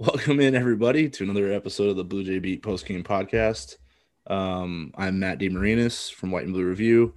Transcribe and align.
Welcome 0.00 0.38
in, 0.38 0.54
everybody, 0.54 1.08
to 1.08 1.24
another 1.24 1.52
episode 1.52 1.88
of 1.88 1.96
the 1.96 2.04
Bluejay 2.04 2.40
Beat 2.40 2.62
Post 2.62 2.86
Game 2.86 3.02
Podcast. 3.02 3.78
Um, 4.28 4.92
I'm 4.96 5.18
Matt 5.18 5.40
DeMarinis 5.40 6.14
from 6.14 6.30
White 6.30 6.44
and 6.44 6.52
Blue 6.52 6.64
Review. 6.64 7.14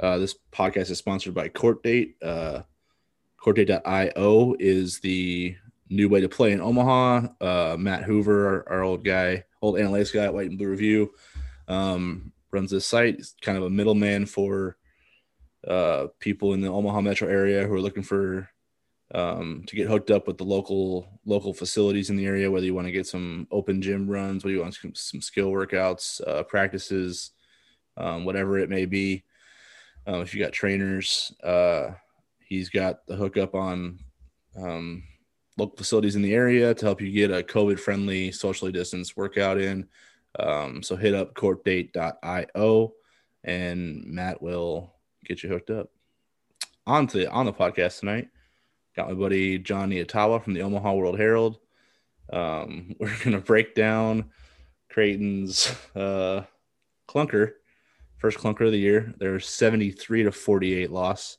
Uh, 0.00 0.18
this 0.18 0.34
podcast 0.50 0.90
is 0.90 0.98
sponsored 0.98 1.32
by 1.32 1.48
Court 1.48 1.80
Date. 1.84 2.16
Uh, 2.20 2.62
CourtDate.io 3.40 4.56
is 4.58 4.98
the 4.98 5.54
new 5.88 6.08
way 6.08 6.20
to 6.22 6.28
play 6.28 6.50
in 6.50 6.60
Omaha. 6.60 7.28
Uh, 7.40 7.76
Matt 7.78 8.02
Hoover, 8.02 8.64
our, 8.68 8.78
our, 8.78 8.82
old 8.82 9.04
guy, 9.04 9.44
old 9.62 9.76
analytics 9.76 10.12
guy 10.12 10.24
at 10.24 10.34
White 10.34 10.48
and 10.48 10.58
Blue 10.58 10.70
Review, 10.70 11.12
um, 11.68 12.32
runs 12.50 12.72
this 12.72 12.84
site. 12.84 13.14
He's 13.14 13.36
kind 13.42 13.56
of 13.56 13.62
a 13.62 13.70
middleman 13.70 14.26
for 14.26 14.76
uh, 15.68 16.08
people 16.18 16.52
in 16.52 16.62
the 16.62 16.66
Omaha 16.66 17.00
metro 17.00 17.28
area 17.28 17.64
who 17.64 17.74
are 17.74 17.80
looking 17.80 18.02
for 18.02 18.50
um, 19.12 19.64
to 19.66 19.76
get 19.76 19.88
hooked 19.88 20.10
up 20.10 20.26
with 20.26 20.38
the 20.38 20.44
local 20.44 21.08
local 21.26 21.52
facilities 21.52 22.10
in 22.10 22.16
the 22.16 22.26
area. 22.26 22.50
Whether 22.50 22.66
you 22.66 22.74
want 22.74 22.86
to 22.86 22.92
get 22.92 23.06
some 23.06 23.46
open 23.50 23.82
gym 23.82 24.08
runs, 24.08 24.44
whether 24.44 24.54
you 24.54 24.62
want 24.62 24.74
some, 24.74 24.94
some 24.94 25.20
skill 25.20 25.50
workouts, 25.50 26.20
uh, 26.26 26.42
practices, 26.44 27.32
um, 27.96 28.24
whatever 28.24 28.58
it 28.58 28.70
may 28.70 28.86
be. 28.86 29.24
Um, 30.06 30.20
if 30.20 30.34
you 30.34 30.42
got 30.42 30.52
trainers, 30.52 31.32
uh, 31.42 31.90
he's 32.40 32.68
got 32.68 33.06
the 33.06 33.16
hookup 33.16 33.54
on 33.54 33.98
um, 34.56 35.02
local 35.56 35.76
facilities 35.76 36.16
in 36.16 36.22
the 36.22 36.34
area 36.34 36.74
to 36.74 36.84
help 36.84 37.00
you 37.00 37.10
get 37.10 37.30
a 37.30 37.42
COVID 37.42 37.78
friendly, 37.78 38.32
socially 38.32 38.72
distanced 38.72 39.16
workout 39.16 39.58
in. 39.58 39.86
Um, 40.38 40.82
so 40.82 40.96
hit 40.96 41.14
up 41.14 41.34
courtdate.io 41.34 42.92
and 43.44 44.04
Matt 44.04 44.42
will 44.42 44.94
get 45.24 45.42
you 45.42 45.48
hooked 45.48 45.70
up. 45.70 45.90
On 46.86 47.06
to 47.08 47.30
on 47.30 47.46
the 47.46 47.52
podcast 47.52 48.00
tonight, 48.00 48.28
got 48.96 49.08
my 49.08 49.14
buddy 49.14 49.58
Jon 49.58 49.90
Nyatawa 49.90 50.42
from 50.42 50.54
the 50.54 50.62
Omaha 50.62 50.94
World 50.94 51.18
Herald. 51.18 51.58
Um, 52.32 52.94
we're 53.00 53.16
gonna 53.22 53.40
break 53.40 53.74
down 53.74 54.30
Creighton's 54.90 55.74
uh, 55.94 56.42
clunker, 57.08 57.52
first 58.18 58.38
clunker 58.38 58.66
of 58.66 58.72
the 58.72 58.78
year. 58.78 59.12
Their 59.18 59.40
73 59.40 60.24
to 60.24 60.32
48 60.32 60.90
loss, 60.90 61.38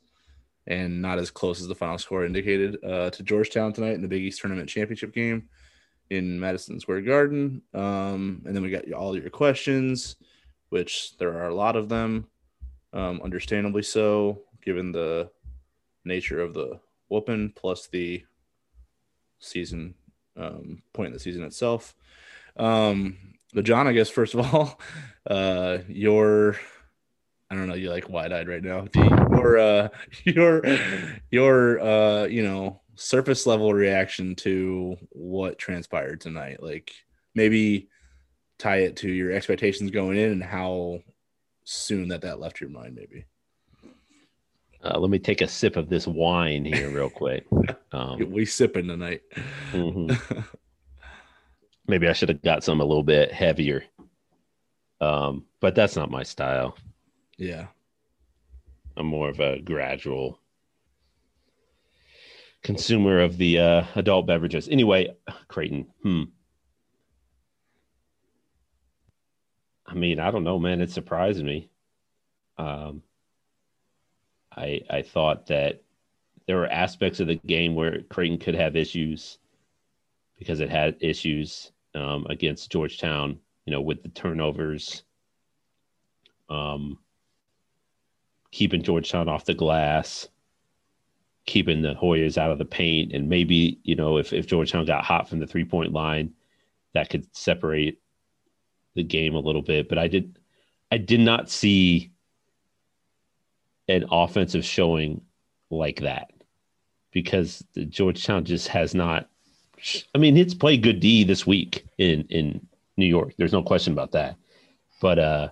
and 0.67 1.01
not 1.01 1.19
as 1.19 1.31
close 1.31 1.61
as 1.61 1.67
the 1.67 1.75
final 1.75 1.97
score 1.97 2.25
indicated 2.25 2.77
uh, 2.83 3.09
to 3.11 3.23
Georgetown 3.23 3.73
tonight 3.73 3.93
in 3.93 4.01
the 4.01 4.07
Big 4.07 4.23
East 4.23 4.41
Tournament 4.41 4.69
Championship 4.69 5.13
game 5.13 5.49
in 6.09 6.39
Madison 6.39 6.79
Square 6.79 7.01
Garden. 7.01 7.61
Um, 7.73 8.43
and 8.45 8.55
then 8.55 8.61
we 8.61 8.69
got 8.69 8.91
all 8.91 9.17
your 9.17 9.29
questions, 9.29 10.17
which 10.69 11.17
there 11.17 11.33
are 11.33 11.47
a 11.47 11.55
lot 11.55 11.75
of 11.75 11.89
them 11.89 12.27
um, 12.93 13.21
understandably 13.23 13.83
so, 13.83 14.41
given 14.63 14.91
the 14.91 15.29
nature 16.05 16.39
of 16.39 16.53
the 16.53 16.79
whooping 17.09 17.53
plus 17.55 17.87
the 17.87 18.23
season 19.39 19.95
um, 20.37 20.81
point 20.93 21.07
in 21.07 21.13
the 21.13 21.19
season 21.19 21.43
itself. 21.43 21.95
Um, 22.57 23.17
but 23.53 23.65
Jon, 23.65 23.87
I 23.87 23.93
guess 23.93 24.09
first 24.09 24.33
of 24.33 24.53
all, 24.53 24.79
uh, 25.29 25.79
your 25.87 26.57
I 27.49 27.55
don't 27.55 27.67
know, 27.67 27.75
you're 27.75 27.93
like 27.93 28.09
wide 28.09 28.33
eyed 28.33 28.47
right 28.47 28.63
now. 28.63 28.87
Your 28.95 29.57
uh, 29.57 29.89
your 30.23 30.63
your 31.29 31.79
uh, 31.79 32.25
you 32.25 32.41
know 32.41 32.81
surface 32.95 33.45
level 33.45 33.73
reaction 33.73 34.35
to 34.35 34.97
what 35.09 35.59
transpired 35.59 36.21
tonight, 36.21 36.63
like 36.63 36.91
maybe 37.35 37.89
tie 38.57 38.77
it 38.77 38.95
to 38.97 39.11
your 39.11 39.31
expectations 39.31 39.91
going 39.91 40.17
in 40.17 40.31
and 40.31 40.43
how 40.43 40.99
soon 41.65 42.07
that 42.07 42.21
that 42.21 42.39
left 42.39 42.61
your 42.61 42.69
mind, 42.69 42.95
maybe. 42.95 43.25
Uh, 44.85 44.99
let 44.99 45.09
me 45.09 45.17
take 45.17 45.41
a 45.41 45.47
sip 45.47 45.77
of 45.77 45.89
this 45.89 46.05
wine 46.05 46.63
here, 46.63 46.89
real 46.89 47.09
quick. 47.09 47.45
Um, 47.91 48.29
we 48.29 48.45
sipping 48.45 48.89
tonight. 48.89 49.21
mm-hmm. 49.71 50.37
Maybe 51.87 52.09
I 52.09 52.11
should 52.11 52.27
have 52.27 52.41
got 52.41 52.61
some 52.61 52.81
a 52.81 52.83
little 52.83 53.03
bit 53.03 53.31
heavier, 53.31 53.85
um, 54.99 55.45
but 55.61 55.75
that's 55.75 55.95
not 55.95 56.11
my 56.11 56.23
style. 56.23 56.75
Yeah, 57.37 57.67
I'm 58.97 59.05
more 59.05 59.29
of 59.29 59.39
a 59.39 59.61
gradual 59.61 60.41
consumer 62.63 63.21
of 63.21 63.37
the 63.37 63.59
uh, 63.59 63.83
adult 63.95 64.27
beverages. 64.27 64.67
Anyway, 64.67 65.15
Creighton. 65.47 65.87
Hmm. 66.03 66.23
I 69.85 69.93
mean, 69.93 70.19
I 70.19 70.31
don't 70.31 70.43
know, 70.43 70.59
man. 70.59 70.81
It 70.81 70.91
surprised 70.91 71.45
me. 71.45 71.69
Um, 72.57 73.03
I 74.55 74.81
I 74.89 75.01
thought 75.01 75.47
that 75.47 75.81
there 76.47 76.57
were 76.57 76.67
aspects 76.67 77.19
of 77.19 77.27
the 77.27 77.35
game 77.35 77.75
where 77.75 78.01
Creighton 78.03 78.37
could 78.37 78.55
have 78.55 78.75
issues 78.75 79.39
because 80.37 80.59
it 80.59 80.69
had 80.69 80.97
issues 80.99 81.71
um, 81.93 82.25
against 82.29 82.71
Georgetown. 82.71 83.39
You 83.65 83.71
know, 83.71 83.81
with 83.81 84.03
the 84.03 84.09
turnovers, 84.09 85.03
um, 86.49 86.99
keeping 88.51 88.83
Georgetown 88.83 89.27
off 89.27 89.45
the 89.45 89.55
glass, 89.55 90.27
keeping 91.47 91.81
the 91.81 91.95
Hoyas 91.95 92.37
out 92.37 92.51
of 92.51 92.59
the 92.59 92.65
paint, 92.65 93.13
and 93.13 93.27
maybe 93.27 93.79
you 93.83 93.95
know 93.95 94.17
if 94.17 94.33
if 94.33 94.47
Georgetown 94.47 94.85
got 94.85 95.03
hot 95.03 95.27
from 95.27 95.39
the 95.39 95.47
three 95.47 95.65
point 95.65 95.93
line, 95.93 96.33
that 96.93 97.09
could 97.09 97.35
separate 97.35 97.99
the 98.95 99.03
game 99.03 99.35
a 99.35 99.39
little 99.39 99.61
bit, 99.61 99.89
but 99.89 99.97
I 99.97 100.07
did 100.07 100.39
I 100.91 100.97
did 100.97 101.19
not 101.19 101.49
see 101.49 102.11
an 103.87 104.05
offensive 104.11 104.65
showing 104.65 105.21
like 105.69 106.01
that 106.01 106.31
because 107.11 107.63
Georgetown 107.89 108.45
just 108.45 108.67
has 108.67 108.93
not. 108.95 109.29
I 110.13 110.17
mean, 110.17 110.37
it's 110.37 110.53
played 110.53 110.83
good 110.83 110.99
D 110.99 111.23
this 111.23 111.45
week 111.45 111.85
in 111.97 112.25
in 112.29 112.65
New 112.97 113.05
York. 113.05 113.33
There's 113.37 113.53
no 113.53 113.63
question 113.63 113.93
about 113.93 114.11
that. 114.13 114.35
But 115.01 115.19
uh, 115.19 115.49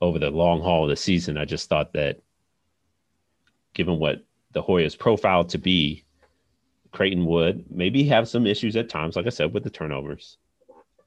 over 0.00 0.18
the 0.18 0.30
long 0.30 0.60
haul 0.60 0.84
of 0.84 0.90
the 0.90 0.96
season, 0.96 1.36
I 1.36 1.44
just 1.44 1.68
thought 1.68 1.92
that 1.94 2.20
given 3.74 3.98
what 3.98 4.24
the 4.52 4.62
Hoyas 4.62 4.98
profiled 4.98 5.50
to 5.50 5.58
be, 5.58 6.04
Creighton 6.92 7.26
would 7.26 7.64
maybe 7.70 8.04
have 8.04 8.28
some 8.28 8.46
issues 8.46 8.76
at 8.76 8.88
times, 8.88 9.16
like 9.16 9.26
I 9.26 9.30
said, 9.30 9.52
with 9.52 9.64
the 9.64 9.70
turnovers. 9.70 10.38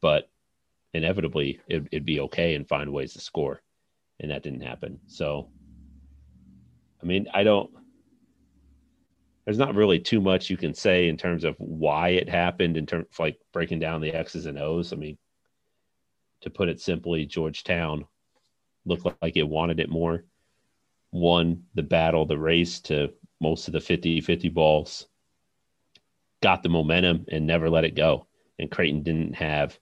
But 0.01 0.29
inevitably 0.93 1.61
it, 1.67 1.91
would 1.91 2.05
be 2.05 2.19
okay 2.21 2.55
and 2.55 2.67
find 2.67 2.91
ways 2.91 3.13
to 3.13 3.21
score. 3.21 3.61
And 4.19 4.31
that 4.31 4.43
didn't 4.43 4.61
happen. 4.61 4.99
So, 5.07 5.49
I 7.01 7.05
mean, 7.05 7.27
I 7.33 7.43
don't, 7.43 7.69
there's 9.45 9.57
not 9.57 9.75
really 9.75 9.99
too 9.99 10.19
much 10.19 10.49
you 10.49 10.57
can 10.57 10.73
say 10.73 11.07
in 11.07 11.17
terms 11.17 11.43
of 11.43 11.55
why 11.57 12.09
it 12.09 12.27
happened, 12.27 12.75
in 12.75 12.85
terms 12.85 13.05
of 13.11 13.19
like 13.19 13.37
breaking 13.53 13.79
down 13.79 14.01
the 14.01 14.13
X's 14.13 14.45
and 14.45 14.59
O's. 14.59 14.91
I 14.91 14.95
mean, 14.95 15.17
to 16.41 16.49
put 16.49 16.69
it 16.69 16.81
simply, 16.81 17.25
Georgetown 17.25 18.05
looked 18.85 19.07
like 19.21 19.37
it 19.37 19.47
wanted 19.47 19.79
it 19.79 19.89
more, 19.89 20.25
won 21.11 21.63
the 21.75 21.83
battle, 21.83 22.25
the 22.25 22.37
race 22.37 22.79
to 22.81 23.13
most 23.39 23.67
of 23.67 23.73
the 23.73 23.79
50 23.79 24.21
50 24.21 24.49
balls, 24.49 25.07
got 26.41 26.63
the 26.63 26.69
momentum 26.69 27.25
and 27.29 27.45
never 27.45 27.69
let 27.69 27.85
it 27.85 27.95
go. 27.95 28.27
And 28.59 28.71
Creighton 28.71 29.03
didn't 29.03 29.35
have 29.35 29.77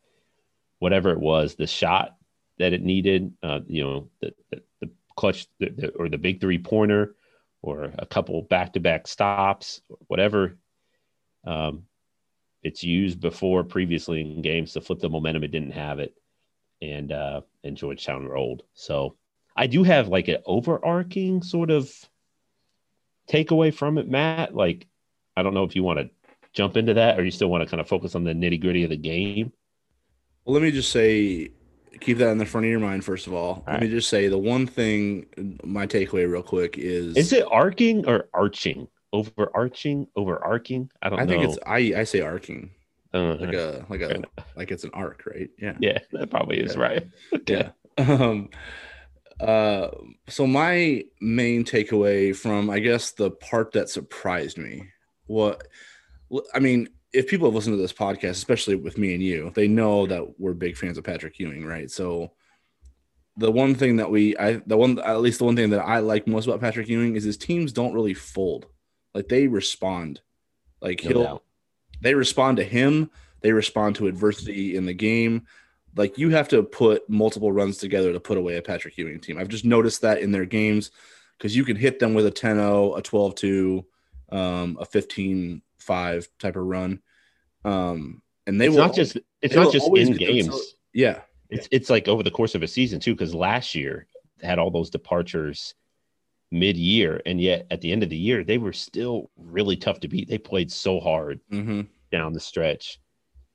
whatever 0.80 1.12
it 1.12 1.20
was, 1.20 1.56
the 1.56 1.68
shot 1.68 2.16
that 2.58 2.74
it 2.74 2.82
needed, 2.82 3.34
uh, 3.44 3.60
you 3.68 3.84
know, 3.84 4.10
the, 4.22 4.34
the, 4.52 4.62
the 4.82 4.90
clutch 5.16 5.48
the, 5.60 5.70
the, 5.70 5.90
or 5.90 6.10
the 6.10 6.18
big 6.18 6.40
three 6.40 6.60
pointer 6.60 7.16
or 7.62 7.92
a 7.98 8.06
couple 8.06 8.42
back 8.44 8.74
to 8.74 8.80
back 8.80 9.08
stops, 9.08 9.82
whatever 10.08 10.58
um, 11.46 11.84
it's 12.64 12.84
used 12.84 13.20
before 13.20 13.64
previously 13.64 14.22
in 14.22 14.42
games 14.42 14.74
to 14.74 14.82
flip 14.82 15.00
the 15.00 15.10
momentum. 15.10 15.44
It 15.44 15.52
didn't 15.52 15.72
have 15.72 16.00
it. 16.00 16.16
And, 16.82 17.12
uh, 17.12 17.42
and 17.64 17.78
Georgetown 17.78 18.28
rolled. 18.28 18.64
So 18.74 19.16
I 19.56 19.68
do 19.68 19.84
have 19.84 20.08
like 20.08 20.28
an 20.28 20.38
overarching 20.46 21.42
sort 21.42 21.72
of 21.72 21.92
takeaway 23.30 23.74
from 23.74 23.98
it, 23.98 24.10
Matt. 24.10 24.54
Like, 24.54 24.88
I 25.36 25.44
don't 25.44 25.54
know 25.54 25.64
if 25.64 25.76
you 25.76 25.84
want 25.84 26.00
to 26.00 26.10
jump 26.54 26.78
into 26.78 26.94
that 26.96 27.20
or 27.20 27.24
you 27.24 27.32
still 27.32 27.50
want 27.50 27.64
to 27.64 27.70
kind 27.70 27.82
of 27.82 27.88
focus 27.88 28.16
on 28.16 28.24
the 28.24 28.34
nitty 28.34 28.62
gritty 28.62 28.84
of 28.84 28.90
the 28.90 28.98
game. 28.98 29.52
Well, 30.44 30.54
let 30.54 30.62
me 30.62 30.72
just 30.72 30.92
say, 30.92 31.50
keep 32.00 32.18
that 32.20 32.30
in 32.30 32.38
the 32.38 32.46
front 32.46 32.66
of 32.66 32.72
your 32.72 32.80
mind. 32.80 33.04
First 33.04 33.28
of 33.28 33.34
all, 33.34 33.46
all 33.46 33.64
let 33.68 33.74
right. 33.74 33.82
me 33.84 33.90
just 33.90 34.10
say 34.10 34.28
the 34.28 34.38
one 34.38 34.68
thing, 34.68 35.26
my 35.64 35.88
takeaway, 35.88 36.30
real 36.30 36.44
quick, 36.44 36.78
is 36.78 37.16
is 37.16 37.34
it 37.34 37.46
arcing 37.50 38.08
or 38.08 38.30
arching? 38.34 38.88
Overarching, 39.14 40.08
overarching. 40.16 40.90
I 41.02 41.10
don't. 41.10 41.18
Know. 41.18 41.24
I 41.24 41.26
know. 41.26 41.32
think 41.32 41.50
it's. 41.50 41.60
I 41.66 42.02
I 42.02 42.04
say 42.04 42.22
arcing. 42.22 42.72
Uh, 43.14 43.38
like 43.40 43.54
a 43.54 43.86
like 43.90 44.02
a 44.02 44.22
like 44.58 44.72
it's 44.72 44.84
an 44.84 44.92
arc, 44.94 45.24
right? 45.26 45.50
Yeah. 45.58 45.78
Yeah, 45.80 46.00
that 46.12 46.30
probably 46.30 46.60
is 46.60 46.76
yeah. 46.76 46.82
right. 46.82 47.08
yeah. 47.48 47.70
Um. 47.98 48.50
Uh. 49.40 49.88
So 50.28 50.46
my 50.46 51.06
main 51.22 51.64
takeaway 51.64 52.36
from 52.36 52.70
I 52.70 52.80
guess 52.80 53.12
the 53.12 53.32
part 53.32 53.72
that 53.74 53.90
surprised 53.90 54.58
me, 54.58 54.90
what, 55.28 55.66
I 56.54 56.60
mean, 56.60 56.90
if 57.16 57.28
people 57.28 57.48
have 57.48 57.56
listened 57.56 57.74
to 57.74 57.82
this 57.82 57.94
podcast, 57.94 58.32
especially 58.32 58.76
with 58.76 58.98
me 58.98 59.14
and 59.14 59.24
you, 59.24 59.52
they 59.56 59.68
know 59.68 60.06
that 60.08 60.40
we're 60.40 60.54
big 60.54 60.76
fans 60.76 60.98
of 60.98 61.04
Patrick 61.04 61.40
Ewing, 61.40 61.66
right? 61.66 61.90
So 61.90 62.32
the 63.38 63.52
one 63.52 63.76
thing 63.76 63.98
that 63.98 64.10
we 64.10 64.38
I 64.38 64.62
the 64.66 64.78
one 64.78 65.00
at 65.00 65.22
least 65.22 65.40
the 65.40 65.46
one 65.46 65.56
thing 65.56 65.70
that 65.72 65.86
I 65.86 66.00
like 66.00 66.28
most 66.28 66.46
about 66.46 66.62
Patrick 66.62 66.88
Ewing 66.88 67.16
is 67.16 67.24
his 67.24 67.38
teams 67.38 67.72
don't 67.72 67.94
really 67.94 68.14
fold. 68.14 68.68
Like 69.14 69.28
they 69.28 69.48
respond. 69.48 70.22
Like 70.82 71.04
no 71.04 71.10
he'll 71.10 71.24
doubt. 71.24 71.44
they 72.02 72.14
respond 72.14 72.58
to 72.58 72.64
him. 72.64 73.10
They 73.42 73.52
respond 73.52 73.96
to 73.98 74.08
adversity 74.08 74.76
in 74.76 74.86
the 74.86 74.94
game. 74.94 75.48
Like 75.96 76.18
you 76.18 76.30
have 76.32 76.50
to 76.50 76.64
put 76.64 77.10
multiple 77.10 77.52
runs 77.52 77.78
together 77.78 78.12
to 78.12 78.20
put 78.20 78.38
away 78.38 78.58
a 78.58 78.62
Patrick 78.62 78.98
Ewing 78.98 79.20
team. 79.20 79.38
I've 79.38 79.48
just 79.48 79.66
noticed 79.66 80.02
that 80.02 80.20
in 80.20 80.32
their 80.32 80.46
games 80.46 80.92
because 81.38 81.56
you 81.56 81.64
can 81.64 81.78
hit 81.78 82.00
them 82.00 82.14
with 82.14 82.26
a 82.26 82.32
10-0, 82.32 82.98
a 82.98 83.02
12-2, 83.02 83.86
um, 84.36 84.78
a 84.80 84.86
15-5 85.88 86.28
type 86.40 86.56
of 86.56 86.64
run. 86.66 87.02
Um, 87.64 88.22
and 88.48 88.60
they 88.62 88.68
it's 88.68 88.76
will 88.76 88.84
not 88.86 88.96
just 88.96 89.18
it's 89.42 89.56
not 89.56 89.72
just 89.72 89.88
in 89.96 90.14
games. 90.18 90.46
themselves- 90.46 90.76
yeah. 90.94 91.22
It's 91.50 91.68
it's 91.72 91.90
like 91.90 92.08
over 92.08 92.24
the 92.24 92.32
course 92.32 92.56
of 92.56 92.64
a 92.64 92.68
season 92.68 93.00
too, 93.00 93.14
because 93.14 93.34
last 93.36 93.76
year 93.76 94.08
they 94.40 94.48
had 94.48 94.58
all 94.60 94.72
those 94.72 94.90
departures 94.90 95.76
mid 96.52 96.76
year, 96.76 97.22
and 97.26 97.40
yet 97.40 97.68
at 97.70 97.82
the 97.82 97.92
end 97.92 98.02
of 98.04 98.10
the 98.10 98.18
year 98.18 98.44
they 98.44 98.58
were 98.58 98.74
still 98.74 99.30
really 99.38 99.76
tough 99.78 100.00
to 100.02 100.08
beat. 100.08 100.28
They 100.28 100.38
played 100.40 100.72
so 100.72 101.00
hard 101.00 101.40
Mm-hmm. 101.52 101.82
down 102.12 102.34
the 102.34 102.40
stretch, 102.40 103.00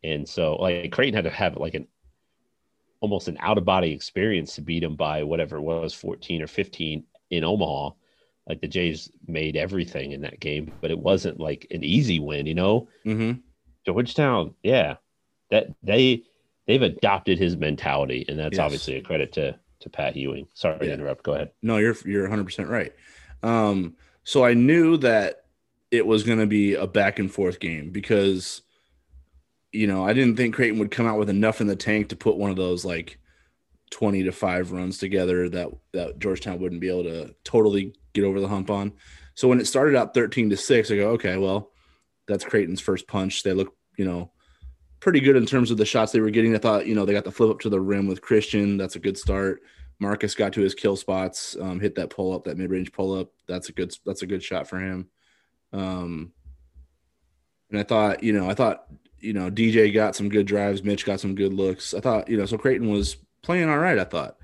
and 0.04 0.28
so 0.28 0.54
like 0.56 0.92
Creighton 0.92 1.14
had 1.14 1.24
to 1.24 1.30
have 1.30 1.56
like 1.56 1.74
an 1.74 1.88
almost 3.00 3.26
an 3.28 3.38
out 3.40 3.58
of 3.58 3.64
body 3.64 3.90
experience 3.92 4.54
to 4.54 4.60
beat 4.62 4.80
them 4.80 4.94
by 4.94 5.24
whatever 5.24 5.56
it 5.56 5.62
was, 5.62 5.92
fourteen 5.92 6.42
or 6.42 6.46
fifteen 6.46 7.04
in 7.30 7.42
Omaha. 7.44 7.90
Like 8.50 8.60
the 8.60 8.66
Jays 8.66 9.08
made 9.28 9.54
everything 9.56 10.10
in 10.10 10.22
that 10.22 10.40
game, 10.40 10.72
but 10.80 10.90
it 10.90 10.98
wasn't 10.98 11.38
like 11.38 11.68
an 11.70 11.84
easy 11.84 12.18
win, 12.18 12.46
you 12.46 12.54
know. 12.56 12.88
Mm-hmm. 13.06 13.38
Georgetown, 13.86 14.54
yeah, 14.64 14.96
that 15.52 15.68
they 15.84 16.24
they've 16.66 16.82
adopted 16.82 17.38
his 17.38 17.56
mentality, 17.56 18.24
and 18.28 18.36
that's 18.36 18.56
Yes. 18.56 18.60
obviously 18.64 18.96
a 18.96 19.02
credit 19.02 19.30
to 19.34 19.56
to 19.78 19.88
Pat 19.88 20.16
Ewing. 20.16 20.48
Sorry 20.54 20.78
Yeah. 20.80 20.86
to 20.88 20.92
interrupt. 20.94 21.22
Go 21.22 21.34
ahead. 21.34 21.52
No, 21.62 21.76
you're 21.76 21.94
you're 22.04 22.22
100 22.24 22.42
percent 22.42 22.68
right. 22.68 22.92
Um, 23.44 23.94
so 24.24 24.44
I 24.44 24.54
knew 24.54 24.96
that 24.96 25.44
it 25.92 26.04
was 26.04 26.24
going 26.24 26.40
to 26.40 26.46
be 26.48 26.74
a 26.74 26.88
back 26.88 27.20
and 27.20 27.30
forth 27.30 27.60
game 27.60 27.90
because, 27.90 28.62
you 29.70 29.86
know, 29.86 30.04
I 30.04 30.12
didn't 30.12 30.34
think 30.36 30.56
Creighton 30.56 30.80
would 30.80 30.90
come 30.90 31.06
out 31.06 31.20
with 31.20 31.30
enough 31.30 31.60
in 31.60 31.68
the 31.68 31.76
tank 31.76 32.08
to 32.08 32.16
put 32.16 32.36
one 32.36 32.50
of 32.50 32.56
those 32.56 32.84
like 32.84 33.19
20 33.90 34.24
to 34.24 34.32
five 34.32 34.72
runs 34.72 34.98
together 34.98 35.48
that 35.48 35.68
that 35.92 36.18
Georgetown 36.18 36.60
wouldn't 36.60 36.80
be 36.80 36.88
able 36.88 37.04
to 37.04 37.34
totally 37.44 37.94
get 38.12 38.24
over 38.24 38.40
the 38.40 38.48
hump 38.48 38.70
on. 38.70 38.92
So 39.34 39.48
when 39.48 39.60
it 39.60 39.66
started 39.66 39.96
out 39.96 40.14
13 40.14 40.50
to 40.50 40.56
six, 40.56 40.90
I 40.90 40.96
go, 40.96 41.10
okay, 41.10 41.36
well, 41.36 41.70
that's 42.26 42.44
Creighton's 42.44 42.80
first 42.80 43.06
punch. 43.06 43.42
They 43.42 43.52
look, 43.52 43.74
you 43.96 44.04
know, 44.04 44.32
pretty 45.00 45.20
good 45.20 45.36
in 45.36 45.46
terms 45.46 45.70
of 45.70 45.76
the 45.76 45.86
shots 45.86 46.12
they 46.12 46.20
were 46.20 46.30
getting. 46.30 46.54
I 46.54 46.58
thought, 46.58 46.86
you 46.86 46.94
know, 46.94 47.04
they 47.04 47.12
got 47.12 47.24
the 47.24 47.32
flip 47.32 47.50
up 47.50 47.60
to 47.60 47.68
the 47.68 47.80
rim 47.80 48.06
with 48.06 48.20
Christian. 48.20 48.76
That's 48.76 48.96
a 48.96 49.00
good 49.00 49.18
start. 49.18 49.62
Marcus 49.98 50.34
got 50.34 50.52
to 50.54 50.62
his 50.62 50.74
kill 50.74 50.96
spots, 50.96 51.56
um, 51.60 51.78
hit 51.78 51.94
that 51.96 52.10
pull 52.10 52.34
up, 52.34 52.44
that 52.44 52.56
mid 52.56 52.70
range 52.70 52.92
pull 52.92 53.12
up. 53.18 53.30
That's 53.46 53.68
a 53.68 53.72
good 53.72 53.94
that's 54.06 54.22
a 54.22 54.26
good 54.26 54.42
shot 54.42 54.68
for 54.68 54.78
him. 54.78 55.08
Um, 55.72 56.32
and 57.70 57.78
I 57.78 57.82
thought, 57.82 58.22
you 58.22 58.32
know, 58.32 58.48
I 58.48 58.54
thought, 58.54 58.86
you 59.18 59.32
know, 59.32 59.50
DJ 59.50 59.92
got 59.92 60.16
some 60.16 60.28
good 60.28 60.46
drives, 60.46 60.82
Mitch 60.82 61.04
got 61.04 61.20
some 61.20 61.34
good 61.34 61.52
looks. 61.52 61.92
I 61.92 62.00
thought, 62.00 62.28
you 62.28 62.36
know, 62.36 62.46
so 62.46 62.56
Creighton 62.56 62.90
was 62.90 63.16
playing 63.42 63.68
all 63.68 63.78
right. 63.78 63.98
I 63.98 64.04
thought. 64.04 64.36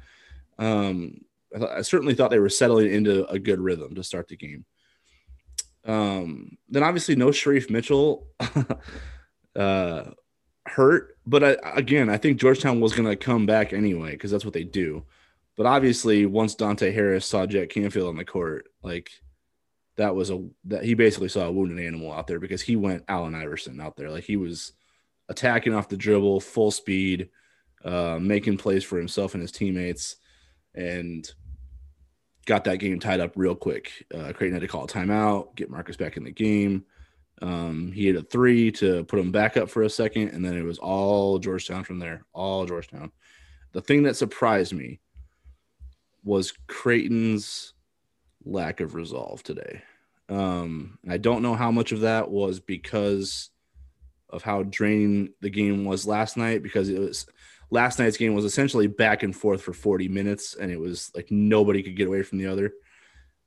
Um, 0.58 1.20
I, 1.54 1.58
thought, 1.58 1.70
I 1.70 1.82
certainly 1.82 2.14
thought 2.14 2.30
they 2.30 2.38
were 2.38 2.48
settling 2.48 2.92
into 2.92 3.26
a 3.28 3.38
good 3.38 3.60
rhythm 3.60 3.94
to 3.94 4.02
start 4.02 4.28
the 4.28 4.36
game. 4.36 4.64
Um, 5.84 6.58
then 6.68 6.82
obviously 6.82 7.14
no 7.14 7.28
Shereef 7.28 7.70
Mitchell 7.70 8.26
uh, 9.56 10.04
hurt, 10.66 11.16
but 11.26 11.44
I, 11.44 11.56
again, 11.76 12.10
I 12.10 12.16
think 12.16 12.40
Georgetown 12.40 12.80
was 12.80 12.92
going 12.92 13.08
to 13.08 13.16
come 13.16 13.46
back 13.46 13.72
anyway 13.72 14.12
because 14.12 14.30
that's 14.30 14.44
what 14.44 14.54
they 14.54 14.64
do. 14.64 15.04
But 15.56 15.66
obviously, 15.66 16.26
once 16.26 16.54
Dante 16.54 16.92
Harris 16.92 17.24
saw 17.24 17.46
Jett 17.46 17.70
Canfield 17.70 18.08
on 18.08 18.16
the 18.16 18.24
court, 18.24 18.68
like 18.82 19.10
that 19.96 20.14
was 20.14 20.30
a 20.30 20.44
that 20.64 20.84
he 20.84 20.94
basically 20.94 21.28
saw 21.28 21.46
a 21.46 21.52
wounded 21.52 21.84
animal 21.84 22.12
out 22.12 22.26
there 22.26 22.40
because 22.40 22.60
he 22.60 22.76
went 22.76 23.04
Allen 23.08 23.34
Iverson 23.34 23.80
out 23.80 23.96
there, 23.96 24.10
like 24.10 24.24
he 24.24 24.36
was 24.36 24.72
attacking 25.28 25.72
off 25.72 25.88
the 25.88 25.96
dribble, 25.96 26.40
full 26.40 26.70
speed, 26.70 27.30
uh, 27.86 28.18
making 28.20 28.58
plays 28.58 28.84
for 28.84 28.98
himself 28.98 29.32
and 29.34 29.40
his 29.40 29.52
teammates, 29.52 30.16
and 30.74 31.32
got 32.44 32.64
that 32.64 32.78
game 32.78 33.00
tied 33.00 33.20
up 33.20 33.32
real 33.36 33.54
quick. 33.54 34.04
Uh, 34.14 34.32
Creighton 34.32 34.52
had 34.52 34.60
to 34.60 34.68
call 34.68 34.84
a 34.84 34.88
timeout, 34.88 35.56
get 35.56 35.70
Marcus 35.70 35.96
back 35.96 36.16
in 36.16 36.24
the 36.24 36.30
game. 36.30 36.84
Um, 37.42 37.92
he 37.92 38.06
hit 38.06 38.16
a 38.16 38.22
three 38.22 38.70
to 38.72 39.04
put 39.04 39.18
him 39.18 39.30
back 39.30 39.56
up 39.56 39.68
for 39.68 39.82
a 39.82 39.90
second, 39.90 40.30
and 40.30 40.44
then 40.44 40.56
it 40.56 40.62
was 40.62 40.78
all 40.78 41.38
Georgetown 41.38 41.84
from 41.84 41.98
there. 41.98 42.24
All 42.32 42.66
Georgetown. 42.66 43.12
The 43.72 43.82
thing 43.82 44.04
that 44.04 44.16
surprised 44.16 44.72
me 44.72 45.00
was 46.24 46.54
Creighton's 46.66 47.74
lack 48.44 48.80
of 48.80 48.94
resolve 48.94 49.42
today. 49.42 49.82
Um, 50.28 50.98
I 51.08 51.18
don't 51.18 51.42
know 51.42 51.54
how 51.54 51.70
much 51.70 51.92
of 51.92 52.00
that 52.00 52.30
was 52.30 52.58
because 52.58 53.50
of 54.30 54.42
how 54.42 54.62
draining 54.64 55.30
the 55.40 55.50
game 55.50 55.84
was 55.84 56.06
last 56.06 56.36
night, 56.36 56.62
because 56.62 56.88
it 56.88 56.98
was 56.98 57.26
last 57.70 57.98
night's 57.98 58.16
game 58.16 58.34
was 58.34 58.44
essentially 58.44 58.86
back 58.86 59.22
and 59.22 59.34
forth 59.34 59.62
for 59.62 59.72
40 59.72 60.08
minutes, 60.08 60.54
and 60.54 60.70
it 60.70 60.78
was 60.78 61.10
like 61.14 61.30
nobody 61.30 61.82
could 61.82 61.96
get 61.96 62.08
away 62.08 62.22
from 62.22 62.38
the 62.38 62.46
other 62.46 62.72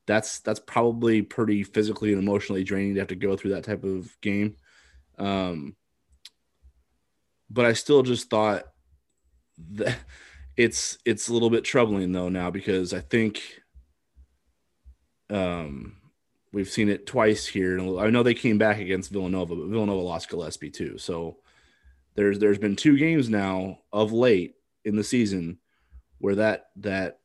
that's 0.09 0.39
that's 0.39 0.59
probably 0.59 1.21
pretty 1.21 1.61
physically 1.61 2.11
and 2.11 2.21
emotionally 2.21 2.63
draining 2.63 2.95
to 2.95 2.99
have 2.99 3.09
to 3.09 3.15
go 3.15 3.37
through 3.37 3.51
that 3.51 3.63
type 3.63 3.83
of 3.83 4.19
game. 4.21 4.55
Um, 5.19 5.75
but 7.47 7.65
I 7.65 7.73
still 7.73 8.01
just 8.01 8.27
thought 8.27 8.63
that 9.73 9.95
it's 10.57 10.97
it's 11.05 11.27
a 11.27 11.33
little 11.33 11.51
bit 11.51 11.63
troubling 11.63 12.11
though 12.11 12.27
now 12.27 12.49
because 12.49 12.91
I 12.91 13.01
think 13.01 13.61
um, 15.29 15.97
we've 16.51 16.67
seen 16.67 16.89
it 16.89 17.05
twice 17.05 17.45
here. 17.45 17.79
I 17.99 18.09
know 18.09 18.23
they 18.23 18.33
came 18.33 18.57
back 18.57 18.79
against 18.79 19.11
Villanova, 19.11 19.55
but 19.55 19.67
Villanova 19.67 20.01
lost 20.01 20.27
Gillespie 20.29 20.71
too. 20.71 20.97
So 20.97 21.37
there's 22.19 22.37
there's 22.37 22.57
been 22.57 22.75
two 22.75 22.97
games 22.97 23.29
now 23.29 23.79
of 23.93 24.11
late 24.11 24.55
in 24.83 24.97
the 24.97 25.03
season 25.05 25.57
where 26.17 26.35
that 26.35 26.65
that 26.75 27.19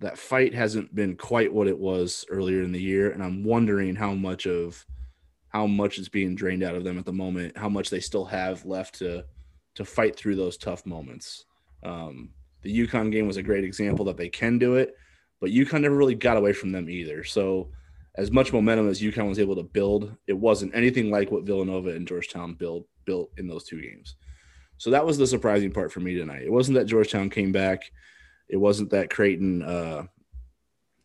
that 0.00 0.18
fight 0.18 0.52
hasn't 0.52 0.92
been 0.92 1.14
quite 1.14 1.52
what 1.52 1.68
it 1.68 1.78
was 1.78 2.24
earlier 2.30 2.62
in 2.62 2.72
the 2.72 2.82
year. 2.82 3.12
And 3.12 3.22
i'm 3.22 3.44
wondering 3.44 3.94
how 3.94 4.12
much 4.12 4.46
of 4.46 4.84
how 5.50 5.68
much 5.68 5.98
is 5.98 6.08
being 6.08 6.34
drained 6.34 6.64
out 6.64 6.74
of 6.74 6.82
them 6.82 6.98
at 6.98 7.06
the 7.06 7.12
moment 7.12 7.56
how 7.56 7.68
much 7.68 7.90
they 7.90 8.00
still 8.00 8.24
have 8.24 8.66
left 8.66 8.96
to 8.96 9.24
to 9.76 9.84
fight 9.84 10.16
through 10.16 10.34
those 10.34 10.56
tough 10.56 10.84
moments. 10.84 11.44
Um, 11.84 12.30
the 12.62 12.86
UConn 12.86 13.12
game 13.12 13.28
was 13.28 13.36
a 13.36 13.42
great 13.42 13.62
example 13.62 14.04
that 14.06 14.16
they 14.16 14.28
can 14.28 14.58
do 14.58 14.74
it 14.74 14.96
but 15.40 15.50
UConn 15.50 15.82
never 15.82 15.94
really 15.94 16.16
got 16.16 16.36
away 16.36 16.52
from 16.52 16.72
them 16.72 16.90
either. 16.90 17.22
So 17.22 17.70
as 18.16 18.32
much 18.32 18.52
momentum 18.52 18.88
as 18.88 19.00
UConn 19.00 19.28
was 19.28 19.38
able 19.38 19.54
to 19.54 19.62
build 19.62 20.16
it 20.26 20.36
wasn't 20.36 20.74
anything 20.74 21.08
like 21.08 21.30
what 21.30 21.46
villanova 21.46 21.90
and 21.90 22.08
georgetown 22.08 22.54
built 22.54 22.88
built 23.04 23.30
in 23.38 23.46
those 23.46 23.62
two 23.62 23.80
games 23.80 24.16
so 24.80 24.90
that 24.90 25.04
was 25.04 25.18
the 25.18 25.26
surprising 25.26 25.70
part 25.70 25.92
for 25.92 26.00
me 26.00 26.16
tonight 26.16 26.42
it 26.42 26.52
wasn't 26.52 26.76
that 26.76 26.86
georgetown 26.86 27.28
came 27.28 27.52
back 27.52 27.90
it 28.50 28.56
wasn't 28.56 28.90
that 28.90 29.10
Creighton 29.10 29.62
uh, 29.62 30.04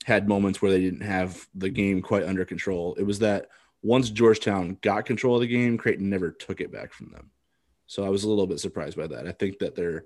had 0.03 0.27
moments 0.27 0.61
where 0.61 0.71
they 0.71 0.81
didn't 0.81 1.01
have 1.01 1.47
the 1.53 1.69
game 1.69 2.01
quite 2.01 2.23
under 2.23 2.43
control. 2.43 2.95
It 2.95 3.03
was 3.03 3.19
that 3.19 3.49
once 3.83 4.09
Georgetown 4.09 4.77
got 4.81 5.05
control 5.05 5.35
of 5.35 5.41
the 5.41 5.47
game, 5.47 5.77
Creighton 5.77 6.09
never 6.09 6.31
took 6.31 6.59
it 6.59 6.71
back 6.71 6.91
from 6.91 7.11
them. 7.11 7.29
So 7.85 8.03
I 8.03 8.09
was 8.09 8.23
a 8.23 8.29
little 8.29 8.47
bit 8.47 8.59
surprised 8.59 8.97
by 8.97 9.07
that. 9.07 9.27
I 9.27 9.31
think 9.31 9.59
that 9.59 9.75
they're, 9.75 10.05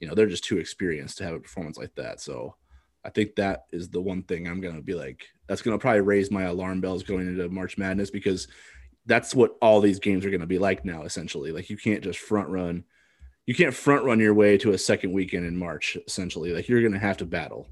you 0.00 0.08
know, 0.08 0.14
they're 0.14 0.26
just 0.26 0.44
too 0.44 0.56
experienced 0.56 1.18
to 1.18 1.24
have 1.24 1.34
a 1.34 1.40
performance 1.40 1.76
like 1.76 1.94
that. 1.96 2.20
So 2.20 2.56
I 3.04 3.10
think 3.10 3.36
that 3.36 3.66
is 3.72 3.90
the 3.90 4.00
one 4.00 4.22
thing 4.22 4.48
I'm 4.48 4.62
going 4.62 4.76
to 4.76 4.82
be 4.82 4.94
like, 4.94 5.26
that's 5.46 5.60
going 5.60 5.78
to 5.78 5.80
probably 5.80 6.00
raise 6.00 6.30
my 6.30 6.44
alarm 6.44 6.80
bells 6.80 7.02
going 7.02 7.28
into 7.28 7.48
March 7.50 7.76
Madness 7.76 8.10
because 8.10 8.48
that's 9.04 9.34
what 9.34 9.56
all 9.60 9.82
these 9.82 9.98
games 9.98 10.24
are 10.24 10.30
going 10.30 10.40
to 10.40 10.46
be 10.46 10.58
like 10.58 10.84
now, 10.86 11.02
essentially. 11.02 11.52
Like 11.52 11.68
you 11.68 11.76
can't 11.76 12.02
just 12.02 12.18
front 12.18 12.48
run 12.48 12.84
you 13.50 13.54
can't 13.56 13.74
front 13.74 14.04
run 14.04 14.20
your 14.20 14.32
way 14.32 14.56
to 14.56 14.70
a 14.70 14.78
second 14.78 15.10
weekend 15.10 15.44
in 15.44 15.56
March, 15.56 15.98
essentially. 16.06 16.52
Like 16.52 16.68
you're 16.68 16.82
going 16.82 16.92
to 16.92 17.00
have 17.00 17.16
to 17.16 17.24
battle. 17.24 17.66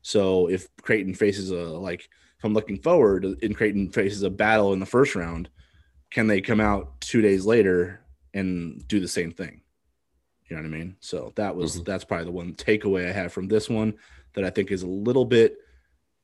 So 0.00 0.48
if 0.48 0.74
Creighton 0.80 1.12
faces 1.12 1.50
a 1.50 1.56
like, 1.56 2.08
if 2.38 2.42
I'm 2.42 2.54
looking 2.54 2.78
forward, 2.78 3.26
and 3.26 3.54
Creighton 3.54 3.90
faces 3.90 4.22
a 4.22 4.30
battle 4.30 4.72
in 4.72 4.80
the 4.80 4.86
first 4.86 5.14
round, 5.14 5.50
can 6.10 6.26
they 6.26 6.40
come 6.40 6.58
out 6.58 6.98
two 7.02 7.20
days 7.20 7.44
later 7.44 8.00
and 8.32 8.82
do 8.88 8.98
the 8.98 9.06
same 9.06 9.30
thing? 9.30 9.60
You 10.48 10.56
know 10.56 10.62
what 10.62 10.68
I 10.68 10.78
mean? 10.78 10.96
So 11.00 11.34
that 11.36 11.54
was 11.54 11.82
Mhm. 11.82 11.84
that's 11.84 12.04
probably 12.04 12.24
the 12.24 12.30
one 12.30 12.54
takeaway 12.54 13.06
I 13.06 13.12
have 13.12 13.30
from 13.30 13.46
this 13.46 13.68
one 13.68 13.98
that 14.32 14.44
I 14.44 14.48
think 14.48 14.72
is 14.72 14.84
a 14.84 14.88
little 14.88 15.26
bit 15.26 15.58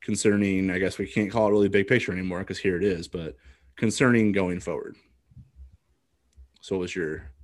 concerning. 0.01 0.71
I 0.71 0.79
guess 0.79 0.97
we 0.97 1.07
can't 1.07 1.31
call 1.31 1.49
it 1.49 1.53
really 1.53 1.69
big 1.69 1.87
picture 1.87 2.13
anymore 2.13 2.39
because 2.39 2.61
here 2.61 2.79
it 2.79 2.83
is, 2.83 3.09
but 3.09 3.37
concerning 3.77 4.33
going 4.33 4.59
forward. 4.59 4.97
So 6.63 6.77
what 6.77 6.81
was 6.81 6.97
your 6.97 7.36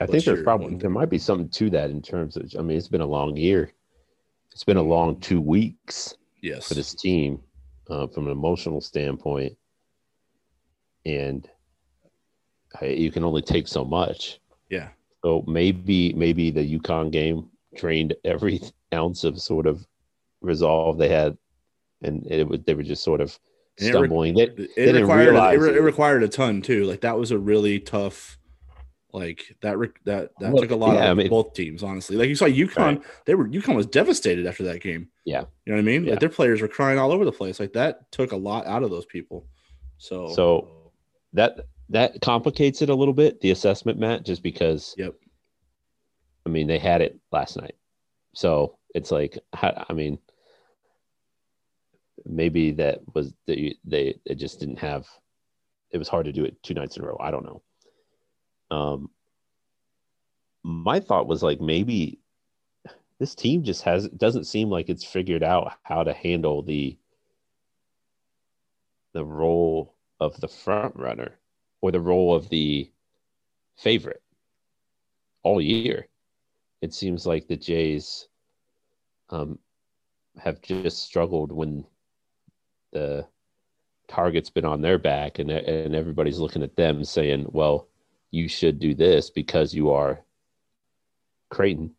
I 0.00 0.06
think 0.06 0.24
there's 0.24 0.42
probably 0.42 0.74
there 0.76 0.90
might 0.90 1.10
be 1.10 1.18
something 1.18 1.48
to 1.50 1.70
that 1.70 1.90
in 1.90 2.02
terms 2.02 2.36
of. 2.36 2.50
I 2.58 2.62
mean, 2.62 2.76
it's 2.76 2.88
been 2.88 3.00
a 3.02 3.06
long 3.06 3.36
year. 3.36 3.70
It's 4.52 4.64
been 4.64 4.76
a 4.76 4.82
long 4.82 5.20
two 5.20 5.40
weeks 5.40 6.14
yes 6.42 6.66
for 6.68 6.74
this 6.74 6.94
team 6.94 7.40
uh, 7.88 8.06
from 8.08 8.26
an 8.26 8.32
emotional 8.32 8.80
standpoint, 8.80 9.56
and 11.06 11.48
I- 12.80 12.86
you 12.86 13.10
can 13.10 13.24
only 13.24 13.42
take 13.42 13.68
so 13.68 13.84
much. 13.84 14.40
yeah 14.70 14.88
So 15.22 15.44
maybe 15.46 16.12
maybe 16.14 16.50
the 16.50 16.78
UConn 16.78 17.10
game 17.10 17.48
drained 17.76 18.14
every 18.24 18.60
ounce 18.94 19.24
of 19.24 19.40
sort 19.40 19.66
of 19.66 19.86
resolve 20.40 20.98
they 20.98 21.08
had, 21.08 21.36
and 22.02 22.26
it 22.26 22.48
was 22.48 22.60
they 22.66 22.74
were 22.74 22.82
just 22.82 23.04
sort 23.04 23.20
of 23.20 23.38
And 23.78 23.88
it 23.88 23.92
re- 23.92 23.98
stumbling. 23.98 24.34
They- 24.34 24.42
it 24.42 24.74
didn't 24.76 25.02
required 25.02 25.34
it, 25.54 25.58
re- 25.60 25.70
it. 25.70 25.76
it 25.76 25.82
required 25.82 26.22
a 26.22 26.28
ton 26.28 26.62
too. 26.62 26.84
Like 26.84 27.02
that 27.02 27.18
was 27.18 27.30
a 27.30 27.38
really 27.38 27.78
tough 27.78 28.38
Like 29.14 29.56
that, 29.60 29.76
that 30.04 30.30
that 30.40 30.52
Well, 30.52 30.62
took 30.62 30.70
a 30.70 30.76
lot 30.76 30.94
yeah, 30.94 31.00
out 31.02 31.06
I 31.08 31.10
of 31.10 31.16
mean- 31.18 31.28
both 31.28 31.52
teams. 31.52 31.82
Honestly, 31.82 32.16
like 32.16 32.28
you 32.30 32.34
saw 32.34 32.46
UConn, 32.46 32.76
Right. 32.76 33.02
they 33.26 33.34
were 33.34 33.46
UConn 33.46 33.76
was 33.76 33.86
devastated 33.86 34.46
after 34.46 34.62
that 34.64 34.80
game. 34.80 35.08
Yeah. 35.26 35.44
you 35.66 35.72
know 35.72 35.74
what 35.74 35.80
I 35.80 35.82
mean. 35.82 36.04
Yeah. 36.04 36.10
Like 36.12 36.20
their 36.20 36.28
players 36.30 36.62
were 36.62 36.68
crying 36.68 36.98
all 36.98 37.12
over 37.12 37.24
the 37.26 37.32
place. 37.32 37.60
Like 37.60 37.74
that 37.74 38.10
took 38.10 38.32
a 38.32 38.36
lot 38.36 38.66
out 38.66 38.82
of 38.82 38.90
those 38.90 39.04
people. 39.06 39.46
So, 39.98 40.28
So 40.32 40.92
that 41.34 41.66
that 41.90 42.20
complicates 42.22 42.80
it 42.80 42.88
a 42.88 42.94
little 42.94 43.12
bit, 43.12 43.40
the 43.42 43.50
assessment, 43.50 43.98
Matt, 43.98 44.24
just 44.24 44.42
because 44.42 44.94
yep, 44.96 45.14
I 46.46 46.48
mean 46.48 46.66
they 46.66 46.78
had 46.78 47.02
it 47.02 47.18
last 47.32 47.56
night. 47.58 47.74
So 48.34 48.78
it's 48.94 49.10
like 49.10 49.38
I 49.52 49.92
mean 49.92 50.18
maybe 52.24 52.72
that 52.72 53.00
was 53.14 53.34
they 53.46 53.76
they 53.84 54.14
it 54.24 54.36
just 54.36 54.58
didn't 54.60 54.78
have 54.78 55.06
it 55.90 55.98
was 55.98 56.08
hard 56.08 56.24
to 56.26 56.32
do 56.32 56.44
it 56.44 56.62
two 56.62 56.72
nights 56.74 56.96
in 56.96 57.04
a 57.04 57.06
row. 57.06 57.18
I 57.20 57.30
don't 57.30 57.44
know. 57.44 57.62
Um 58.72 59.10
my 60.64 61.00
thought 61.00 61.26
was 61.26 61.42
like 61.42 61.60
maybe 61.60 62.18
this 63.18 63.34
team 63.34 63.62
just 63.62 63.82
has 63.82 64.08
doesn't 64.08 64.44
seem 64.44 64.68
like 64.70 64.88
it's 64.88 65.04
figured 65.04 65.42
out 65.42 65.74
how 65.82 66.02
to 66.02 66.12
handle 66.12 66.62
the 66.62 66.96
the 69.12 69.24
role 69.24 69.94
of 70.20 70.40
the 70.40 70.48
front 70.48 70.96
runner 70.96 71.38
or 71.82 71.92
the 71.92 72.00
role 72.00 72.34
of 72.34 72.48
the 72.48 72.90
favorite 73.76 74.22
all 75.42 75.60
year. 75.60 76.08
It 76.80 76.94
seems 76.94 77.26
like 77.26 77.46
the 77.46 77.56
Jays 77.56 78.28
um, 79.30 79.58
have 80.38 80.62
just 80.62 81.02
struggled 81.02 81.52
when 81.52 81.84
the 82.92 83.26
target's 84.08 84.50
been 84.50 84.64
on 84.64 84.80
their 84.80 84.98
back 84.98 85.38
and 85.38 85.50
and 85.50 85.94
everybody's 85.94 86.38
looking 86.38 86.62
at 86.62 86.76
them 86.76 87.04
saying, 87.04 87.46
"Well, 87.50 87.88
you 88.32 88.48
should 88.48 88.80
do 88.80 88.94
this 88.94 89.30
because 89.30 89.72
you 89.72 89.90
are 89.90 90.24
Creighton." 91.50 91.94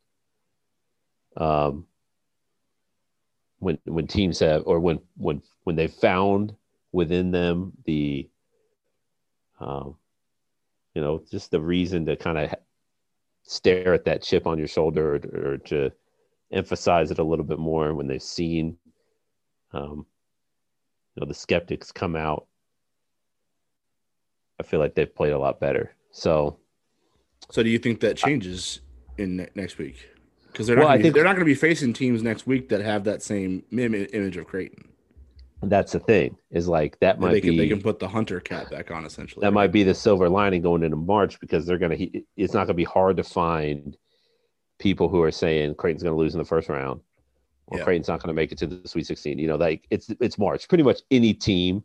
Um, 1.37 1.87
when 3.63 3.79
when 3.85 4.07
teams 4.07 4.39
have 4.39 4.63
or 4.65 4.79
when 4.79 4.99
when 5.15 5.41
when 5.63 5.75
they 5.75 5.87
found 5.87 6.53
within 6.91 7.31
them 7.31 7.71
the 7.85 8.29
um, 9.59 9.95
you 10.93 11.01
know 11.01 11.23
just 11.31 11.49
the 11.49 11.61
reason 11.61 12.05
to 12.05 12.15
kind 12.15 12.37
of 12.37 12.53
stare 13.43 13.93
at 13.93 14.05
that 14.05 14.21
chip 14.21 14.45
on 14.45 14.57
your 14.57 14.67
shoulder 14.67 15.15
or, 15.15 15.53
or 15.53 15.57
to 15.57 15.91
emphasize 16.51 17.09
it 17.09 17.19
a 17.19 17.23
little 17.23 17.45
bit 17.45 17.59
more 17.59 17.93
when 17.93 18.07
they've 18.07 18.21
seen 18.21 18.77
um, 19.71 20.05
you 21.15 21.21
know 21.21 21.27
the 21.27 21.33
skeptics 21.33 21.91
come 21.91 22.15
out 22.15 22.47
i 24.59 24.63
feel 24.63 24.79
like 24.79 24.93
they've 24.93 25.15
played 25.15 25.33
a 25.33 25.39
lot 25.39 25.59
better 25.59 25.95
so 26.13 26.57
So 27.51 27.61
do 27.61 27.69
you 27.69 27.77
think 27.79 27.99
that 27.99 28.15
changes 28.15 28.79
in 29.17 29.35
ne- 29.37 29.49
next 29.55 29.77
week? 29.77 29.97
Because 30.47 30.67
they're 30.67 30.75
not 30.77 30.83
Well, 30.83 30.89
I 30.89 30.93
gonna 30.93 30.99
be, 30.99 31.03
think- 31.03 31.15
they're 31.15 31.23
not 31.25 31.31
going 31.35 31.45
to 31.45 31.51
be 31.51 31.55
facing 31.55 31.91
teams 31.93 32.21
next 32.23 32.47
week 32.47 32.69
that 32.69 32.81
have 32.81 33.03
that 33.05 33.21
same 33.21 33.63
im- 33.71 33.93
image 33.95 34.37
of 34.37 34.45
Creighton. 34.47 34.87
that's 35.63 35.93
the 35.93 35.99
thing 35.99 36.35
is 36.51 36.67
like 36.67 36.99
that 36.99 37.19
might 37.19 37.31
They 37.31 37.41
be 37.41 37.47
can 37.49 37.57
they 37.57 37.67
can 37.69 37.81
put 37.81 37.97
the 37.99 38.07
hunter 38.07 38.39
cap 38.39 38.69
back 38.69 38.91
on 38.91 39.05
essentially. 39.05 39.41
that 39.43 39.51
might 39.53 39.71
be 39.71 39.83
the 39.83 39.93
silver 39.95 40.29
lining 40.29 40.61
going 40.61 40.83
into 40.83 40.97
March 40.97 41.39
because 41.39 41.65
they're 41.65 41.77
gonna. 41.79 41.97
It's 42.37 42.53
not 42.53 42.65
gonna 42.67 42.73
be 42.75 42.83
hard 42.83 43.17
to 43.17 43.23
find 43.23 43.95
people 44.77 45.07
who 45.07 45.21
are 45.21 45.31
saying 45.31 45.75
Creighton's 45.75 46.03
gonna 46.03 46.15
lose 46.17 46.33
in 46.35 46.39
the 46.39 46.45
first 46.45 46.67
round, 46.69 46.99
or 47.67 47.77
Yeah. 47.79 47.85
Creighton's 47.85 48.09
not 48.09 48.21
gonna 48.21 48.33
make 48.33 48.51
it 48.51 48.57
to 48.59 48.67
the 48.67 48.87
Sweet 48.87 49.05
16. 49.07 49.39
You 49.39 49.47
know, 49.47 49.55
like 49.55 49.87
it's 49.89 50.09
it's 50.19 50.37
March. 50.37 50.67
Pretty 50.67 50.83
much 50.83 50.99
any 51.11 51.33
team, 51.33 51.83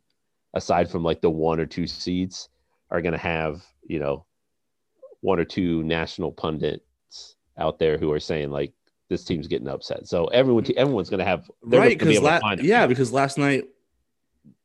aside 0.54 0.90
from 0.90 1.02
like 1.04 1.20
the 1.20 1.30
one 1.30 1.60
or 1.60 1.66
two 1.66 1.86
seeds, 1.86 2.48
are 2.90 3.02
gonna 3.02 3.18
have 3.18 3.62
you 3.82 3.98
know 3.98 4.24
one 5.20 5.38
or 5.38 5.44
two 5.44 5.82
national 5.82 6.32
pundits 6.32 7.36
out 7.56 7.78
there 7.78 7.98
who 7.98 8.12
are 8.12 8.20
saying 8.20 8.50
like 8.50 8.72
this 9.08 9.24
team's 9.24 9.48
getting 9.48 9.68
upset. 9.68 10.06
So 10.06 10.26
everyone 10.26 10.66
everyone's 10.76 11.10
gonna 11.10 11.24
have 11.24 11.50
right 11.62 11.98
because 11.98 12.20
la- 12.20 12.40
yeah 12.60 12.86
because 12.86 13.12
last 13.12 13.38
night 13.38 13.64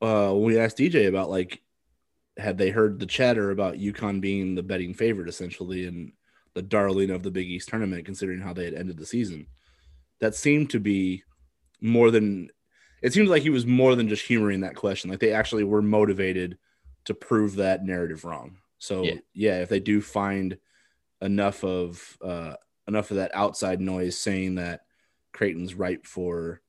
uh 0.01 0.31
when 0.31 0.43
we 0.43 0.59
asked 0.59 0.77
dj 0.77 1.07
about 1.07 1.29
like 1.29 1.61
had 2.37 2.57
they 2.57 2.69
heard 2.69 2.99
the 2.99 3.05
chatter 3.05 3.51
about 3.51 3.75
UConn 3.75 4.19
being 4.19 4.55
the 4.55 4.63
betting 4.63 4.93
favorite 4.93 5.29
essentially 5.29 5.85
and 5.85 6.13
the 6.55 6.61
darling 6.61 7.11
of 7.11 7.21
the 7.21 7.29
big 7.29 7.47
east 7.47 7.69
tournament 7.69 8.05
considering 8.05 8.39
how 8.39 8.53
they 8.53 8.65
had 8.65 8.73
ended 8.73 8.97
the 8.97 9.05
season 9.05 9.45
that 10.19 10.33
seemed 10.33 10.69
to 10.69 10.79
be 10.79 11.23
more 11.81 12.09
than 12.09 12.49
it 13.01 13.11
seems 13.11 13.29
like 13.29 13.43
he 13.43 13.49
was 13.49 13.65
more 13.65 13.95
than 13.95 14.07
just 14.07 14.25
humoring 14.25 14.61
that 14.61 14.75
question. 14.75 15.09
Like 15.09 15.19
they 15.19 15.33
actually 15.33 15.65
were 15.65 15.81
motivated 15.81 16.57
to 17.05 17.13
prove 17.13 17.55
that 17.55 17.83
narrative 17.83 18.23
wrong 18.25 18.57
so 18.83 19.03
Yeah. 19.03 19.15
yeah, 19.33 19.59
if 19.61 19.69
they 19.69 19.79
do 19.79 20.01
find 20.01 20.57
enough 21.21 21.63
of 21.63 22.17
uh 22.21 22.55
enough 22.85 23.11
of 23.11 23.17
that 23.17 23.31
outside 23.33 23.79
noise 23.79 24.17
saying 24.17 24.55
that 24.55 24.81
Creighton's 25.31 25.73
ripe 25.73 26.05
for 26.05 26.61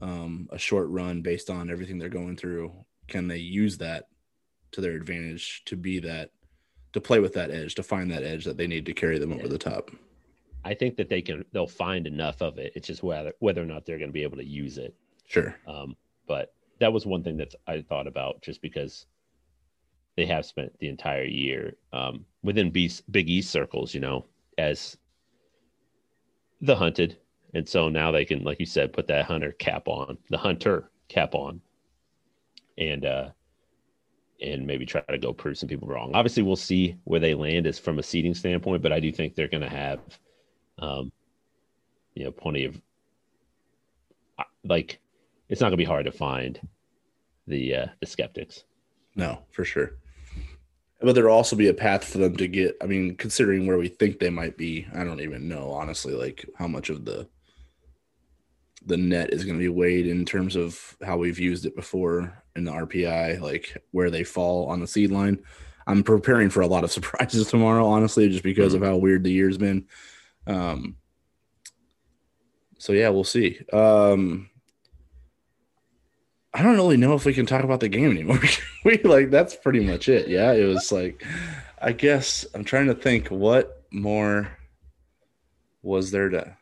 um, 0.00 0.48
a 0.52 0.58
short 0.58 0.88
run 0.90 1.22
based 1.22 1.48
on 1.48 1.70
everything 1.70 1.98
they're 1.98 2.08
going 2.08 2.36
through. 2.36 2.72
Can 3.08 3.26
they 3.28 3.38
use 3.38 3.78
that 3.78 4.08
to 4.72 4.80
their 4.80 4.92
advantage 4.92 5.62
to 5.64 5.76
be 5.76 5.98
that, 6.00 6.30
to 6.92 7.00
play 7.00 7.20
with 7.20 7.32
that 7.34 7.50
edge, 7.50 7.74
to 7.76 7.82
find 7.82 8.10
that 8.10 8.22
edge 8.22 8.44
that 8.44 8.58
they 8.58 8.66
need 8.66 8.84
to 8.86 8.92
carry 8.92 9.18
them 9.18 9.32
over 9.32 9.48
the 9.48 9.58
top? 9.58 9.90
I 10.64 10.74
think 10.74 10.96
that 10.96 11.08
they 11.08 11.22
can 11.22 11.44
they'll 11.52 11.66
find 11.66 12.06
enough 12.06 12.42
of 12.42 12.58
it. 12.58 12.72
It's 12.74 12.88
just 12.88 13.02
whether 13.02 13.32
whether 13.38 13.62
or 13.62 13.66
not 13.66 13.86
they're 13.86 13.98
going 13.98 14.10
to 14.10 14.12
be 14.12 14.24
able 14.24 14.36
to 14.36 14.44
use 14.44 14.78
it. 14.78 14.94
Sure. 15.26 15.56
Um, 15.66 15.96
but 16.26 16.52
that 16.80 16.92
was 16.92 17.06
one 17.06 17.22
thing 17.22 17.38
that 17.38 17.54
I 17.66 17.80
thought 17.80 18.06
about 18.06 18.42
just 18.42 18.60
because 18.60 19.06
they 20.16 20.26
have 20.26 20.46
spent 20.46 20.76
the 20.78 20.88
entire 20.88 21.24
year 21.24 21.76
um, 21.92 22.24
within 22.42 22.70
B- 22.70 22.90
Big 23.10 23.28
East 23.28 23.50
circles, 23.50 23.94
you 23.94 24.00
know, 24.00 24.24
as 24.58 24.96
the 26.60 26.74
hunted. 26.74 27.18
And 27.54 27.68
so 27.68 27.88
now 27.88 28.10
they 28.10 28.24
can, 28.24 28.42
like 28.42 28.58
you 28.60 28.66
said, 28.66 28.92
put 28.92 29.06
that 29.08 29.26
hunter 29.26 29.52
cap 29.52 29.88
on, 29.88 30.18
the 30.30 30.38
hunter 30.38 30.90
cap 31.08 31.34
on, 31.34 31.60
and 32.78 33.04
uh, 33.04 33.30
and 34.42 34.66
maybe 34.66 34.84
try 34.84 35.00
to 35.02 35.18
go 35.18 35.32
prove 35.32 35.56
some 35.56 35.68
people 35.68 35.88
wrong. 35.88 36.10
Obviously, 36.14 36.42
we'll 36.42 36.56
see 36.56 36.96
where 37.04 37.20
they 37.20 37.34
land 37.34 37.66
is 37.66 37.78
from 37.78 37.98
a 37.98 38.02
seating 38.02 38.34
standpoint, 38.34 38.82
but 38.82 38.92
I 38.92 39.00
do 39.00 39.10
think 39.10 39.34
they're 39.34 39.48
going 39.48 39.62
to 39.62 39.68
have, 39.68 40.00
um, 40.78 41.12
you 42.14 42.24
know, 42.24 42.30
plenty 42.30 42.64
of 42.64 42.80
uh, 44.38 44.44
like 44.64 44.98
it's 45.48 45.60
not 45.60 45.68
going 45.68 45.78
to 45.78 45.82
be 45.82 45.84
hard 45.84 46.06
to 46.06 46.12
find 46.12 46.60
the 47.46 47.74
uh, 47.74 47.86
the 48.00 48.06
skeptics. 48.06 48.64
No, 49.14 49.38
for 49.50 49.64
sure. 49.64 49.92
But 51.00 51.14
there'll 51.14 51.34
also 51.34 51.56
be 51.56 51.68
a 51.68 51.74
path 51.74 52.04
for 52.04 52.18
them 52.18 52.36
to 52.36 52.48
get. 52.48 52.76
I 52.82 52.86
mean, 52.86 53.16
considering 53.16 53.66
where 53.66 53.78
we 53.78 53.88
think 53.88 54.18
they 54.18 54.30
might 54.30 54.56
be, 54.56 54.86
I 54.94 55.04
don't 55.04 55.20
even 55.20 55.48
know 55.48 55.70
honestly, 55.70 56.14
like 56.14 56.44
how 56.56 56.66
much 56.66 56.88
of 56.88 57.04
the 57.04 57.28
the 58.86 58.96
net 58.96 59.32
is 59.32 59.44
going 59.44 59.56
to 59.56 59.62
be 59.62 59.68
weighed 59.68 60.06
in 60.06 60.24
terms 60.24 60.54
of 60.54 60.96
how 61.04 61.16
we've 61.16 61.40
used 61.40 61.66
it 61.66 61.74
before 61.74 62.42
in 62.54 62.64
the 62.64 62.70
RPI, 62.70 63.40
like 63.40 63.76
where 63.90 64.10
they 64.10 64.22
fall 64.22 64.68
on 64.68 64.80
the 64.80 64.86
seed 64.86 65.10
line. 65.10 65.42
I'm 65.88 66.02
preparing 66.02 66.50
for 66.50 66.62
a 66.62 66.66
lot 66.66 66.84
of 66.84 66.92
surprises 66.92 67.48
tomorrow, 67.48 67.86
honestly, 67.86 68.28
just 68.28 68.44
because 68.44 68.74
of 68.74 68.82
how 68.82 68.96
weird 68.96 69.24
the 69.24 69.32
year's 69.32 69.58
been. 69.58 69.86
Um, 70.46 70.96
so 72.78 72.92
yeah, 72.92 73.08
we'll 73.08 73.24
see. 73.24 73.60
Um, 73.72 74.50
I 76.56 76.62
don't 76.62 76.76
really 76.76 76.96
know 76.96 77.14
if 77.14 77.24
we 77.26 77.34
can 77.34 77.44
talk 77.46 77.64
about 77.64 77.80
the 77.80 77.88
game 77.88 78.10
anymore. 78.10 78.40
we 78.84 78.96
like 79.02 79.30
that's 79.30 79.54
pretty 79.54 79.80
much 79.80 80.08
it. 80.08 80.28
Yeah, 80.28 80.52
it 80.52 80.64
was 80.64 80.90
like 80.90 81.22
I 81.80 81.92
guess 81.92 82.46
I'm 82.54 82.64
trying 82.64 82.86
to 82.86 82.94
think 82.94 83.28
what 83.28 83.82
more 83.90 84.48
was 85.82 86.10
there 86.10 86.28
to 86.30 86.56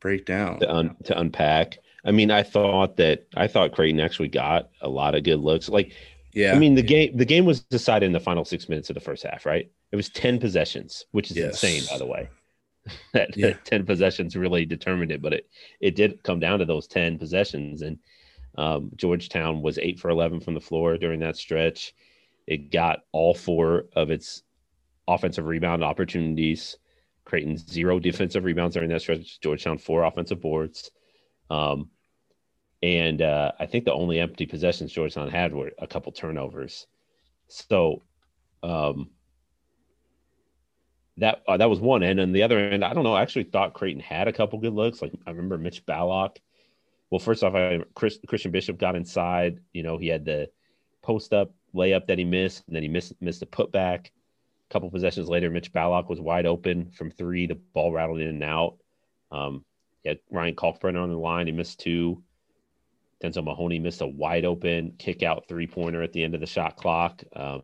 break 0.00 0.24
down. 0.24 0.60
to, 0.60 0.72
un- 0.72 0.96
to 1.04 1.18
unpack. 1.18 1.78
I 2.04 2.12
mean, 2.12 2.30
I 2.30 2.42
thought 2.42 2.96
that 2.98 3.26
I 3.36 3.46
thought 3.48 3.72
Creighton 3.72 4.00
actually 4.00 4.28
got 4.28 4.70
a 4.80 4.88
lot 4.88 5.14
of 5.14 5.24
good 5.24 5.40
looks. 5.40 5.68
Like, 5.68 5.92
Yeah, 6.32 6.54
I 6.54 6.58
mean, 6.58 6.74
the 6.76 6.82
game 6.82 7.16
the 7.16 7.24
game 7.24 7.44
was 7.44 7.60
decided 7.60 8.06
in 8.06 8.12
the 8.12 8.20
final 8.20 8.44
six 8.44 8.68
minutes 8.68 8.88
of 8.88 8.94
the 8.94 9.00
first 9.00 9.24
half, 9.24 9.44
right? 9.44 9.70
It 9.90 9.96
was 9.96 10.08
ten 10.08 10.38
possessions, 10.38 11.04
which 11.10 11.30
is 11.30 11.36
Yes. 11.36 11.62
insane, 11.62 11.82
by 11.90 11.98
the 11.98 12.06
way. 12.06 12.28
that, 13.12 13.36
Yeah. 13.36 13.48
that 13.48 13.64
ten 13.64 13.84
possessions 13.84 14.36
really 14.36 14.64
determined 14.64 15.10
it, 15.10 15.20
but 15.20 15.32
it 15.32 15.48
it 15.80 15.96
did 15.96 16.22
come 16.22 16.38
down 16.40 16.60
to 16.60 16.64
those 16.64 16.86
ten 16.86 17.18
possessions, 17.18 17.82
and 17.82 17.98
um, 18.58 18.90
Georgetown 18.96 19.62
was 19.62 19.78
eight 19.78 20.00
for 20.00 20.10
eleven 20.10 20.40
from 20.40 20.54
the 20.54 20.60
floor 20.60 20.98
during 20.98 21.20
that 21.20 21.36
stretch. 21.36 21.94
It 22.46 22.72
got 22.72 23.00
all 23.12 23.32
four 23.32 23.84
of 23.94 24.10
its 24.10 24.42
offensive 25.06 25.46
rebound 25.46 25.84
opportunities. 25.84 26.76
Creighton 27.24 27.56
zero 27.56 28.00
defensive 28.00 28.42
rebounds 28.42 28.74
during 28.74 28.90
that 28.90 29.02
stretch. 29.02 29.40
Georgetown 29.40 29.78
four 29.78 30.02
offensive 30.02 30.40
boards. 30.40 30.90
Um, 31.50 31.90
and 32.82 33.22
uh, 33.22 33.52
I 33.60 33.66
think 33.66 33.84
the 33.84 33.92
only 33.92 34.18
empty 34.18 34.46
possessions 34.46 34.92
Georgetown 34.92 35.28
had 35.28 35.52
were 35.54 35.70
a 35.78 35.86
couple 35.86 36.10
turnovers. 36.10 36.86
So 37.46 38.02
um, 38.62 39.10
that 41.18 41.42
uh, 41.46 41.58
that 41.58 41.70
was 41.70 41.80
one 41.80 42.02
end, 42.02 42.18
and 42.18 42.34
the 42.34 42.42
other 42.42 42.58
end, 42.58 42.84
I 42.84 42.92
don't 42.92 43.04
know. 43.04 43.14
I 43.14 43.22
actually 43.22 43.44
thought 43.44 43.74
Creighton 43.74 44.00
had 44.00 44.26
a 44.26 44.32
couple 44.32 44.58
good 44.58 44.74
looks. 44.74 45.00
Like 45.00 45.12
I 45.26 45.30
remember 45.30 45.58
Mitch 45.58 45.86
Ballock. 45.86 46.38
Well, 47.10 47.18
first 47.18 47.42
off, 47.42 47.54
I 47.54 47.80
Chris, 47.94 48.18
Christian 48.26 48.50
Bishop 48.50 48.78
got 48.78 48.96
inside. 48.96 49.60
You 49.72 49.82
know, 49.82 49.96
he 49.96 50.08
had 50.08 50.24
the 50.24 50.50
post 51.02 51.32
up 51.32 51.52
layup 51.74 52.06
that 52.06 52.18
he 52.18 52.24
missed, 52.24 52.64
and 52.66 52.76
then 52.76 52.82
he 52.82 52.88
missed 52.88 53.14
missed 53.20 53.42
a 53.42 53.46
putback. 53.46 54.06
A 54.06 54.72
couple 54.72 54.90
possessions 54.90 55.28
later, 55.28 55.50
Mitch 55.50 55.72
Ballock 55.72 56.08
was 56.10 56.20
wide 56.20 56.46
open 56.46 56.90
from 56.90 57.10
three. 57.10 57.46
The 57.46 57.54
ball 57.54 57.92
rattled 57.92 58.20
in 58.20 58.28
and 58.28 58.44
out. 58.44 58.76
Um, 59.30 59.64
he 60.02 60.10
had 60.10 60.18
Ryan 60.30 60.54
Kalkbrenner 60.54 61.02
on 61.02 61.10
the 61.10 61.16
line. 61.16 61.46
He 61.46 61.52
missed 61.52 61.80
two. 61.80 62.22
Denzel 63.22 63.44
Mahoney 63.44 63.78
missed 63.78 64.00
a 64.00 64.06
wide 64.06 64.44
open 64.44 64.92
kick 64.98 65.22
out 65.22 65.48
three 65.48 65.66
pointer 65.66 66.02
at 66.02 66.12
the 66.12 66.22
end 66.22 66.34
of 66.34 66.40
the 66.40 66.46
shot 66.46 66.76
clock. 66.76 67.22
Um, 67.34 67.62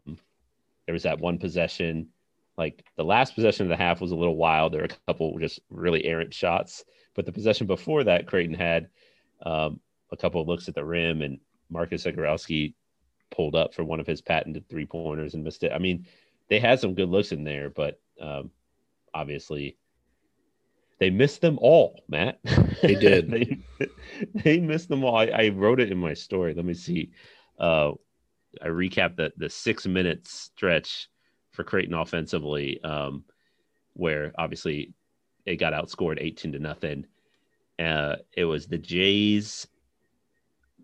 there 0.86 0.92
was 0.92 1.04
that 1.04 1.20
one 1.20 1.38
possession. 1.38 2.08
Like 2.56 2.84
the 2.96 3.04
last 3.04 3.34
possession 3.34 3.66
of 3.66 3.70
the 3.70 3.82
half 3.82 4.00
was 4.00 4.10
a 4.10 4.16
little 4.16 4.36
wild. 4.36 4.72
There 4.72 4.80
were 4.80 4.86
a 4.86 5.12
couple 5.12 5.38
just 5.38 5.60
really 5.70 6.04
errant 6.04 6.32
shots, 6.32 6.84
but 7.14 7.26
the 7.26 7.32
possession 7.32 7.66
before 7.66 8.04
that, 8.04 8.26
Creighton 8.26 8.54
had 8.54 8.88
um, 9.42 9.80
a 10.10 10.16
couple 10.16 10.40
of 10.40 10.48
looks 10.48 10.68
at 10.68 10.74
the 10.74 10.84
rim, 10.84 11.22
and 11.22 11.38
Marcus 11.70 12.04
Zegarowski 12.04 12.74
pulled 13.30 13.54
up 13.54 13.74
for 13.74 13.84
one 13.84 14.00
of 14.00 14.06
his 14.06 14.20
patented 14.20 14.68
three 14.68 14.86
pointers 14.86 15.34
and 15.34 15.44
missed 15.44 15.64
it. 15.64 15.72
I 15.72 15.78
mean, 15.78 16.06
they 16.48 16.60
had 16.60 16.80
some 16.80 16.94
good 16.94 17.08
looks 17.08 17.32
in 17.32 17.44
there, 17.44 17.70
but 17.70 18.00
um, 18.20 18.50
obviously 19.12 19.76
they 20.98 21.10
missed 21.10 21.40
them 21.40 21.58
all, 21.60 22.00
Matt. 22.08 22.38
They 22.82 22.94
did. 22.94 23.30
they, 23.78 23.88
they 24.34 24.60
missed 24.60 24.88
them 24.88 25.04
all. 25.04 25.16
I, 25.16 25.26
I, 25.26 25.48
wrote 25.48 25.80
it 25.80 25.90
in 25.90 25.98
my 25.98 26.14
story. 26.14 26.54
Let 26.54 26.64
me 26.64 26.74
see. 26.74 27.10
Uh, 27.58 27.92
I 28.62 28.68
recap 28.68 29.16
the 29.16 29.32
the 29.36 29.50
six 29.50 29.86
minute 29.86 30.26
stretch 30.28 31.08
for 31.50 31.64
Creighton 31.64 31.94
offensively, 31.94 32.82
um, 32.84 33.24
where 33.94 34.32
obviously 34.38 34.92
it 35.46 35.56
got 35.56 35.72
outscored 35.72 36.18
eighteen 36.20 36.52
to 36.52 36.58
nothing. 36.58 37.06
Uh, 37.78 38.16
it 38.36 38.44
was 38.44 38.66
the 38.66 38.78
Jays 38.78 39.66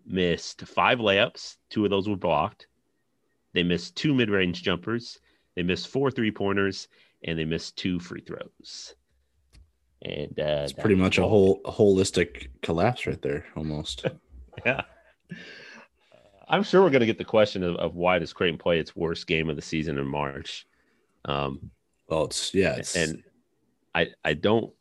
missed 0.05 0.61
five 0.61 0.99
layups. 0.99 1.57
Two 1.69 1.85
of 1.85 1.89
those 1.89 2.09
were 2.09 2.15
blocked. 2.15 2.67
They 3.53 3.63
missed 3.63 3.95
two 3.95 4.13
mid 4.13 4.29
range 4.29 4.63
jumpers. 4.63 5.19
They 5.55 5.63
missed 5.63 5.87
four 5.87 6.11
three 6.11 6.31
pointers, 6.31 6.87
and 7.23 7.37
they 7.37 7.45
missed 7.45 7.77
two 7.77 7.99
free 7.99 8.21
throws. 8.21 8.95
And 10.03 10.39
uh, 10.39 10.63
it's 10.63 10.73
pretty 10.73 10.95
much 10.95 11.17
a 11.17 11.27
whole 11.27 11.61
a 11.65 11.71
holistic 11.71 12.47
collapse 12.61 13.05
right 13.05 13.21
there, 13.21 13.45
almost. 13.55 14.05
yeah. 14.65 14.81
I'm 16.47 16.63
sure 16.63 16.81
we're 16.81 16.89
going 16.89 17.01
to 17.01 17.05
get 17.05 17.17
the 17.17 17.23
question 17.23 17.63
of, 17.63 17.75
of 17.77 17.95
why 17.95 18.19
does 18.19 18.33
Creighton 18.33 18.57
play 18.57 18.77
its 18.77 18.93
worst 18.93 19.25
game 19.25 19.49
of 19.49 19.55
the 19.55 19.61
season 19.61 19.97
in 19.97 20.05
March. 20.05 20.67
Um, 21.23 21.71
well, 22.09 22.25
it's 22.25 22.53
yeah, 22.53 22.75
it's, 22.75 22.95
and 22.95 23.23
I 23.95 24.07
I 24.25 24.33
don't 24.33 24.73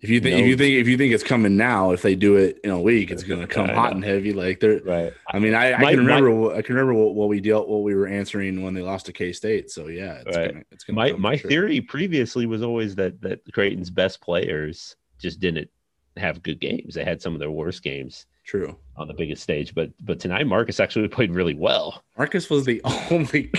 if 0.00 0.10
you 0.10 0.20
think 0.20 0.38
if 0.38 0.46
you 0.46 0.56
think 0.56 0.74
if 0.74 0.88
you 0.88 0.98
think 0.98 1.14
it's 1.14 1.24
coming 1.24 1.56
now, 1.56 1.92
if 1.92 2.02
they 2.02 2.14
do 2.14 2.36
it 2.36 2.60
in 2.62 2.70
a 2.70 2.80
week, 2.80 3.10
it's 3.10 3.22
going 3.22 3.40
to 3.40 3.46
come 3.46 3.68
hot 3.68 3.92
and 3.92 4.04
heavy. 4.04 4.34
Like 4.34 4.60
they're 4.60 4.80
right. 4.80 5.12
I 5.28 5.38
mean, 5.38 5.54
I, 5.54 5.72
I 5.72 5.80
my, 5.80 5.90
can 5.92 6.00
remember 6.00 6.30
my, 6.30 6.56
I 6.56 6.62
can 6.62 6.74
remember 6.74 6.94
what, 6.94 7.14
what, 7.14 7.28
we 7.28 7.40
dealt 7.40 7.66
what 7.66 7.82
we 7.82 7.94
were 7.94 8.06
answering 8.06 8.62
when 8.62 8.74
they 8.74 8.82
lost 8.82 9.06
to 9.06 9.12
K 9.12 9.32
State. 9.32 9.70
So 9.70 9.88
yeah, 9.88 10.22
it's 10.26 10.36
right. 10.36 10.52
gonna, 10.52 10.64
it's 10.70 10.84
gonna 10.84 10.96
my 10.96 11.12
my 11.12 11.36
sure. 11.36 11.48
theory 11.48 11.80
previously 11.80 12.44
was 12.44 12.62
always 12.62 12.94
that 12.96 13.20
that 13.22 13.40
Creighton's 13.52 13.90
best 13.90 14.20
players 14.20 14.96
just 15.18 15.40
didn't 15.40 15.70
have 16.18 16.42
good 16.42 16.60
games. 16.60 16.94
They 16.94 17.04
had 17.04 17.22
some 17.22 17.32
of 17.32 17.40
their 17.40 17.50
worst 17.50 17.82
games. 17.82 18.26
True 18.44 18.76
on 18.96 19.08
the 19.08 19.14
biggest 19.14 19.42
stage, 19.42 19.74
but 19.74 19.90
but 20.00 20.20
tonight 20.20 20.46
Marcus 20.46 20.78
actually 20.78 21.08
played 21.08 21.32
really 21.32 21.54
well. 21.54 22.04
Marcus 22.16 22.48
was 22.50 22.64
the 22.64 22.80
only 23.10 23.50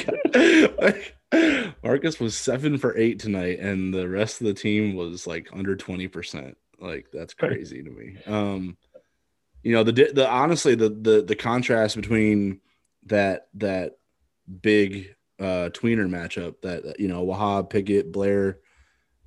guy. 1.32 1.67
Marcus 1.88 2.20
was 2.20 2.36
seven 2.36 2.78
for 2.78 2.98
eight 2.98 3.18
tonight, 3.18 3.60
and 3.60 3.94
the 3.94 4.10
rest 4.10 4.42
of 4.42 4.48
the 4.48 4.54
team 4.54 4.94
was 4.94 5.26
like 5.26 5.48
under 5.54 5.74
twenty 5.74 6.10
percent. 6.10 6.58
Like 6.82 7.08
that's 7.14 7.34
crazy 7.34 7.82
to 7.82 7.90
me. 7.90 8.18
Um, 8.26 8.76
you 9.64 9.72
know 9.72 9.84
the 9.84 10.12
the 10.14 10.30
honestly 10.30 10.76
the 10.76 10.90
the 10.90 11.22
the 11.22 11.36
contrast 11.36 11.96
between 11.96 12.60
that 13.06 13.48
that 13.54 13.94
big 14.62 15.16
uh 15.40 15.70
tweener 15.72 16.10
matchup 16.10 16.56
that 16.62 17.00
you 17.00 17.08
know 17.08 17.26
Wahab 17.26 17.70
Pickett 17.70 18.12
Blair 18.12 18.60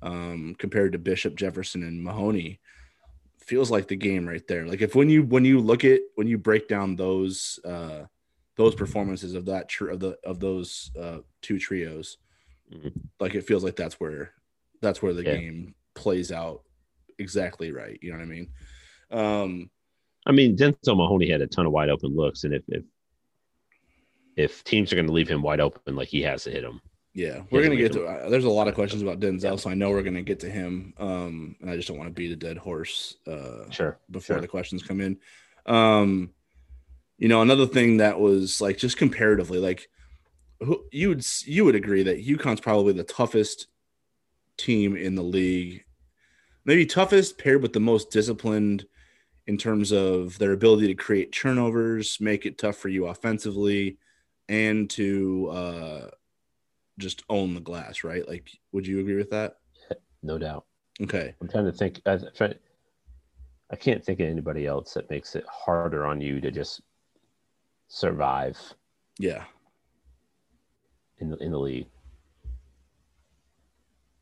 um 0.03 0.55
compared 0.59 0.91
to 0.91 0.99
Bishop 0.99 1.35
Jefferson 1.35 1.81
and 1.81 2.03
Mahoney 2.03 2.59
feels 3.39 3.71
like 3.71 3.87
the 3.87 3.95
game 3.95 4.27
right 4.27 4.47
there. 4.47 4.67
Like 4.67 4.81
if 4.81 4.93
when 4.93 5.09
you 5.09 5.23
when 5.23 5.45
you 5.45 5.59
look 5.59 5.83
at 5.83 6.01
when 6.13 6.27
you 6.27 6.37
break 6.37 6.67
down 6.67 6.95
those 6.95 7.59
uh 7.65 8.03
those 8.55 8.75
performances 8.75 9.33
of 9.33 9.45
that 9.45 9.67
tr- 9.67 9.89
of 9.89 9.99
the 9.99 10.17
of 10.23 10.39
those 10.39 10.91
uh 10.99 11.19
two 11.41 11.57
trios, 11.57 12.17
mm-hmm. 12.71 12.89
like 13.19 13.35
it 13.35 13.45
feels 13.45 13.63
like 13.63 13.75
that's 13.75 13.99
where 13.99 14.33
that's 14.81 15.01
where 15.01 15.13
the 15.13 15.23
yeah. 15.23 15.35
game 15.35 15.75
plays 15.93 16.31
out 16.31 16.63
exactly 17.19 17.71
right. 17.71 17.99
You 18.01 18.11
know 18.11 18.17
what 18.17 18.23
I 18.23 18.27
mean? 18.27 18.49
Um 19.11 19.69
I 20.25 20.31
mean 20.31 20.55
Denzel 20.55 20.97
Mahoney 20.97 21.29
had 21.29 21.41
a 21.41 21.47
ton 21.47 21.65
of 21.65 21.71
wide 21.71 21.89
open 21.89 22.15
looks, 22.15 22.43
and 22.43 22.53
if 22.53 22.63
if 22.67 22.83
if 24.35 24.63
teams 24.63 24.91
are 24.91 24.95
going 24.95 25.07
to 25.07 25.13
leave 25.13 25.27
him 25.27 25.41
wide 25.41 25.59
open, 25.59 25.95
like 25.95 26.07
he 26.07 26.21
has 26.21 26.43
to 26.43 26.51
hit 26.51 26.63
them. 26.63 26.81
Yeah, 27.13 27.41
we're 27.51 27.61
gonna 27.61 27.75
get 27.75 27.91
to. 27.93 28.05
Uh, 28.05 28.29
there's 28.29 28.45
a 28.45 28.49
lot 28.49 28.69
of 28.69 28.73
questions 28.73 29.01
about 29.01 29.19
Denzel, 29.19 29.43
yeah. 29.43 29.55
so 29.57 29.69
I 29.69 29.73
know 29.73 29.89
we're 29.89 30.01
gonna 30.01 30.21
get 30.21 30.39
to 30.41 30.49
him. 30.49 30.93
Um, 30.97 31.57
and 31.59 31.69
I 31.69 31.75
just 31.75 31.89
don't 31.89 31.97
want 31.97 32.07
to 32.07 32.13
beat 32.13 32.31
a 32.31 32.37
dead 32.37 32.57
horse. 32.57 33.17
Uh, 33.27 33.69
sure. 33.69 33.99
Before 34.09 34.35
sure. 34.35 34.41
the 34.41 34.47
questions 34.47 34.81
come 34.81 35.01
in, 35.01 35.17
um, 35.65 36.29
you 37.17 37.27
know, 37.27 37.41
another 37.41 37.67
thing 37.67 37.97
that 37.97 38.17
was 38.17 38.61
like 38.61 38.77
just 38.77 38.95
comparatively, 38.95 39.59
like 39.59 39.89
who, 40.61 40.85
you 40.91 41.09
would 41.09 41.25
you 41.45 41.65
would 41.65 41.75
agree 41.75 42.03
that 42.03 42.25
UConn's 42.25 42.61
probably 42.61 42.93
the 42.93 43.03
toughest 43.03 43.67
team 44.57 44.95
in 44.95 45.15
the 45.15 45.23
league, 45.23 45.83
maybe 46.65 46.85
toughest 46.85 47.37
paired 47.37 47.61
with 47.61 47.73
the 47.73 47.79
most 47.79 48.11
disciplined 48.11 48.85
in 49.47 49.57
terms 49.57 49.91
of 49.91 50.37
their 50.37 50.51
ability 50.53 50.87
to 50.87 50.93
create 50.93 51.31
turnovers, 51.31 52.17
make 52.19 52.45
it 52.45 52.57
tough 52.57 52.77
for 52.77 52.89
you 52.89 53.07
offensively, 53.07 53.97
and 54.49 54.89
to 54.91 55.49
uh, 55.49 56.07
just 56.99 57.23
own 57.29 57.53
the 57.55 57.59
glass, 57.59 58.03
right? 58.03 58.27
Like, 58.27 58.49
would 58.71 58.85
you 58.85 58.99
agree 58.99 59.15
with 59.15 59.31
that? 59.31 59.57
No 60.23 60.37
doubt. 60.37 60.65
Okay. 61.01 61.33
I'm 61.41 61.47
trying 61.47 61.65
to 61.65 61.71
think. 61.71 61.99
I, 62.05 62.17
trying, 62.35 62.53
I 63.71 63.75
can't 63.75 64.05
think 64.05 64.19
of 64.19 64.27
anybody 64.27 64.67
else 64.67 64.93
that 64.93 65.09
makes 65.09 65.35
it 65.35 65.45
harder 65.49 66.05
on 66.05 66.21
you 66.21 66.39
to 66.41 66.51
just 66.51 66.81
survive. 67.87 68.57
Yeah. 69.17 69.45
In 71.21 71.29
the 71.29 71.37
in 71.37 71.51
the 71.51 71.59
league. 71.59 71.87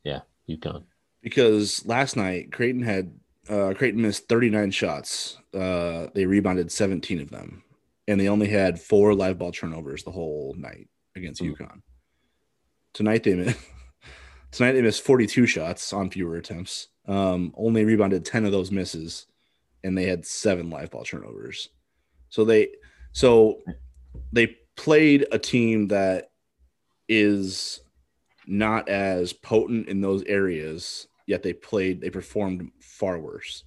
Yeah, 0.04 0.20
UConn. 0.48 0.84
Because 1.22 1.84
last 1.86 2.16
night 2.16 2.52
Creighton 2.52 2.82
had 2.82 3.12
uh, 3.48 3.74
Creighton 3.74 4.02
missed 4.02 4.28
39 4.28 4.70
shots. 4.70 5.38
Uh, 5.52 6.06
they 6.14 6.26
rebounded 6.26 6.70
17 6.70 7.20
of 7.20 7.30
them, 7.30 7.64
and 8.06 8.20
they 8.20 8.28
only 8.28 8.48
had 8.48 8.80
four 8.80 9.14
live 9.14 9.38
ball 9.38 9.50
turnovers 9.50 10.04
the 10.04 10.10
whole 10.10 10.54
night 10.56 10.88
against 11.16 11.42
mm. 11.42 11.56
UConn. 11.56 11.80
Tonight 12.92 13.24
they 13.24 13.34
missed, 13.34 13.58
tonight 14.50 14.72
they 14.72 14.82
missed 14.82 15.02
42 15.02 15.46
shots 15.46 15.92
on 15.92 16.10
fewer 16.10 16.36
attempts. 16.36 16.88
Um, 17.08 17.54
only 17.56 17.84
rebounded 17.84 18.24
10 18.24 18.44
of 18.44 18.52
those 18.52 18.70
misses, 18.70 19.26
and 19.82 19.96
they 19.96 20.04
had 20.04 20.26
seven 20.26 20.70
live 20.70 20.90
ball 20.90 21.04
turnovers. 21.04 21.70
So 22.28 22.44
they 22.44 22.68
so 23.12 23.58
they 24.32 24.58
played 24.76 25.26
a 25.32 25.38
team 25.38 25.88
that 25.88 26.29
is 27.10 27.80
not 28.46 28.88
as 28.88 29.32
potent 29.32 29.88
in 29.88 30.00
those 30.00 30.22
areas, 30.24 31.08
yet 31.26 31.42
they 31.42 31.52
played 31.52 32.00
they 32.00 32.08
performed 32.08 32.70
far 32.80 33.18
worse. 33.18 33.64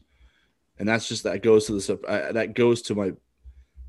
And 0.80 0.88
that's 0.88 1.08
just 1.08 1.24
that 1.24 1.44
goes 1.44 1.68
to 1.68 1.74
the 1.74 2.08
uh, 2.08 2.32
that 2.32 2.56
goes 2.56 2.82
to 2.84 2.96
my 2.96 3.12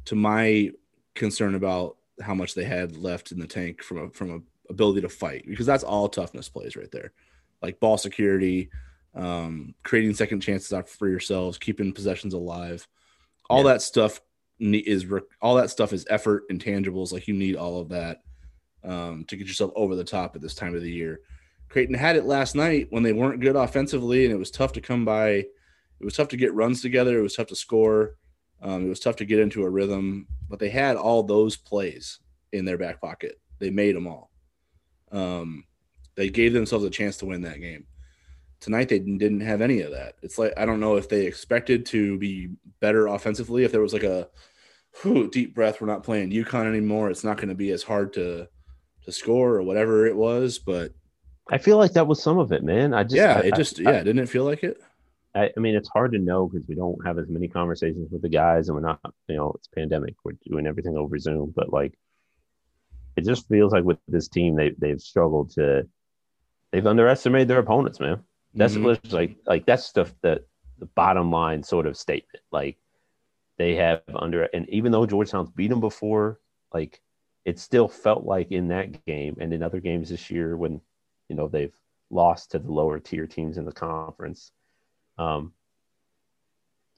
to 0.07 0.15
my 0.17 0.71
concern 1.15 1.55
about 1.55 1.97
how 2.21 2.35
much 2.35 2.55
they 2.55 2.65
had 2.65 2.97
left 2.97 3.33
in 3.33 3.39
the 3.39 3.47
tank 3.47 3.83
from 3.83 3.99
a 3.99 4.11
from 4.11 4.31
a 4.33 4.41
ability 4.71 5.01
to 5.01 5.09
fight 5.09 5.45
because 5.47 5.67
that's 5.67 5.85
all 5.85 6.09
toughness 6.09 6.49
plays 6.49 6.77
right 6.77 6.91
there. 6.91 7.13
Like 7.63 7.81
ball 7.81 7.97
security, 7.97 8.71
um, 9.15 9.75
creating 9.85 10.15
second 10.15 10.41
chances 10.41 10.73
out 10.73 10.89
for 10.89 11.09
yourselves, 11.09 11.59
keeping 11.59 11.93
possessions 11.93 12.35
alive. 12.35 12.87
All 13.49 13.59
yeah. 13.59 13.75
that 13.75 13.83
stuff 13.83 14.21
is 14.59 15.07
all 15.41 15.55
that 15.55 15.71
stuff 15.71 15.93
is 15.93 16.07
effort, 16.11 16.49
intangibles. 16.51 17.13
Like 17.13 17.29
you 17.29 17.35
need 17.35 17.55
all 17.55 17.81
of 17.81 17.89
that 17.91 18.23
um, 18.85 19.25
to 19.29 19.37
get 19.37 19.47
yourself 19.47 19.73
over 19.75 19.97
the 19.97 20.05
top 20.05 20.37
at 20.37 20.43
this 20.43 20.55
time 20.55 20.75
of 20.75 20.83
the 20.83 20.91
year. 20.91 21.21
Creighton 21.69 21.95
had 21.95 22.17
it 22.17 22.25
last 22.25 22.55
night 22.55 22.87
when 22.91 23.03
they 23.03 23.13
weren't 23.13 23.41
good 23.41 23.57
offensively, 23.57 24.25
and 24.25 24.33
it 24.33 24.39
was 24.39 24.51
tough 24.51 24.73
to 24.75 24.81
come 24.81 25.05
by. 25.05 25.31
It 25.31 26.05
was 26.05 26.15
tough 26.15 26.29
to 26.29 26.37
get 26.37 26.55
runs 26.55 26.83
together. 26.83 27.19
It 27.19 27.23
was 27.23 27.35
tough 27.35 27.49
to 27.49 27.57
score. 27.57 28.17
Um, 28.63 28.87
it 28.87 28.89
was 28.89 29.01
tough 29.01 29.17
to 29.17 29.25
get 29.25 29.41
into 29.41 29.65
a 29.65 29.71
rhythm, 29.71 30.27
but 30.49 30.59
they 30.59 30.69
had 30.69 30.97
all 30.97 31.23
those 31.23 31.57
plays 31.57 32.21
in 32.53 32.65
their 32.65 32.79
back 32.79 33.01
pocket. 33.01 33.41
They 33.59 33.71
made 33.71 33.97
them 33.97 34.07
all. 34.07 34.31
Um, 35.13 35.65
they 36.17 36.29
gave 36.29 36.53
themselves 36.53 36.85
a 36.85 36.91
chance 36.91 37.17
to 37.19 37.27
win 37.27 37.43
that 37.43 37.61
game. 37.61 37.87
Tonight 38.61 38.89
they 38.89 38.99
didn't 38.99 39.41
have 39.41 39.61
any 39.61 39.81
of 39.81 39.91
that. 39.93 40.15
It's 40.23 40.39
like 40.39 40.53
I 40.57 40.65
don't 40.65 40.81
know 40.81 40.97
if 40.97 41.09
they 41.09 41.27
expected 41.27 41.85
to 41.87 42.19
be 42.19 42.51
better 42.81 43.09
offensively. 43.09 43.65
If 43.65 43.73
there 43.73 43.83
was 43.83 43.93
like 43.93 44.05
a 44.05 44.29
whew, 45.03 45.29
deep 45.29 45.55
breath, 45.55 45.81
we're 45.81 45.87
not 45.87 46.05
playing 46.05 46.31
UConn 46.31 46.67
anymore. 46.67 47.11
It's 47.11 47.25
not 47.25 47.37
going 47.37 47.49
to 47.49 47.55
be 47.55 47.73
as 47.73 47.83
hard 47.83 48.13
to 48.15 48.49
to 49.05 49.13
score 49.13 49.55
or 49.55 49.63
whatever 49.63 50.07
it 50.07 50.17
was. 50.17 50.59
But 50.59 50.93
I 51.51 51.59
feel 51.59 51.77
like 51.79 51.93
that 51.93 52.07
was 52.07 52.23
some 52.23 52.39
of 52.39 52.53
it, 52.53 52.63
man. 52.63 52.95
I 52.95 53.03
just 53.05 53.17
yeah, 53.17 53.37
I, 53.39 53.47
it 53.47 53.55
just 53.55 53.81
I, 53.81 53.83
yeah, 53.85 54.03
didn't 54.03 54.21
it 54.21 54.29
feel 54.29 54.45
like 54.45 54.63
it? 54.65 54.81
I, 55.35 55.51
I 55.57 55.61
mean, 55.61 55.75
it's 55.75 55.89
hard 55.89 56.13
to 56.13 56.19
know 56.19 56.47
because 56.47 56.67
we 56.69 56.75
don't 56.77 57.05
have 57.05 57.19
as 57.19 57.29
many 57.29 57.49
conversations 57.49 58.09
with 58.13 58.23
the 58.23 58.29
guys, 58.29 58.69
and 58.69 58.77
we're 58.77 58.83
not, 58.83 59.01
you 59.29 59.37
know, 59.37 59.53
it's 59.57 59.67
pandemic. 59.69 60.15
We're 60.25 60.37
doing 60.47 60.67
everything 60.67 60.97
over 60.97 61.19
Zoom, 61.19 61.53
but 61.55 61.73
like 61.73 61.99
it 63.17 63.25
just 63.25 63.49
feels 63.49 63.73
like 63.73 63.85
with 63.85 63.99
this 64.09 64.29
team 64.29 64.55
they 64.57 64.71
they've 64.79 65.01
struggled 65.01 65.51
to 65.53 65.87
they've 66.73 66.87
underestimated 66.87 67.49
their 67.49 67.59
opponents, 67.61 68.01
man. 68.01 68.23
That's 68.55 68.75
Mhm. 68.75 69.13
like 69.13 69.37
like 69.47 69.67
that's 69.67 69.93
the, 69.93 70.05
the 70.23 70.45
the 70.79 70.87
bottom 70.87 71.31
line 71.31 71.63
sort 71.63 71.87
of 71.87 71.97
statement. 71.97 72.43
Like 72.53 72.79
they 73.59 73.75
have 73.77 74.03
under 74.15 74.45
and 74.45 74.69
even 74.69 74.93
though 74.93 75.07
Georgetown's 75.07 75.51
beat 75.51 75.69
them 75.69 75.81
before, 75.81 76.41
like 76.73 77.01
it 77.45 77.59
still 77.59 77.89
felt 77.89 78.25
like 78.25 78.51
in 78.53 78.69
that 78.69 79.05
game 79.07 79.37
and 79.41 79.53
in 79.53 79.63
other 79.63 79.81
games 79.81 80.09
this 80.09 80.31
year 80.31 80.57
when 80.57 80.81
you 81.29 81.37
know 81.37 81.49
they've 81.49 81.75
lost 82.11 82.51
to 82.53 82.59
the 82.59 82.71
lower 82.73 82.99
tier 82.99 83.27
teams 83.27 83.59
in 83.59 83.65
the 83.65 83.73
conference. 83.73 84.51
Um, 85.19 85.53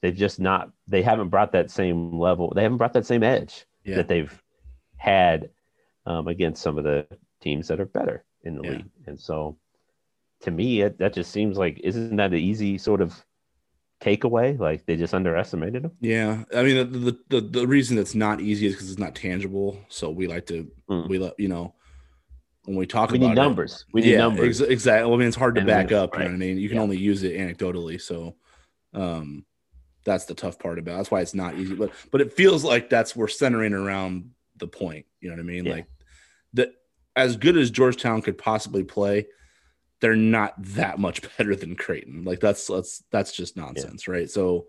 they've 0.01 0.15
just 0.15 0.39
not 0.39 0.71
they 0.87 1.01
haven't 1.01 1.29
brought 1.29 1.51
that 1.53 1.71
same 1.71 2.19
level. 2.19 2.51
They 2.55 2.63
haven't 2.63 2.77
brought 2.77 2.93
that 2.93 3.05
same 3.05 3.23
edge 3.23 3.65
Yeah. 3.83 3.97
that 3.97 4.07
they've 4.07 4.43
had 4.97 5.49
um, 6.05 6.27
against 6.27 6.61
some 6.61 6.77
of 6.77 6.83
the 6.83 7.05
teams 7.41 7.67
that 7.67 7.79
are 7.79 7.85
better 7.85 8.23
in 8.43 8.55
the 8.55 8.63
Yeah. 8.63 8.69
league. 8.71 8.89
And 9.05 9.19
so, 9.19 9.57
to 10.41 10.51
me, 10.51 10.81
it, 10.81 10.97
that 10.99 11.13
just 11.13 11.31
seems 11.31 11.57
like 11.57 11.79
isn't 11.83 12.15
that 12.15 12.31
an 12.31 12.39
easy 12.39 12.77
sort 12.77 13.01
of 13.01 13.25
takeaway? 14.01 14.57
Like 14.59 14.85
they 14.85 14.95
just 14.95 15.13
underestimated 15.13 15.83
them. 15.83 15.91
Yeah, 16.01 16.43
I 16.55 16.63
mean 16.63 16.91
the 16.91 16.99
the 16.99 17.19
the, 17.29 17.41
the 17.41 17.67
reason 17.67 17.97
it's 17.97 18.15
not 18.15 18.41
easy 18.41 18.67
is 18.67 18.73
because 18.73 18.89
it's 18.91 18.99
not 18.99 19.15
tangible. 19.15 19.79
So 19.89 20.09
we 20.09 20.27
like 20.27 20.45
to 20.47 20.69
Mm. 20.89 21.09
we 21.09 21.17
let 21.19 21.37
you 21.39 21.47
know 21.49 21.73
when 22.65 22.77
we 22.77 22.85
talk 22.85 23.11
We 23.11 23.17
about 23.17 23.27
need 23.27 23.31
it- 23.33 23.35
numbers. 23.35 23.85
We 23.93 24.01
need 24.01 24.11
yeah, 24.11 24.17
numbers. 24.19 24.61
ex- 24.61 24.69
exactly. 24.69 25.11
I 25.13 25.17
mean, 25.17 25.27
it's 25.27 25.35
hard 25.37 25.55
to 25.55 25.61
And 25.61 25.67
back 25.67 25.91
up. 25.91 26.13
You 26.13 26.19
know 26.19 26.25
what 26.25 26.33
I 26.33 26.37
mean? 26.37 26.57
You 26.57 26.69
can 26.69 26.77
Yeah. 26.77 26.83
only 26.83 26.97
use 26.97 27.23
it 27.23 27.35
anecdotally. 27.37 27.99
So, 28.01 28.35
um, 28.93 29.45
that's 30.05 30.25
the 30.25 30.33
tough 30.33 30.57
part 30.59 30.79
about. 30.79 30.93
it. 30.93 30.97
That's 30.97 31.11
why 31.11 31.21
it's 31.21 31.33
not 31.33 31.57
easy. 31.57 31.75
But 31.75 31.91
but 32.11 32.21
it 32.21 32.31
feels 32.33 32.63
like 32.63 32.89
that's 32.89 33.15
we're 33.15 33.27
centering 33.27 33.73
around 33.73 34.31
the 34.57 34.67
point. 34.67 35.05
You 35.19 35.29
know 35.29 35.35
what 35.35 35.41
I 35.41 35.45
mean? 35.45 35.65
Yeah. 35.65 35.71
Like 35.73 35.85
that. 36.53 36.73
As 37.15 37.35
good 37.35 37.57
as 37.57 37.71
Georgetown 37.71 38.21
could 38.21 38.37
possibly 38.37 38.83
play, 38.83 39.25
they're 39.99 40.15
not 40.15 40.53
that 40.57 40.99
much 40.99 41.21
better 41.37 41.55
than 41.55 41.75
Creighton. 41.75 42.23
Like 42.23 42.39
that's 42.39 42.67
that's 42.67 43.03
that's 43.11 43.31
just 43.31 43.57
nonsense, 43.57 44.07
right? 44.07 44.29
So 44.29 44.67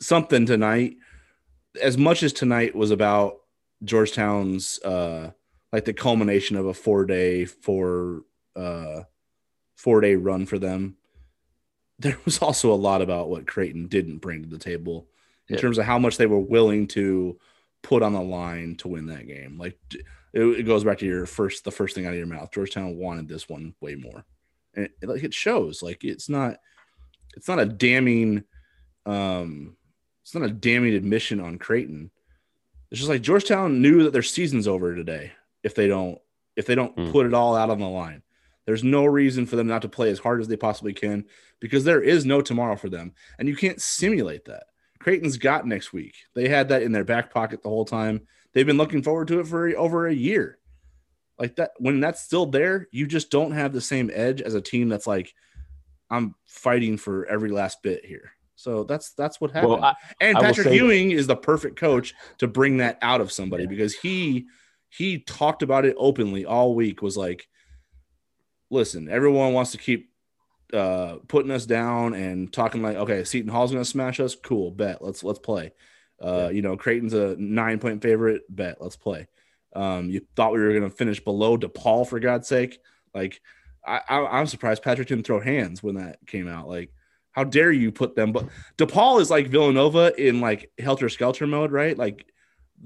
something 0.00 0.46
tonight, 0.46 0.96
as 1.80 1.96
much 1.98 2.22
as 2.22 2.32
tonight 2.32 2.74
was 2.74 2.90
about 2.90 3.36
Georgetown's 3.82 4.78
uh 4.80 5.30
like 5.72 5.84
the 5.84 5.92
culmination 5.92 6.56
of 6.56 6.66
a 6.66 6.74
four 6.74 7.04
day 7.04 7.44
four 7.44 8.22
uh 8.56 9.02
four 9.76 10.00
day 10.00 10.14
run 10.16 10.46
for 10.46 10.58
them. 10.58 10.96
There 11.98 12.18
was 12.24 12.38
also 12.38 12.72
a 12.72 12.74
lot 12.74 13.02
about 13.02 13.28
what 13.28 13.46
Creighton 13.46 13.86
didn't 13.88 14.18
bring 14.18 14.42
to 14.42 14.48
the 14.48 14.58
table 14.58 15.08
in 15.48 15.54
Yeah. 15.56 15.60
terms 15.60 15.78
of 15.78 15.84
how 15.84 15.98
much 15.98 16.16
they 16.16 16.26
were 16.26 16.40
willing 16.40 16.88
to 16.88 17.38
put 17.82 18.02
on 18.02 18.14
the 18.14 18.22
line 18.22 18.76
to 18.76 18.88
win 18.88 19.06
that 19.06 19.26
game. 19.26 19.58
Like 19.58 19.78
it, 20.32 20.42
it 20.42 20.62
goes 20.64 20.82
back 20.84 20.98
to 20.98 21.06
your 21.06 21.26
first 21.26 21.64
the 21.64 21.70
first 21.70 21.94
thing 21.94 22.06
out 22.06 22.12
of 22.12 22.18
your 22.18 22.26
mouth. 22.26 22.50
Georgetown 22.50 22.96
wanted 22.96 23.28
this 23.28 23.48
one 23.48 23.74
way 23.80 23.94
more. 23.94 24.24
And 24.76 24.88
it, 25.00 25.08
like 25.08 25.22
it 25.24 25.34
shows. 25.34 25.82
Like 25.82 26.04
it's 26.04 26.28
not 26.28 26.56
it's 27.36 27.48
not 27.48 27.58
a 27.60 27.66
damning 27.66 28.44
um 29.06 29.76
it's 30.22 30.34
not 30.34 30.44
a 30.48 30.52
damning 30.52 30.94
admission 30.94 31.40
on 31.40 31.58
Creighton. 31.58 32.10
It's 32.90 33.00
just 33.00 33.10
like 33.10 33.22
Georgetown 33.22 33.82
knew 33.82 34.04
that 34.04 34.12
their 34.12 34.22
season's 34.22 34.68
over 34.68 34.94
today 34.94 35.32
if 35.62 35.74
they 35.74 35.86
don't 35.88 36.18
if 36.56 36.66
they 36.66 36.74
don't 36.74 36.94
Hmm. 36.96 37.10
put 37.10 37.26
it 37.26 37.34
all 37.34 37.56
out 37.56 37.70
on 37.70 37.80
the 37.80 37.88
line. 37.88 38.22
There's 38.66 38.84
no 38.84 39.04
reason 39.04 39.44
for 39.44 39.56
them 39.56 39.66
not 39.66 39.82
to 39.82 39.88
play 39.88 40.10
as 40.10 40.18
hard 40.18 40.40
as 40.40 40.48
they 40.48 40.56
possibly 40.56 40.94
can 40.94 41.26
because 41.60 41.84
there 41.84 42.00
is 42.00 42.24
no 42.24 42.40
tomorrow 42.40 42.76
for 42.76 42.88
them. 42.88 43.12
And 43.38 43.46
you 43.46 43.56
can't 43.56 43.80
simulate 43.80 44.46
that. 44.46 44.64
Creighton's 45.00 45.36
got 45.36 45.66
next 45.66 45.92
week. 45.92 46.14
They 46.34 46.48
had 46.48 46.70
that 46.70 46.82
in 46.82 46.92
their 46.92 47.04
back 47.04 47.30
pocket 47.30 47.62
the 47.62 47.68
whole 47.68 47.84
time. 47.84 48.22
They've 48.54 48.64
been 48.64 48.78
looking 48.78 49.02
forward 49.02 49.28
to 49.28 49.40
it 49.40 49.46
for 49.48 49.68
over 49.76 50.06
a 50.06 50.14
year. 50.14 50.58
Like 51.38 51.56
that, 51.56 51.72
when 51.78 52.00
that's 52.00 52.22
still 52.22 52.46
there, 52.46 52.88
you 52.92 53.06
just 53.06 53.30
don't 53.30 53.52
have 53.52 53.72
the 53.72 53.80
same 53.80 54.10
edge 54.14 54.40
as 54.40 54.54
a 54.54 54.60
team 54.60 54.88
that's 54.88 55.06
like, 55.06 55.34
I'm 56.10 56.34
fighting 56.46 56.96
for 56.96 57.26
every 57.26 57.50
last 57.50 57.82
bit 57.82 58.04
here. 58.04 58.32
So 58.56 58.84
that's 58.84 59.12
that's 59.14 59.40
what 59.40 59.50
happened. 59.50 59.72
Well, 59.72 59.84
I, 59.84 59.94
and 60.20 60.38
I 60.38 60.40
Patrick 60.42 60.72
Ewing 60.72 61.10
is 61.10 61.26
the 61.26 61.34
perfect 61.34 61.76
coach 61.76 62.14
to 62.38 62.46
bring 62.46 62.76
that 62.76 62.98
out 63.02 63.20
of 63.20 63.32
somebody 63.32 63.64
Yeah. 63.64 63.70
because 63.70 63.94
he 63.94 64.46
he 64.90 65.18
talked 65.18 65.64
about 65.64 65.84
it 65.84 65.96
openly 65.98 66.44
all 66.44 66.74
week. 66.76 67.02
Was 67.02 67.16
like, 67.16 67.48
listen, 68.70 69.08
everyone 69.08 69.52
wants 69.54 69.72
to 69.72 69.78
keep 69.78 70.10
uh 70.72 71.16
putting 71.28 71.50
us 71.50 71.66
down 71.66 72.14
and 72.14 72.52
talking 72.52 72.80
like, 72.82 72.96
okay, 72.96 73.24
Seton 73.24 73.50
Hall's 73.50 73.72
gonna 73.72 73.84
smash 73.84 74.20
us. 74.20 74.36
Cool, 74.36 74.70
bet. 74.70 75.02
Let's 75.02 75.24
let's 75.24 75.40
play. 75.40 75.72
Uh, 76.22 76.44
Yeah. 76.46 76.50
you 76.50 76.62
know, 76.62 76.76
Creighton's 76.76 77.14
a 77.14 77.34
nine 77.36 77.80
point 77.80 78.02
favorite. 78.02 78.42
Bet. 78.48 78.76
Let's 78.80 78.96
play. 78.96 79.26
Um, 79.74 80.10
you 80.10 80.20
thought 80.36 80.52
we 80.52 80.60
were 80.60 80.72
gonna 80.72 80.90
finish 80.90 81.22
below 81.22 81.56
DePaul 81.56 82.08
for 82.08 82.20
God's 82.20 82.48
sake. 82.48 82.78
Like, 83.14 83.40
I, 83.86 84.00
I 84.08 84.38
I'm 84.38 84.46
surprised 84.46 84.82
Patrick 84.82 85.08
didn't 85.08 85.24
throw 85.24 85.40
hands 85.40 85.82
when 85.82 85.96
that 85.96 86.18
came 86.26 86.48
out. 86.48 86.68
Like, 86.68 86.90
how 87.32 87.44
dare 87.44 87.72
you 87.72 87.90
put 87.92 88.14
them? 88.14 88.32
But 88.32 88.48
DePaul 88.78 89.20
is 89.20 89.30
like 89.30 89.48
Villanova 89.48 90.12
in 90.16 90.40
like 90.40 90.70
helter 90.78 91.08
skelter 91.08 91.46
mode, 91.46 91.72
right? 91.72 91.96
Like, 91.96 92.26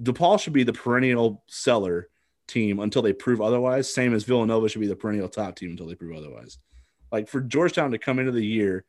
DePaul 0.03 0.41
should 0.41 0.53
be 0.53 0.65
the 0.65 0.73
perennial 0.73 1.43
seller 1.47 2.09
team 2.47 2.81
until 2.81 3.03
they 3.03 3.13
prove 3.13 3.41
otherwise. 3.41 3.93
Same 3.93 4.15
as 4.15 4.25
Villanova 4.25 4.69
should 4.69 4.81
be 4.81 4.87
the 4.87 4.97
perennial 4.97 5.29
top 5.29 5.57
team 5.57 5.71
until 5.71 5.87
they 5.87 5.95
prove 5.95 6.17
otherwise. 6.17 6.59
Like 7.13 7.29
for 7.29 7.41
Georgetown 7.41 7.93
to 7.93 7.99
come 7.99 8.19
into 8.19 8.33
the 8.33 8.45
year 8.45 8.85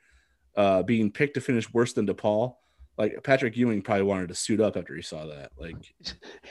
uh, 0.55 0.83
being 0.83 1.11
picked 1.11 1.35
to 1.35 1.41
finish 1.41 1.71
worse 1.73 1.93
than 1.93 2.07
DePaul, 2.07 2.55
like 2.99 3.23
Patrick 3.23 3.57
Ewing 3.57 3.81
probably 3.81 4.03
wanted 4.03 4.27
to 4.29 4.35
suit 4.35 4.59
up 4.59 4.77
after 4.77 4.93
he 4.95 5.01
saw 5.01 5.25
that. 5.25 5.51
Like, 5.57 5.77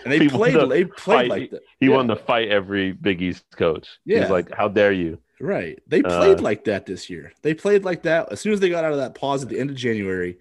and 0.03 0.13
they 0.13 0.19
played, 0.29 0.57
wanted 0.57 0.61
to 0.61 0.67
they 0.67 0.85
played 0.85 0.97
fight. 0.97 1.29
like 1.31 1.51
that. 1.51 1.63
he 1.79 1.87
Yeah. 1.87 1.95
wanted 1.95 2.15
to 2.17 2.21
fight 2.25 2.49
every 2.49 2.91
Big 2.93 3.23
East 3.23 3.45
coach. 3.57 3.87
Yeah. 4.05 4.23
He's 4.23 4.31
like, 4.31 4.51
"How 4.53 4.67
dare 4.67 4.91
you?" 4.93 5.21
Right. 5.41 5.79
They 5.87 6.03
played 6.03 6.41
Uh, 6.41 6.43
like 6.43 6.65
that 6.65 6.85
this 6.87 7.09
year. 7.09 7.33
They 7.43 7.55
played 7.55 7.85
like 7.85 8.03
that 8.03 8.33
as 8.33 8.41
soon 8.41 8.53
as 8.55 8.59
they 8.61 8.71
got 8.71 8.83
out 8.85 8.91
of 8.93 8.99
that 8.99 9.15
pause 9.15 9.45
at 9.45 9.49
the 9.49 9.61
end 9.61 9.71
of 9.71 9.77
January. 9.77 10.39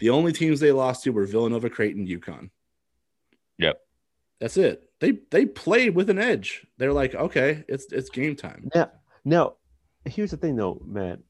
The 0.00 0.10
only 0.10 0.32
teams 0.32 0.60
they 0.60 0.72
lost 0.72 1.04
to 1.04 1.10
were 1.10 1.24
Villanova, 1.24 1.70
Creighton, 1.70 2.06
UConn. 2.06 2.50
Yep. 3.58 3.80
That's 4.40 4.56
it. 4.58 4.90
They 5.00 5.12
they 5.30 5.46
played 5.46 5.94
with 5.94 6.10
an 6.10 6.18
edge. 6.18 6.66
They're 6.76 6.92
like, 6.92 7.14
okay, 7.14 7.64
it's 7.68 7.90
it's 7.92 8.10
game 8.10 8.36
time. 8.36 8.68
Yeah. 8.74 8.86
now, 9.24 9.54
here's 10.04 10.32
the 10.32 10.36
thing, 10.36 10.56
though, 10.56 10.82
Matt. 10.84 11.20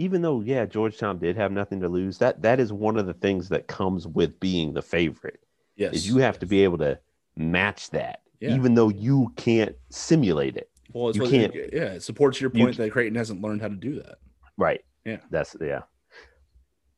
Even 0.00 0.22
though, 0.22 0.40
yeah, 0.40 0.64
Georgetown 0.64 1.18
did 1.18 1.36
have 1.36 1.52
nothing 1.52 1.78
to 1.80 1.88
lose, 1.88 2.16
that 2.18 2.40
that 2.40 2.58
is 2.58 2.72
one 2.72 2.96
of 2.96 3.04
the 3.04 3.12
things 3.12 3.50
that 3.50 3.66
comes 3.66 4.06
with 4.06 4.40
being 4.40 4.72
the 4.72 4.80
favorite. 4.80 5.40
Yes. 5.76 5.92
Is 5.94 6.08
you 6.08 6.16
have 6.16 6.38
to 6.38 6.46
be 6.46 6.64
able 6.64 6.78
to 6.78 6.98
match 7.36 7.90
that, 7.90 8.22
Yeah. 8.40 8.54
even 8.54 8.74
though 8.74 8.88
you 8.88 9.30
can't 9.36 9.76
simulate 9.90 10.56
it. 10.56 10.70
well, 10.94 11.10
it's 11.10 11.18
you 11.18 11.28
can't- 11.28 11.54
yeah, 11.54 11.92
it 11.92 12.02
supports 12.02 12.40
your 12.40 12.50
you 12.54 12.64
point 12.64 12.76
that 12.78 12.90
Creighton 12.92 13.14
hasn't 13.14 13.42
learned 13.42 13.60
how 13.60 13.68
to 13.68 13.76
do 13.76 13.96
that. 14.02 14.16
Right. 14.56 14.82
Yeah. 15.04 15.18
That's 15.30 15.54
yeah. 15.60 15.82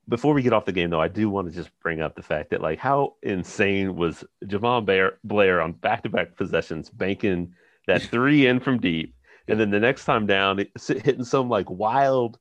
Before 0.08 0.32
we 0.34 0.42
get 0.42 0.52
off 0.52 0.64
the 0.64 0.72
game, 0.72 0.90
though, 0.90 1.00
I 1.00 1.08
do 1.08 1.28
want 1.28 1.48
to 1.48 1.54
just 1.54 1.70
bring 1.80 2.00
up 2.00 2.14
the 2.16 2.22
fact 2.22 2.50
that, 2.50 2.60
like, 2.60 2.78
how 2.78 3.14
insane 3.22 3.94
was 3.96 4.24
Jahvon 4.44 4.84
Blair, 4.86 5.18
Blair 5.24 5.60
on 5.60 5.72
back-to-back 5.72 6.36
possessions, 6.36 6.88
banking 6.90 7.54
that 7.86 8.02
three 8.14 8.46
in 8.46 8.58
from 8.60 8.78
deep, 8.80 9.14
and 9.48 9.58
then 9.60 9.70
the 9.70 9.78
next 9.80 10.04
time 10.04 10.26
down, 10.26 10.64
hitting 10.86 11.24
some 11.24 11.48
like 11.48 11.68
wild, 11.70 12.38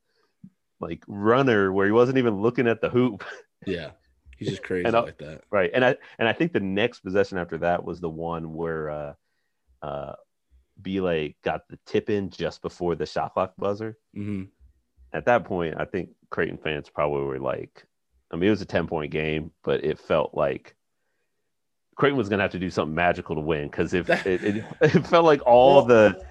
like 0.81 1.03
runner 1.07 1.71
where 1.71 1.85
he 1.85 1.91
wasn't 1.91 2.17
even 2.17 2.41
looking 2.41 2.67
at 2.67 2.81
the 2.81 2.89
hoop, 2.89 3.23
Yeah. 3.65 3.91
He's 4.37 4.49
just 4.49 4.63
crazy 4.63 4.85
And 4.85 4.95
like 4.95 5.19
that. 5.19 5.43
right? 5.51 5.69
And 5.71 5.85
I 5.85 5.95
and 6.17 6.27
I 6.27 6.33
think 6.33 6.51
the 6.51 6.59
next 6.59 7.01
possession 7.01 7.37
after 7.37 7.59
that 7.59 7.83
was 7.85 7.99
the 8.01 8.09
one 8.09 8.53
where 8.55 8.89
uh, 8.89 9.13
uh, 9.83 10.13
Bile 10.81 11.29
got 11.43 11.67
the 11.69 11.77
tip 11.85 12.09
in 12.09 12.31
just 12.31 12.63
before 12.63 12.95
the 12.95 13.05
shot 13.05 13.33
clock 13.33 13.53
buzzer. 13.57 13.97
hmm 14.15 14.43
at 15.13 15.25
that 15.25 15.43
point, 15.43 15.75
I 15.77 15.83
think 15.83 16.11
Creighton 16.29 16.57
fans 16.57 16.89
probably 16.89 17.23
were 17.25 17.37
like, 17.37 17.85
I 18.31 18.37
mean, 18.37 18.47
it 18.47 18.51
was 18.51 18.61
a 18.61 18.65
10 18.65 18.87
point 18.87 19.11
game, 19.11 19.51
but 19.61 19.83
it 19.83 19.99
felt 19.99 20.33
like 20.33 20.73
Creighton 21.97 22.17
was 22.17 22.29
going 22.29 22.37
to 22.39 22.43
have 22.43 22.51
to 22.53 22.59
do 22.59 22.69
something 22.69 22.95
magical 22.95 23.35
to 23.35 23.41
win 23.41 23.67
because 23.67 23.93
if 23.93 24.09
it, 24.25 24.43
it, 24.43 24.65
it 24.81 25.05
felt 25.07 25.25
like 25.25 25.45
all 25.45 25.75
Well- 25.75 25.85
the, 25.85 26.25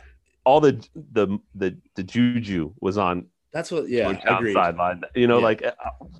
all 0.44 0.60
the, 0.60 0.82
the, 1.12 1.38
the, 1.54 1.76
the 1.94 2.02
juju 2.02 2.72
was 2.80 2.96
on 2.96 3.26
That's 3.52 3.70
what. 3.70 3.88
Yeah, 3.88 4.10
agreed. 4.36 4.52
sideline. 4.52 5.02
You 5.14 5.26
know, 5.26 5.38
Yeah. 5.38 5.44
like 5.44 5.64
uh, 5.64 5.72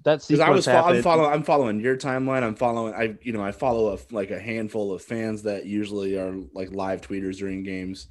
that 0.05 0.25
Because 0.27 0.41
I 0.41 0.51
was, 0.51 0.67
I'm 0.67 1.03
following, 1.03 1.33
I'm 1.33 1.43
following 1.43 1.81
your 1.81 1.97
timeline. 1.97 2.43
I'm 2.43 2.57
following, 2.57 2.95
I, 2.95 3.17
you 3.23 3.33
know, 3.33 3.43
I 3.43 3.53
follow 3.53 3.95
a, 3.95 3.99
like 4.11 4.31
a 4.31 4.41
handful 4.41 4.93
of 4.93 5.03
fans 5.03 5.43
that 5.45 5.65
usually 5.67 6.19
are 6.19 6.35
like 6.55 6.73
live 6.73 7.03
tweeters 7.03 7.39
during 7.39 7.63
games, 7.63 8.09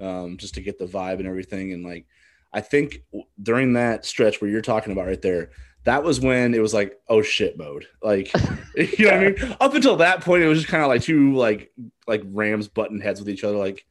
um, 0.00 0.36
just 0.36 0.54
to 0.54 0.60
get 0.60 0.78
the 0.78 0.86
vibe 0.86 1.18
and 1.18 1.26
everything. 1.26 1.72
And 1.72 1.84
like, 1.84 2.06
I 2.52 2.60
think 2.60 3.02
during 3.42 3.72
that 3.72 4.04
stretch 4.06 4.40
where 4.40 4.50
you're 4.50 4.62
talking 4.62 4.92
about 4.92 5.06
right 5.06 5.22
there, 5.22 5.50
that 5.84 6.04
was 6.04 6.20
when 6.20 6.54
it 6.54 6.60
was 6.60 6.72
like, 6.72 7.00
oh 7.08 7.22
shit 7.22 7.58
mode. 7.58 7.86
Like, 8.00 8.32
you 8.76 9.06
know 9.06 9.12
what 9.12 9.14
I 9.14 9.30
mean? 9.30 9.56
Up 9.60 9.74
until 9.74 9.96
that 9.96 10.20
point, 10.20 10.44
it 10.44 10.48
was 10.48 10.58
just 10.58 10.70
kind 10.70 10.84
of 10.84 10.88
like 10.88 11.02
two 11.02 11.34
like 11.34 11.72
like 12.06 12.22
Rams 12.26 12.68
button 12.68 13.00
heads 13.00 13.18
with 13.18 13.28
each 13.28 13.42
other. 13.42 13.56
Like 13.56 13.84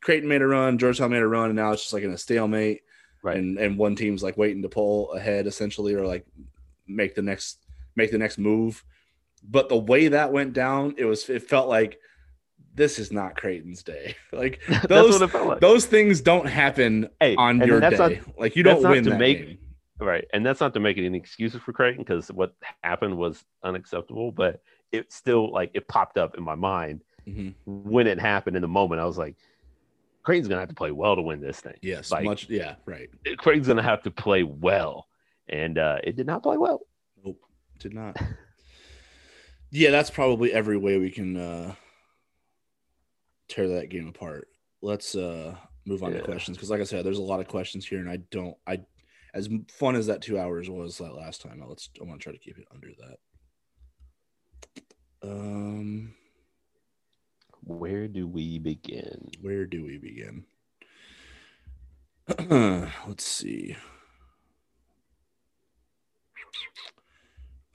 Creighton 0.00 0.28
made 0.28 0.42
a 0.42 0.46
run, 0.46 0.78
Georgetown 0.78 1.10
made 1.10 1.22
a 1.22 1.26
run, 1.26 1.46
and 1.46 1.56
now 1.56 1.72
it's 1.72 1.82
just 1.82 1.92
like 1.92 2.04
in 2.04 2.12
a 2.12 2.18
stalemate. 2.18 2.82
Right. 3.22 3.36
And 3.36 3.58
and 3.58 3.76
one 3.78 3.96
team's 3.96 4.22
like 4.22 4.36
waiting 4.36 4.62
to 4.62 4.68
pull 4.68 5.12
ahead 5.12 5.46
essentially, 5.46 5.94
or 5.94 6.06
like 6.06 6.26
make 6.86 7.14
the 7.14 7.22
next 7.22 7.58
make 7.96 8.10
the 8.10 8.18
next 8.18 8.38
move. 8.38 8.84
But 9.48 9.68
the 9.68 9.76
way 9.76 10.08
that 10.08 10.32
went 10.32 10.52
down, 10.52 10.94
it 10.98 11.04
was 11.04 11.28
it 11.28 11.42
felt 11.42 11.68
like 11.68 11.98
this 12.74 12.98
is 12.98 13.10
not 13.10 13.36
Creighton's 13.36 13.82
day. 13.82 14.14
Like 14.32 14.60
those 14.88 15.14
what 15.14 15.22
it 15.22 15.30
felt 15.32 15.46
like. 15.48 15.60
those 15.60 15.84
things 15.86 16.20
don't 16.20 16.46
happen 16.46 17.08
Hey, 17.20 17.34
on 17.36 17.58
your 17.66 17.80
day. 17.80 17.90
not- 17.96 18.38
like 18.38 18.54
you 18.56 18.62
don't 18.62 18.82
win 18.88 19.04
to 19.04 19.10
that 19.10 19.18
make- 19.18 19.46
game. 19.46 19.58
Right. 20.00 20.26
And 20.32 20.46
that's 20.46 20.60
not 20.60 20.74
to 20.74 20.80
make 20.80 20.96
any 20.96 21.18
excuses 21.18 21.60
for 21.60 21.72
Creighton 21.72 22.04
because 22.04 22.28
what 22.30 22.54
happened 22.84 23.18
was 23.18 23.44
unacceptable, 23.64 24.30
but 24.30 24.62
it 24.92 25.12
still 25.12 25.50
like 25.52 25.72
it 25.74 25.88
popped 25.88 26.16
up 26.18 26.36
in 26.38 26.44
my 26.44 26.54
mind 26.54 27.02
Mhm. 27.26 27.54
when 27.66 28.06
it 28.06 28.20
happened 28.20 28.54
in 28.54 28.62
the 28.62 28.68
moment. 28.68 29.00
I 29.00 29.06
was 29.06 29.18
like, 29.18 29.34
Creighton's 30.28 30.46
gonna 30.48 30.60
have 30.60 30.68
to 30.68 30.74
play 30.74 30.90
well 30.90 31.16
to 31.16 31.22
win 31.22 31.40
this 31.40 31.58
thing. 31.58 31.78
Yes, 31.80 32.10
Like- 32.10 32.22
much. 32.26 32.50
Yeah, 32.50 32.74
right. 32.84 33.08
Creighton's 33.38 33.66
gonna 33.66 33.82
have 33.82 34.02
to 34.02 34.10
play 34.10 34.42
well. 34.42 35.08
And 35.48 35.78
uh 35.78 36.00
it 36.04 36.16
did 36.16 36.26
not 36.26 36.42
play 36.42 36.58
well. 36.58 36.82
Nope, 37.24 37.40
did 37.78 37.94
not. 37.94 38.14
yeah, 39.70 39.90
that's 39.90 40.10
probably 40.10 40.52
every 40.52 40.76
way 40.76 40.98
we 40.98 41.10
can 41.10 41.34
uh 41.38 41.74
tear 43.48 43.68
that 43.68 43.88
game 43.88 44.06
apart. 44.06 44.48
Let's 44.82 45.14
uh 45.14 45.56
move 45.86 46.02
on 46.02 46.12
to 46.12 46.20
questions 46.20 46.58
because, 46.58 46.68
like 46.68 46.82
I 46.82 46.84
said, 46.84 47.06
there's 47.06 47.16
a 47.16 47.22
lot 47.22 47.40
of 47.40 47.48
questions 47.48 47.86
here, 47.86 48.00
and 48.00 48.10
I 48.10 48.18
don't. 48.30 48.54
I 48.66 48.80
as 49.32 49.48
fun 49.70 49.96
as 49.96 50.08
that 50.08 50.20
two 50.20 50.38
hours 50.38 50.68
was 50.68 50.98
that 50.98 51.14
last 51.14 51.40
time. 51.40 51.64
Let's. 51.66 51.88
I 51.98 52.04
want 52.04 52.20
to 52.20 52.24
try 52.24 52.34
to 52.34 52.38
keep 52.38 52.58
it 52.58 52.66
under 52.70 52.88
that. 52.98 53.16
Um, 55.22 56.12
Where 57.68 58.08
do 58.08 58.26
we 58.26 58.58
begin? 58.58 59.30
where 59.42 59.66
do 59.66 59.84
we 59.84 59.98
begin? 59.98 60.44
Let's 63.06 63.24
see. 63.24 63.76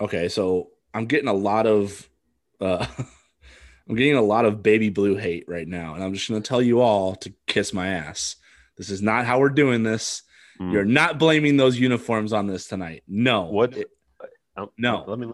Okay, 0.01 0.27
so 0.29 0.71
I'm 0.93 1.05
getting 1.05 1.27
a 1.29 1.33
lot 1.33 1.67
of 1.67 2.09
uh 2.59 2.85
I'm 3.87 3.95
getting 3.95 4.15
a 4.15 4.21
lot 4.21 4.45
of 4.45 4.63
baby 4.63 4.89
blue 4.89 5.15
hate 5.15 5.45
right 5.47 5.67
now, 5.67 5.93
and 5.93 6.03
I'm 6.03 6.13
just 6.13 6.27
gonna 6.27 6.41
tell 6.41 6.61
you 6.61 6.81
all 6.81 7.15
to 7.17 7.31
kiss 7.45 7.71
my 7.73 7.87
ass. 7.87 8.37
This 8.77 8.89
is 8.89 9.01
not 9.01 9.25
how 9.25 9.39
we're 9.39 9.49
doing 9.49 9.83
this. 9.83 10.23
Hmm. 10.57 10.71
You're 10.71 10.85
not 10.85 11.19
blaming 11.19 11.57
those 11.57 11.79
uniforms 11.79 12.33
on 12.33 12.47
this 12.47 12.67
tonight. 12.67 13.03
No. 13.07 13.43
What- 13.43 13.77
It- 13.77 13.91
Um, 14.57 14.69
No. 14.77 15.03
Let 15.07 15.19
me 15.19 15.31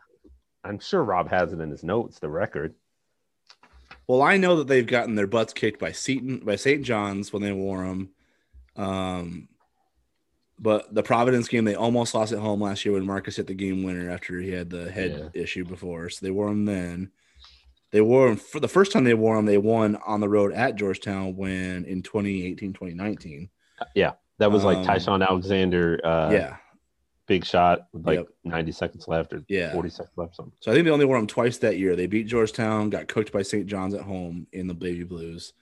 I'm 0.65 0.79
sure 0.79 1.01
Rob 1.03 1.29
has 1.29 1.53
it 1.53 1.59
in 1.61 1.69
his 1.71 1.83
notes, 1.83 2.19
the 2.19 2.29
record. 2.29 2.75
Well, 4.09 4.23
I 4.23 4.37
know 4.37 4.55
that 4.55 4.67
they've 4.67 4.87
gotten 4.87 5.13
their 5.13 5.27
butts 5.27 5.53
kicked 5.53 5.79
by 5.79 5.91
Seton 5.91 6.39
by 6.39 6.55
St. 6.55 6.83
John's 6.83 7.31
when 7.31 7.43
they 7.43 7.51
wore 7.51 7.85
them. 7.85 8.09
Um 8.75 9.47
but 10.57 10.93
the 10.93 11.03
Providence 11.03 11.47
game, 11.47 11.63
they 11.63 11.75
almost 11.75 12.15
lost 12.15 12.33
at 12.33 12.39
home 12.39 12.59
last 12.59 12.83
year 12.83 12.95
when 12.95 13.05
Marcus 13.05 13.35
hit 13.37 13.45
the 13.45 13.53
game 13.53 13.83
winner 13.83 14.09
after 14.09 14.39
he 14.41 14.49
had 14.51 14.71
the 14.71 14.91
head 14.91 15.31
issue 15.35 15.63
before. 15.63 16.09
So 16.09 16.25
they 16.25 16.31
wore 16.31 16.49
them 16.49 16.65
then. 16.65 17.11
They 17.91 18.01
wore 18.01 18.27
them 18.29 18.37
for 18.37 18.59
the 18.59 18.67
first 18.67 18.91
time 18.91 19.03
they 19.03 19.13
wore 19.13 19.35
them. 19.35 19.45
They 19.45 19.59
won 19.59 19.95
on 20.07 20.21
the 20.21 20.27
road 20.27 20.53
at 20.53 20.75
Georgetown 20.75 21.35
when 21.35 21.85
in 21.85 22.01
2018, 22.01 22.73
2019. 22.73 23.47
Yeah. 23.93 24.13
That 24.39 24.51
was 24.51 24.63
like 24.63 24.77
Um, 24.77 24.85
Ty-Shon 24.85 25.21
Alexander 25.21 26.01
uh 26.03 26.31
yeah. 26.31 26.57
Big 27.29 27.45
shot 27.45 27.87
with 27.93 28.05
like 28.07 28.17
Yep. 28.17 28.27
90 28.43 28.71
seconds 28.71 29.07
left 29.07 29.31
or 29.33 29.43
Yeah. 29.47 29.71
40 29.71 29.89
seconds 29.89 30.17
left 30.17 30.35
something. 30.35 30.51
So 30.59 30.71
I 30.71 30.73
think 30.73 30.85
they 30.85 30.91
only 30.91 31.05
wore 31.05 31.15
them 31.17 31.27
twice 31.27 31.59
that 31.59 31.77
year. 31.77 31.95
They 31.95 32.07
beat 32.07 32.25
Georgetown, 32.25 32.89
got 32.89 33.07
cooked 33.07 33.31
by 33.31 33.43
St. 33.43 33.67
John's 33.67 33.93
at 33.93 34.01
home 34.01 34.47
in 34.51 34.65
the 34.67 34.73
Baby 34.73 35.03
Blues. 35.03 35.53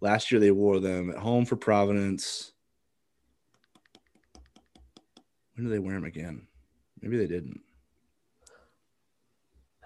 Last 0.00 0.32
year 0.32 0.40
they 0.40 0.50
wore 0.50 0.80
them 0.80 1.10
at 1.10 1.18
home 1.18 1.46
for 1.46 1.54
Providence. 1.54 2.52
When 5.54 5.64
did 5.64 5.72
they 5.72 5.78
wear 5.78 5.94
them 5.94 6.04
again? 6.04 6.48
Maybe 7.00 7.16
they 7.16 7.28
didn't. 7.28 7.60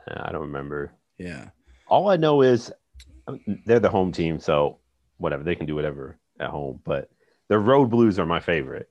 I 0.08 0.32
don't 0.32 0.40
remember. 0.42 0.92
Yeah. 1.18 1.50
All 1.86 2.08
I 2.08 2.16
know 2.16 2.40
is 2.40 2.72
they're 3.66 3.80
the 3.80 3.90
home 3.90 4.10
team, 4.10 4.40
so 4.40 4.78
whatever 5.18 5.42
they 5.44 5.54
can 5.54 5.66
do 5.66 5.74
whatever 5.74 6.16
at 6.40 6.48
home. 6.48 6.80
But 6.84 7.10
the 7.48 7.58
road 7.58 7.90
blues 7.90 8.18
are 8.18 8.24
my 8.26 8.40
favorite. 8.40 8.88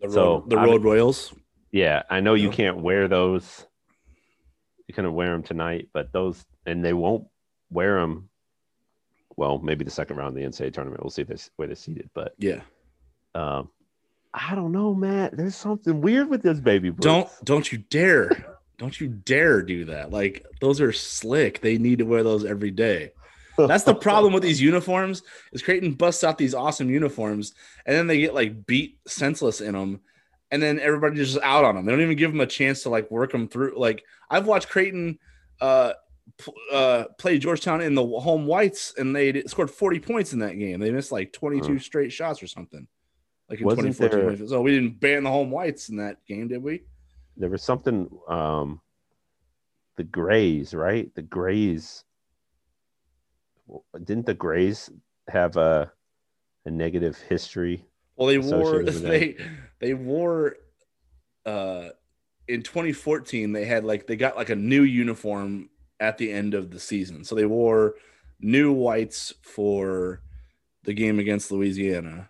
The 0.00 0.08
road, 0.08 0.14
So, 0.14 0.44
the 0.48 0.56
I 0.58 0.64
Road 0.66 0.82
Royals. 0.84 1.32
Yeah, 1.72 2.02
I 2.10 2.20
know 2.20 2.34
you 2.34 2.50
can't 2.50 2.78
wear 2.78 3.08
those. 3.08 3.66
You 4.86 4.94
couldn't 4.94 5.14
wear 5.14 5.30
them 5.32 5.42
tonight, 5.42 5.88
but 5.92 6.12
those 6.12 6.44
and 6.66 6.84
they 6.84 6.92
won't 6.92 7.26
wear 7.70 7.98
them. 8.00 8.28
Well, 9.36 9.58
maybe 9.58 9.84
the 9.84 9.90
second 9.90 10.16
round 10.16 10.28
of 10.28 10.34
the 10.34 10.42
NCAA 10.48 10.72
tournament. 10.74 11.02
We'll 11.02 11.10
see 11.10 11.22
this 11.22 11.50
where 11.56 11.66
they're 11.66 11.74
seated, 11.74 12.10
but 12.14 12.34
Yeah. 12.38 12.60
um, 13.34 13.70
I 14.34 14.54
don't 14.54 14.72
know, 14.72 14.94
Matt. 14.94 15.36
There's 15.36 15.56
something 15.56 16.00
weird 16.00 16.28
with 16.28 16.42
this 16.42 16.60
baby 16.60 16.90
blues. 16.90 17.02
Don't 17.04 17.30
don't 17.44 17.72
you 17.72 17.78
dare. 17.78 18.58
Don't 18.78 18.98
you 19.00 19.08
dare 19.08 19.62
do 19.62 19.86
that. 19.86 20.10
Like 20.10 20.44
those 20.60 20.80
are 20.80 20.92
slick. 20.92 21.60
They 21.60 21.78
need 21.78 21.98
to 21.98 22.04
wear 22.04 22.22
those 22.22 22.44
every 22.44 22.70
day. 22.70 23.12
That's 23.58 23.84
the 23.84 23.94
problem 23.94 24.32
with 24.32 24.42
these 24.42 24.60
uniforms. 24.60 25.22
Is 25.52 25.62
Creighton 25.62 25.92
busts 25.92 26.24
out 26.24 26.36
these 26.38 26.54
awesome 26.54 26.90
uniforms 26.90 27.54
and 27.86 27.96
then 27.96 28.06
they 28.06 28.18
get 28.18 28.34
like 28.34 28.66
beat 28.66 28.98
senseless 29.06 29.60
in 29.60 29.72
them, 29.74 30.00
and 30.52 30.62
then 30.62 30.78
everybody 30.78 31.16
just 31.16 31.38
out 31.42 31.64
on 31.64 31.74
them. 31.74 31.84
They 31.86 31.90
don't 31.92 32.02
even 32.02 32.16
give 32.16 32.30
them 32.30 32.40
a 32.42 32.46
chance 32.46 32.82
to 32.84 32.90
like 32.90 33.10
work 33.10 33.32
them 33.32 33.48
through. 33.48 33.74
Like 33.76 34.04
I've 34.30 34.46
watched 34.46 34.68
Creighton 34.68 35.18
uh, 35.60 35.94
pl- 36.36 36.54
uh, 36.70 37.04
play 37.18 37.38
Georgetown 37.38 37.80
in 37.80 37.94
the 37.94 38.06
home 38.06 38.46
whites, 38.46 38.94
and 38.98 39.16
they 39.16 39.32
d- 39.32 39.44
scored 39.48 39.70
forty 39.70 39.98
points 39.98 40.32
in 40.34 40.38
that 40.40 40.58
game. 40.58 40.78
They 40.78 40.90
missed 40.92 41.10
like 41.10 41.32
twenty 41.32 41.60
two 41.60 41.78
straight 41.78 42.12
shots 42.12 42.42
or 42.42 42.46
something. 42.46 42.86
Like 43.48 43.60
in 43.60 43.66
Wasn't 43.66 43.86
2014. 43.96 44.38
there- 44.38 44.48
So 44.48 44.60
we 44.62 44.72
didn't 44.72 45.00
ban 45.00 45.24
the 45.24 45.30
home 45.30 45.50
whites 45.50 45.88
in 45.88 45.96
that 45.96 46.24
game, 46.26 46.46
did 46.48 46.62
we? 46.62 46.84
there 47.34 47.48
was 47.48 47.62
something 47.62 48.10
um 48.28 48.78
the 49.96 50.04
grays 50.04 50.74
right 50.74 51.14
the 51.14 51.22
grays 51.22 52.04
didn't 54.04 54.26
the 54.26 54.34
grays 54.34 54.90
have 55.28 55.56
a 55.56 55.90
a 56.66 56.70
negative 56.70 57.16
history 57.28 57.86
Well, 58.16 58.28
they 58.28 58.38
wore 58.38 58.80
associated 58.80 58.84
with 58.86 59.02
that. 59.02 59.08
they 59.08 59.36
they 59.80 59.94
wore 59.94 60.56
uh 61.46 61.88
in 62.48 62.62
2014 62.62 63.52
they 63.52 63.64
had 63.64 63.84
like 63.84 64.06
they 64.06 64.16
got 64.16 64.36
like 64.36 64.50
a 64.50 64.56
new 64.56 64.82
uniform 64.82 65.68
at 66.00 66.18
the 66.18 66.30
end 66.32 66.54
of 66.54 66.70
the 66.70 66.80
season. 66.80 67.24
So 67.24 67.34
they 67.34 67.46
wore 67.46 67.94
new 68.40 68.72
whites 68.72 69.32
for 69.42 70.20
the 70.84 70.92
game 70.94 71.18
against 71.18 71.50
Louisiana. 71.52 72.28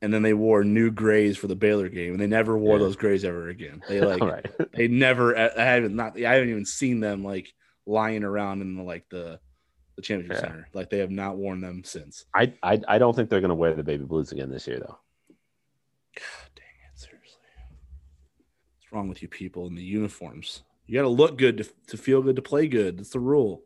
And 0.00 0.14
then 0.14 0.22
they 0.22 0.34
wore 0.34 0.62
new 0.62 0.92
grays 0.92 1.36
for 1.36 1.48
the 1.48 1.56
Baylor 1.56 1.88
game, 1.88 2.12
and 2.12 2.20
they 2.20 2.28
never 2.28 2.56
wore 2.56 2.76
Yeah. 2.78 2.84
those 2.84 2.94
grays 2.96 3.24
ever 3.24 3.48
again. 3.48 3.82
They 3.88 4.00
like 4.04 4.20
right 4.22 4.46
they 4.72 4.86
never. 4.86 5.36
I 5.36 5.64
haven't 5.64 5.96
not. 5.96 6.16
I 6.16 6.34
haven't 6.34 6.50
even 6.50 6.64
seen 6.64 7.00
them 7.00 7.24
like 7.24 7.52
lying 7.84 8.22
around 8.22 8.60
in 8.62 8.76
the 8.76 8.84
like 8.84 9.06
the 9.10 9.40
the 9.98 10.02
championship 10.02 10.36
Yeah. 10.36 10.48
center. 10.48 10.68
Like 10.72 10.90
they 10.90 10.98
have 10.98 11.10
not 11.10 11.36
worn 11.36 11.60
them 11.60 11.82
since. 11.84 12.24
I, 12.32 12.52
I 12.62 12.80
i 12.86 12.98
don't 12.98 13.14
think 13.16 13.28
they're 13.28 13.40
going 13.40 13.48
to 13.50 13.54
wear 13.56 13.74
the 13.74 13.82
baby 13.82 14.04
blues 14.04 14.30
again 14.32 14.48
this 14.48 14.66
year 14.68 14.78
though 14.78 14.96
God 16.14 16.50
dang 16.54 16.64
it, 16.86 16.98
seriously. 16.98 17.40
What's 18.78 18.92
wrong 18.92 19.08
with 19.08 19.22
you 19.22 19.28
people 19.28 19.66
in 19.66 19.74
the 19.74 19.82
uniforms? 19.82 20.62
You 20.86 20.94
got 20.94 21.02
to 21.02 21.08
look 21.08 21.36
good 21.36 21.58
to, 21.58 21.68
to 21.88 21.96
feel 21.98 22.22
good 22.22 22.36
to 22.36 22.42
play 22.42 22.66
good. 22.68 22.98
That's 22.98 23.10
the 23.10 23.18
rule. 23.20 23.64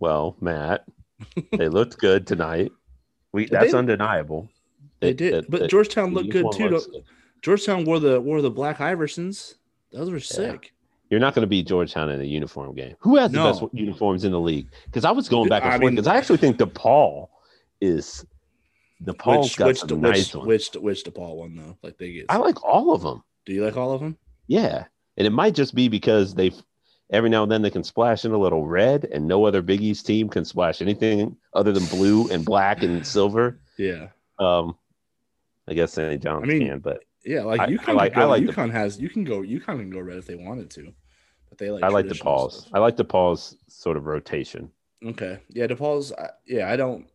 well 0.00 0.34
matt 0.40 0.86
they 1.52 1.68
looked 1.68 1.98
good 1.98 2.26
tonight 2.26 2.72
we 3.32 3.46
that's 3.46 3.72
they? 3.72 3.78
undeniable 3.78 4.48
They 5.00 5.12
did, 5.12 5.44
that- 5.44 5.50
but 5.50 5.60
that 5.60 5.70
Georgetown 5.70 6.14
the 6.14 6.20
looked 6.22 6.32
good 6.32 6.52
too. 6.52 7.02
Georgetown 7.42 7.84
wore 7.84 8.00
the 8.00 8.18
wore 8.20 8.40
the 8.40 8.50
black 8.50 8.78
Iversons. 8.78 9.54
Those 9.92 10.10
were 10.10 10.20
sick. 10.20 10.72
You're 11.10 11.20
not 11.20 11.34
going 11.34 11.42
to 11.42 11.46
beat 11.46 11.66
Georgetown 11.66 12.10
in 12.10 12.20
a 12.20 12.24
uniform 12.24 12.74
game. 12.74 12.96
Who 13.00 13.16
has 13.16 13.30
the 13.30 13.38
best 13.38 13.62
uniforms 13.72 14.24
in 14.24 14.32
the 14.32 14.40
league? 14.40 14.68
Because 14.86 15.04
I 15.04 15.12
was 15.12 15.28
going 15.28 15.48
back 15.48 15.62
and 15.62 15.72
I 15.72 15.78
forth 15.78 15.92
because 15.92 16.06
I 16.06 16.16
actually 16.16 16.38
think 16.38 16.56
DePaul 16.56 17.28
is 17.80 18.26
DePaul's 19.04 19.50
which 19.50 19.56
got 19.56 19.66
which 19.68 19.78
some 19.78 20.00
which 20.00 20.10
nice 20.10 20.34
ones. 20.34 20.46
which 20.48 20.70
which 20.74 21.04
DePaul 21.04 21.36
one 21.36 21.54
though? 21.54 21.76
Like 21.82 21.98
they 21.98 22.12
get. 22.12 22.26
I 22.28 22.38
like 22.38 22.64
all 22.64 22.92
of 22.92 23.02
them. 23.02 23.22
do 23.44 23.52
you 23.52 23.64
like 23.64 23.76
all 23.76 23.92
of 23.92 24.00
them? 24.00 24.16
Yeah, 24.48 24.84
and 25.16 25.26
it 25.26 25.30
might 25.30 25.54
just 25.54 25.74
be 25.74 25.88
because 25.88 26.34
they 26.34 26.52
every 27.10 27.30
now 27.30 27.44
and 27.44 27.52
then 27.52 27.62
they 27.62 27.70
can 27.70 27.84
splash 27.84 28.24
in 28.24 28.32
a 28.32 28.38
little 28.38 28.66
red, 28.66 29.04
and 29.12 29.28
no 29.28 29.44
other 29.44 29.62
Big 29.62 29.82
East 29.82 30.06
team 30.06 30.28
can 30.28 30.44
splash 30.44 30.82
anything 30.82 31.36
other 31.52 31.72
than 31.72 31.84
blue 31.86 32.28
and 32.30 32.44
black 32.44 32.82
and 32.82 33.06
silver. 33.06 33.60
Yeah, 33.76 34.08
Um, 34.38 34.76
I 35.68 35.74
guess 35.74 35.92
St. 35.92 36.20
John's 36.22 36.44
I 36.44 36.46
mean, 36.46 36.66
can, 36.68 36.78
but 36.80 37.04
yeah. 37.26 37.42
Like 37.42 37.60
I- 37.60 37.64
I 37.64 37.68
UConn, 37.68 37.94
like- 37.94 38.14
go, 38.14 38.20
I 38.20 38.24
like 38.24 38.46
the- 38.46 38.52
UConn 38.52 38.70
has 38.70 38.98
you 39.00 39.08
can 39.10 39.24
go 39.24 39.40
UConn 39.40 39.64
can 39.64 39.90
go 39.90 40.00
red 40.00 40.16
if 40.18 40.26
they 40.26 40.36
wanted 40.36 40.70
to, 40.70 40.92
but 41.48 41.58
they 41.58 41.70
like 41.70 41.82
I 41.84 41.88
like 41.88 42.06
DePaul's. 42.06 42.58
stuff. 42.60 42.70
I 42.74 42.78
like 42.78 42.96
DePaul's 42.96 43.56
sort 43.68 43.96
of 43.96 44.06
rotation. 44.06 44.70
Okay. 45.04 45.38
Yeah, 45.50 45.66
DePaul's. 45.66 46.12
I- 46.12 46.30
Yeah, 46.46 46.70
I 46.70 46.76
don't. 46.76 47.06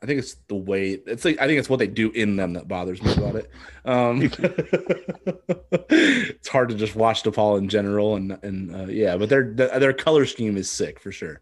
I 0.00 0.06
think 0.06 0.20
it's 0.20 0.34
the 0.46 0.54
way. 0.54 0.90
It's 1.06 1.24
like 1.24 1.40
I 1.40 1.46
think 1.48 1.58
it's 1.58 1.68
what 1.68 1.80
they 1.80 1.88
do 1.88 2.10
in 2.12 2.36
them 2.36 2.52
that 2.52 2.68
bothers 2.68 3.02
me 3.02 3.12
about 3.14 3.34
it. 3.34 3.50
Um, 3.84 4.22
it's 5.90 6.48
hard 6.48 6.68
to 6.70 6.74
just 6.74 6.94
watch 6.96 7.22
DePaul 7.22 7.58
in 7.58 7.68
general, 7.68 8.14
and 8.16 8.38
and 8.42 8.74
uh, 8.74 8.86
yeah, 8.86 9.16
but 9.16 9.28
their 9.28 9.52
their 9.52 9.92
color 9.92 10.26
scheme 10.26 10.56
is 10.56 10.70
sick 10.70 11.00
for 11.00 11.12
sure. 11.12 11.40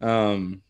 Um, 0.00 0.62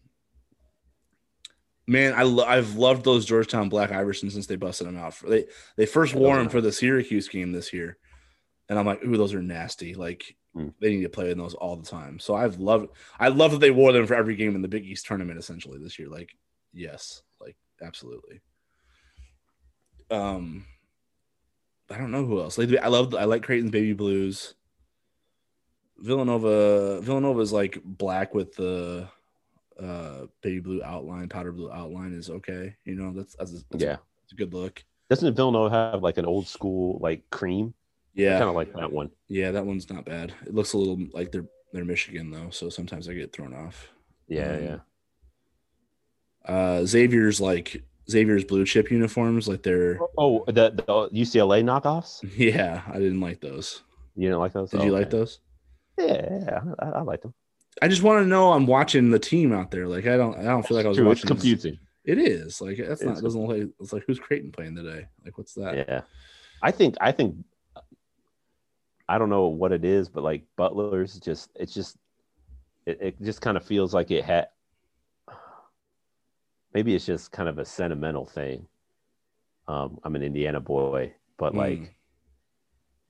man, 1.86 2.14
I 2.14 2.22
lo- 2.22 2.44
I've 2.44 2.74
loved 2.76 3.04
those 3.04 3.24
Georgetown 3.24 3.68
Black 3.68 3.92
Iverson 3.92 4.30
since 4.30 4.46
they 4.46 4.56
busted 4.56 4.86
them 4.86 4.96
out. 4.96 5.14
For, 5.14 5.28
they 5.28 5.46
they 5.76 5.86
first 5.86 6.14
wore 6.14 6.36
them 6.36 6.48
for 6.48 6.60
the 6.60 6.72
Syracuse 6.72 7.28
game 7.28 7.52
this 7.52 7.72
year, 7.72 7.98
and 8.68 8.78
I'm 8.78 8.86
like, 8.86 9.02
ooh, 9.04 9.16
those 9.16 9.34
are 9.34 9.42
nasty. 9.42 9.94
Like 9.94 10.36
Hmm. 10.54 10.68
they 10.80 10.88
need 10.96 11.02
to 11.02 11.10
play 11.10 11.30
in 11.30 11.36
those 11.36 11.52
all 11.52 11.76
the 11.76 11.84
time. 11.86 12.18
So 12.18 12.34
I've 12.34 12.58
loved 12.58 12.88
I 13.20 13.28
love 13.28 13.50
that 13.50 13.58
they 13.60 13.70
wore 13.70 13.92
them 13.92 14.06
for 14.06 14.14
every 14.14 14.36
game 14.36 14.54
in 14.56 14.62
the 14.62 14.68
Big 14.68 14.86
East 14.86 15.04
tournament 15.04 15.38
essentially 15.38 15.78
this 15.78 15.98
year. 15.98 16.08
Like, 16.08 16.30
yes, 16.72 17.20
like 17.38 17.56
absolutely. 17.82 18.40
Um 20.10 20.64
I 21.90 21.98
don't 21.98 22.10
know 22.10 22.24
who 22.24 22.40
else. 22.40 22.56
Like 22.56 22.70
I 22.82 22.88
love 22.88 23.14
I 23.14 23.24
like 23.24 23.42
Creighton's 23.42 23.70
baby 23.70 23.92
blues. 23.92 24.54
Villanova 25.98 27.00
Villanova 27.02 27.40
is 27.40 27.52
like 27.52 27.78
black 27.84 28.34
with 28.34 28.54
the 28.56 29.08
uh 29.82 30.26
baby 30.42 30.60
blue 30.60 30.82
outline, 30.82 31.28
powder 31.28 31.52
blue 31.52 31.70
outline 31.70 32.12
is 32.12 32.30
okay. 32.30 32.74
You 32.84 32.94
know, 32.94 33.12
that's 33.12 33.34
that's, 33.36 33.52
a, 33.52 33.58
that's 33.70 33.82
Yeah. 33.84 33.96
it's 34.24 34.32
a 34.32 34.36
good 34.36 34.54
look. 34.54 34.82
Doesn't 35.10 35.34
Villanova 35.34 35.70
have 35.92 36.02
like 36.02 36.18
an 36.18 36.26
old 36.26 36.46
school 36.48 36.98
like 37.00 37.28
cream? 37.30 37.74
Yeah. 38.14 38.38
Kind 38.38 38.48
of 38.50 38.54
like 38.56 38.72
that 38.74 38.90
one. 38.90 39.10
Yeah, 39.28 39.50
that 39.52 39.66
one's 39.66 39.90
not 39.90 40.04
bad. 40.04 40.32
It 40.46 40.54
looks 40.54 40.72
a 40.72 40.78
little 40.78 40.98
like 41.12 41.30
they're 41.32 41.46
they're 41.72 41.84
Michigan 41.84 42.30
though, 42.30 42.50
so 42.50 42.68
sometimes 42.70 43.08
I 43.08 43.14
get 43.14 43.32
thrown 43.32 43.54
off. 43.54 43.88
Yeah, 44.28 44.52
Um, 44.52 44.62
yeah. 44.64 44.78
Uh 46.44 46.84
Xavier's 46.86 47.40
like 47.40 47.82
Xavier's 48.08 48.44
blue 48.44 48.64
chip 48.64 48.90
uniforms, 48.90 49.48
like 49.48 49.62
they're 49.62 49.98
Oh, 50.16 50.44
the, 50.46 50.70
the 50.70 50.82
UCLA 51.12 51.62
knockoffs? 51.64 52.20
yeah, 52.36 52.82
I 52.88 52.94
didn't 52.98 53.20
like 53.20 53.40
those. 53.40 53.82
You 54.14 54.28
didn't 54.28 54.38
like 54.40 54.52
those? 54.52 54.70
Did 54.70 54.82
you 54.84 54.92
like 54.92 55.10
those? 55.10 55.40
Yeah, 55.98 56.60
I, 56.78 56.86
I 56.86 57.00
like 57.02 57.22
them. 57.22 57.34
I 57.82 57.88
just 57.88 58.02
want 58.02 58.22
to 58.22 58.26
know 58.26 58.52
I'm 58.52 58.66
watching 58.66 59.10
the 59.10 59.18
team 59.18 59.52
out 59.52 59.70
there. 59.70 59.86
Like 59.86 60.06
I 60.06 60.16
don't 60.16 60.38
I 60.38 60.44
don't 60.44 60.66
feel 60.66 60.76
like 60.76 60.86
I 60.86 60.88
was 60.88 60.96
True, 60.98 61.10
it's 61.10 61.22
watching 61.24 61.36
this- 61.36 61.42
confusing. 61.42 61.78
It 62.04 62.18
is 62.18 62.60
like 62.60 62.78
that's 62.78 63.02
not 63.02 63.12
It's 63.12 63.20
doesn't 63.22 63.40
look 63.46 63.58
like 63.58 63.68
it's 63.80 63.92
like 63.92 64.04
who's 64.06 64.20
Creighton 64.20 64.52
playing 64.52 64.76
today? 64.76 65.08
Like 65.24 65.36
what's 65.38 65.54
that? 65.54 65.76
Yeah, 65.76 66.02
I 66.62 66.70
think 66.70 66.94
I 67.00 67.10
think 67.12 67.36
I 69.08 69.18
don't 69.18 69.28
know 69.28 69.46
what 69.46 69.72
it 69.72 69.84
is, 69.84 70.08
but 70.08 70.22
like 70.22 70.44
Butler's 70.56 71.18
just 71.18 71.50
it's 71.56 71.74
just 71.74 71.96
it, 72.86 72.98
it 73.02 73.22
just 73.22 73.40
kind 73.40 73.56
of 73.56 73.64
feels 73.64 73.92
like 73.92 74.10
it 74.12 74.24
had 74.24 74.48
maybe 76.74 76.94
it's 76.94 77.06
just 77.06 77.32
kind 77.32 77.48
of 77.48 77.58
a 77.58 77.64
sentimental 77.64 78.24
thing. 78.26 78.66
Um, 79.68 79.98
I'm 80.04 80.14
an 80.14 80.22
Indiana 80.22 80.60
boy, 80.60 81.12
but 81.38 81.52
Mm. 81.54 81.56
like 81.56 81.94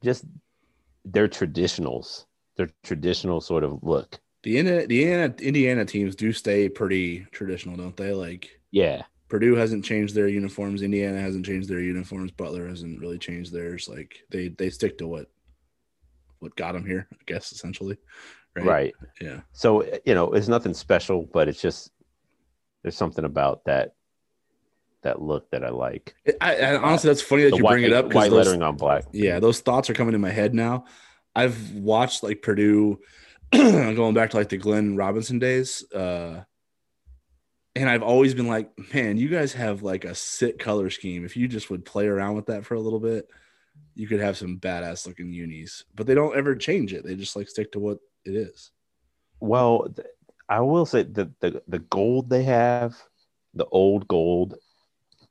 just 0.02 0.24
they're 1.04 1.28
traditionals. 1.28 2.24
They're 2.56 2.70
traditional 2.82 3.40
sort 3.40 3.62
of 3.64 3.82
look. 3.82 4.18
The 4.46 4.58
Indiana, 4.58 4.86
the 4.86 5.02
Indiana, 5.02 5.34
Indiana 5.40 5.84
teams 5.84 6.14
do 6.14 6.32
stay 6.32 6.68
pretty 6.68 7.26
traditional, 7.32 7.76
don't 7.76 7.96
they? 7.96 8.12
Like 8.12 8.60
Yeah, 8.70 9.02
Purdue 9.28 9.56
hasn't 9.56 9.84
changed 9.84 10.14
their 10.14 10.28
uniforms. 10.28 10.82
Indiana 10.82 11.20
hasn't 11.20 11.44
changed 11.44 11.68
their 11.68 11.80
uniforms. 11.80 12.30
Butler 12.30 12.68
hasn't 12.68 13.00
really 13.00 13.18
changed 13.18 13.52
theirs. 13.52 13.88
Like 13.88 14.20
they 14.30 14.46
they 14.46 14.70
stick 14.70 14.98
to 14.98 15.08
what 15.08 15.26
what 16.38 16.54
got 16.54 16.74
them 16.74 16.86
here, 16.86 17.08
I 17.12 17.16
guess, 17.26 17.50
essentially. 17.50 17.98
right. 18.54 18.94
Yeah. 19.20 19.40
So 19.50 19.82
you 20.04 20.14
know, 20.14 20.32
it's 20.32 20.46
nothing 20.46 20.74
special, 20.74 21.28
but 21.32 21.48
it's 21.48 21.60
just 21.60 21.90
there's 22.82 22.96
something 22.96 23.24
about 23.24 23.64
that 23.64 23.94
that 25.02 25.20
look 25.20 25.50
that 25.50 25.64
I 25.64 25.70
like. 25.70 26.14
I, 26.40 26.54
I 26.54 26.76
honestly, 26.76 27.08
that's 27.08 27.20
funny 27.20 27.42
that 27.42 27.50
The 27.50 27.56
you 27.56 27.64
bring 27.64 27.82
it 27.82 27.92
up 27.92 28.04
because 28.08 28.14
white 28.14 28.30
those, 28.30 28.46
lettering 28.46 28.62
on 28.62 28.76
black. 28.76 29.06
yeah, 29.12 29.40
those 29.40 29.58
thoughts 29.58 29.90
are 29.90 29.94
coming 29.94 30.14
in 30.14 30.20
my 30.20 30.30
head 30.30 30.54
now. 30.54 30.84
I've 31.34 31.72
watched 31.72 32.22
like 32.22 32.42
Purdue 32.42 33.00
going 33.52 34.14
back 34.14 34.30
to 34.30 34.36
like 34.36 34.48
the 34.48 34.56
Glenn 34.56 34.96
Robinson 34.96 35.38
days. 35.38 35.84
Uh, 35.92 36.42
and 37.74 37.90
I've 37.90 38.02
always 38.02 38.34
been 38.34 38.48
like, 38.48 38.70
man, 38.94 39.18
you 39.18 39.28
guys 39.28 39.52
have 39.52 39.82
like 39.82 40.04
a 40.04 40.14
sick 40.14 40.58
color 40.58 40.88
scheme. 40.90 41.24
If 41.24 41.36
you 41.36 41.46
just 41.46 41.70
would 41.70 41.84
play 41.84 42.06
around 42.06 42.34
with 42.36 42.46
that 42.46 42.64
for 42.64 42.74
a 42.74 42.80
little 42.80 43.00
bit, 43.00 43.28
you 43.94 44.06
could 44.08 44.20
have 44.20 44.36
some 44.36 44.58
badass 44.58 45.06
looking 45.06 45.32
unis. 45.32 45.84
But 45.94 46.06
they 46.06 46.14
don't 46.14 46.36
ever 46.36 46.56
change 46.56 46.92
it. 46.94 47.04
They 47.04 47.14
just 47.14 47.36
like 47.36 47.48
stick 47.48 47.72
to 47.72 47.78
what 47.78 47.98
it 48.24 48.34
is. 48.34 48.70
Well, 49.40 49.94
I 50.48 50.60
will 50.60 50.86
say 50.86 51.02
that 51.02 51.38
the 51.40 51.62
the 51.68 51.80
gold 51.80 52.30
they 52.30 52.44
have, 52.44 52.96
the 53.54 53.66
old 53.66 54.08
gold, 54.08 54.54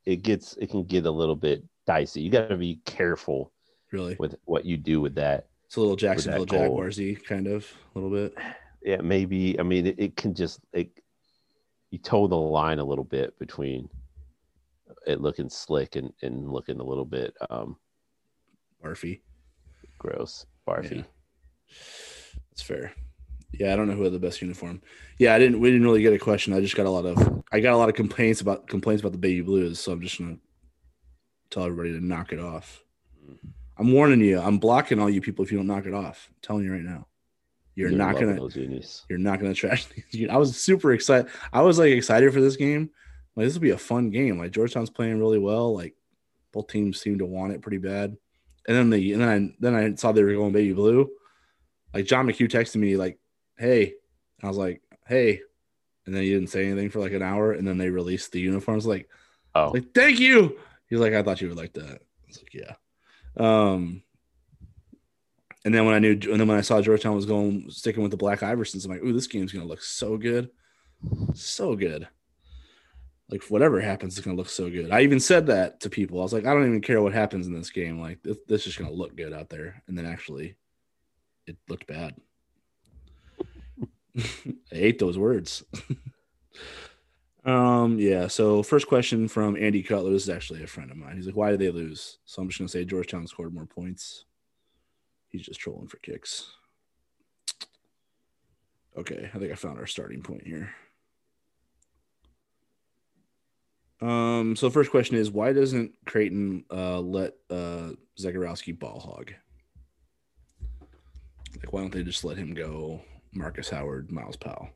it 0.06 0.18
gets 0.18 0.56
it 0.58 0.70
can 0.70 0.84
get 0.84 1.06
a 1.06 1.12
little 1.12 1.36
bit 1.36 1.64
dicey. 1.88 2.22
You 2.22 2.30
got 2.30 2.50
to 2.50 2.58
be 2.58 2.80
careful 2.86 3.52
Really, 3.92 4.16
with 4.20 4.36
what 4.46 4.66
you 4.66 4.78
do 4.78 5.02
with 5.02 5.16
that. 5.16 5.48
It's 5.76 5.78
a 5.78 5.82
little 5.82 5.98
Jacksonville. 5.98 6.46
Jaguarsy 6.46 7.22
kind 7.22 7.48
of 7.48 7.70
a 7.94 8.00
little 8.00 8.10
bit. 8.10 8.34
Yeah, 8.82 9.02
maybe. 9.02 9.60
I 9.60 9.64
mean, 9.64 9.88
it, 9.88 9.96
it 10.00 10.16
can 10.16 10.34
just 10.34 10.62
it 10.72 10.90
you 11.92 11.98
toe 11.98 12.28
the 12.28 12.36
line 12.36 12.80
a 12.80 12.84
little 12.86 13.04
bit 13.04 13.38
between 13.40 13.90
it 15.06 15.20
looking 15.20 15.50
slick 15.50 15.98
and 15.98 16.14
and 16.22 16.50
looking 16.50 16.80
a 16.80 16.84
little 16.84 17.04
bit 17.04 17.36
um 17.50 17.76
Barfy. 18.82 19.20
gross, 20.00 20.46
barfy. 20.66 20.96
Yeah. 20.96 21.04
That's 22.52 22.62
fair. 22.62 22.94
Yeah, 23.52 23.74
I 23.74 23.76
don't 23.76 23.90
know 23.90 23.96
who 23.96 24.04
had 24.04 24.14
the 24.14 24.20
best 24.20 24.42
uniform. 24.42 24.82
Yeah, 25.18 25.36
I 25.36 25.40
didn't. 25.40 25.60
We 25.60 25.72
didn't 25.72 25.86
really 25.86 26.04
get 26.04 26.14
a 26.14 26.20
question. 26.20 26.54
I 26.54 26.62
just 26.62 26.78
got 26.78 26.86
a 26.86 26.90
lot 26.90 27.06
of. 27.06 27.44
I 27.52 27.60
got 27.60 27.74
a 27.74 27.78
lot 27.78 27.90
of 27.90 27.96
complaints 27.96 28.40
about 28.40 28.68
complaints 28.70 29.02
about 29.02 29.12
the 29.12 29.18
baby 29.18 29.42
blues. 29.42 29.82
So 29.82 29.92
I'm 29.92 30.02
just 30.02 30.20
gonna 30.20 30.38
tell 31.50 31.66
everybody 31.66 31.92
to 31.92 32.06
knock 32.06 32.32
it 32.32 32.40
off. 32.40 32.82
I'm 33.78 33.92
warning 33.92 34.22
you. 34.22 34.40
I'm 34.40 34.58
blocking 34.58 35.00
all 35.00 35.10
you 35.10 35.22
people 35.22 35.44
if 35.44 35.52
you 35.52 35.58
don't 35.58 35.68
knock 35.68 35.86
it 35.86 35.94
off. 35.94 36.30
I'm 36.30 36.36
telling 36.42 36.64
you 36.66 36.72
right 36.72 36.82
now. 36.82 37.08
You're, 37.76 37.90
You're 37.90 37.98
not 37.98 38.14
gonna. 38.22 38.36
You're 39.10 39.20
not 39.20 39.40
gonna 39.40 39.54
trash 39.54 39.86
these. 40.12 40.30
I 40.30 40.38
was 40.38 40.60
super 40.60 40.94
excited. 40.94 41.30
I 41.52 41.62
was 41.62 41.78
like 41.78 41.92
excited 41.92 42.34
for 42.34 42.40
this 42.42 42.56
game. 42.56 42.90
Like 43.36 43.46
this 43.48 43.54
will 43.54 43.62
be 43.62 43.72
a 43.72 43.78
fun 43.78 44.12
game. 44.12 44.40
Like 44.40 44.52
Georgetown's 44.52 44.90
playing 44.90 45.20
really 45.20 45.40
well. 45.40 45.76
Like 45.76 45.94
both 46.54 46.68
teams 46.68 47.02
seem 47.02 47.18
to 47.20 47.26
want 47.26 47.52
it 47.52 47.62
pretty 47.62 47.80
bad. 47.80 48.16
And 48.68 48.78
then 48.78 48.90
the 48.90 49.12
and 49.14 49.22
then 49.22 49.30
I 49.30 49.56
then 49.60 49.76
I 49.76 49.96
saw 49.96 50.14
they 50.14 50.24
were 50.24 50.34
going 50.34 50.54
baby 50.54 50.72
blue. 50.74 51.10
Like 51.94 52.06
John 52.06 52.28
McHugh 52.28 52.50
texted 52.50 52.78
me 52.78 52.96
like, 52.96 53.20
"Hey," 53.58 53.96
I 54.42 54.48
was 54.48 54.58
like, 54.58 54.82
"Hey," 55.06 55.42
and 56.06 56.16
then 56.16 56.24
he 56.24 56.30
didn't 56.30 56.50
say 56.50 56.66
anything 56.66 56.90
for 56.90 57.00
like 57.02 57.12
an 57.12 57.22
hour. 57.22 57.52
And 57.52 57.68
then 57.68 57.78
they 57.78 57.90
released 57.90 58.32
the 58.32 58.40
uniforms. 58.40 58.86
Like, 58.86 59.10
Oh, 59.54 59.72
like 59.74 59.94
thank 59.94 60.20
you. 60.20 60.58
He's 60.90 61.00
like, 61.00 61.14
"I 61.14 61.22
thought 61.24 61.42
you 61.42 61.50
would 61.50 61.58
like 61.58 61.74
that." 61.74 62.02
I 62.02 62.28
was 62.28 62.38
like, 62.38 62.54
"Yeah." 62.54 62.76
Um. 63.38 64.02
And 65.64 65.74
then 65.74 65.86
when 65.86 65.96
I 65.96 66.00
knew, 66.00 66.12
and 66.12 66.40
then 66.40 66.48
when 66.48 66.60
I 66.60 66.62
saw 66.62 66.80
Georgetown 66.80 67.16
was 67.16 67.26
going 67.26 67.72
sticking 67.72 68.04
with 68.04 68.12
the 68.12 68.18
Black 68.18 68.42
Iversons, 68.42 68.86
I'm 68.86 68.92
like, 68.92 69.04
"Ooh, 69.04 69.14
this 69.14 69.26
game's 69.26 69.52
gonna 69.52 69.66
look 69.66 69.82
so 69.82 70.16
good, 70.16 70.52
so 71.34 71.76
good." 71.76 72.08
Like 73.30 73.44
whatever 73.46 73.82
happens, 73.82 74.16
it's 74.16 74.24
gonna 74.24 74.38
look 74.38 74.50
so 74.50 74.70
good. 74.70 74.92
I 74.92 75.02
even 75.02 75.20
said 75.20 75.48
that 75.48 75.80
to 75.80 75.90
people. 75.90 76.20
I 76.20 76.24
was 76.24 76.34
like, 76.34 76.46
I 76.46 76.54
don't 76.54 76.68
even 76.68 76.82
care 76.82 77.02
what 77.02 77.14
happens 77.14 77.48
in 77.48 77.54
this 77.54 77.72
game. 77.72 78.00
Like 78.00 78.22
this, 78.22 78.38
this 78.48 78.62
is 78.62 78.66
just 78.66 78.78
gonna 78.78 78.92
look 78.92 79.16
good 79.16 79.34
out 79.34 79.50
there. 79.50 79.82
And 79.88 79.98
then 79.98 80.06
actually, 80.06 80.56
it 81.48 81.58
looked 81.68 81.88
bad. 81.88 82.16
I 84.18 84.76
hate 84.76 85.00
those 85.00 85.18
words. 85.18 85.64
um, 87.46 88.00
yeah. 88.00 88.28
So 88.28 88.64
first 88.64 88.88
question 88.88 89.28
from 89.28 89.56
Andy 89.56 89.84
Cutler. 89.84 90.12
This 90.12 90.24
is 90.24 90.30
actually 90.30 90.64
a 90.64 90.68
friend 90.68 90.90
of 90.92 90.98
mine. 90.98 91.16
He's 91.16 91.28
like, 91.28 91.36
"Why 91.36 91.52
did 91.52 91.60
they 91.60 91.70
lose?" 91.70 92.18
So 92.26 92.42
I'm 92.42 92.50
just 92.50 92.60
gonna 92.60 92.70
say 92.70 92.86
Georgetown 92.86 93.28
scored 93.28 93.54
more 93.54 93.66
points. 93.66 94.26
He's 95.30 95.46
just 95.46 95.60
trolling 95.60 95.88
for 95.88 95.98
kicks. 95.98 96.52
Okay, 98.98 99.30
I 99.34 99.38
think 99.38 99.52
I 99.52 99.56
found 99.56 99.78
our 99.78 99.86
starting 99.86 100.22
point 100.22 100.48
here. 100.48 100.74
Um, 104.02 104.56
so 104.56 104.70
first 104.70 104.92
question 104.92 105.16
is 105.16 105.32
why 105.32 105.54
doesn't 105.54 105.94
Creighton 106.06 106.66
uh 106.72 107.00
let 107.00 107.34
uh 107.50 107.92
Zegarowski 108.20 108.78
ball 108.78 109.00
hog? 109.00 109.34
Like 111.58 111.72
why 111.72 111.82
don't 111.82 111.94
they 111.94 112.04
just 112.04 112.24
let 112.24 112.38
him 112.38 112.54
go 112.54 113.02
Markus 113.34 113.70
Howard, 113.70 114.12
Myles 114.12 114.36
Powell? 114.36 114.70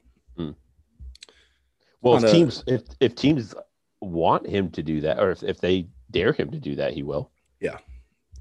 Well, 2.01 2.17
if 2.17 2.23
a- 2.23 2.31
teams 2.31 2.63
if 2.67 2.83
if 2.99 3.15
teams 3.15 3.53
want 4.01 4.47
him 4.47 4.69
to 4.71 4.83
do 4.83 5.01
that, 5.01 5.19
or 5.19 5.31
if, 5.31 5.43
if 5.43 5.59
they 5.59 5.87
dare 6.11 6.33
him 6.33 6.51
to 6.51 6.59
do 6.59 6.75
that, 6.75 6.93
he 6.93 7.03
will. 7.03 7.31
Yeah, 7.59 7.77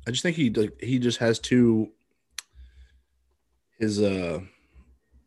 I 0.07 0.11
just 0.11 0.23
think 0.23 0.37
he 0.37 0.51
like, 0.51 0.81
he 0.81 0.99
just 0.99 1.19
has 1.19 1.39
too 1.39 1.93
his 3.79 4.01
uh 4.01 4.41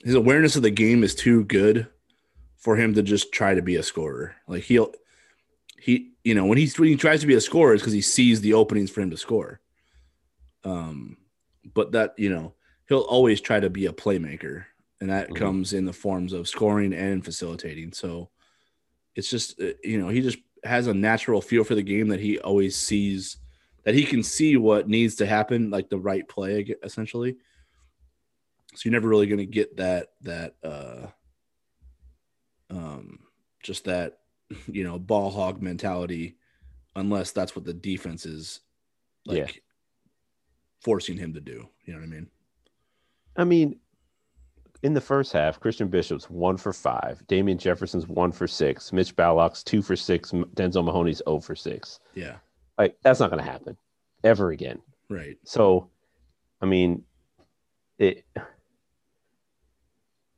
his 0.03 0.15
awareness 0.15 0.55
of 0.55 0.61
the 0.61 0.71
game 0.71 1.03
is 1.03 1.15
too 1.15 1.43
good 1.45 1.87
for 2.57 2.75
him 2.75 2.93
to 2.93 3.01
just 3.01 3.31
try 3.31 3.55
to 3.55 3.61
be 3.61 3.75
a 3.75 3.83
scorer. 3.83 4.35
Like 4.47 4.63
he'll 4.63 4.93
he 5.77 6.11
you 6.23 6.35
know 6.35 6.45
when 6.45 6.57
he's 6.57 6.77
when 6.77 6.89
he 6.89 6.95
tries 6.95 7.21
to 7.21 7.27
be 7.27 7.35
a 7.35 7.41
scorer 7.41 7.73
is 7.73 7.81
because 7.81 7.93
he 7.93 8.01
sees 8.01 8.41
the 8.41 8.53
openings 8.53 8.91
for 8.91 9.01
him 9.01 9.09
to 9.11 9.17
score. 9.17 9.61
Um, 10.63 11.17
but 11.73 11.93
that 11.93 12.13
you 12.17 12.29
know 12.29 12.53
he'll 12.87 12.99
always 12.99 13.41
try 13.41 13.59
to 13.59 13.69
be 13.69 13.87
a 13.87 13.93
playmaker, 13.93 14.65
and 15.01 15.09
that 15.09 15.29
Mhm. 15.29 15.35
comes 15.35 15.73
in 15.73 15.85
the 15.85 15.93
forms 15.93 16.33
of 16.33 16.47
scoring 16.47 16.93
and 16.93 17.25
facilitating. 17.25 17.91
So 17.93 18.29
it's 19.15 19.29
just 19.29 19.59
uh, 19.61 19.73
you 19.83 19.99
know 19.99 20.09
he 20.09 20.21
just 20.21 20.39
has 20.63 20.87
a 20.87 20.93
natural 20.93 21.41
feel 21.41 21.63
for 21.63 21.75
the 21.75 21.83
game 21.83 22.07
that 22.09 22.19
he 22.19 22.39
always 22.39 22.77
sees 22.77 23.37
that 23.83 23.95
he 23.95 24.05
can 24.05 24.23
see 24.23 24.57
what 24.57 24.87
needs 24.87 25.15
to 25.15 25.25
happen, 25.25 25.71
like 25.71 25.89
the 25.89 25.99
right 25.99 26.27
play, 26.27 26.75
essentially. 26.83 27.37
So 28.75 28.81
you're 28.85 28.93
never 28.93 29.09
really 29.09 29.27
going 29.27 29.39
to 29.39 29.45
get 29.45 29.77
that 29.77 30.13
that 30.21 30.55
uh, 30.63 31.07
um, 32.69 33.19
just 33.63 33.85
that 33.85 34.19
you 34.67 34.83
know 34.83 34.99
ball 34.99 35.29
hog 35.29 35.61
mentality, 35.61 36.37
unless 36.95 37.31
that's 37.31 37.55
what 37.55 37.65
the 37.65 37.73
defense 37.73 38.25
is 38.25 38.61
like 39.25 39.37
Yeah. 39.37 39.61
forcing 40.81 41.17
him 41.17 41.33
to 41.33 41.41
do. 41.41 41.69
You 41.85 41.93
know 41.93 41.99
what 41.99 42.05
I 42.05 42.09
mean? 42.09 42.31
I 43.35 43.43
mean, 43.43 43.80
in 44.83 44.93
the 44.93 45.01
first 45.01 45.31
half, 45.31 45.59
Christian 45.59 45.87
Bishop's 45.89 46.29
one 46.29 46.57
for 46.57 46.73
five, 46.73 47.25
Damien 47.27 47.57
Jefferson's 47.57 48.07
one 48.07 48.31
for 48.31 48.47
six, 48.47 48.91
Mitch 48.91 49.15
Ballock's 49.15 49.63
two 49.63 49.81
for 49.81 49.95
six, 49.95 50.31
Denzel 50.31 50.83
Mahoney's 50.83 51.21
0 51.27 51.39
for 51.39 51.55
six. 51.55 51.99
Yeah. 52.15 52.37
Like 52.77 52.97
that's 53.03 53.19
not 53.19 53.29
going 53.29 53.43
to 53.43 53.49
happen 53.49 53.77
ever 54.23 54.51
again. 54.51 54.81
Right. 55.09 55.37
So, 55.43 55.89
I 56.61 56.65
mean, 56.65 57.03
it. 57.97 58.25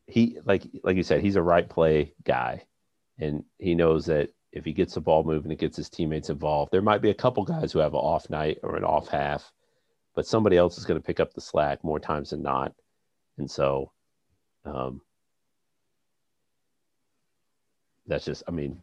He 0.08 0.38
like 0.46 0.64
like 0.84 0.98
you 0.98 1.04
said, 1.04 1.22
he's 1.22 1.38
a 1.38 1.41
right 1.41 1.68
play 1.68 2.14
guy, 2.24 2.66
and 3.18 3.44
he 3.58 3.74
knows 3.74 4.06
that 4.08 4.30
if 4.52 4.66
he 4.66 4.74
gets 4.74 4.94
the 4.94 5.02
ball 5.02 5.24
moving, 5.24 5.52
it 5.52 5.60
gets 5.60 5.78
his 5.78 5.89
teammates 5.89 6.30
involved. 6.30 6.72
There 6.72 6.82
might 6.82 7.02
be 7.02 7.10
a 7.10 7.16
couple 7.16 7.44
guys 7.44 7.72
who 7.72 7.80
have 7.80 7.94
an 7.94 8.00
off 8.00 8.30
night 8.30 8.60
or 8.62 8.76
an 8.76 8.84
off 8.84 9.08
half, 9.08 9.52
but 10.14 10.28
somebody 10.28 10.58
else 10.58 10.78
is 10.78 10.86
going 10.86 11.00
to 11.00 11.06
pick 11.06 11.20
up 11.20 11.34
the 11.34 11.41
slack 11.41 11.84
more 11.84 12.00
times 12.00 12.32
than 12.32 12.44
not, 12.44 12.74
and 13.38 13.50
so, 13.50 13.91
um, 14.66 15.01
that's 18.07 18.26
just. 18.26 18.43
I 18.47 18.51
mean, 18.51 18.82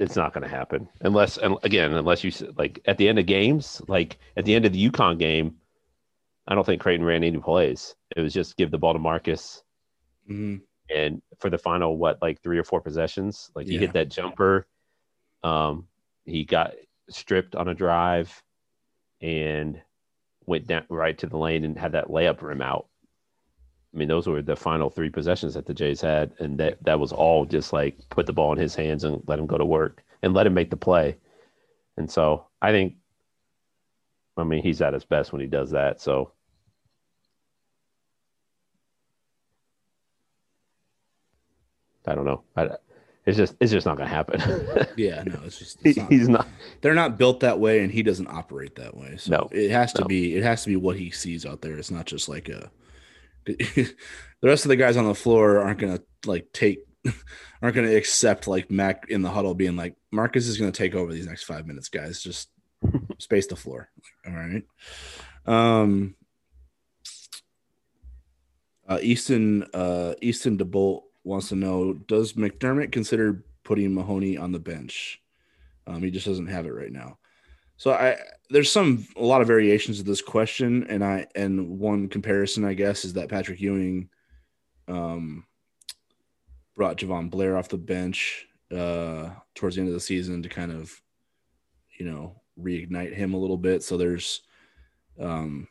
it's 0.00 0.16
not 0.16 0.32
going 0.32 0.42
to 0.42 0.48
happen 0.48 0.88
unless 1.02 1.36
and 1.36 1.56
again 1.62 1.92
unless 1.92 2.24
you 2.24 2.32
like 2.56 2.80
at 2.86 2.96
the 2.96 3.08
end 3.08 3.18
of 3.18 3.26
games 3.26 3.82
like 3.86 4.18
at 4.36 4.44
the 4.46 4.54
end 4.54 4.64
of 4.64 4.72
the 4.72 4.90
UConn 4.90 5.18
game 5.18 5.56
i 6.48 6.54
don't 6.54 6.64
think 6.64 6.80
creighton 6.80 7.04
ran 7.04 7.22
any 7.22 7.38
plays 7.38 7.94
it 8.16 8.22
was 8.22 8.32
just 8.32 8.56
give 8.56 8.70
the 8.70 8.78
ball 8.78 8.94
to 8.94 8.98
marcus 8.98 9.62
hmm 10.26 10.56
and 10.92 11.20
for 11.38 11.50
the 11.50 11.58
final 11.58 11.98
what 11.98 12.20
like 12.22 12.42
three 12.42 12.58
or 12.58 12.64
four 12.64 12.80
possessions 12.80 13.50
like 13.54 13.66
he 13.66 13.74
Yeah. 13.74 13.80
hit 13.80 13.92
that 13.92 14.08
jumper 14.08 14.66
um 15.44 15.86
he 16.24 16.44
got 16.44 16.72
stripped 17.10 17.54
on 17.54 17.68
a 17.68 17.74
drive 17.74 18.42
and 19.20 19.80
went 20.46 20.66
down 20.66 20.84
right 20.88 21.16
to 21.18 21.26
the 21.26 21.36
lane 21.36 21.64
and 21.64 21.78
had 21.78 21.92
that 21.92 22.08
layup 22.08 22.40
rim 22.40 22.62
out 22.62 22.88
i 23.94 23.96
mean 23.98 24.08
those 24.08 24.26
were 24.26 24.42
the 24.42 24.56
final 24.56 24.90
three 24.90 25.10
possessions 25.10 25.54
that 25.54 25.66
the 25.66 25.74
jays 25.74 26.00
had 26.00 26.32
and 26.38 26.58
that 26.58 26.82
that 26.84 26.98
was 27.00 27.12
all 27.12 27.44
just 27.44 27.72
like 27.72 27.96
put 28.10 28.26
the 28.26 28.32
ball 28.32 28.52
in 28.52 28.58
his 28.58 28.74
hands 28.74 29.04
and 29.04 29.22
let 29.26 29.38
him 29.38 29.46
go 29.46 29.58
to 29.58 29.64
work 29.64 30.02
and 30.22 30.34
let 30.34 30.46
him 30.46 30.54
make 30.54 30.70
the 30.70 30.76
play 30.76 31.16
and 31.96 32.10
so 32.10 32.46
i 32.62 32.70
think 32.70 32.94
i 34.36 34.44
mean 34.44 34.62
he's 34.62 34.80
at 34.82 34.94
his 34.94 35.04
best 35.04 35.32
when 35.32 35.40
he 35.40 35.46
does 35.46 35.70
that 35.70 36.00
so 36.00 36.32
I 42.06 42.14
don't 42.14 42.24
know. 42.24 42.42
I, 42.56 42.70
it's 43.26 43.36
just 43.36 43.54
it's 43.60 43.70
just 43.70 43.86
not 43.86 43.96
going 43.96 44.08
to 44.08 44.14
happen. 44.14 44.40
Yeah. 44.96 45.22
No, 45.24 45.38
it's 45.44 45.58
just 45.58 45.78
it's 45.84 45.98
not, 45.98 46.10
He's 46.10 46.28
not. 46.28 46.48
they're 46.80 46.94
not 46.94 47.18
built 47.18 47.40
that 47.40 47.60
way, 47.60 47.82
and 47.82 47.92
he 47.92 48.02
doesn't 48.02 48.26
operate 48.26 48.74
that 48.76 48.96
way. 48.96 49.16
So 49.18 49.30
No. 49.32 49.48
it 49.52 49.70
has 49.70 49.92
to 49.94 50.02
No. 50.02 50.08
be 50.08 50.34
it 50.36 50.42
has 50.42 50.62
to 50.62 50.68
be 50.70 50.76
what 50.76 50.96
he 50.96 51.10
sees 51.10 51.44
out 51.44 51.60
there. 51.60 51.76
It's 51.76 51.90
not 51.90 52.06
just 52.06 52.28
like 52.28 52.48
a. 52.48 52.70
the 53.46 53.94
rest 54.42 54.64
of 54.64 54.68
the 54.68 54.76
guys 54.76 54.96
on 54.96 55.06
the 55.06 55.14
floor 55.14 55.58
aren't 55.58 55.80
gonna 55.80 56.00
like 56.26 56.52
take 56.52 56.80
aren't 57.62 57.76
gonna 57.76 57.94
accept 57.94 58.46
like 58.46 58.70
Mac 58.70 59.06
in 59.08 59.22
the 59.22 59.30
huddle 59.30 59.54
being 59.54 59.76
like 59.76 59.96
Marcus 60.10 60.46
is 60.46 60.58
gonna 60.58 60.72
take 60.72 60.94
over 60.94 61.12
these 61.12 61.26
next 61.26 61.44
five 61.44 61.66
minutes, 61.66 61.88
guys. 61.88 62.22
Just 62.22 62.50
space 63.18 63.46
the 63.46 63.56
floor. 63.56 63.90
All 64.26 64.32
right. 64.32 64.62
Um. 65.46 66.14
Uh, 68.88 68.98
Easton 69.02 69.64
uh, 69.72 70.14
Easton 70.20 70.58
DeBolt 70.58 71.02
wants 71.22 71.50
to 71.50 71.56
know: 71.56 71.92
Does 71.92 72.32
McDermott 72.32 72.90
consider 72.90 73.44
putting 73.62 73.94
Mahoney 73.94 74.36
on 74.36 74.50
the 74.50 74.58
bench? 74.58 75.22
Um, 75.86 76.02
he 76.02 76.10
just 76.10 76.26
doesn't 76.26 76.48
have 76.48 76.66
it 76.66 76.74
right 76.74 76.90
now. 76.90 77.18
So 77.80 77.92
I 77.94 78.18
there's 78.50 78.70
some 78.70 79.06
a 79.16 79.24
lot 79.24 79.40
of 79.40 79.46
variations 79.46 80.00
of 80.00 80.04
this 80.04 80.20
question, 80.20 80.84
and 80.90 81.02
I 81.02 81.26
and 81.34 81.78
one 81.78 82.08
comparison 82.08 82.62
I 82.62 82.74
guess 82.74 83.06
is 83.06 83.14
that 83.14 83.30
Patrick 83.30 83.58
Ewing 83.58 84.10
um, 84.86 85.46
brought 86.76 86.98
Jahvon 86.98 87.30
Blair 87.30 87.56
off 87.56 87.70
the 87.70 87.78
bench 87.78 88.46
uh, 88.70 89.30
towards 89.54 89.76
the 89.76 89.80
end 89.80 89.88
of 89.88 89.94
the 89.94 90.00
season 90.00 90.42
to 90.42 90.50
kind 90.50 90.72
of 90.72 91.00
you 91.98 92.04
know 92.04 92.42
reignite 92.62 93.14
him 93.14 93.32
a 93.32 93.38
little 93.38 93.56
bit. 93.56 93.82
So 93.82 93.96
there's 93.96 94.42
um, 95.18 95.66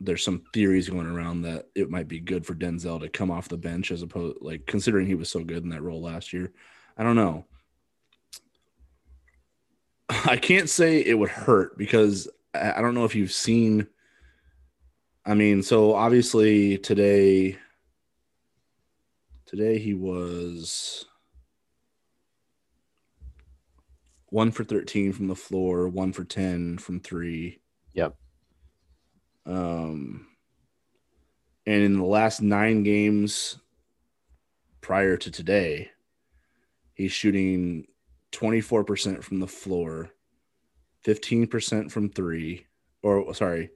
there's 0.00 0.24
some 0.24 0.44
theories 0.54 0.88
going 0.88 1.06
around 1.06 1.42
that 1.42 1.66
it 1.74 1.90
might 1.90 2.08
be 2.08 2.18
good 2.18 2.46
for 2.46 2.54
Denzel 2.54 2.98
to 3.00 3.10
come 3.10 3.30
off 3.30 3.50
the 3.50 3.58
bench 3.58 3.90
as 3.90 4.00
opposed 4.00 4.38
like 4.40 4.64
considering 4.64 5.06
he 5.06 5.16
was 5.16 5.30
so 5.30 5.44
good 5.44 5.64
in 5.64 5.68
that 5.68 5.82
role 5.82 6.00
last 6.00 6.32
year. 6.32 6.54
I 6.96 7.02
don't 7.02 7.16
know. 7.16 7.44
I 10.28 10.36
can't 10.36 10.70
say 10.70 11.00
it 11.00 11.18
would 11.18 11.30
hurt 11.30 11.76
because 11.76 12.28
I 12.54 12.80
don't 12.80 12.94
know 12.94 13.04
if 13.04 13.14
you've 13.14 13.32
seen. 13.32 13.86
I 15.26 15.34
mean, 15.34 15.62
so 15.62 15.94
obviously 15.94 16.78
today, 16.78 17.58
today 19.46 19.78
he 19.78 19.94
was 19.94 21.04
one 24.26 24.50
for 24.50 24.64
13 24.64 25.12
from 25.12 25.28
the 25.28 25.34
floor, 25.34 25.88
one 25.88 26.12
for 26.12 26.24
10 26.24 26.78
from 26.78 27.00
three. 27.00 27.60
Yep. 27.92 28.16
Um, 29.46 30.26
and 31.66 31.82
in 31.82 31.98
the 31.98 32.04
last 32.04 32.40
nine 32.40 32.82
games 32.82 33.58
prior 34.80 35.16
to 35.18 35.30
today, 35.30 35.90
he's 36.94 37.12
shooting 37.12 37.86
24% 38.34 39.22
from 39.22 39.40
the 39.40 39.46
floor, 39.46 40.10
15% 41.04 41.90
from 41.90 42.08
three, 42.10 42.66
or 43.02 43.34
sorry, 43.34 43.70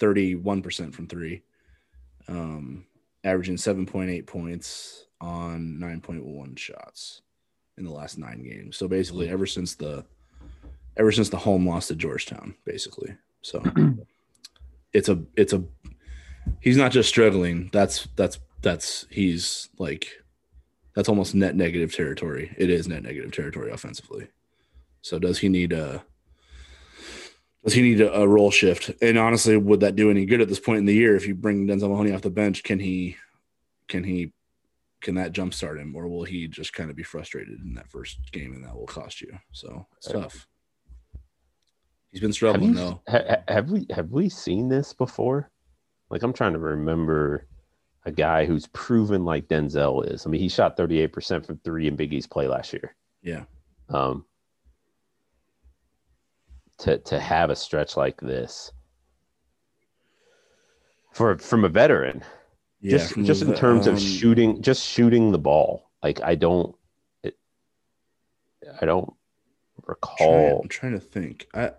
31% 0.00 0.92
from 0.92 1.06
three, 1.06 1.42
um, 2.28 2.84
averaging 3.24 3.56
7.8 3.56 4.26
points 4.26 5.06
on 5.20 5.78
9.1 5.80 6.58
shots 6.58 7.22
in 7.78 7.84
the 7.84 7.92
last 7.92 8.18
nine 8.18 8.42
games. 8.42 8.76
So 8.76 8.88
basically, 8.88 9.28
ever 9.28 9.46
since 9.46 9.74
the 9.74 10.04
ever 10.96 11.12
since 11.12 11.30
the 11.30 11.38
home 11.38 11.66
loss 11.66 11.88
to 11.88 11.94
Georgetown, 11.94 12.54
basically. 12.64 13.16
So 13.40 13.62
it's 14.92 15.08
a 15.08 15.22
it's 15.36 15.52
a 15.52 15.62
he's 16.60 16.76
not 16.76 16.92
just 16.92 17.08
struggling. 17.08 17.70
That's 17.72 18.08
that's 18.16 18.38
that's 18.60 19.06
he's 19.10 19.68
like 19.78 20.08
that's 20.94 21.08
almost 21.08 21.34
net 21.34 21.56
negative 21.56 21.94
territory. 21.94 22.54
It 22.58 22.70
is 22.70 22.88
net 22.88 23.02
negative 23.02 23.32
territory 23.32 23.70
offensively. 23.70 24.28
So 25.00 25.18
does 25.18 25.38
he 25.38 25.48
need 25.48 25.72
a 25.72 26.04
does 27.64 27.74
he 27.74 27.82
need 27.82 28.00
a, 28.00 28.12
a 28.12 28.26
role 28.26 28.50
shift? 28.50 28.90
And 29.00 29.18
honestly, 29.18 29.56
would 29.56 29.80
that 29.80 29.96
do 29.96 30.10
any 30.10 30.26
good 30.26 30.40
at 30.40 30.48
this 30.48 30.60
point 30.60 30.78
in 30.78 30.86
the 30.86 30.94
year 30.94 31.14
if 31.16 31.26
you 31.26 31.34
bring 31.34 31.66
Denzel 31.66 31.90
Mahoney 31.90 32.12
off 32.12 32.22
the 32.22 32.30
bench? 32.30 32.62
Can 32.62 32.78
he 32.78 33.16
can 33.88 34.04
he 34.04 34.32
can 35.00 35.16
that 35.16 35.32
jumpstart 35.32 35.80
him, 35.80 35.94
or 35.94 36.08
will 36.08 36.24
he 36.24 36.46
just 36.46 36.72
kind 36.72 36.90
of 36.90 36.96
be 36.96 37.02
frustrated 37.02 37.60
in 37.60 37.74
that 37.74 37.90
first 37.90 38.18
game 38.32 38.52
and 38.54 38.64
that 38.64 38.74
will 38.74 38.86
cost 38.86 39.20
you? 39.20 39.36
So 39.52 39.86
it's 39.96 40.08
tough. 40.08 40.46
He's 42.10 42.20
been 42.20 42.28
Have, 42.30 42.34
struggling 42.34 42.70
you, 42.70 42.74
though. 42.76 43.00
ha, 43.08 43.20
ha- 43.28 43.42
have 43.48 43.70
we 43.70 43.86
have 43.90 44.10
we 44.10 44.28
seen 44.28 44.68
this 44.68 44.92
before? 44.92 45.50
Like 46.10 46.22
I'm 46.22 46.32
trying 46.32 46.52
to 46.52 46.58
remember 46.58 47.46
a 48.04 48.12
guy 48.12 48.44
who's 48.44 48.66
proven 48.68 49.24
like 49.24 49.48
Denzel 49.48 50.06
is. 50.12 50.26
I 50.26 50.30
mean, 50.30 50.40
he 50.40 50.48
shot 50.48 50.76
38% 50.76 51.46
from 51.46 51.58
three 51.58 51.86
in 51.86 51.96
Big 51.96 52.12
East 52.12 52.30
play 52.30 52.48
last 52.48 52.72
year. 52.72 52.94
Yeah. 53.22 53.44
Um, 53.88 54.24
to 56.82 56.98
to 56.98 57.18
have 57.20 57.50
a 57.50 57.56
stretch 57.56 57.96
like 57.96 58.20
this 58.20 58.72
for 61.12 61.38
from 61.38 61.64
a 61.64 61.68
veteran, 61.68 62.22
Yeah, 62.80 62.98
just 62.98 63.14
just 63.22 63.44
the- 63.46 63.52
in 63.52 63.58
terms 63.58 63.86
um, 63.86 63.94
of 63.94 64.00
shooting, 64.00 64.60
just 64.62 64.84
shooting 64.84 65.30
the 65.32 65.38
ball. 65.38 65.90
Like 66.02 66.20
I 66.22 66.34
don't, 66.34 66.74
it, 67.22 67.36
I 68.80 68.86
don't 68.86 69.06
trying- 69.06 69.86
recall. 69.86 70.60
I'm 70.62 70.68
trying 70.68 70.92
to 70.92 71.00
think. 71.00 71.46
I 71.54 71.72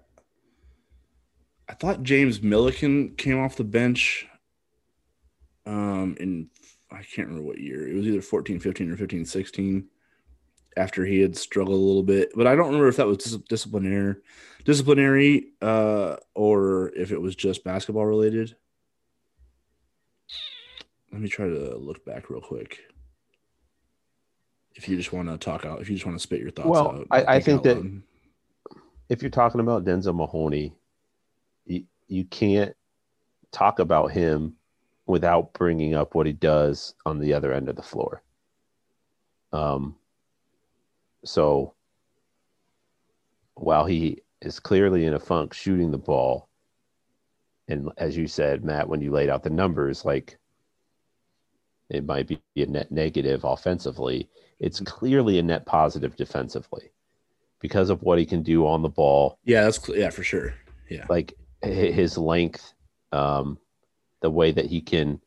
I 1.67 1.73
thought 1.73 2.03
James 2.03 2.41
Milliken 2.41 3.15
came 3.15 3.39
off 3.39 3.55
the 3.55 3.63
bench 3.63 4.27
um 5.65 6.15
in 6.19 6.49
I 6.91 6.97
can't 7.03 7.27
remember 7.27 7.41
what 7.47 7.57
year. 7.59 7.87
It 7.89 7.95
was 7.95 8.05
either 8.07 8.21
14 8.21 8.59
15 8.59 8.91
or 8.91 8.97
15 8.97 9.25
16 9.25 9.85
after 10.77 11.05
he 11.05 11.19
had 11.19 11.35
struggled 11.37 11.75
a 11.79 11.83
little 11.83 12.03
bit. 12.03 12.31
But 12.35 12.47
I 12.47 12.55
don't 12.55 12.67
remember 12.67 12.87
if 12.87 12.97
that 12.97 13.07
was 13.07 13.17
dis- 13.17 13.37
disciplinary 13.49 14.15
disciplinary 14.65 15.47
uh 15.61 16.15
or 16.35 16.89
if 16.95 17.11
it 17.11 17.21
was 17.21 17.35
just 17.35 17.63
basketball 17.65 18.05
related. 18.05 18.55
Let 21.11 21.21
me 21.21 21.27
try 21.29 21.47
to 21.47 21.75
look 21.77 22.03
back 22.05 22.29
real 22.29 22.41
quick. 22.41 22.79
If 24.75 24.87
you 24.89 24.97
just 24.97 25.13
want 25.13 25.27
to 25.29 25.37
talk 25.37 25.65
out, 25.65 25.81
if 25.81 25.89
you 25.89 25.95
just 25.95 26.05
want 26.05 26.17
to 26.17 26.23
spit 26.23 26.39
your 26.41 26.49
thoughts 26.49 26.67
Well, 26.69 26.87
out. 26.87 27.07
I- 27.11 27.35
I 27.35 27.39
think 27.39 27.61
that- 27.63 27.77
loud. 27.83 28.01
if 29.09 29.21
you're 29.21 29.29
talking 29.29 29.61
about 29.61 29.83
Denzel 29.85 30.15
Mahoney, 30.15 30.73
you, 31.65 31.83
you 32.07 32.25
can't 32.25 32.75
talk 33.51 33.77
about 33.77 34.11
him 34.11 34.55
without 35.05 35.53
bringing 35.53 35.93
up 35.93 36.15
what 36.15 36.25
he 36.25 36.33
does 36.33 36.95
on 37.05 37.19
the 37.19 37.33
other 37.33 37.53
end 37.53 37.69
of 37.69 37.75
the 37.75 37.83
floor. 37.83 38.23
Um, 39.51 39.95
so 41.23 41.73
while 43.55 43.85
he 43.85 44.21
is 44.41 44.59
clearly 44.59 45.05
in 45.05 45.13
a 45.13 45.19
funk 45.19 45.53
shooting 45.53 45.91
the 45.91 45.97
ball, 45.97 46.49
and 47.67 47.89
as 47.97 48.17
you 48.17 48.27
said, 48.27 48.63
Matt, 48.63 48.89
when 48.89 49.01
you 49.01 49.11
laid 49.11 49.29
out 49.29 49.43
the 49.43 49.49
numbers, 49.49 50.03
like 50.03 50.37
it 51.89 52.05
might 52.05 52.27
be 52.27 52.39
a 52.57 52.65
net 52.65 52.91
negative 52.91 53.43
offensively. 53.43 54.29
It's 54.59 54.79
clearly 54.79 55.39
a 55.39 55.43
net 55.43 55.65
positive 55.65 56.15
defensively 56.15 56.91
because 57.59 57.89
of 57.89 58.01
what 58.01 58.19
he 58.19 58.25
can 58.25 58.43
do 58.43 58.67
on 58.67 58.81
the 58.81 58.89
ball. 58.89 59.37
Yeah, 59.45 59.63
that's 59.63 59.87
yeah 59.89 60.09
for 60.09 60.23
sure. 60.23 60.53
Yeah, 60.89 61.05
like 61.09 61.33
his 61.61 62.17
length, 62.17 62.73
um, 63.11 63.57
the 64.21 64.29
way 64.29 64.51
that 64.51 64.65
he 64.65 64.81
can. 64.81 65.21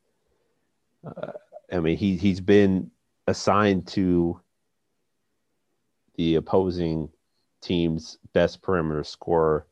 Uh, 1.06 1.32
I 1.72 1.80
mean, 1.80 1.96
he 1.96 2.16
he's 2.16 2.40
been 2.40 2.90
assigned 3.26 3.86
to 3.88 4.40
the 6.16 6.36
opposing 6.36 7.08
team's 7.62 8.18
best 8.32 8.62
perimeter 8.62 9.04
scorer 9.04 9.66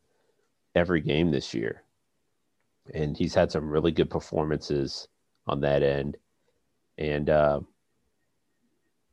every 0.75 1.01
game 1.01 1.31
this 1.31 1.55
year. 1.55 1.83
And 2.93 3.17
he's 3.17 3.35
had 3.35 3.51
some 3.51 3.71
really 3.71 3.93
good 3.93 4.11
performances 4.11 5.09
on 5.47 5.61
that 5.61 5.83
end. 5.83 6.17
And 6.99 7.31
uh, 7.31 7.61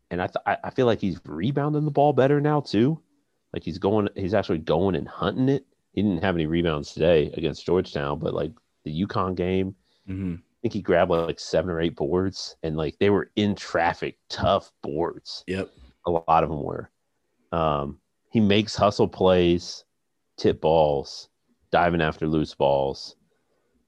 and 0.10 0.22
I 0.22 0.28
th- 0.28 0.60
I 0.64 0.70
feel 0.72 0.86
like 0.86 1.00
he's 1.00 1.20
rebounding 1.26 1.86
the 1.86 1.92
ball 1.92 2.14
better 2.14 2.42
now 2.42 2.60
too. 2.60 3.02
Like 3.54 3.64
he's 3.64 3.78
going, 3.78 4.10
he's 4.16 4.34
actually 4.34 4.60
going 4.60 4.96
and 4.96 5.08
hunting 5.08 5.50
it. 5.50 5.66
He 5.94 6.02
didn't 6.02 6.24
have 6.24 6.36
any 6.36 6.46
rebounds 6.46 6.94
today 6.94 7.32
against 7.36 7.66
Georgetown, 7.66 8.20
but 8.20 8.34
like 8.34 8.52
the 8.86 9.06
UConn 9.06 9.36
game, 9.36 9.76
mm-hmm. 10.08 10.36
I 10.36 10.58
think 10.62 10.74
he 10.74 10.82
grabbed 10.82 11.12
like 11.12 11.40
seven 11.40 11.70
or 11.70 11.82
eight 11.82 11.96
boards, 11.96 12.56
and 12.64 12.78
like 12.78 12.98
they 13.00 13.10
were 13.10 13.32
in 13.36 13.56
traffic, 13.56 14.18
tough 14.30 14.72
boards. 14.84 15.44
Yep, 15.48 15.70
a 16.06 16.12
lot 16.12 16.44
of 16.44 16.50
them 16.50 16.64
were. 16.64 16.92
Um, 17.52 18.00
he 18.30 18.40
makes 18.40 18.76
hustle 18.76 19.08
plays, 19.08 19.84
tip 20.38 20.62
balls, 20.62 21.30
diving 21.72 22.02
after 22.02 22.28
loose 22.28 22.54
balls. 22.56 23.16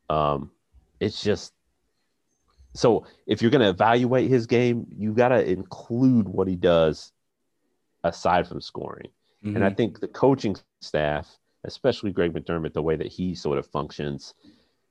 Um, 0.09 0.51
it's 0.99 1.21
just 1.21 1.53
so 2.73 3.05
if 3.27 3.41
you're 3.41 3.51
going 3.51 3.61
to 3.61 3.69
evaluate 3.69 4.29
his 4.29 4.47
game, 4.47 4.87
you 4.89 5.13
got 5.13 5.29
to 5.29 5.49
include 5.49 6.27
what 6.27 6.47
he 6.47 6.55
does 6.55 7.11
aside 8.03 8.47
from 8.47 8.61
scoring. 8.61 9.09
Mm-hmm. 9.43 9.55
And 9.55 9.63
I 9.63 9.67
mm-hmm. 9.69 9.75
think 9.75 9.99
the 9.99 10.07
coaching 10.07 10.55
staff, 10.81 11.37
especially 11.63 12.11
Greg 12.11 12.33
McDermott, 12.33 12.73
the 12.73 12.81
way 12.81 12.95
that 12.95 13.07
he 13.07 13.35
sort 13.35 13.59
of 13.59 13.67
functions, 13.67 14.33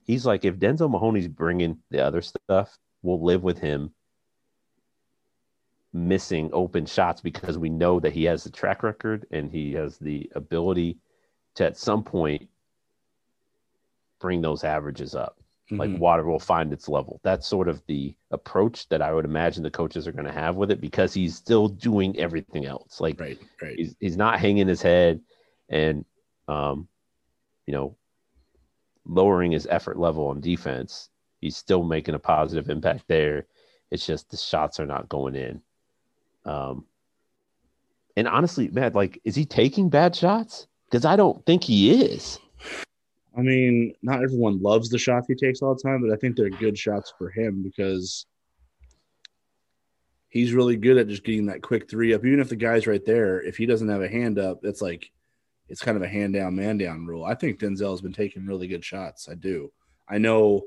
he's 0.05 0.25
like, 0.25 0.45
if 0.45 0.59
Denzel 0.59 0.91
Mahoney's 0.91 1.29
bringing 1.29 1.79
the 1.91 2.01
other 2.05 2.23
stuff, 2.23 2.79
we'll 3.03 3.23
live 3.23 3.43
with 3.43 3.59
him 3.59 3.93
missing 5.93 6.49
open 6.53 6.86
shots 6.86 7.20
because 7.20 7.59
we 7.59 7.68
know 7.68 8.01
that 8.01 8.12
he 8.12 8.24
has 8.24 8.45
the 8.45 8.51
track 8.51 8.82
record 8.82 9.26
and 9.30 9.51
he 9.51 9.72
has 9.72 9.99
the 9.99 10.30
ability 10.34 10.97
to 11.55 11.66
at 11.66 11.76
some 11.76 12.03
point 12.03 12.49
bring 14.20 14.40
those 14.40 14.64
averages 14.64 15.14
up. 15.14 15.38
Mm-hmm. 15.66 15.80
Like 15.80 16.01
water 16.01 16.24
will 16.24 16.38
find 16.38 16.72
its 16.72 16.88
level. 16.88 17.20
That's 17.22 17.47
sort 17.47 17.68
of 17.68 17.82
the 17.86 18.14
approach 18.30 18.88
that 18.88 19.03
I 19.03 19.12
would 19.12 19.24
imagine 19.24 19.62
the 19.62 19.70
coaches 19.70 20.09
are 20.09 20.12
going 20.12 20.26
to 20.26 20.32
have 20.32 20.57
with 20.57 20.70
it 20.70 20.80
because 20.80 21.12
he's 21.12 21.36
still 21.36 21.68
doing 21.68 22.18
everything 22.18 22.64
else. 22.64 23.01
Like 23.01 23.20
right, 23.20 23.38
right. 23.61 23.76
He's, 23.76 23.95
he's 24.01 24.16
not 24.16 24.40
hanging 24.40 24.68
his 24.68 24.82
head 24.82 25.20
and, 25.68 26.05
um, 26.49 26.88
you 27.66 27.72
know, 27.74 27.97
lowering 29.05 29.53
his 29.53 29.66
effort 29.66 29.99
level 29.99 30.28
on 30.28 30.40
defense. 30.40 31.11
He's 31.40 31.57
still 31.57 31.84
making 31.84 32.14
a 32.14 32.18
positive 32.18 32.70
impact 32.70 33.05
there. 33.09 33.47
It's 33.90 34.07
just 34.07 34.30
the 34.30 34.36
shots 34.36 34.80
are 34.80 34.86
not 34.86 35.09
going 35.09 35.34
in. 35.34 35.61
Um, 36.45 36.84
and 38.16 38.28
honestly, 38.28 38.68
man, 38.68 38.93
like, 38.93 39.20
is 39.24 39.34
he 39.34 39.45
taking 39.45 39.88
bad 39.88 40.14
shots? 40.14 40.66
Because 40.84 41.05
I 41.05 41.16
don't 41.16 41.45
think 41.47 41.64
he 41.64 41.90
is. 41.90 42.38
I 43.36 43.40
mean, 43.40 43.95
not 44.03 44.22
everyone 44.22 44.61
loves 44.61 44.90
the 44.90 44.99
shots 44.99 45.26
he 45.26 45.34
takes 45.34 45.62
all 45.62 45.74
the 45.74 45.82
time, 45.82 46.03
but 46.03 46.12
I 46.12 46.16
think 46.16 46.36
they're 46.36 46.51
good 46.51 46.76
shots 46.76 47.12
for 47.16 47.30
him 47.30 47.62
because 47.62 48.26
he's 50.28 50.53
really 50.53 50.76
good 50.76 50.99
at 50.99 51.09
just 51.09 51.24
getting 51.24 51.47
that 51.47 51.62
quick 51.62 51.88
three 51.88 52.12
up. 52.12 52.24
Even 52.24 52.40
if 52.40 52.51
the 52.51 52.57
guy's 52.57 52.86
right 52.86 53.05
there, 53.05 53.40
if 53.40 53.57
he 53.57 53.64
doesn't 53.64 53.88
have 53.88 54.03
a 54.03 54.09
hand 54.09 54.38
up, 54.38 54.61
it's 54.64 54.82
like 54.82 55.11
it's 55.68 55.82
kind 55.82 55.97
of 55.97 56.03
a 56.03 56.09
hand 56.09 56.34
down, 56.34 56.57
man 56.57 56.76
down 56.76 57.07
rule. 57.07 57.24
I 57.24 57.34
think 57.34 57.59
Denzel 57.59 57.93
has 57.93 58.03
been 58.03 58.12
taking 58.12 58.47
really 58.47 58.68
good 58.68 58.84
shots. 58.84 59.28
I 59.30 59.34
do. 59.34 59.72
I 60.09 60.18
know 60.18 60.62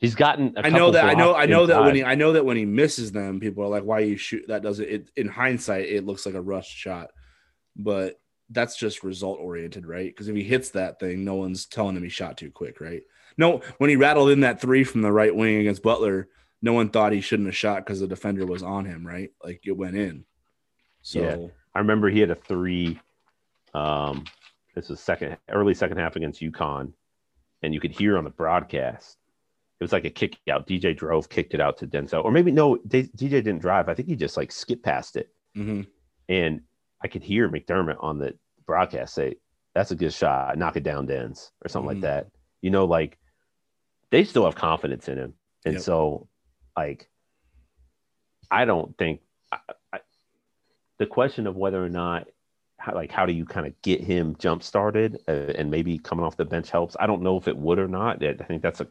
He's 0.00 0.14
gotten. 0.14 0.54
I 0.56 0.70
know 0.70 0.90
that. 0.92 1.04
I 1.04 1.14
know. 1.14 1.34
I 1.34 1.44
know 1.44 1.66
that 1.66 1.82
when 1.82 1.94
he. 1.94 2.02
I 2.02 2.14
know 2.14 2.32
that 2.32 2.44
when 2.44 2.56
he 2.56 2.64
misses 2.64 3.12
them, 3.12 3.38
people 3.38 3.62
are 3.64 3.68
like, 3.68 3.84
"Why 3.84 4.00
you 4.00 4.16
shoot 4.16 4.46
that?" 4.48 4.62
Doesn't 4.62 4.88
it? 4.88 5.10
In 5.14 5.28
hindsight, 5.28 5.90
it 5.90 6.06
looks 6.06 6.24
like 6.24 6.34
a 6.34 6.40
rushed 6.40 6.74
shot, 6.74 7.10
but 7.76 8.18
that's 8.48 8.78
just 8.78 9.04
result 9.04 9.38
oriented, 9.40 9.86
right? 9.86 10.06
Because 10.06 10.28
if 10.28 10.34
he 10.34 10.42
hits 10.42 10.70
that 10.70 10.98
thing, 11.00 11.22
no 11.22 11.34
one's 11.34 11.66
telling 11.66 11.96
him 11.96 12.02
he 12.02 12.08
shot 12.08 12.38
too 12.38 12.50
quick, 12.50 12.80
right? 12.80 13.02
No, 13.36 13.60
when 13.76 13.90
he 13.90 13.96
rattled 13.96 14.30
in 14.30 14.40
that 14.40 14.60
three 14.60 14.84
from 14.84 15.02
the 15.02 15.12
right 15.12 15.34
wing 15.34 15.56
against 15.56 15.82
Butler, 15.82 16.28
no 16.62 16.72
one 16.72 16.88
thought 16.88 17.12
he 17.12 17.20
shouldn't 17.20 17.48
have 17.48 17.56
shot 17.56 17.84
because 17.84 18.00
the 18.00 18.08
defender 18.08 18.46
was 18.46 18.62
on 18.62 18.86
him, 18.86 19.06
right? 19.06 19.30
Like 19.44 19.60
it 19.66 19.76
went 19.76 19.96
in. 19.96 20.24
So 21.02 21.20
yeah. 21.20 21.46
I 21.74 21.78
remember 21.78 22.08
he 22.08 22.20
had 22.20 22.30
a 22.30 22.34
three. 22.34 22.98
Um, 23.74 24.24
this 24.74 24.88
was 24.88 25.00
second, 25.00 25.36
early 25.50 25.74
second 25.74 25.98
half 25.98 26.16
against 26.16 26.40
UConn, 26.40 26.94
and 27.62 27.74
you 27.74 27.80
could 27.80 27.92
hear 27.92 28.16
on 28.16 28.24
the 28.24 28.30
broadcast 28.30 29.18
it 29.80 29.84
was 29.84 29.92
like 29.92 30.04
a 30.04 30.10
kick 30.10 30.36
out. 30.50 30.66
DJ 30.66 30.94
drove, 30.94 31.30
kicked 31.30 31.54
it 31.54 31.60
out 31.60 31.78
to 31.78 31.86
Denzel, 31.86 32.22
or 32.22 32.30
maybe 32.30 32.52
no, 32.52 32.76
DJ 32.86 33.30
didn't 33.30 33.60
drive. 33.60 33.88
I 33.88 33.94
think 33.94 34.08
he 34.08 34.16
just 34.16 34.36
like 34.36 34.52
skipped 34.52 34.84
past 34.84 35.16
it. 35.16 35.30
Mm-hmm. 35.56 35.82
And 36.28 36.60
I 37.02 37.08
could 37.08 37.22
hear 37.22 37.48
McDermott 37.48 37.96
on 38.00 38.18
the 38.18 38.34
broadcast 38.66 39.14
say, 39.14 39.36
"That's 39.74 39.90
a 39.90 39.96
good 39.96 40.12
shot. 40.12 40.58
Knock 40.58 40.76
it 40.76 40.82
down, 40.82 41.06
Dens," 41.06 41.50
or 41.64 41.70
something 41.70 41.96
mm-hmm. 41.96 42.02
like 42.02 42.24
that. 42.24 42.26
You 42.60 42.70
know, 42.70 42.84
like 42.84 43.18
they 44.10 44.24
still 44.24 44.44
have 44.44 44.54
confidence 44.54 45.08
in 45.08 45.16
him, 45.16 45.34
and 45.64 45.74
yep. 45.74 45.82
so 45.82 46.28
like 46.76 47.08
I 48.50 48.66
don't 48.66 48.96
think 48.98 49.20
I, 49.50 49.58
I, 49.94 50.00
the 50.98 51.06
question 51.06 51.46
of 51.46 51.56
whether 51.56 51.82
or 51.82 51.88
not 51.88 52.28
how, 52.76 52.94
like 52.94 53.10
how 53.10 53.24
do 53.24 53.32
you 53.32 53.46
kind 53.46 53.66
of 53.66 53.80
get 53.80 54.02
him 54.02 54.36
jump 54.38 54.62
started 54.62 55.20
uh, 55.26 55.52
and 55.56 55.70
maybe 55.70 55.98
coming 55.98 56.24
off 56.24 56.36
the 56.36 56.44
bench 56.44 56.70
helps. 56.70 56.96
I 57.00 57.06
don't 57.06 57.22
know 57.22 57.38
if 57.38 57.48
it 57.48 57.56
would 57.56 57.78
or 57.78 57.88
not. 57.88 58.22
I 58.22 58.34
think 58.34 58.62
that's 58.62 58.80
a 58.80 58.88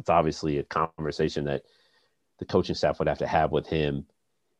that's 0.00 0.10
obviously 0.10 0.58
a 0.58 0.62
conversation 0.64 1.44
that 1.44 1.62
the 2.38 2.46
coaching 2.46 2.74
staff 2.74 2.98
would 2.98 3.08
have 3.08 3.18
to 3.18 3.26
have 3.26 3.52
with 3.52 3.66
him, 3.66 4.06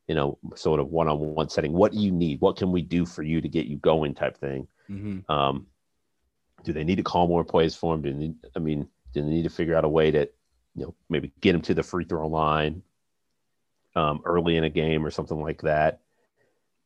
you 0.07 0.14
know, 0.14 0.38
sort 0.55 0.80
of 0.80 0.91
one 0.91 1.09
on 1.09 1.18
one 1.18 1.49
setting. 1.49 1.72
What 1.72 1.93
do 1.93 1.99
you 1.99 2.11
need? 2.11 2.41
What 2.41 2.57
can 2.57 2.72
we 2.72 2.82
do 2.82 3.07
for 3.07 3.22
you 3.22 3.41
to 3.41 3.49
get 3.49 3.66
you 3.66 3.78
going? 3.78 4.14
Type 4.14 4.36
thing. 4.36 4.68
Mm-hmm. 4.91 5.32
Um, 5.32 5.66
do 6.62 6.74
they 6.74 6.84
need 6.84 6.97
to 6.97 7.03
call 7.03 7.26
more 7.26 7.45
plays 7.45 7.74
for 7.74 7.95
him? 7.95 8.03
Do 8.03 8.12
they, 8.12 8.34
I 8.55 8.59
mean, 8.59 8.86
do 9.14 9.22
they 9.22 9.28
need 9.28 9.45
to 9.45 9.51
figure 9.51 9.74
out 9.74 9.86
a 9.86 9.88
way 9.88 10.11
to, 10.11 10.28
you 10.74 10.84
know, 10.84 10.95
maybe 11.09 11.32
get 11.41 11.55
him 11.55 11.62
to 11.62 11.74
the 11.74 11.82
free 11.82 12.05
throw 12.05 12.28
line 12.28 12.82
um, 13.97 14.20
early 14.26 14.59
in 14.59 14.64
a 14.64 14.70
game 14.70 15.07
or 15.07 15.11
something 15.11 15.41
like 15.41 15.62
that? 15.62 16.01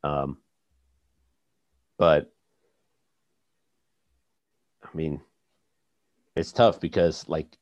Um, 0.05 0.39
but 1.99 2.33
I 4.85 4.97
mean, 4.97 5.21
it's 6.37 6.53
tough 6.53 6.81
because 6.81 7.29
like 7.29 7.59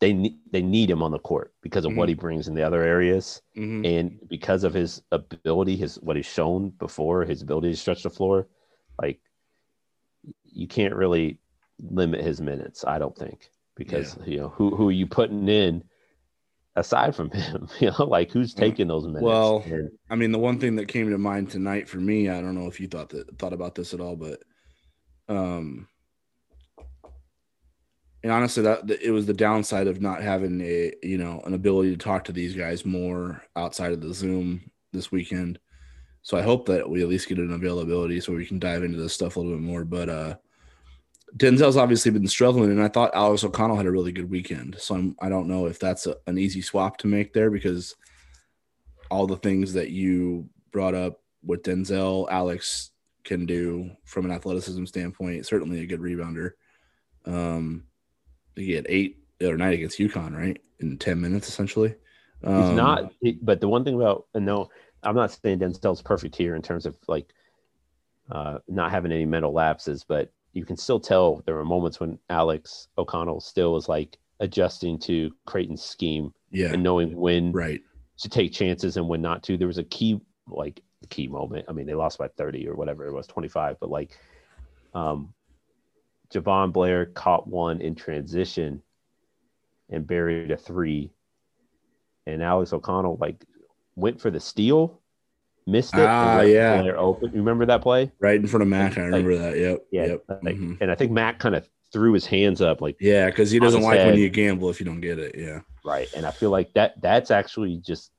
they 0.00 0.12
need 0.12 0.38
they 0.52 0.62
need 0.62 0.90
him 0.90 1.02
on 1.02 1.10
the 1.10 1.18
court 1.18 1.52
because 1.62 1.84
of 1.84 1.90
mm-hmm. 1.90 1.98
what 1.98 2.08
he 2.08 2.14
brings 2.14 2.48
in 2.48 2.54
the 2.54 2.62
other 2.62 2.82
areas 2.82 3.42
mm-hmm. 3.56 3.84
and 3.84 4.18
because 4.28 4.64
of 4.64 4.72
his 4.74 5.02
ability 5.12 5.76
his 5.76 5.96
what 5.96 6.16
he's 6.16 6.26
shown 6.26 6.70
before 6.70 7.24
his 7.24 7.42
ability 7.42 7.70
to 7.70 7.76
stretch 7.76 8.02
the 8.02 8.10
floor 8.10 8.46
like 9.00 9.20
you 10.44 10.68
can't 10.68 10.94
really 10.94 11.38
limit 11.90 12.20
his 12.20 12.40
minutes 12.40 12.84
i 12.86 12.98
don't 12.98 13.16
think 13.16 13.50
because 13.76 14.16
yeah. 14.20 14.26
you 14.26 14.36
know 14.38 14.48
who 14.48 14.74
who 14.74 14.88
are 14.88 14.92
you 14.92 15.06
putting 15.06 15.48
in 15.48 15.82
aside 16.76 17.14
from 17.14 17.30
him 17.32 17.68
you 17.80 17.90
know 17.90 18.04
like 18.04 18.30
who's 18.30 18.54
taking 18.54 18.88
those 18.88 19.04
minutes 19.04 19.22
well 19.22 19.64
and, 19.66 19.90
i 20.10 20.14
mean 20.14 20.32
the 20.32 20.38
one 20.38 20.58
thing 20.58 20.76
that 20.76 20.86
came 20.86 21.10
to 21.10 21.18
mind 21.18 21.50
tonight 21.50 21.88
for 21.88 21.98
me 21.98 22.28
i 22.28 22.40
don't 22.40 22.54
know 22.54 22.68
if 22.68 22.80
you 22.80 22.86
thought 22.86 23.08
that 23.08 23.38
thought 23.38 23.52
about 23.52 23.74
this 23.74 23.94
at 23.94 24.00
all 24.00 24.16
but 24.16 24.40
um 25.28 25.88
and 28.22 28.32
honestly 28.32 28.62
that 28.62 28.90
it 28.90 29.10
was 29.10 29.26
the 29.26 29.32
downside 29.32 29.86
of 29.86 30.00
not 30.00 30.22
having 30.22 30.60
a 30.60 30.92
you 31.02 31.18
know 31.18 31.40
an 31.44 31.54
ability 31.54 31.90
to 31.90 31.96
talk 31.96 32.24
to 32.24 32.32
these 32.32 32.54
guys 32.54 32.84
more 32.84 33.42
outside 33.56 33.92
of 33.92 34.00
the 34.00 34.12
zoom 34.12 34.70
this 34.92 35.12
weekend. 35.12 35.58
So 36.22 36.36
i 36.36 36.42
hope 36.42 36.66
that 36.66 36.88
we 36.88 37.02
at 37.02 37.08
least 37.08 37.28
get 37.28 37.38
an 37.38 37.52
availability 37.52 38.20
so 38.20 38.32
we 38.32 38.46
can 38.46 38.58
dive 38.58 38.82
into 38.82 38.98
this 38.98 39.12
stuff 39.12 39.36
a 39.36 39.40
little 39.40 39.56
bit 39.56 39.62
more. 39.62 39.84
But 39.84 40.08
uh 40.08 40.36
denzel's 41.36 41.76
obviously 41.76 42.10
been 42.10 42.26
struggling 42.26 42.70
and 42.70 42.82
i 42.82 42.88
thought 42.88 43.14
alex 43.14 43.44
o'connell 43.44 43.76
had 43.76 43.86
a 43.86 43.90
really 43.90 44.12
good 44.12 44.30
weekend. 44.30 44.76
So 44.78 44.94
I'm, 44.94 45.16
i 45.20 45.28
don't 45.28 45.48
know 45.48 45.66
if 45.66 45.78
that's 45.78 46.06
a, 46.06 46.16
an 46.26 46.38
easy 46.38 46.62
swap 46.62 46.96
to 46.98 47.06
make 47.06 47.32
there 47.32 47.50
because 47.50 47.94
all 49.10 49.26
the 49.26 49.36
things 49.36 49.72
that 49.74 49.90
you 49.90 50.48
brought 50.72 50.94
up 50.94 51.20
with 51.44 51.62
denzel 51.62 52.26
alex 52.30 52.90
can 53.24 53.46
do 53.46 53.90
from 54.04 54.24
an 54.24 54.32
athleticism 54.32 54.86
standpoint 54.86 55.46
certainly 55.46 55.80
a 55.80 55.86
good 55.86 56.00
rebounder. 56.00 56.52
Um 57.24 57.84
he 58.58 58.72
had 58.72 58.86
eight 58.88 59.18
other 59.40 59.56
night 59.56 59.74
against 59.74 59.98
UConn, 59.98 60.36
right? 60.36 60.60
In 60.80 60.98
10 60.98 61.20
minutes, 61.20 61.48
essentially. 61.48 61.94
Um, 62.44 62.56
He's 62.56 62.70
not, 62.76 63.12
but 63.42 63.60
the 63.60 63.68
one 63.68 63.84
thing 63.84 63.94
about, 63.94 64.26
and 64.34 64.46
no, 64.46 64.68
I'm 65.02 65.14
not 65.14 65.30
saying 65.30 65.60
Denzel's 65.60 66.02
perfect 66.02 66.36
here 66.36 66.54
in 66.54 66.62
terms 66.62 66.86
of 66.86 66.96
like 67.06 67.32
uh, 68.30 68.58
not 68.68 68.90
having 68.90 69.12
any 69.12 69.24
mental 69.24 69.52
lapses, 69.52 70.04
but 70.04 70.32
you 70.52 70.64
can 70.64 70.76
still 70.76 71.00
tell 71.00 71.42
there 71.46 71.54
were 71.54 71.64
moments 71.64 72.00
when 72.00 72.18
Alex 72.30 72.88
O'Connell 72.98 73.40
still 73.40 73.72
was 73.72 73.88
like 73.88 74.18
adjusting 74.40 74.98
to 75.00 75.30
Creighton's 75.46 75.82
scheme 75.82 76.32
Yeah. 76.50 76.72
and 76.72 76.82
knowing 76.82 77.16
when 77.16 77.52
Right. 77.52 77.80
to 78.18 78.28
take 78.28 78.52
chances 78.52 78.96
and 78.96 79.08
when 79.08 79.22
not 79.22 79.42
to. 79.44 79.56
There 79.56 79.66
was 79.68 79.78
a 79.78 79.84
key 79.84 80.20
like 80.48 80.82
key 81.10 81.28
moment. 81.28 81.66
I 81.68 81.72
mean, 81.72 81.86
they 81.86 81.94
lost 81.94 82.18
by 82.18 82.28
30 82.28 82.68
or 82.68 82.74
whatever 82.74 83.06
it 83.06 83.12
was, 83.12 83.26
25, 83.26 83.78
but 83.80 83.90
like 83.90 84.18
um 84.94 85.32
Jahvon 86.32 86.72
Blair 86.72 87.06
caught 87.06 87.46
one 87.46 87.80
in 87.80 87.94
transition 87.94 88.82
and 89.90 90.06
buried 90.06 90.50
a 90.50 90.56
three. 90.56 91.10
And 92.26 92.42
Alex 92.42 92.72
O'Connell 92.72 93.16
like 93.20 93.42
went 93.96 94.20
for 94.20 94.30
the 94.30 94.40
steal, 94.40 95.00
missed 95.66 95.94
it. 95.94 96.00
Ah, 96.00 96.42
yeah. 96.42 96.82
Blair 96.82 96.98
open. 96.98 97.30
You 97.30 97.38
remember 97.38 97.64
that 97.66 97.80
play? 97.82 98.12
Right 98.20 98.38
in 98.38 98.46
front 98.46 98.62
of 98.62 98.68
Mac. 98.68 98.98
I 98.98 99.02
Like- 99.08 99.24
remember 99.24 99.38
that. 99.38 99.56
Yep. 99.58 99.86
Yeah. 99.90 100.06
Yep. 100.06 100.24
like- 100.42 100.56
Mhm. 100.56 100.78
And 100.80 100.90
I 100.90 100.94
think 100.94 101.10
Matt 101.12 101.38
kind 101.38 101.54
of 101.54 101.68
threw 101.90 102.12
his 102.12 102.26
hands 102.26 102.60
up 102.60 102.82
like 102.82 102.96
Yeah, 103.00 103.26
because 103.26 103.50
he 103.50 103.58
doesn't 103.58 103.80
like 103.82 103.98
when 104.00 104.18
you 104.18 104.28
gamble 104.28 104.68
if 104.68 104.78
you 104.78 104.84
don't 104.84 105.00
get 105.00 105.18
it. 105.18 105.34
Yeah. 105.38 105.60
Right. 105.84 106.06
And 106.14 106.26
I 106.26 106.30
feel 106.32 106.50
like 106.50 106.74
that 106.74 107.00
that's 107.00 107.30
actually 107.30 107.78
just 107.78 108.12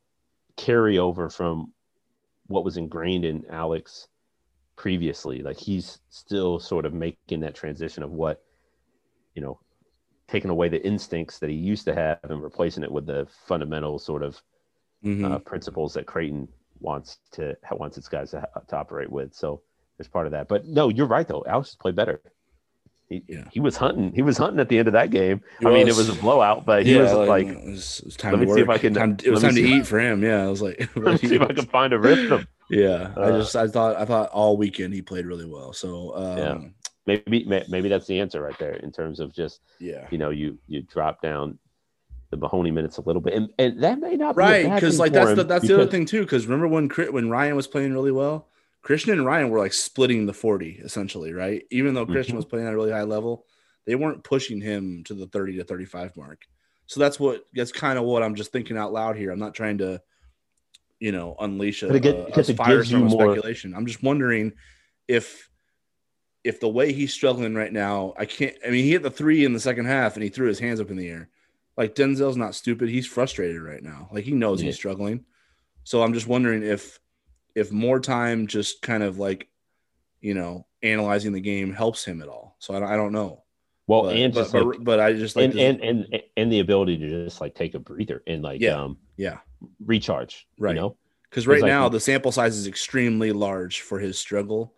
carryover 0.58 1.32
from 1.32 1.72
what 2.48 2.66
was 2.66 2.78
ingrained 2.78 3.26
in 3.26 3.46
Alex 3.52 4.08
previously. 4.80 5.42
Like 5.44 5.58
he's 5.58 6.00
still 6.10 6.58
sort 6.58 6.86
of 6.86 6.94
making 6.94 7.42
that 7.42 7.54
transition 7.54 8.02
of 8.02 8.12
what, 8.12 8.42
you 9.36 9.42
know, 9.42 9.60
taking 10.30 10.50
away 10.50 10.70
the 10.70 10.84
instincts 10.88 11.38
that 11.40 11.50
he 11.50 11.56
used 11.56 11.84
to 11.86 11.94
have 11.94 12.20
and 12.24 12.42
replacing 12.42 12.84
it 12.84 12.92
with 12.92 13.06
the 13.06 13.28
fundamental 13.46 14.00
sort 14.00 14.24
of 14.24 14.42
Mhm. 15.04 15.30
uh, 15.32 15.40
principles 15.40 15.94
that 15.94 16.06
Creighton 16.06 16.48
wants 16.80 17.20
to 17.32 17.56
wants 17.74 17.98
its 17.98 18.08
guys 18.08 18.32
to, 18.32 18.48
to 18.70 18.76
operate 18.78 19.10
with. 19.12 19.34
So 19.34 19.62
there's 19.98 20.08
part 20.08 20.26
of 20.28 20.32
that. 20.32 20.48
But 20.48 20.66
no, 20.66 20.88
you're 20.90 21.08
right 21.08 21.28
though. 21.28 21.44
Alex 21.48 21.76
played 21.76 21.96
better. 21.96 22.22
He, 23.10 23.24
Yeah. 23.28 23.46
he 23.52 23.60
was 23.60 23.76
hunting. 23.76 24.14
He 24.14 24.22
was 24.22 24.38
hunting 24.38 24.60
at 24.62 24.70
the 24.70 24.78
end 24.78 24.88
of 24.88 24.94
that 24.94 25.10
game. 25.10 25.42
I 25.62 25.70
mean, 25.70 25.88
it 25.88 25.96
was. 25.96 26.10
was 26.10 26.18
a 26.18 26.22
blowout, 26.22 26.66
but 26.66 26.86
he 26.86 26.96
was 26.96 27.12
like, 27.12 27.48
it 27.48 27.66
was, 27.66 28.00
it 28.00 28.06
was 28.06 28.16
time 28.18 28.34
let 28.34 28.40
to 28.42 28.46
me 28.46 28.54
see 28.54 28.62
if. 28.62 28.70
I 28.70 28.78
can- 28.78 28.94
Time- 28.94 29.18
it 29.24 29.30
was 29.32 29.42
time 29.42 29.56
to 29.56 29.62
eat 29.62 29.88
for 29.88 30.00
him. 30.00 30.24
Yeah, 30.24 30.46
I 30.46 30.48
was 30.50 30.62
like, 30.62 30.90
let's 30.96 31.22
see 31.22 31.36
if 31.36 31.42
I 31.42 31.54
can 31.54 31.66
find 31.66 31.92
a 31.92 32.00
rhythm. 32.00 32.48
Yeah. 32.70 33.12
I 33.18 33.22
Uh, 33.22 33.40
just 33.40 33.56
I 33.56 33.68
thought 33.68 33.96
I 33.98 34.06
thought 34.06 34.30
all 34.32 34.58
weekend 34.58 34.94
he 34.94 35.02
played 35.02 35.26
really 35.26 35.46
well. 35.46 35.74
So 35.74 36.16
um, 36.16 36.38
Yeah. 36.38 36.60
Maybe 37.06 37.44
maybe 37.46 37.90
that's 37.90 38.06
the 38.06 38.20
answer 38.20 38.40
right 38.42 38.58
there 38.60 38.74
in 38.74 38.92
terms 38.92 39.20
of 39.20 39.34
just 39.34 39.62
yeah. 39.80 40.08
you 40.12 40.20
know 40.20 40.30
you 40.30 40.60
you 40.68 40.84
drop 40.84 41.22
down 41.24 41.58
the 42.30 42.38
Mahoney 42.38 42.70
minutes 42.70 42.98
a 42.98 43.02
little 43.02 43.22
bit, 43.22 43.34
and, 43.34 43.50
and 43.58 43.82
that 43.82 44.00
may 44.00 44.16
not 44.16 44.36
be 44.36 44.42
right 44.42 44.72
because 44.76 45.00
like 45.00 45.12
that's 45.12 45.36
the 45.36 45.44
that's 45.44 45.68
the 45.68 45.74
other 45.74 45.88
thing 45.90 46.06
too 46.06 46.22
because 46.22 46.46
remember 46.46 46.68
when 46.68 46.88
when 47.12 47.28
ryan 47.32 47.56
was 47.56 47.66
playing 47.66 47.92
really 47.94 48.12
well 48.12 48.48
christian 48.84 49.14
and 49.14 49.26
ryan 49.26 49.50
were 49.50 49.58
like 49.58 49.74
splitting 49.74 50.28
the 50.28 50.34
40 50.34 50.82
essentially 50.84 51.34
right 51.34 51.64
even 51.72 51.96
though 51.96 52.06
christian 52.06 52.36
Mhm. 52.36 52.38
was 52.38 52.46
playing 52.46 52.68
at 52.68 52.74
a 52.74 52.76
really 52.76 52.92
high 52.92 53.02
level 53.02 53.48
they 53.88 53.96
weren't 53.96 54.24
pushing 54.24 54.62
him 54.62 55.04
to 55.06 55.16
the 55.16 55.26
30 55.26 55.58
to 55.58 55.64
35 55.64 56.16
mark 56.16 56.46
so 56.86 57.00
that's 57.00 57.20
what 57.20 57.44
that's 57.56 57.72
kind 57.72 57.98
of 57.98 58.06
what 58.06 58.22
i'm 58.22 58.36
just 58.36 58.52
thinking 58.52 58.78
out 58.78 58.94
loud 58.94 59.16
here 59.16 59.32
i'm 59.32 59.40
not 59.40 59.56
trying 59.56 59.80
to 59.80 60.00
you 61.00 61.12
know 61.12 61.36
unleash 61.40 61.84
a, 61.84 61.88
again, 61.90 62.16
a- 62.16 62.18
a 62.20 62.26
it 62.28 62.34
gives 62.36 62.50
you 62.50 62.56
firestorm 62.56 63.06
of 63.06 63.12
speculation 63.12 63.74
i'm 63.74 63.86
just 63.86 64.04
wondering 64.04 64.52
if 65.08 65.50
if 66.44 66.60
the 66.60 66.70
way 66.70 66.92
he's 66.94 67.14
struggling 67.14 67.56
right 67.56 67.72
now 67.74 68.14
i 68.18 68.26
can't 68.26 68.56
i 68.66 68.70
mean 68.70 68.84
he 68.84 68.92
hit 68.92 69.04
the 69.04 69.12
three 69.12 69.46
in 69.46 69.54
the 69.54 69.60
second 69.60 69.86
half 69.86 70.16
and 70.16 70.24
he 70.24 70.30
threw 70.30 70.48
his 70.48 70.60
hands 70.60 70.80
up 70.80 70.90
in 70.90 70.98
the 70.98 71.08
air 71.10 71.30
like 71.78 71.96
Denzel's 71.96 72.36
not 72.36 72.56
stupid. 72.56 72.90
He's 72.90 73.08
frustrated 73.08 73.62
right 73.62 73.82
now. 73.82 74.10
Like 74.12 74.26
he 74.26 74.32
knows 74.34 74.60
Yeah. 74.62 74.66
he's 74.66 74.76
struggling. 74.76 75.24
So 75.86 76.04
I'm 76.04 76.14
just 76.14 76.28
wondering 76.28 76.62
if 76.62 77.00
if 77.56 77.72
more 77.72 78.02
time 78.02 78.48
just 78.48 78.82
kind 78.82 79.02
of 79.02 79.18
like 79.18 79.48
you 80.20 80.34
know 80.34 80.68
analyzing 80.84 81.32
the 81.32 81.40
game 81.40 81.72
helps 81.72 82.04
him 82.04 82.22
at 82.22 82.28
all. 82.28 82.58
So 82.60 82.74
I 82.76 82.82
don't, 82.82 82.90
I 82.90 82.98
don't 82.98 83.14
know. 83.14 83.44
Well, 83.90 84.04
but, 84.04 84.16
and 84.16 84.34
but, 84.34 84.40
just 84.42 84.52
but, 84.54 84.66
like, 84.66 84.84
but 84.84 85.00
I 85.00 85.14
just 85.14 85.36
like 85.36 85.46
and, 85.46 85.54
this- 85.54 85.62
and 85.62 85.82
and 86.14 86.24
and 86.38 86.52
the 86.52 86.60
ability 86.60 86.98
to 86.98 87.26
just 87.26 87.42
like 87.42 87.56
take 87.56 87.74
a 87.76 87.80
breather 87.80 88.24
and 88.28 88.42
like 88.42 88.62
Yeah. 88.62 88.82
um 88.82 88.98
yeah 89.18 89.40
recharge, 89.86 90.48
Right. 90.58 90.76
You 90.76 90.82
know, 90.82 90.98
because 91.30 91.48
right 91.48 91.56
It's 91.56 91.64
like- 91.64 91.70
now 91.70 91.90
the 91.90 92.00
sample 92.00 92.32
size 92.32 92.56
is 92.56 92.68
extremely 92.68 93.32
large 93.32 93.82
for 93.82 94.00
his 94.00 94.18
struggle. 94.18 94.74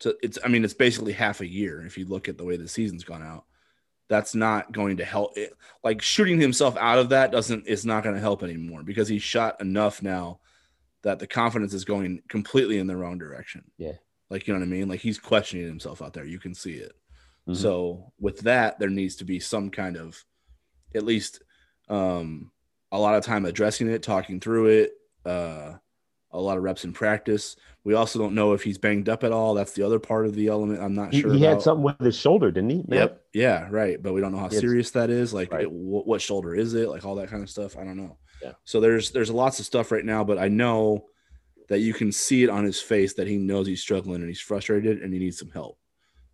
So 0.00 0.14
it's 0.22 0.38
I 0.44 0.48
mean 0.48 0.64
it's 0.64 0.74
basically 0.74 1.12
half 1.12 1.40
a 1.40 1.46
year 1.46 1.84
if 1.84 1.98
you 1.98 2.06
look 2.06 2.28
at 2.28 2.38
the 2.38 2.44
way 2.44 2.56
the 2.56 2.68
season's 2.68 3.04
gone 3.04 3.22
out. 3.22 3.44
That's 4.08 4.34
not 4.34 4.72
going 4.72 4.98
to 4.98 5.04
help. 5.04 5.38
It, 5.38 5.54
like 5.82 6.02
shooting 6.02 6.38
himself 6.40 6.76
out 6.76 6.98
of 6.98 7.08
that 7.10 7.32
doesn't 7.32 7.66
is 7.66 7.86
not 7.86 8.02
going 8.02 8.14
to 8.14 8.20
help 8.20 8.42
anymore 8.42 8.82
because 8.82 9.08
he's 9.08 9.22
shot 9.22 9.60
enough 9.60 10.02
now 10.02 10.40
that 11.02 11.18
the 11.18 11.26
confidence 11.26 11.72
is 11.72 11.84
going 11.84 12.22
completely 12.28 12.78
in 12.78 12.86
the 12.86 12.96
wrong 12.96 13.18
direction. 13.18 13.64
Yeah. 13.78 13.92
Like 14.28 14.46
you 14.46 14.54
know 14.54 14.60
what 14.60 14.66
I 14.66 14.68
mean? 14.68 14.88
Like 14.88 15.00
he's 15.00 15.18
questioning 15.18 15.66
himself 15.66 16.00
out 16.02 16.12
there. 16.14 16.24
You 16.24 16.38
can 16.38 16.54
see 16.54 16.74
it. 16.74 16.92
Mhm. 17.48 17.56
So 17.56 18.12
with 18.20 18.40
that, 18.40 18.78
there 18.78 18.90
needs 18.90 19.16
to 19.16 19.24
be 19.24 19.40
some 19.40 19.70
kind 19.70 19.96
of, 19.96 20.24
at 20.94 21.04
least, 21.04 21.42
um, 21.88 22.50
a 22.92 22.98
lot 22.98 23.16
of 23.16 23.24
time 23.24 23.44
addressing 23.46 23.88
it, 23.88 24.02
talking 24.02 24.38
through 24.40 24.66
it, 24.66 24.92
uh, 25.24 25.74
a 26.30 26.40
lot 26.40 26.56
of 26.56 26.62
reps 26.62 26.84
in 26.84 26.92
practice. 26.92 27.56
We 27.84 27.94
also 27.94 28.18
don't 28.18 28.34
know 28.34 28.52
if 28.52 28.62
he's 28.62 28.78
banged 28.78 29.08
up 29.08 29.24
at 29.24 29.32
all. 29.32 29.54
That's 29.54 29.72
the 29.72 29.82
other 29.82 29.98
part 29.98 30.24
of 30.24 30.34
the 30.34 30.48
element. 30.48 30.80
I'm 30.80 30.94
not 30.94 31.12
he, 31.12 31.20
sure. 31.20 31.32
he 31.32 31.42
had 31.42 31.60
something 31.60 31.82
with 31.82 31.98
his 32.00 32.16
shoulder, 32.16 32.50
didn't 32.50 32.70
he? 32.70 32.76
Matt? 32.86 32.98
Yep. 32.98 33.22
Yeah. 33.34 33.68
Right. 33.70 34.02
But 34.02 34.12
we 34.14 34.20
don't 34.20 34.32
know 34.32 34.38
how 34.38 34.48
serious 34.48 34.92
that 34.92 35.10
is. 35.10 35.34
Like, 35.34 35.52
Right. 35.52 35.62
it- 35.64 35.72
what, 35.72 36.06
what 36.06 36.22
shoulder 36.22 36.54
is 36.54 36.74
it? 36.74 36.88
Like 36.88 37.04
all 37.04 37.16
that 37.16 37.28
kind 37.28 37.42
of 37.42 37.50
stuff. 37.50 37.76
I 37.76 37.84
don't 37.84 37.96
know. 37.96 38.18
Yeah. 38.42 38.52
So 38.64 38.80
there's 38.80 39.10
there's 39.10 39.30
lots 39.30 39.58
of 39.60 39.66
stuff 39.66 39.92
right 39.92 40.04
now, 40.04 40.24
but 40.24 40.38
I 40.38 40.48
know 40.48 41.06
that 41.68 41.80
you 41.80 41.92
can 41.94 42.12
see 42.12 42.42
it 42.44 42.50
on 42.50 42.64
his 42.64 42.80
face 42.80 43.14
that 43.14 43.26
he 43.28 43.36
knows 43.36 43.66
he's 43.66 43.80
struggling 43.82 44.16
and 44.16 44.28
he's 44.28 44.40
frustrated 44.40 45.00
and 45.02 45.12
he 45.12 45.18
needs 45.20 45.38
some 45.38 45.50
help. 45.50 45.78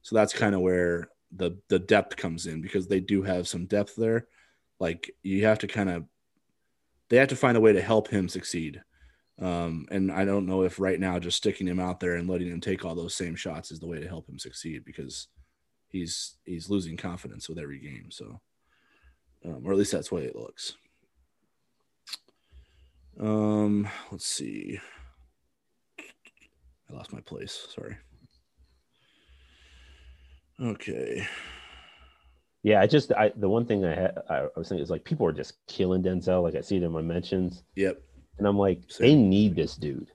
So 0.02 0.16
that's 0.16 0.32
kind 0.32 0.54
of 0.54 0.60
where 0.60 1.08
the 1.36 1.58
the 1.68 1.78
depth 1.78 2.16
comes 2.16 2.46
in 2.46 2.62
because 2.62 2.86
they 2.86 3.00
do 3.00 3.22
have 3.22 3.48
some 3.48 3.66
depth 3.66 3.96
there. 3.96 4.26
Like 4.80 5.10
you 5.22 5.44
have 5.44 5.58
to 5.60 5.66
kind 5.66 5.90
of 5.90 6.04
they 7.08 7.16
have 7.16 7.28
to 7.28 7.36
find 7.36 7.56
a 7.56 7.60
way 7.60 7.72
to 7.72 7.82
help 7.82 8.08
him 8.08 8.28
succeed. 8.28 8.82
Um, 9.40 9.86
and 9.90 10.10
I 10.10 10.24
don't 10.24 10.46
know 10.46 10.62
if 10.62 10.80
right 10.80 10.98
now 10.98 11.18
just 11.18 11.36
sticking 11.36 11.66
him 11.66 11.78
out 11.78 12.00
there 12.00 12.16
and 12.16 12.28
letting 12.28 12.48
him 12.48 12.60
take 12.60 12.84
all 12.84 12.94
those 12.94 13.14
same 13.14 13.36
shots 13.36 13.70
is 13.70 13.78
the 13.78 13.86
way 13.86 14.00
to 14.00 14.08
help 14.08 14.28
him 14.28 14.38
succeed 14.38 14.84
because 14.84 15.28
he's 15.88 16.36
he's 16.44 16.68
losing 16.68 16.96
confidence 16.96 17.48
with 17.48 17.58
every 17.58 17.78
game. 17.78 18.10
So, 18.10 18.40
um, 19.44 19.62
or 19.64 19.72
at 19.72 19.78
least 19.78 19.92
that's 19.92 20.08
the 20.08 20.14
way 20.16 20.24
it 20.24 20.36
looks. 20.36 20.74
Um, 23.20 23.88
let's 24.10 24.26
see. 24.26 24.80
I 26.90 26.94
lost 26.94 27.12
my 27.12 27.20
place. 27.20 27.66
Sorry. 27.74 27.96
Okay. 30.60 31.26
Yeah, 32.62 32.80
I 32.80 32.86
just 32.86 33.12
I 33.12 33.32
the 33.36 33.48
one 33.48 33.64
thing 33.64 33.84
I 33.84 33.94
had 33.94 34.18
I, 34.28 34.34
I 34.38 34.48
was 34.56 34.68
thinking 34.68 34.82
is 34.82 34.90
like 34.90 35.04
people 35.04 35.26
are 35.26 35.32
just 35.32 35.54
killing 35.68 36.02
Denzel. 36.02 36.42
Like 36.42 36.54
I 36.56 36.60
see 36.60 36.76
it 36.76 36.82
in 36.82 36.90
my 36.92 37.02
mentions, 37.02 37.62
Yep. 37.76 38.00
and 38.38 38.46
I'm 38.46 38.58
like, 38.58 38.80
Same. 38.88 39.06
they 39.06 39.14
need 39.14 39.54
this 39.56 39.76
dude. 39.76 40.10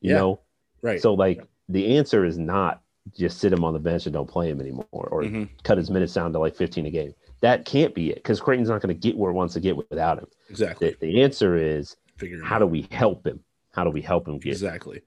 You 0.00 0.10
Yeah. 0.12 0.16
know, 0.18 0.40
Right. 0.82 1.00
so 1.00 1.12
like 1.14 1.46
the 1.68 1.96
answer 1.98 2.24
is 2.24 2.38
not 2.38 2.82
just 3.14 3.38
sit 3.38 3.52
him 3.52 3.64
on 3.64 3.74
the 3.74 3.78
bench 3.78 4.06
and 4.06 4.12
don't 4.14 4.28
play 4.28 4.48
him 4.48 4.60
anymore, 4.60 4.86
or 4.90 5.22
Mhm. 5.22 5.48
cut 5.62 5.76
his 5.76 5.90
minutes 5.90 6.14
down 6.14 6.32
to 6.32 6.38
like 6.38 6.56
15 6.56 6.86
a 6.86 6.90
game. 6.90 7.14
That 7.40 7.66
can't 7.66 7.94
be 7.94 8.08
it 8.10 8.14
because 8.16 8.40
Creighton's 8.40 8.70
not 8.70 8.80
going 8.80 8.94
to 8.94 8.98
get 9.08 9.18
where 9.18 9.30
it 9.30 9.34
wants 9.34 9.52
to 9.54 9.60
get 9.60 9.76
without 9.76 10.18
him. 10.18 10.26
exactly. 10.48 10.90
The, 11.00 11.06
the 11.12 11.22
answer 11.22 11.56
is 11.56 11.96
Figure 12.16 12.42
how 12.42 12.58
do 12.58 12.66
we 12.66 12.88
help 12.90 13.26
him? 13.26 13.40
How 13.72 13.84
do 13.84 13.90
we 13.90 14.00
help 14.00 14.26
him 14.26 14.38
get 14.38 14.52
exactly? 14.52 15.02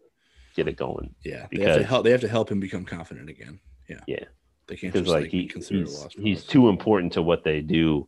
get 0.56 0.68
it 0.68 0.76
going? 0.78 1.16
Yeah. 1.24 1.32
They 1.32 1.40
have 1.40 1.50
to 1.50 1.58
Because- 1.80 1.86
help. 1.86 2.04
They 2.04 2.12
have 2.12 2.22
to 2.22 2.28
help 2.28 2.52
him 2.52 2.60
become 2.60 2.86
confident 2.86 3.30
again. 3.30 3.60
Yeah. 3.90 4.02
Yeah. 4.08 4.26
They 4.68 4.76
can't 4.76 4.94
just 4.94 5.08
like 5.08 5.24
like, 5.24 5.32
he, 5.32 5.50
a 5.56 5.60
he's 5.60 5.72
lost 6.04 6.16
he's 6.20 6.44
too 6.44 6.70
important 6.70 7.14
to 7.14 7.22
what 7.22 7.44
they 7.44 7.62
do, 7.62 8.08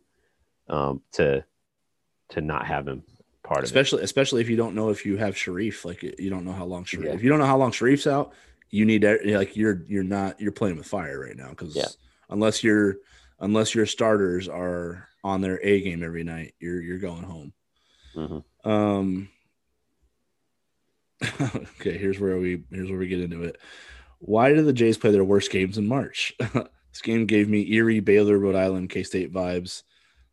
um, 0.68 1.00
to 1.12 1.44
to 2.30 2.40
not 2.40 2.66
have 2.66 2.86
him 2.86 3.02
part 3.42 3.58
of 3.60 3.64
it. 3.64 3.66
especially 3.66 4.02
especially 4.02 4.40
if 4.42 4.48
you 4.50 4.56
don't 4.56 4.74
know 4.74 4.90
if 4.90 5.04
you 5.06 5.16
have 5.16 5.34
Shereef. 5.34 5.84
Like 5.84 6.02
you 6.02 6.28
don't 6.30 6.44
know 6.44 6.52
how 6.52 6.64
long 6.66 6.84
Shereef. 6.84 7.04
Yeah. 7.04 7.12
If 7.12 7.22
you 7.22 7.28
don't 7.30 7.38
know 7.38 7.46
how 7.46 7.56
long 7.58 7.72
Shereef's 7.72 8.06
out, 8.06 8.32
you 8.70 8.84
need 8.84 9.02
to- 9.02 9.18
like 9.38 9.56
you're 9.56 9.82
you're 9.88 10.04
not 10.04 10.40
you're 10.40 10.52
playing 10.52 10.76
with 10.76 10.86
fire 10.86 11.18
right 11.20 11.36
now 11.36 11.48
because 11.50 11.74
Yeah. 11.74 11.88
unless 12.28 12.62
you're 12.62 12.96
unless 13.40 13.74
your 13.74 13.86
starters 13.86 14.48
are 14.48 15.08
on 15.24 15.40
their 15.40 15.58
A 15.64 15.80
game 15.80 16.02
every 16.02 16.24
night, 16.24 16.54
you're 16.60 16.80
you're 16.82 16.98
going 16.98 17.22
home. 17.24 17.52
Mhm. 18.14 18.44
Um. 18.64 19.28
okay, 21.80 21.98
here's 21.98 22.18
where 22.18 22.38
we 22.38 22.62
here's 22.70 22.90
where 22.90 22.98
we 22.98 23.08
get 23.08 23.20
into 23.20 23.42
it. 23.44 23.56
Why 24.20 24.52
did 24.52 24.66
the 24.66 24.72
Jays 24.72 24.98
play 24.98 25.10
their 25.10 25.24
worst 25.24 25.50
games 25.50 25.78
in 25.78 25.86
March? 25.86 26.34
this 26.38 27.02
game 27.02 27.26
gave 27.26 27.48
me 27.48 27.72
eerie, 27.72 28.00
Baylor, 28.00 28.38
Rhode 28.38 28.54
Island, 28.54 28.90
K 28.90 29.02
State 29.02 29.32
vibes. 29.32 29.82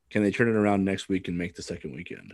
Can 0.10 0.24
they 0.24 0.32
turn 0.32 0.50
it 0.50 0.56
around 0.56 0.86
next 0.86 1.10
week 1.10 1.28
and 1.28 1.38
make 1.38 1.56
the 1.56 1.64
second 1.64 1.96
weekend? 1.96 2.34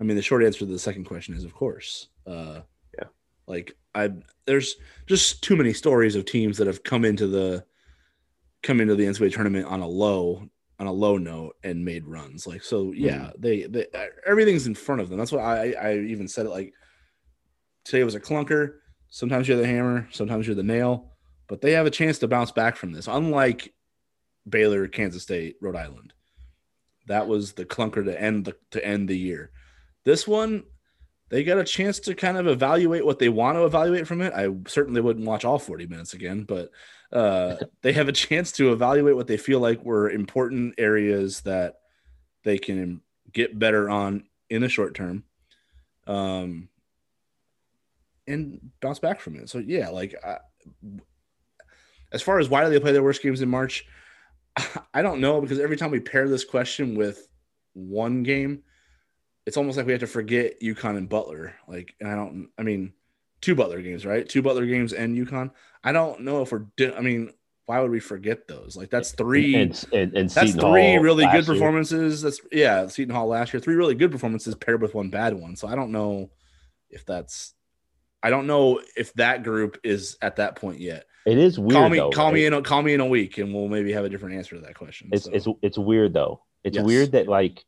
I 0.00 0.04
mean, 0.04 0.16
the 0.16 0.22
short 0.22 0.42
answer 0.42 0.60
to 0.60 0.66
the 0.66 0.78
second 0.78 1.04
question 1.04 1.34
is, 1.34 1.44
of 1.44 1.54
course. 1.54 2.08
Uh, 2.26 2.60
Yeah. 2.98 3.08
Like 3.46 3.76
I, 3.94 4.10
there's 4.46 4.76
just 5.06 5.42
too 5.42 5.56
many 5.56 5.72
stories 5.72 6.16
of 6.16 6.24
teams 6.24 6.58
that 6.58 6.66
have 6.66 6.82
come 6.82 7.04
into 7.04 7.26
the 7.26 7.64
come 8.62 8.80
into 8.80 8.94
the 8.94 9.04
NCAA 9.04 9.32
tournament 9.32 9.66
on 9.66 9.80
a 9.80 9.86
low 9.86 10.48
on 10.80 10.86
a 10.86 10.92
low 10.92 11.18
note 11.18 11.56
and 11.62 11.84
made 11.84 12.06
runs. 12.06 12.46
Like 12.46 12.64
so, 12.64 12.92
yeah, 12.92 13.30
they, 13.38 13.64
they 13.64 13.86
everything's 14.26 14.66
in 14.66 14.74
front 14.74 15.00
of 15.00 15.08
them. 15.08 15.18
That's 15.18 15.30
what 15.32 15.42
I 15.42 15.72
I 15.72 15.98
even 15.98 16.26
said 16.26 16.46
it 16.46 16.50
like 16.50 16.72
today 17.84 18.02
was 18.02 18.14
a 18.14 18.20
clunker. 18.20 18.76
Sometimes 19.14 19.46
you're 19.46 19.58
the 19.58 19.64
hammer, 19.64 20.08
sometimes 20.10 20.44
you're 20.44 20.56
the 20.56 20.64
nail, 20.64 21.12
but 21.46 21.60
they 21.60 21.70
have 21.70 21.86
a 21.86 21.90
chance 21.90 22.18
to 22.18 22.26
bounce 22.26 22.50
back 22.50 22.74
from 22.74 22.90
this. 22.90 23.06
Unlike 23.06 23.72
Baylor, 24.48 24.88
Kansas 24.88 25.22
State, 25.22 25.54
Rhode 25.60 25.76
Island, 25.76 26.12
that 27.06 27.28
was 27.28 27.52
the 27.52 27.64
clunker 27.64 28.04
to 28.04 28.20
end 28.20 28.44
the 28.44 28.56
to 28.72 28.84
end 28.84 29.08
the 29.08 29.16
year. 29.16 29.52
This 30.04 30.26
one, 30.26 30.64
they 31.28 31.44
got 31.44 31.58
a 31.58 31.64
chance 31.64 32.00
to 32.00 32.16
kind 32.16 32.36
of 32.36 32.48
evaluate 32.48 33.06
what 33.06 33.20
they 33.20 33.28
want 33.28 33.56
to 33.56 33.66
evaluate 33.66 34.08
from 34.08 34.20
it. 34.20 34.32
I 34.34 34.48
certainly 34.66 35.00
wouldn't 35.00 35.26
watch 35.26 35.44
all 35.44 35.60
40 35.60 35.86
minutes 35.86 36.14
again, 36.14 36.42
but 36.42 36.72
uh, 37.12 37.54
they 37.82 37.92
have 37.92 38.08
a 38.08 38.12
chance 38.12 38.50
to 38.52 38.72
evaluate 38.72 39.14
what 39.14 39.28
they 39.28 39.36
feel 39.36 39.60
like 39.60 39.84
were 39.84 40.10
important 40.10 40.74
areas 40.76 41.42
that 41.42 41.76
they 42.42 42.58
can 42.58 43.00
get 43.32 43.56
better 43.60 43.88
on 43.88 44.24
in 44.50 44.60
the 44.60 44.68
short 44.68 44.96
term. 44.96 45.22
Um, 46.08 46.68
and 48.26 48.60
bounce 48.80 48.98
back 48.98 49.20
from 49.20 49.36
it. 49.36 49.48
So 49.48 49.58
yeah, 49.58 49.88
like 49.88 50.14
I, 50.24 50.38
as 52.12 52.22
far 52.22 52.38
as 52.38 52.48
why 52.48 52.64
do 52.64 52.70
they 52.70 52.80
play 52.80 52.92
their 52.92 53.02
worst 53.02 53.22
games 53.22 53.42
in 53.42 53.48
March, 53.48 53.86
I 54.94 55.02
don't 55.02 55.20
know 55.20 55.40
because 55.40 55.58
every 55.58 55.76
time 55.76 55.90
we 55.90 56.00
pair 56.00 56.28
this 56.28 56.44
question 56.44 56.94
with 56.94 57.28
one 57.74 58.22
game, 58.22 58.62
it's 59.46 59.56
almost 59.56 59.76
like 59.76 59.86
we 59.86 59.92
have 59.92 60.00
to 60.00 60.06
forget 60.06 60.60
UConn 60.60 60.96
and 60.96 61.08
Butler. 61.08 61.54
Like, 61.68 61.94
and 62.00 62.08
I 62.08 62.14
don't. 62.14 62.48
I 62.58 62.62
mean, 62.62 62.92
two 63.40 63.54
Butler 63.54 63.82
games, 63.82 64.06
right? 64.06 64.28
Two 64.28 64.42
Butler 64.42 64.66
games 64.66 64.92
and 64.92 65.16
UConn. 65.16 65.50
I 65.82 65.92
don't 65.92 66.20
know 66.20 66.42
if 66.42 66.52
we're. 66.52 66.66
I 66.96 67.00
mean, 67.00 67.32
why 67.66 67.80
would 67.80 67.90
we 67.90 68.00
forget 68.00 68.46
those? 68.46 68.76
Like 68.76 68.90
that's 68.90 69.12
three. 69.12 69.54
And, 69.54 69.84
and, 69.92 70.16
and 70.16 70.30
that's 70.30 70.52
Seton 70.52 70.70
three 70.70 70.94
Hall 70.94 71.02
really 71.02 71.24
good 71.26 71.46
year. 71.46 71.54
performances. 71.54 72.22
That's 72.22 72.40
yeah, 72.52 72.86
Seton 72.86 73.14
Hall 73.14 73.26
last 73.26 73.52
year. 73.52 73.60
Three 73.60 73.74
really 73.74 73.94
good 73.94 74.12
performances 74.12 74.54
paired 74.54 74.82
with 74.82 74.94
one 74.94 75.10
bad 75.10 75.34
one. 75.34 75.56
So 75.56 75.68
I 75.68 75.74
don't 75.74 75.92
know 75.92 76.30
if 76.90 77.04
that's. 77.04 77.54
I 78.24 78.30
don't 78.30 78.46
know 78.46 78.80
if 78.96 79.12
that 79.14 79.42
group 79.42 79.78
is 79.84 80.16
at 80.22 80.36
that 80.36 80.56
point 80.56 80.80
yet. 80.80 81.04
It 81.26 81.36
is 81.36 81.58
weird. 81.58 81.72
call 81.72 81.88
me, 81.90 81.98
though, 81.98 82.10
call 82.10 82.26
right? 82.26 82.34
me 82.34 82.46
in, 82.46 82.54
a, 82.54 82.62
call 82.62 82.82
me 82.82 82.94
in 82.94 83.00
a 83.00 83.06
week, 83.06 83.36
and 83.36 83.54
we'll 83.54 83.68
maybe 83.68 83.92
have 83.92 84.06
a 84.06 84.08
different 84.08 84.36
answer 84.36 84.56
to 84.56 84.62
that 84.62 84.74
question. 84.74 85.10
It's 85.12 85.24
So, 85.24 85.30
it's 85.32 85.46
it's 85.62 85.78
weird 85.78 86.14
though. 86.14 86.42
It's 86.64 86.76
Yes. 86.76 86.84
weird 86.84 87.12
that 87.12 87.28
like 87.28 87.62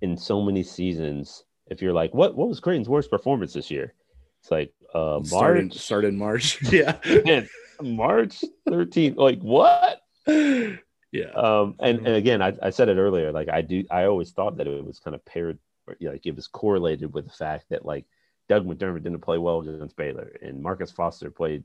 in 0.00 0.16
so 0.16 0.40
many 0.40 0.62
seasons, 0.62 1.44
if 1.66 1.82
you're 1.82 1.92
like, 1.92 2.14
what 2.14 2.36
what 2.36 2.48
was 2.48 2.60
Creighton's 2.60 2.88
worst 2.88 3.10
performance 3.10 3.52
this 3.52 3.70
year? 3.72 3.92
It's 4.40 4.50
like 4.52 4.72
uh 4.94 5.20
started 5.24 5.64
March 5.66 5.78
started 5.78 6.08
in 6.08 6.18
March. 6.18 6.62
yeah, 6.72 7.44
March 7.80 8.44
13th. 8.68 9.16
Like 9.16 9.40
what? 9.40 10.00
yeah, 10.28 11.30
Um 11.34 11.74
and, 11.80 12.06
and 12.06 12.16
again, 12.16 12.40
I, 12.40 12.52
I 12.62 12.70
said 12.70 12.88
it 12.88 12.98
earlier, 12.98 13.32
like 13.32 13.48
I 13.48 13.62
do 13.62 13.84
I 13.90 14.04
always 14.04 14.30
thought 14.30 14.58
that 14.58 14.68
it 14.68 14.84
was 14.84 15.00
kind 15.00 15.16
of 15.16 15.24
paired 15.24 15.58
or, 15.88 15.96
you 15.98 16.06
know, 16.06 16.12
like 16.12 16.26
it 16.26 16.36
was 16.36 16.46
correlated 16.46 17.12
with 17.12 17.24
the 17.26 17.32
fact 17.32 17.66
that 17.70 17.84
like 17.84 18.06
Doug 18.52 18.66
McDermott 18.66 19.02
didn't 19.02 19.20
play 19.20 19.38
well 19.38 19.60
against 19.60 19.96
Baylor 19.96 20.30
and 20.42 20.62
Marcus 20.62 20.90
Foster 20.90 21.30
played 21.30 21.64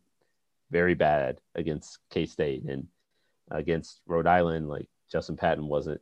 very 0.72 0.94
bad 0.94 1.42
against 1.54 2.00
K 2.10 2.26
State 2.26 2.64
and 2.64 2.88
against 3.52 4.00
Rhode 4.08 4.26
Island, 4.26 4.70
like 4.70 4.88
Justin 5.12 5.36
Patton 5.36 5.68
wasn't 5.68 6.00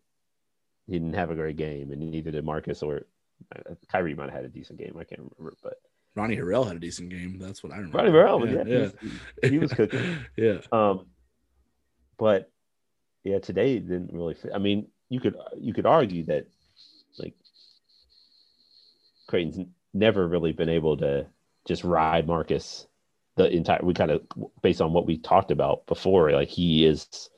he 0.85 0.93
didn't 0.93 1.15
have 1.15 1.31
a 1.31 1.35
great 1.35 1.55
game 1.55 1.91
and 1.91 1.99
neither 1.99 2.29
did 2.29 2.45
Marcus 2.45 2.83
or 2.83 3.07
uh, 3.55 3.73
Khyri 3.91 4.15
might 4.15 4.25
have 4.25 4.33
had 4.33 4.45
a 4.45 4.49
decent 4.49 4.77
game. 4.77 4.95
I 4.99 5.05
can't 5.05 5.21
remember, 5.21 5.57
but 5.63 5.81
Ronnie 6.15 6.37
Harrell 6.37 6.67
had 6.67 6.75
a 6.75 6.79
decent 6.79 7.09
game. 7.09 7.39
That's 7.39 7.63
what 7.63 7.73
I 7.73 7.77
remember. 7.77 7.97
Ronnie 7.97 8.11
Burrell, 8.11 8.47
yeah, 8.47 8.63
yeah, 8.67 8.89
He, 9.01 9.07
was, 9.07 9.49
he 9.49 9.57
was 9.57 9.73
cooking. 9.73 10.17
yeah. 10.37 10.59
Um, 10.71 11.07
but 12.19 12.51
yeah, 13.23 13.39
today 13.39 13.79
didn't 13.79 14.13
really 14.13 14.35
fit. 14.35 14.51
I 14.53 14.59
mean, 14.59 14.89
you 15.09 15.19
could 15.19 15.35
you 15.57 15.73
could 15.73 15.87
argue 15.87 16.25
that 16.25 16.45
like 17.17 17.33
Creighton's 19.27 19.67
never 19.95 20.27
really 20.27 20.51
been 20.51 20.69
able 20.69 20.97
to 20.97 21.25
just 21.65 21.83
ride 21.83 22.27
Marcus 22.27 22.85
the 23.37 23.49
entire. 23.49 23.79
We 23.81 23.93
kind 23.93 24.11
of 24.11 24.21
based 24.61 24.81
on 24.81 24.93
what 24.93 25.07
we 25.07 25.17
talked 25.17 25.51
about 25.51 25.87
before. 25.87 26.31
Like 26.31 26.49
he 26.49 26.85
is, 26.85 27.29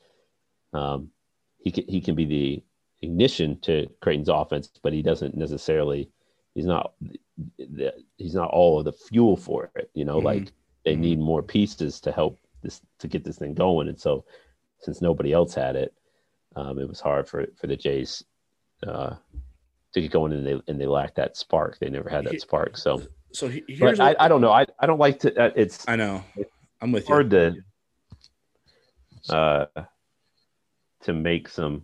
um, 0.74 1.10
he 1.60 1.72
can 1.72 1.86
he 1.88 2.01
can 2.01 2.16
be 2.16 2.26
the 2.26 2.64
ignition 3.01 3.60
to 3.62 3.88
Creighton's 4.01 4.30
offense, 4.30 4.70
but 4.82 4.93
he 4.93 5.01
doesn't 5.01 5.36
necessarily. 5.36 6.10
He's 6.53 6.66
not. 6.66 6.93
the- 7.60 7.93
He's 8.18 8.34
not 8.34 8.49
all 8.49 8.80
of 8.80 8.86
the 8.86 8.91
fuel 8.93 9.38
for 9.38 9.70
it. 9.76 9.91
You 9.93 10.03
know, 10.03 10.20
Mhm. 10.20 10.24
like 10.24 10.51
they 10.84 10.95
Mhm. 10.95 10.99
need 10.99 11.20
more 11.20 11.43
pieces 11.43 12.01
to 12.01 12.12
help 12.12 12.39
this 12.64 12.82
to 12.97 13.08
get 13.08 13.24
this 13.24 13.38
thing 13.38 13.53
going. 13.53 13.88
And 13.88 13.99
so, 13.99 14.26
since 14.80 15.01
nobody 15.03 15.32
else 15.34 15.53
had 15.53 15.76
it, 15.76 15.93
um, 16.55 16.80
it 16.80 16.88
was 16.88 16.99
hard 16.99 17.28
for 17.30 17.45
for 17.58 17.68
the 17.68 17.78
Jays 17.78 18.24
uh, 18.88 19.16
to 19.94 20.02
get 20.02 20.12
going, 20.12 20.34
and 20.34 20.46
they 20.46 20.60
and 20.68 20.80
they 20.80 20.86
lacked 20.88 21.16
that 21.16 21.38
spark. 21.38 21.80
They 21.80 21.90
never 21.90 22.10
had 22.10 22.26
that 22.26 22.42
spark. 22.42 22.78
So, 22.78 23.04
So 23.32 23.48
he- 23.48 23.64
here's 23.68 23.98
but 23.98 24.20
I, 24.20 24.26
I 24.26 24.28
don't 24.28 24.42
know. 24.42 24.52
I, 24.52 24.66
I 24.80 24.86
don't 24.86 25.00
like 25.00 25.20
to. 25.20 25.36
Uh, 25.36 25.52
it's 25.56 25.88
I 25.88 25.96
know. 25.96 26.24
I'm 26.82 26.92
with 26.92 27.04
you. 27.04 27.08
hard 27.14 27.30
to 27.32 27.56
uh, 29.30 29.66
to 31.02 31.14
make 31.14 31.50
some 31.50 31.84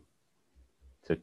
to 1.07 1.17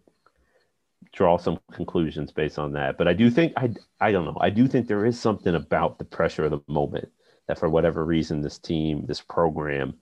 draw 1.13 1.37
some 1.39 1.59
conclusions 1.73 2.33
based 2.33 2.59
on 2.59 2.73
that. 2.73 2.99
But 2.99 3.09
I 3.09 3.13
do 3.13 3.31
think 3.31 3.53
I 3.57 3.71
I 4.01 4.13
don't 4.13 4.25
know. 4.25 4.39
I 4.41 4.51
do 4.51 4.67
think 4.67 4.87
there 4.89 5.07
is 5.07 5.19
something 5.21 5.55
about 5.55 5.99
the 5.99 6.05
pressure 6.05 6.45
of 6.45 6.51
the 6.51 6.61
moment 6.67 7.11
that 7.47 7.59
for 7.59 7.69
whatever 7.69 8.05
reason 8.05 8.41
this 8.43 8.59
team, 8.59 9.07
this 9.07 9.21
program 9.21 9.95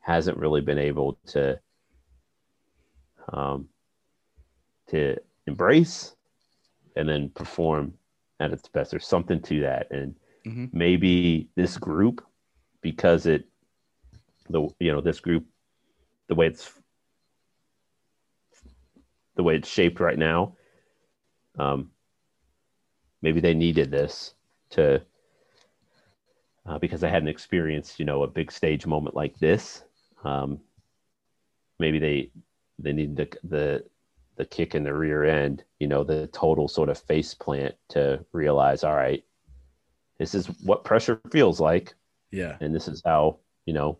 hasn't 0.00 0.38
really 0.38 0.60
been 0.60 0.78
able 0.78 1.18
to 1.26 1.58
um 3.32 3.68
to 4.88 5.16
embrace 5.46 6.15
and 6.96 7.08
then 7.08 7.30
perform 7.30 7.94
at 8.40 8.52
its 8.52 8.68
best. 8.68 8.90
There's 8.90 9.06
something 9.06 9.40
to 9.42 9.60
that. 9.60 9.90
And 9.90 10.14
Mhm. 10.44 10.70
maybe 10.72 11.48
this 11.54 11.76
group, 11.76 12.24
because 12.80 13.26
it 13.26 13.48
the 14.48 14.68
you 14.78 14.92
know, 14.92 15.00
this 15.00 15.20
group 15.20 15.46
the 16.28 16.34
way 16.34 16.46
it's 16.46 16.72
the 19.34 19.42
way 19.42 19.56
it's 19.56 19.68
shaped 19.68 20.00
right 20.00 20.18
now, 20.18 20.56
um, 21.58 21.90
maybe 23.22 23.40
they 23.40 23.54
needed 23.54 23.90
this 23.90 24.34
to 24.70 25.02
uh, 26.64 26.78
because 26.78 27.00
they 27.00 27.10
hadn't 27.10 27.28
experienced, 27.28 27.98
you 27.98 28.04
know, 28.04 28.22
a 28.22 28.28
big 28.28 28.50
stage 28.50 28.86
moment 28.86 29.14
like 29.14 29.38
this. 29.38 29.84
Um, 30.24 30.60
maybe 31.78 31.98
they 31.98 32.30
they 32.78 32.92
needed 32.92 33.16
the, 33.16 33.48
the 33.48 33.84
the 34.36 34.44
kick 34.44 34.74
in 34.74 34.84
the 34.84 34.92
rear 34.94 35.24
end, 35.24 35.64
you 35.80 35.86
know, 35.88 36.04
the 36.04 36.26
total 36.28 36.68
sort 36.68 36.88
of 36.88 36.98
face 36.98 37.34
plant 37.34 37.74
to 37.88 38.24
realize, 38.32 38.84
all 38.84 38.94
right, 38.94 39.24
this 40.18 40.34
is 40.34 40.46
what 40.62 40.84
pressure 40.84 41.20
feels 41.30 41.60
like, 41.60 41.94
Yeah. 42.30 42.56
and 42.60 42.74
this 42.74 42.88
is 42.88 43.02
how 43.04 43.38
you 43.66 43.72
know 43.74 43.98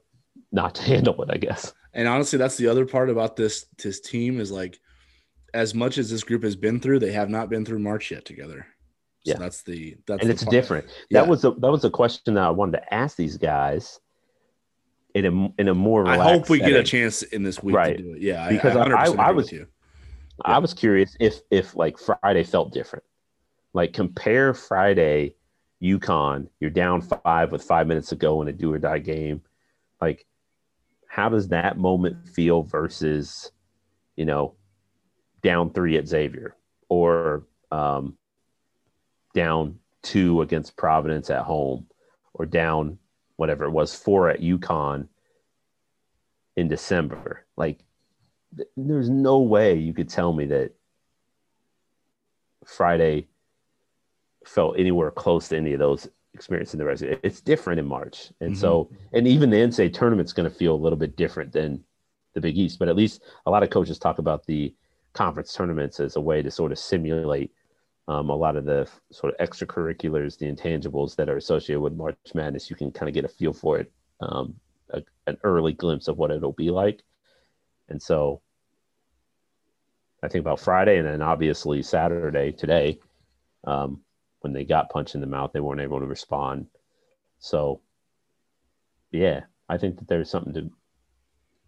not 0.53 0.75
to 0.77 0.83
handle 0.93 1.21
it, 1.23 1.31
I 1.33 1.39
guess. 1.39 1.73
And 1.95 2.07
honestly, 2.07 2.39
that's 2.39 2.57
the 2.57 2.69
other 2.69 2.87
part 2.87 3.09
about 3.11 3.37
this 3.37 3.67
this 3.83 4.01
team 4.01 4.41
is 4.41 4.51
like, 4.53 4.79
as 5.55 5.75
much 5.75 5.97
as 5.99 6.11
this 6.11 6.23
group 6.25 6.43
has 6.43 6.55
been 6.57 6.81
through, 6.81 6.99
they 6.99 7.13
have 7.13 7.31
not 7.31 7.49
been 7.49 7.65
through 7.65 7.79
March 7.79 8.11
yet 8.11 8.25
together. 8.27 8.67
So 9.25 9.33
Yeah. 9.33 9.39
that's 9.39 9.63
the 9.63 9.97
that's 10.07 10.21
and 10.21 10.29
the 10.29 10.35
it's 10.35 10.45
part. 10.45 10.53
different. 10.53 10.87
Yeah. 11.11 11.23
That 11.23 11.29
was 11.31 11.45
a 11.45 11.51
that 11.53 11.71
was 11.71 11.85
a 11.85 11.91
question 11.91 12.35
that 12.35 12.45
I 12.45 12.51
wanted 12.51 12.73
to 12.79 12.95
ask 12.95 13.17
these 13.17 13.39
guys 13.39 13.99
in 15.15 15.25
a 15.25 15.61
in 15.61 15.69
a 15.69 15.75
more. 15.75 16.07
I 16.07 16.19
hope 16.19 16.51
we 16.51 16.59
get 16.59 16.75
a 16.77 16.85
chance 16.85 17.23
in 17.23 17.43
this 17.43 17.63
week 17.63 17.75
Right. 17.75 17.97
to 17.97 18.03
do 18.03 18.13
it. 18.13 18.21
Yeah, 18.23 18.49
Because 18.51 18.77
I- 18.77 18.83
I, 18.83 19.07
100% 19.09 19.19
I- 19.19 19.29
I 19.29 19.31
was- 19.33 19.53
you. 20.39 20.43
I 20.45 20.59
was 20.59 20.75
curious 20.75 21.17
if 21.21 21.41
if 21.51 21.77
like 21.77 21.99
Friday 21.99 22.45
felt 22.45 22.73
different. 22.73 23.05
Like 23.73 23.93
compare 23.93 24.55
Friday, 24.55 25.35
UConn, 25.83 26.49
you're 26.61 26.71
down 26.71 27.03
five 27.03 27.53
with 27.53 27.63
five 27.63 27.87
minutes 27.87 28.09
to 28.09 28.17
go 28.17 28.41
in 28.43 28.49
a 28.49 28.53
do 28.53 28.73
or 28.73 28.79
die 28.79 28.99
game. 28.99 29.43
Like, 30.01 30.27
how 31.09 31.29
does 31.29 31.49
that 31.49 31.79
moment 31.79 32.29
feel 32.29 32.63
versus, 32.63 33.51
you 34.17 34.25
know, 34.25 34.55
down 35.43 35.73
three 35.73 35.97
at 35.97 36.09
Xavier 36.09 36.57
or 36.89 37.47
um, 37.71 38.17
down 39.35 39.79
two 40.03 40.43
against 40.43 40.77
Providence 40.77 41.31
at 41.31 41.45
home 41.45 41.87
or 42.35 42.47
down 42.47 42.99
whatever 43.37 43.65
it 43.65 43.71
was 43.71 43.95
four 43.95 44.29
at 44.31 44.41
UConn 44.41 45.09
in 46.57 46.69
December? 46.69 47.45
Like, 47.57 47.81
there's 48.77 49.11
no 49.11 49.39
way 49.41 49.75
you 49.75 49.93
could 49.93 50.09
tell 50.09 50.33
me 50.33 50.47
that 50.47 50.73
Friday 52.65 53.29
felt 54.45 54.79
anywhere 54.79 55.11
close 55.11 55.49
to 55.49 55.57
any 55.57 55.73
of 55.73 55.79
those 55.79 56.09
experiences 56.35 56.75
in 56.75 56.79
the 56.79 56.85
rest. 56.85 57.03
It's 57.03 57.41
different 57.41 57.81
in 57.81 57.87
March, 57.87 58.33
and 58.41 58.57
so 58.57 58.91
and 59.13 59.27
even 59.27 59.51
the 59.51 59.57
NCAA 59.57 59.93
tournament's 59.93 60.33
going 60.33 60.49
to 60.49 60.55
feel 60.55 60.75
a 60.75 60.77
little 60.77 60.99
bit 60.99 61.17
different 61.17 61.53
than 61.53 61.85
the 62.35 62.41
Big 62.41 62.57
East. 62.57 62.79
But 62.79 62.89
at 62.89 62.97
least 62.97 63.23
a 63.47 63.51
lot 63.51 63.63
of 63.63 63.71
coaches 63.71 63.99
talk 63.99 64.19
about 64.19 64.47
the 64.47 64.75
conference 65.13 65.53
tournaments 65.53 65.99
as 65.99 66.17
a 66.17 66.21
way 66.21 66.43
to 66.43 66.51
sort 66.51 66.73
of 66.73 66.79
simulate 66.79 67.53
um, 68.09 68.31
a 68.31 68.37
lot 68.37 68.57
of 68.57 68.65
the 68.65 68.89
sort 69.11 69.35
of 69.35 69.47
extracurriculars, 69.47 70.39
the 70.39 70.53
intangibles 70.53 71.17
that 71.17 71.29
are 71.29 71.37
associated 71.37 71.81
with 71.81 71.95
March 71.95 72.17
Madness. 72.35 72.71
You 72.71 72.77
can 72.77 72.93
kind 72.93 73.09
of 73.09 73.15
get 73.15 73.25
a 73.25 73.29
feel 73.29 73.53
for 73.53 73.79
it, 73.79 73.91
um, 74.21 74.55
a, 74.91 75.03
an 75.27 75.39
early 75.43 75.73
glimpse 75.73 76.07
of 76.07 76.19
what 76.19 76.31
it'll 76.31 76.53
be 76.53 76.71
like. 76.71 77.03
And 77.89 78.01
so 78.01 78.43
I 80.23 80.29
think 80.29 80.43
about 80.43 80.61
Friday 80.61 80.99
and 80.99 81.07
then 81.07 81.23
obviously 81.23 81.83
Saturday 81.83 82.53
today, 82.53 82.99
um, 83.65 84.01
when 84.41 84.53
they 84.53 84.65
got 84.65 84.91
punched 84.91 85.15
in 85.15 85.21
the 85.21 85.27
mouth, 85.27 85.53
they 85.53 85.61
weren't 85.61 85.81
able 85.81 86.01
to 86.01 86.07
respond. 86.07 86.67
So, 87.39 87.81
yeah, 89.11 89.43
I 89.69 89.79
think 89.79 89.99
that 89.99 90.09
there's 90.09 90.31
something 90.31 90.55
to. 90.55 90.71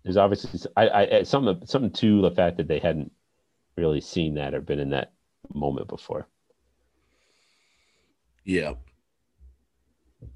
There's 0.04 0.16
obviously 0.16 0.70
I, 0.76 0.88
I 0.88 1.22
something 1.24 1.66
something 1.66 1.90
to 1.90 2.22
the 2.22 2.30
fact 2.30 2.56
that 2.56 2.68
they 2.68 2.78
hadn't 2.78 3.12
really 3.76 4.00
seen 4.00 4.34
that 4.34 4.54
or 4.54 4.60
been 4.60 4.78
in 4.78 4.90
that 4.90 5.12
moment 5.52 5.88
before. 5.88 6.28
Yeah. 8.44 8.74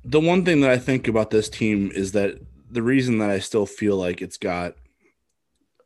The 0.04 0.20
one 0.20 0.44
thing 0.44 0.60
that 0.60 0.70
I 0.70 0.78
think 0.78 1.08
about 1.08 1.30
this 1.30 1.48
team 1.48 1.90
is 1.94 2.12
that 2.12 2.38
the 2.70 2.82
reason 2.82 3.18
that 3.18 3.30
I 3.30 3.38
still 3.38 3.66
feel 3.66 3.96
like 3.96 4.20
it's 4.20 4.36
got 4.36 4.74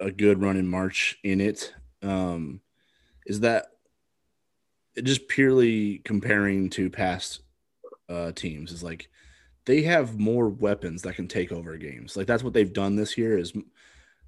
a 0.01 0.11
good 0.11 0.41
run 0.41 0.57
in 0.57 0.69
March 0.69 1.19
in 1.23 1.41
it 1.41 1.73
um, 2.03 2.61
is 3.27 3.41
that 3.41 3.67
just 5.03 5.29
purely 5.29 5.99
comparing 5.99 6.71
to 6.71 6.89
past 6.89 7.41
uh, 8.09 8.33
teams 8.33 8.73
is 8.73 8.83
like 8.83 9.09
they 9.67 9.83
have 9.83 10.19
more 10.19 10.49
weapons 10.49 11.03
that 11.03 11.17
can 11.17 11.29
take 11.29 11.53
over 11.53 11.77
games. 11.77 12.17
Like 12.17 12.27
that's 12.27 12.43
what 12.43 12.55
they've 12.55 12.73
done 12.73 12.97
this 12.97 13.19
year 13.19 13.37
is 13.37 13.53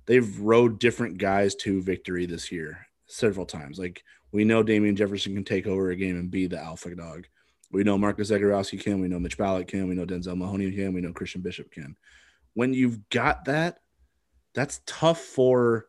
they've 0.06 0.38
rode 0.40 0.78
different 0.78 1.18
guys 1.18 1.54
to 1.56 1.80
victory 1.80 2.26
this 2.26 2.50
year 2.50 2.86
several 3.06 3.46
times. 3.46 3.78
Like 3.78 4.02
we 4.32 4.44
know 4.44 4.62
Damien 4.62 4.96
Jefferson 4.96 5.34
can 5.34 5.44
take 5.44 5.66
over 5.66 5.90
a 5.90 5.96
game 5.96 6.16
and 6.16 6.30
be 6.30 6.46
the 6.46 6.60
alpha 6.60 6.94
dog. 6.94 7.26
We 7.70 7.84
know 7.84 7.98
Marcus 7.98 8.30
Zegarowski 8.30 8.82
can. 8.82 9.00
We 9.00 9.08
know 9.08 9.18
Mitch 9.18 9.38
Ballock 9.38 9.68
can. 9.68 9.88
We 9.88 9.94
know 9.94 10.06
Denzel 10.06 10.36
Mahoney 10.36 10.70
can. 10.72 10.92
We 10.92 11.00
know 11.00 11.12
Christian 11.12 11.42
Bishop 11.42 11.70
can. 11.70 11.96
When 12.54 12.74
you've 12.74 13.08
got 13.10 13.44
that, 13.44 13.80
that's 14.54 14.80
tough 14.86 15.20
for 15.20 15.86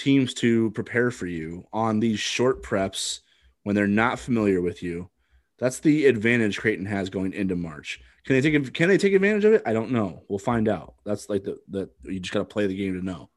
teams 0.00 0.34
to 0.34 0.70
prepare 0.72 1.10
for 1.10 1.26
you 1.26 1.64
on 1.72 2.00
these 2.00 2.18
short 2.18 2.62
preps 2.62 3.20
when 3.62 3.76
they're 3.76 3.86
not 3.86 4.18
familiar 4.18 4.60
with 4.60 4.82
you. 4.82 5.10
That's 5.58 5.80
the 5.80 6.06
advantage 6.06 6.58
Creighton 6.58 6.86
has 6.86 7.10
going 7.10 7.34
into 7.34 7.54
March. 7.54 8.00
Can 8.24 8.34
they 8.34 8.40
take 8.40 8.74
can 8.74 8.88
they 8.88 8.98
take 8.98 9.12
advantage 9.12 9.44
of 9.44 9.52
it? 9.52 9.62
I 9.66 9.72
don't 9.72 9.92
know. 9.92 10.22
We'll 10.28 10.38
find 10.38 10.68
out. 10.68 10.94
That's 11.04 11.28
like 11.28 11.44
the 11.44 11.58
that 11.68 11.90
you 12.04 12.20
just 12.20 12.32
got 12.32 12.40
to 12.40 12.44
play 12.44 12.66
the 12.66 12.76
game 12.76 12.98
to 12.98 13.04
know. 13.04 13.30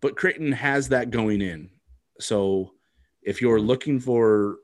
But 0.00 0.16
Creighton 0.16 0.52
has 0.52 0.88
that 0.88 1.10
going 1.10 1.40
in. 1.40 1.70
So 2.18 2.72
if 3.22 3.40
you're 3.40 3.60
looking 3.60 4.00
for 4.00 4.56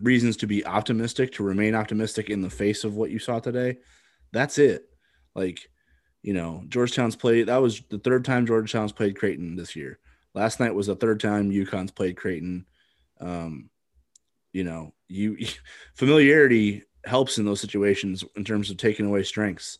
reasons 0.00 0.36
to 0.38 0.46
be 0.46 0.64
optimistic, 0.64 1.32
to 1.32 1.42
remain 1.42 1.74
optimistic 1.74 2.30
in 2.30 2.42
the 2.42 2.50
face 2.50 2.84
of 2.84 2.96
what 2.96 3.10
you 3.10 3.18
saw 3.18 3.40
today, 3.40 3.78
that's 4.32 4.58
it. 4.58 4.88
Like 5.34 5.68
you 6.26 6.32
know, 6.32 6.64
Georgetown's 6.68 7.14
played. 7.14 7.46
That 7.46 7.62
was 7.62 7.82
the 7.88 8.00
third 8.00 8.24
time 8.24 8.46
Georgetown's 8.46 8.90
played 8.90 9.16
Creighton 9.16 9.54
this 9.54 9.76
year. 9.76 10.00
Last 10.34 10.58
night 10.58 10.74
was 10.74 10.88
the 10.88 10.96
third 10.96 11.20
time 11.20 11.52
UConn's 11.52 11.92
played 11.92 12.16
Creighton. 12.16 12.66
Um, 13.20 13.70
you 14.52 14.64
know, 14.64 14.92
you 15.06 15.38
familiarity 15.94 16.82
helps 17.04 17.38
in 17.38 17.44
those 17.44 17.60
situations 17.60 18.24
in 18.34 18.44
terms 18.44 18.72
of 18.72 18.76
taking 18.76 19.06
away 19.06 19.22
strengths. 19.22 19.78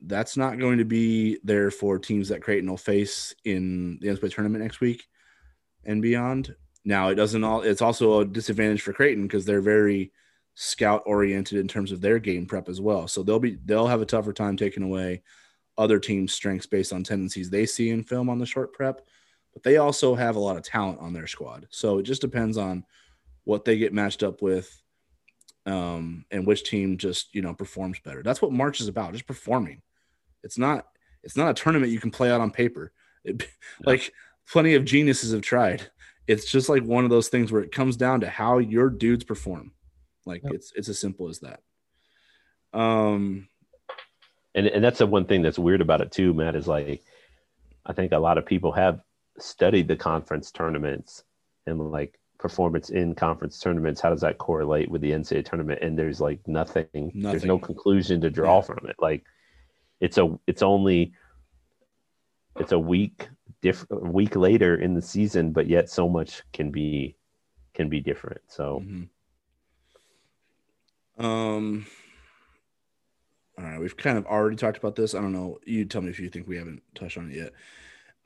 That's 0.00 0.36
not 0.36 0.60
going 0.60 0.78
to 0.78 0.84
be 0.84 1.38
there 1.42 1.72
for 1.72 1.98
teams 1.98 2.28
that 2.28 2.40
Creighton 2.40 2.70
will 2.70 2.76
face 2.76 3.34
in 3.44 3.98
the 4.00 4.06
NCAA 4.06 4.32
tournament 4.32 4.62
next 4.62 4.80
week 4.80 5.08
and 5.84 6.00
beyond. 6.00 6.54
Now, 6.84 7.08
it 7.08 7.16
doesn't 7.16 7.42
all. 7.42 7.62
It's 7.62 7.82
also 7.82 8.20
a 8.20 8.24
disadvantage 8.24 8.82
for 8.82 8.92
Creighton 8.92 9.24
because 9.24 9.44
they're 9.44 9.60
very 9.60 10.12
scout 10.54 11.02
oriented 11.04 11.58
in 11.58 11.66
terms 11.66 11.90
of 11.90 12.00
their 12.00 12.20
game 12.20 12.46
prep 12.46 12.68
as 12.68 12.80
well. 12.80 13.08
So 13.08 13.24
they'll 13.24 13.40
be 13.40 13.58
they'll 13.64 13.88
have 13.88 14.02
a 14.02 14.06
tougher 14.06 14.32
time 14.32 14.56
taking 14.56 14.84
away 14.84 15.22
other 15.76 15.98
teams' 15.98 16.32
strengths 16.32 16.66
based 16.66 16.92
on 16.92 17.02
tendencies 17.02 17.50
they 17.50 17.66
see 17.66 17.90
in 17.90 18.02
film 18.02 18.28
on 18.28 18.38
the 18.38 18.46
short 18.46 18.72
prep, 18.72 19.00
but 19.52 19.62
they 19.62 19.76
also 19.76 20.14
have 20.14 20.36
a 20.36 20.40
lot 20.40 20.56
of 20.56 20.62
talent 20.62 21.00
on 21.00 21.12
their 21.12 21.26
squad. 21.26 21.66
So 21.70 21.98
it 21.98 22.04
just 22.04 22.20
depends 22.20 22.56
on 22.56 22.84
what 23.44 23.64
they 23.64 23.76
get 23.76 23.92
matched 23.92 24.22
up 24.22 24.42
with 24.42 24.80
um, 25.66 26.24
and 26.30 26.46
which 26.46 26.68
team 26.68 26.98
just 26.98 27.34
you 27.34 27.42
know 27.42 27.54
performs 27.54 27.98
better. 28.00 28.22
That's 28.22 28.42
what 28.42 28.52
March 28.52 28.80
is 28.80 28.88
about, 28.88 29.12
just 29.12 29.26
performing. 29.26 29.82
It's 30.42 30.58
not 30.58 30.86
it's 31.22 31.36
not 31.36 31.50
a 31.50 31.54
tournament 31.54 31.92
you 31.92 32.00
can 32.00 32.10
play 32.10 32.30
out 32.30 32.40
on 32.40 32.50
paper. 32.50 32.92
It, 33.24 33.48
like 33.84 34.12
plenty 34.50 34.74
of 34.74 34.84
geniuses 34.84 35.32
have 35.32 35.42
tried. 35.42 35.90
It's 36.26 36.50
just 36.50 36.68
like 36.68 36.82
one 36.82 37.04
of 37.04 37.10
those 37.10 37.28
things 37.28 37.52
where 37.52 37.62
it 37.62 37.72
comes 37.72 37.96
down 37.96 38.20
to 38.20 38.28
how 38.28 38.58
your 38.58 38.90
dudes 38.90 39.24
perform. 39.24 39.72
Like 40.26 40.42
it's 40.44 40.72
it's 40.74 40.88
as 40.88 40.98
simple 40.98 41.28
as 41.28 41.40
that. 41.40 41.60
Um, 42.72 43.48
and 44.54 44.66
and 44.66 44.84
that's 44.84 44.98
the 44.98 45.06
one 45.06 45.24
thing 45.24 45.42
that's 45.42 45.58
weird 45.58 45.80
about 45.80 46.00
it 46.00 46.12
too, 46.12 46.34
Matt. 46.34 46.56
Is 46.56 46.68
like, 46.68 47.02
I 47.84 47.92
think 47.92 48.12
a 48.12 48.18
lot 48.18 48.38
of 48.38 48.46
people 48.46 48.72
have 48.72 49.00
studied 49.38 49.88
the 49.88 49.96
conference 49.96 50.50
tournaments 50.50 51.24
and 51.66 51.90
like 51.90 52.18
performance 52.38 52.90
in 52.90 53.14
conference 53.14 53.58
tournaments. 53.58 54.00
How 54.00 54.10
does 54.10 54.20
that 54.20 54.38
correlate 54.38 54.90
with 54.90 55.00
the 55.00 55.10
NCAA 55.10 55.44
tournament? 55.44 55.80
And 55.82 55.98
there's 55.98 56.20
like 56.20 56.46
nothing. 56.46 56.86
nothing. 56.94 57.22
There's 57.22 57.44
no 57.44 57.58
conclusion 57.58 58.20
to 58.20 58.30
draw 58.30 58.56
yeah. 58.56 58.62
from 58.62 58.86
it. 58.88 58.96
Like, 58.98 59.24
it's 60.00 60.18
a 60.18 60.38
it's 60.46 60.62
only 60.62 61.14
it's 62.58 62.72
a 62.72 62.78
week 62.78 63.28
different 63.62 64.12
week 64.12 64.36
later 64.36 64.76
in 64.76 64.94
the 64.94 65.02
season, 65.02 65.52
but 65.52 65.66
yet 65.66 65.90
so 65.90 66.08
much 66.08 66.42
can 66.52 66.70
be 66.70 67.16
can 67.72 67.88
be 67.88 68.00
different. 68.00 68.42
So. 68.48 68.82
Mm-hmm. 68.84 69.04
Um 71.24 71.86
all 73.58 73.64
right, 73.64 73.80
we've 73.80 73.96
kind 73.96 74.18
of 74.18 74.26
already 74.26 74.56
talked 74.56 74.78
about 74.78 74.96
this. 74.96 75.14
I 75.14 75.20
don't 75.20 75.32
know. 75.32 75.58
You 75.64 75.84
tell 75.84 76.02
me 76.02 76.10
if 76.10 76.18
you 76.18 76.28
think 76.28 76.48
we 76.48 76.56
haven't 76.56 76.82
touched 76.94 77.18
on 77.18 77.30
it 77.30 77.36
yet. 77.36 77.52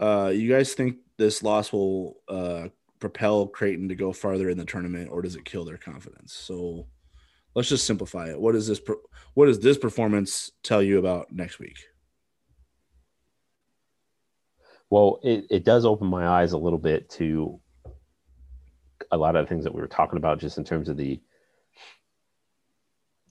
Uh, 0.00 0.28
you 0.28 0.50
guys 0.50 0.74
think 0.74 0.96
this 1.16 1.42
loss 1.42 1.72
will 1.72 2.16
uh, 2.28 2.68
propel 2.98 3.46
Creighton 3.46 3.88
to 3.88 3.94
go 3.94 4.12
farther 4.12 4.48
in 4.48 4.56
the 4.56 4.64
tournament, 4.64 5.10
or 5.10 5.22
does 5.22 5.36
it 5.36 5.44
kill 5.44 5.64
their 5.64 5.76
confidence? 5.76 6.32
So 6.32 6.86
let's 7.54 7.68
just 7.68 7.86
simplify 7.86 8.30
it. 8.30 8.40
What 8.40 8.52
does 8.52 8.66
this 8.66 8.80
what 9.34 9.46
does 9.46 9.60
this 9.60 9.78
performance 9.78 10.52
tell 10.62 10.82
you 10.82 10.98
about 10.98 11.32
next 11.32 11.58
week? 11.58 11.76
Well, 14.90 15.20
it, 15.22 15.46
it 15.50 15.64
does 15.64 15.84
open 15.84 16.06
my 16.06 16.26
eyes 16.26 16.52
a 16.52 16.58
little 16.58 16.78
bit 16.78 17.10
to 17.10 17.60
a 19.10 19.16
lot 19.16 19.36
of 19.36 19.44
the 19.44 19.48
things 19.48 19.64
that 19.64 19.74
we 19.74 19.80
were 19.80 19.88
talking 19.88 20.16
about, 20.16 20.40
just 20.40 20.56
in 20.56 20.64
terms 20.64 20.88
of 20.88 20.96
the, 20.96 21.20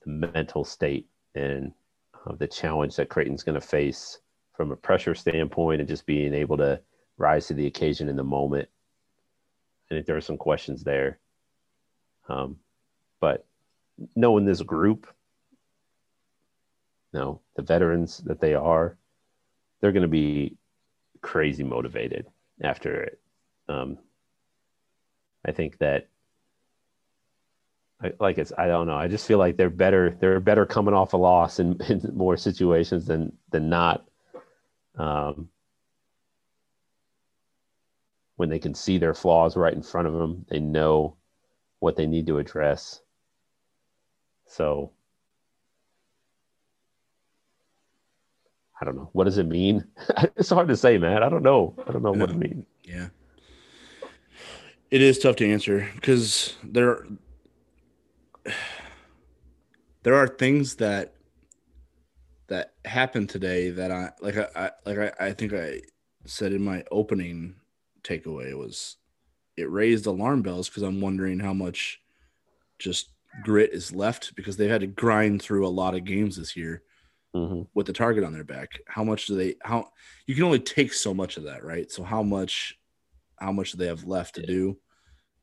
the 0.06 0.12
mental 0.12 0.64
state 0.64 1.08
and 1.34 1.72
of 2.28 2.39
the 2.39 2.47
challenge 2.47 2.95
that 2.95 3.09
Creighton's 3.09 3.43
going 3.43 3.59
to 3.59 3.65
face 3.65 4.19
from 4.53 4.71
a 4.71 4.75
pressure 4.75 5.15
standpoint 5.15 5.80
and 5.80 5.88
just 5.88 6.05
being 6.05 6.34
able 6.34 6.57
to 6.57 6.80
rise 7.17 7.47
to 7.47 7.53
the 7.53 7.67
occasion 7.67 8.09
in 8.09 8.15
the 8.15 8.23
moment. 8.23 8.67
I 9.89 9.95
think 9.95 10.05
there 10.05 10.17
are 10.17 10.21
some 10.21 10.38
questions 10.38 10.84
there. 10.84 11.19
Um, 12.28 12.57
but 13.19 13.45
knowing 14.15 14.45
this 14.45 14.61
group, 14.61 15.07
you 17.13 17.19
know, 17.19 17.41
the 17.55 17.61
veterans 17.61 18.17
that 18.19 18.41
they 18.41 18.53
are, 18.53 18.97
they're 19.80 19.93
going 19.93 20.01
to 20.01 20.07
be 20.07 20.57
crazy 21.21 21.63
motivated 21.63 22.28
after 22.61 23.03
it. 23.03 23.19
Um, 23.69 23.97
I 25.45 25.51
think 25.51 25.78
that 25.78 26.09
like 28.20 28.38
it's 28.38 28.52
I 28.58 28.68
don't 28.68 28.88
know. 28.88 28.95
I 28.95 29.08
just 29.08 29.26
feel 29.26 29.39
like 29.39 29.58
they're 29.58 29.70
better. 29.70 30.16
They're 30.20 30.39
better 30.39 30.66
coming 30.66 30.93
off 30.93 31.14
a 31.14 31.18
loss 31.18 31.60
in, 31.60 31.80
in 31.89 32.12
more 32.14 32.38
situations 32.38 33.06
than 33.06 33.32
than 33.52 33.70
not. 33.70 34.06
Um, 34.98 35.50
when 38.36 38.50
they 38.50 38.60
can 38.60 38.76
see 38.76 38.98
their 38.98 39.14
flaws 39.14 39.58
right 39.58 39.74
in 39.74 39.82
front 39.82 40.08
of 40.08 40.14
them, 40.14 40.45
they 40.50 40.60
know 40.60 41.18
what 41.80 41.95
they 41.95 42.06
need 42.06 42.28
to 42.28 42.38
address. 42.38 43.02
So 44.45 44.91
I 48.80 48.86
don't 48.86 48.95
know. 48.95 49.10
What 49.14 49.24
does 49.24 49.39
it 49.39 49.48
mean? 49.48 49.86
it's 50.36 50.50
hard 50.50 50.68
to 50.68 50.78
say, 50.78 51.00
man. 51.00 51.24
I 51.24 51.30
don't 51.30 51.43
know. 51.43 51.74
I 51.88 51.91
don't 51.91 52.04
know 52.04 52.12
what 52.12 52.30
it 52.30 52.38
means. 52.38 52.66
Yeah. 52.84 53.08
It 54.91 55.02
is 55.02 55.20
tough 55.20 55.36
to 55.38 55.52
answer 55.52 55.89
because 55.95 56.56
there 56.64 57.06
there 60.04 60.16
are 60.16 60.28
things 60.28 60.76
that 60.76 61.14
that 62.48 62.74
happened 62.86 63.30
today 63.30 63.70
that 63.72 63.91
I 63.91 64.12
like 64.22 64.38
I, 64.38 64.48
I 64.56 64.72
like 64.86 64.98
I, 65.20 65.28
I 65.28 65.34
think 65.34 65.54
I 65.54 65.82
said 66.26 66.54
in 66.54 66.64
my 66.64 66.84
opening 66.91 67.56
takeaway 68.04 68.58
was 68.58 68.98
it 69.58 69.70
raised 69.70 70.06
alarm 70.06 70.41
bells 70.41 70.70
because 70.70 70.84
I'm 70.84 71.02
wondering 71.02 71.39
how 71.39 71.54
much 71.54 72.00
just 72.80 73.10
grit 73.43 73.72
is 73.74 73.93
left 73.93 74.36
because 74.36 74.56
they've 74.56 74.70
had 74.70 74.82
to 74.82 74.88
grind 74.88 75.41
through 75.41 75.68
a 75.68 75.70
lot 75.70 75.95
of 75.95 76.06
games 76.06 76.38
this 76.38 76.56
year 76.56 76.84
mm-hmm. 77.36 77.64
with 77.74 77.86
the 77.86 77.93
target 77.93 78.24
on 78.24 78.34
their 78.34 78.43
back. 78.43 78.80
How 78.88 79.04
much 79.04 79.26
do 79.28 79.36
they 79.36 79.56
how 79.64 79.89
you 80.26 80.36
can 80.36 80.43
only 80.43 80.60
take 80.60 80.93
so 80.93 81.14
much 81.14 81.38
of 81.38 81.43
that, 81.43 81.64
right? 81.64 81.91
So 81.91 82.04
how 82.04 82.24
much 82.24 82.78
how 83.39 83.52
much 83.52 83.72
do 83.72 83.78
they 83.78 83.88
have 83.88 84.06
left 84.06 84.36
to 84.36 84.45
do? 84.45 84.78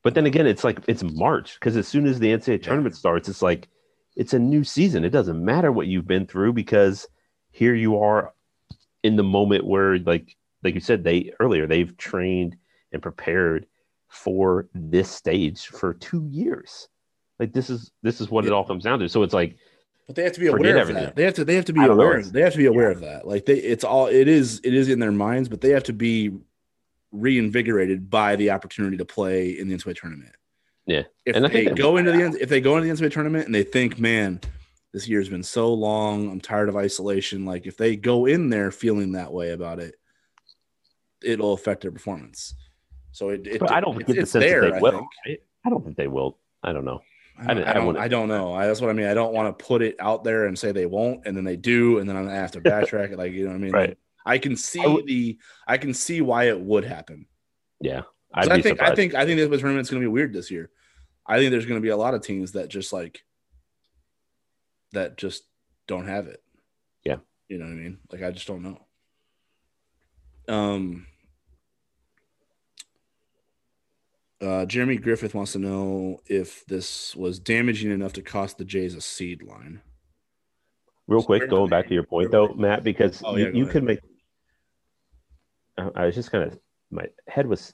But 0.05 0.13
then 0.13 0.27
again, 0.27 0.45
it's 0.45 0.63
like 0.63 0.81
it's 0.87 1.01
March 1.01 1.55
because 1.55 1.75
as 1.75 1.87
soon 1.87 2.05
as 2.05 2.19
the 2.19 2.27
NCAA 2.27 2.61
tournament 2.61 2.95
starts, 2.95 3.27
it's 3.27 3.41
like 3.41 3.67
it's 4.15 4.35
a 4.35 4.39
new 4.39 4.63
season. 4.63 5.03
It 5.03 5.09
doesn't 5.09 5.43
matter 5.43 5.71
what 5.71 5.87
you've 5.87 6.05
been 6.05 6.27
through 6.27 6.53
because 6.53 7.07
here 7.49 7.73
you 7.73 7.97
are 7.97 8.31
in 9.01 9.15
the 9.15 9.23
moment 9.23 9.65
where, 9.65 9.97
like, 9.97 10.37
like 10.63 10.75
you 10.75 10.79
said, 10.79 11.03
they 11.03 11.33
earlier 11.39 11.65
they've 11.65 11.97
trained 11.97 12.55
and 12.91 13.01
prepared 13.01 13.65
for 14.07 14.67
this 14.75 15.09
stage 15.09 15.65
for 15.65 15.95
two 15.95 16.27
years. 16.29 16.87
Like 17.39 17.51
this 17.51 17.71
is 17.71 17.91
this 18.03 18.21
is 18.21 18.29
what 18.29 18.43
yeah. 18.43 18.51
it 18.51 18.53
all 18.53 18.63
comes 18.63 18.83
down 18.83 18.99
to. 18.99 19.09
So 19.09 19.23
it's 19.23 19.33
like 19.33 19.57
But 20.05 20.17
they 20.17 20.23
have 20.23 20.33
to 20.33 20.39
be 20.39 20.45
aware 20.45 20.75
of 20.75 20.81
everything. 20.81 21.03
that. 21.03 21.15
They 21.15 21.23
have 21.23 21.33
to. 21.33 21.45
They 21.45 21.55
have 21.55 21.65
to 21.65 21.73
be 21.73 21.79
don't 21.79 21.97
know. 21.97 22.03
aware. 22.03 22.21
They 22.21 22.41
have 22.41 22.53
to 22.53 22.59
be 22.59 22.67
aware 22.67 22.91
of 22.91 22.99
that. 22.99 23.25
Like 23.25 23.47
they, 23.47 23.55
it's 23.55 23.83
all. 23.83 24.05
It 24.05 24.27
is. 24.27 24.61
It 24.63 24.75
is 24.75 24.87
in 24.87 24.99
their 24.99 25.11
minds, 25.11 25.49
but 25.49 25.61
they 25.61 25.71
have 25.71 25.85
to 25.85 25.93
be 25.93 26.29
reinvigorated 27.21 28.09
by 28.09 28.35
the 28.35 28.51
opportunity 28.51 28.97
to 28.97 29.05
play 29.05 29.49
in 29.57 29.67
the 29.67 29.75
NCAA 29.75 29.95
tournament. 29.99 30.35
Yeah. 30.85 31.03
If 31.25 31.35
And 31.35 31.45
they 31.45 31.65
go 31.65 31.97
into 31.97 32.11
the 32.11 32.37
if 32.41 32.49
they 32.49 32.61
go 32.61 32.77
into 32.77 32.87
the 32.87 32.93
NCAA 32.93 33.11
tournament 33.11 33.45
and 33.45 33.55
they 33.55 33.63
think, 33.63 33.99
man, 33.99 34.39
this 34.93 35.07
year's 35.07 35.29
been 35.29 35.43
so 35.43 35.73
long. 35.73 36.29
I'm 36.31 36.39
tired 36.39 36.69
of 36.69 36.75
isolation. 36.75 37.45
Like 37.45 37.65
if 37.65 37.75
they 37.77 37.95
go 37.95 38.25
in 38.27 38.49
there 38.49 38.71
feeling 38.71 39.13
that 39.13 39.33
way 39.33 39.51
about 39.51 39.79
it, 39.79 39.95
it'll 41.23 41.53
affect 41.53 41.81
their 41.81 41.91
performance. 41.91 42.53
So 43.11 43.29
it. 43.29 43.47
it 43.47 43.61
I 43.69 43.79
don't 43.79 43.99
it's, 44.01 44.07
get 44.07 44.15
the 44.21 44.25
sense 44.25 44.43
there. 44.43 44.61
that 44.61 44.71
they 44.73 44.77
I 44.77 44.81
will. 44.81 45.07
think. 45.25 45.39
I 45.65 45.69
don't 45.69 45.83
think 45.83 45.97
they 45.97 46.07
will. 46.07 46.37
I 46.63 46.73
don't 46.73 46.85
know. 46.85 47.01
I 47.37 47.53
don't, 47.53 47.63
I- 47.63 47.71
I, 47.71 47.73
don't, 47.73 47.97
I 47.97 48.07
don't 48.07 48.27
know. 48.29 48.53
I, 48.53 48.67
that's 48.67 48.79
what 48.79 48.89
I 48.89 48.93
mean. 48.93 49.07
I 49.07 49.13
don't 49.13 49.33
want 49.33 49.57
to 49.57 49.65
put 49.65 49.81
it 49.81 49.95
out 49.99 50.23
there 50.23 50.45
and 50.45 50.57
say 50.57 50.71
they 50.71 50.85
won't, 50.85 51.25
and 51.25 51.35
then 51.35 51.43
they 51.43 51.57
do, 51.57 51.97
and 51.99 52.07
then 52.07 52.15
I'm 52.15 52.25
gonna 52.25 52.37
have 52.37 52.51
to 52.51 52.61
backtrack 52.61 53.11
it. 53.11 53.17
Like 53.17 53.33
you 53.33 53.43
know 53.43 53.49
what 53.49 53.55
I 53.55 53.59
mean? 53.59 53.71
Right. 53.73 53.97
I 54.25 54.37
can 54.37 54.55
see 54.55 54.81
I 54.81 55.01
the, 55.05 55.37
I 55.67 55.77
can 55.77 55.93
see 55.93 56.21
why 56.21 56.45
it 56.45 56.59
would 56.59 56.83
happen. 56.83 57.27
Yeah, 57.79 58.01
I 58.33 58.47
think, 58.47 58.65
surprised. 58.65 58.91
I 58.91 58.95
think, 58.95 59.13
I 59.13 59.25
think 59.25 59.37
this 59.37 59.61
tournament's 59.61 59.89
gonna 59.89 59.99
be 59.99 60.07
weird 60.07 60.33
this 60.33 60.49
year. 60.49 60.71
I 61.27 61.37
think 61.37 61.51
there's 61.51 61.65
gonna 61.65 61.79
be 61.81 61.89
a 61.89 61.97
lot 61.97 62.13
of 62.13 62.21
teams 62.21 62.53
that 62.53 62.69
just 62.69 62.91
like 62.93 63.23
that 64.93 65.17
just 65.17 65.43
don't 65.87 66.07
have 66.07 66.27
it. 66.27 66.41
Yeah. 67.03 67.17
You 67.47 67.59
know 67.59 67.65
what 67.65 67.71
I 67.71 67.75
mean? 67.75 67.99
Like 68.11 68.23
I 68.23 68.31
just 68.31 68.47
don't 68.47 68.63
know. 68.63 68.79
Um. 70.47 71.07
Uh, 74.41 74.65
Jeremy 74.65 74.97
Griffith 74.97 75.33
wants 75.33 75.53
to 75.53 75.59
know 75.59 76.19
if 76.27 76.65
this 76.65 77.15
was 77.15 77.39
damaging 77.39 77.89
enough 77.89 78.13
to 78.13 78.21
cost 78.21 78.57
the 78.57 78.65
Jays 78.65 78.93
a 78.93 79.01
seed 79.01 79.41
line. 79.41 79.81
Real 81.07 81.23
quick, 81.23 81.49
going 81.49 81.69
back 81.69 81.87
to 81.87 81.93
your 81.93 82.03
point 82.03 82.31
though, 82.31 82.53
Matt, 82.53 82.83
because 82.83 83.21
Oh, 83.23 83.37
you, 83.37 83.45
yeah, 83.45 83.51
you 83.53 83.65
could 83.65 83.83
make. 83.83 83.99
I 85.77 86.05
was 86.05 86.15
just 86.15 86.31
kind 86.31 86.43
of 86.43 86.59
my 86.91 87.07
head 87.27 87.47
was 87.47 87.73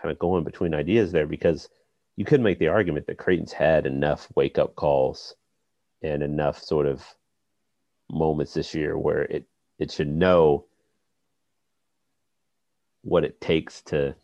kind 0.00 0.12
of 0.12 0.18
going 0.18 0.44
between 0.44 0.74
ideas 0.74 1.12
there 1.12 1.26
because 1.26 1.68
you 2.16 2.24
could 2.24 2.40
make 2.40 2.58
the 2.58 2.68
argument 2.68 3.06
that 3.06 3.18
Creighton's 3.18 3.52
had 3.52 3.86
enough 3.86 4.28
wake 4.34 4.58
up 4.58 4.76
calls 4.76 5.34
and 6.02 6.22
enough 6.22 6.58
sort 6.58 6.86
of 6.86 7.04
moments 8.10 8.54
this 8.54 8.74
year 8.74 8.98
where 8.98 9.22
it 9.22 9.44
it 9.78 9.90
should 9.90 10.08
know 10.08 10.64
what 13.02 13.24
it 13.24 13.40
takes 13.40 13.82
to 13.82 14.14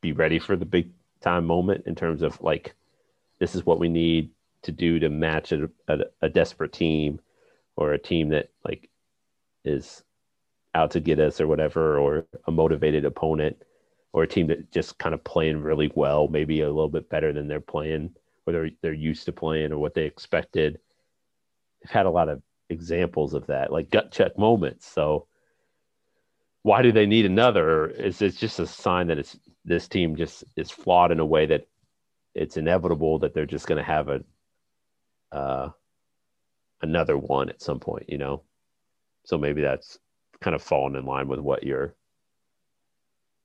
be 0.00 0.12
ready 0.12 0.38
for 0.38 0.56
the 0.56 0.64
big 0.64 0.90
time 1.20 1.46
moment 1.46 1.84
in 1.86 1.94
terms 1.94 2.22
of 2.22 2.40
like 2.40 2.74
this 3.38 3.54
is 3.54 3.66
what 3.66 3.78
we 3.78 3.88
need 3.88 4.30
to 4.62 4.72
do 4.72 4.98
to 4.98 5.08
match 5.08 5.52
a, 5.52 5.70
a, 5.88 5.98
a 6.22 6.28
desperate 6.28 6.72
team 6.72 7.20
or 7.76 7.92
a 7.92 7.98
team 7.98 8.30
that 8.30 8.50
like 8.64 8.88
is 9.64 10.02
out 10.74 10.92
to 10.92 11.00
get 11.00 11.18
us 11.18 11.40
or 11.40 11.46
whatever 11.46 11.98
or 11.98 12.26
a 12.46 12.52
motivated 12.52 13.04
opponent 13.04 13.56
or 14.12 14.22
a 14.22 14.28
team 14.28 14.46
that 14.48 14.70
just 14.72 14.98
kind 14.98 15.14
of 15.14 15.22
playing 15.24 15.60
really 15.60 15.90
well 15.94 16.28
maybe 16.28 16.60
a 16.60 16.66
little 16.66 16.88
bit 16.88 17.08
better 17.08 17.32
than 17.32 17.48
they're 17.48 17.60
playing 17.60 18.14
or 18.46 18.52
they're, 18.52 18.70
they're 18.82 18.92
used 18.92 19.24
to 19.26 19.32
playing 19.32 19.72
or 19.72 19.78
what 19.78 19.94
they 19.94 20.04
expected. 20.04 20.78
They've 21.82 21.90
had 21.90 22.06
a 22.06 22.10
lot 22.10 22.28
of 22.28 22.42
examples 22.68 23.34
of 23.34 23.46
that 23.48 23.72
like 23.72 23.90
gut 23.90 24.12
check 24.12 24.38
moments. 24.38 24.86
So 24.86 25.26
why 26.62 26.82
do 26.82 26.92
they 26.92 27.06
need 27.06 27.26
another? 27.26 27.86
Is 27.88 28.20
it 28.22 28.36
just 28.36 28.60
a 28.60 28.66
sign 28.66 29.08
that 29.08 29.18
it's 29.18 29.36
this 29.64 29.88
team 29.88 30.16
just 30.16 30.44
is 30.56 30.70
flawed 30.70 31.10
in 31.10 31.20
a 31.20 31.26
way 31.26 31.46
that 31.46 31.66
it's 32.34 32.56
inevitable 32.56 33.18
that 33.20 33.34
they're 33.34 33.46
just 33.46 33.66
going 33.66 33.78
to 33.78 33.84
have 33.84 34.08
a 34.08 34.20
uh, 35.32 35.70
another 36.82 37.16
one 37.16 37.48
at 37.48 37.62
some 37.62 37.80
point, 37.80 38.08
you 38.08 38.18
know. 38.18 38.42
So 39.24 39.38
maybe 39.38 39.62
that's 39.62 39.98
kind 40.40 40.54
of 40.54 40.62
falling 40.62 40.96
in 40.96 41.04
line 41.04 41.28
with 41.28 41.40
what 41.40 41.64
you're 41.64 41.94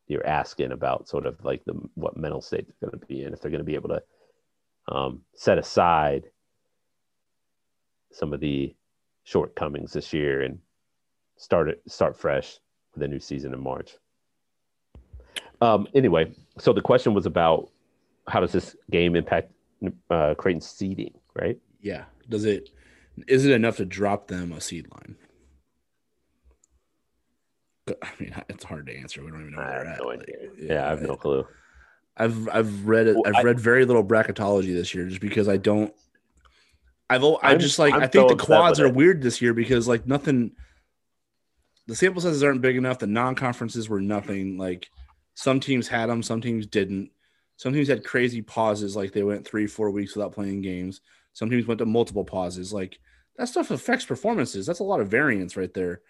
you're 0.08 0.26
asking 0.26 0.72
about, 0.72 1.08
sort 1.08 1.26
of 1.26 1.44
like 1.44 1.64
the 1.66 1.74
what 1.96 2.18
mental 2.18 2.42
state 2.42 2.68
they're 2.68 2.90
going 2.90 3.00
to 3.00 3.06
be 3.08 3.24
in, 3.24 3.34
if 3.34 3.42
they're 3.42 3.52
going 3.52 3.60
to 3.60 3.66
be 3.66 3.76
able 3.76 3.90
to 3.90 4.04
um, 4.88 5.22
set 5.36 5.58
aside 5.58 6.26
some 8.12 8.32
of 8.34 8.40
the 8.40 8.76
shortcomings 9.24 9.94
this 9.94 10.14
year 10.14 10.44
and 10.44 10.60
start 11.38 11.70
it 11.70 11.82
start 11.88 12.16
fresh 12.16 12.60
with 12.94 13.04
a 13.04 13.08
new 13.08 13.20
season 13.20 13.54
in 13.54 13.60
March. 13.60 13.96
Um, 15.62 15.88
anyway, 15.96 16.34
so 16.60 16.74
the 16.74 16.82
question 16.82 17.14
was 17.14 17.26
about 17.26 17.70
how 18.28 18.40
does 18.40 18.52
this 18.52 18.76
game 18.92 19.16
impact 19.16 19.52
uh, 20.10 20.34
Creighton's 20.36 20.68
seeding, 20.68 21.14
right? 21.34 21.58
Yeah. 21.82 22.06
Does 22.30 22.46
it? 22.46 22.70
Is 23.28 23.46
it 23.46 23.52
enough 23.52 23.78
to 23.78 23.86
drop 23.86 24.28
them 24.28 24.52
a 24.52 24.60
seed 24.60 24.88
line? 24.92 25.16
I 27.88 28.10
mean, 28.20 28.34
it's 28.50 28.64
hard 28.64 28.88
to 28.88 28.98
answer. 28.98 29.24
We 29.24 29.30
don't 29.32 29.42
even 29.42 29.52
know 29.52 29.58
where 29.60 29.68
I 29.68 29.78
they're 29.78 29.86
have 29.86 29.94
at. 30.00 30.02
no 30.04 30.08
Like, 30.10 30.22
idea. 30.22 30.50
Yeah, 30.60 30.86
I 30.88 30.90
have 30.90 31.02
no 31.02 31.16
clue. 31.16 31.46
I've 32.18 32.50
I've 32.50 32.86
read 32.88 33.08
it. 33.08 33.16
Well, 33.16 33.24
I've 33.28 33.36
I- 33.36 33.44
read 33.44 33.60
very 33.60 33.86
little 33.86 34.04
bracketology 34.04 34.74
this 34.74 34.94
year, 34.96 35.06
just 35.08 35.22
because 35.22 35.48
I 35.48 35.58
don't. 35.58 35.94
I've 37.10 37.22
al- 37.24 37.40
I 37.44 37.50
I'm- 37.50 37.60
just 37.60 37.78
like 37.78 37.94
I'm 37.94 38.02
i 38.04 38.08
think 38.08 38.30
so 38.30 38.36
the 38.36 38.44
quads 38.44 38.80
are 38.80 38.88
it. 38.88 38.96
weird 38.96 39.22
this 39.22 39.42
year 39.42 39.54
because 39.54 39.88
like 39.88 40.08
nothing. 40.08 40.52
The 41.88 41.96
sample 41.96 42.22
sizes 42.22 42.42
aren't 42.44 42.62
big 42.62 42.78
enough. 42.78 42.98
The 42.98 43.06
non-conferences 43.06 43.88
were 43.90 44.02
nothing. 44.02 44.58
Like 44.58 44.90
some 45.36 45.60
teams 45.60 45.88
had 45.88 46.10
them, 46.10 46.24
some 46.24 46.42
teams 46.42 46.66
didn't. 46.66 47.12
Some 47.58 47.74
teams 47.74 47.88
had 47.88 48.04
crazy 48.04 48.42
pauses, 48.42 48.96
like 48.96 49.12
they 49.14 49.22
went 49.24 49.46
three, 49.48 49.68
four 49.68 49.92
weeks 49.92 50.16
without 50.16 50.32
playing 50.34 50.62
games. 50.62 51.02
Some 51.34 51.50
teams 51.52 51.68
went 51.68 51.78
to 51.78 51.86
multiple 51.86 52.24
pauses. 52.26 52.74
Like 52.74 52.98
that 53.38 53.48
stuff 53.50 53.70
affects 53.70 54.04
performances. 54.06 54.66
That's 54.66 54.80
a 54.80 54.84
lot 54.84 55.00
of 55.00 55.10
variance 55.10 55.56
right 55.56 55.74
there. 55.76 56.02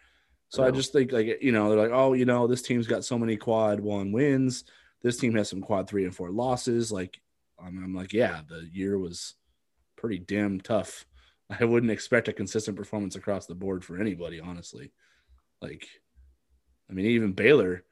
So 0.50 0.64
I 0.64 0.68
I 0.68 0.72
just 0.72 0.94
think 0.94 1.12
like 1.12 1.42
you 1.42 1.52
know 1.52 1.70
they're 1.70 1.78
like 1.78 1.92
oh 1.92 2.14
you 2.14 2.26
know 2.26 2.48
this 2.48 2.62
team's 2.62 2.88
got 2.88 3.04
so 3.04 3.18
many 3.18 3.38
quad 3.38 3.80
one 3.80 4.12
wins. 4.12 4.64
This 5.02 5.18
team 5.18 5.36
has 5.36 5.50
some 5.50 5.62
quad 5.62 5.88
three 5.90 6.04
and 6.06 6.16
four 6.16 6.32
losses. 6.32 6.92
Like 6.92 7.20
I'm, 7.60 7.84
I'm 7.84 7.94
like 7.94 8.14
yeah 8.14 8.42
the 8.48 8.68
year 8.72 8.98
was 8.98 9.34
pretty 9.96 10.20
damn 10.20 10.60
tough. 10.62 11.06
I 11.60 11.66
wouldn't 11.66 11.92
expect 11.92 12.28
a 12.28 12.34
consistent 12.34 12.78
performance 12.78 13.16
across 13.16 13.46
the 13.46 13.56
board 13.56 13.84
for 13.84 13.98
anybody 14.00 14.40
honestly. 14.40 14.92
Like 15.62 15.88
I 16.90 16.94
mean 16.94 17.06
even 17.08 17.34
Baylor. 17.34 17.84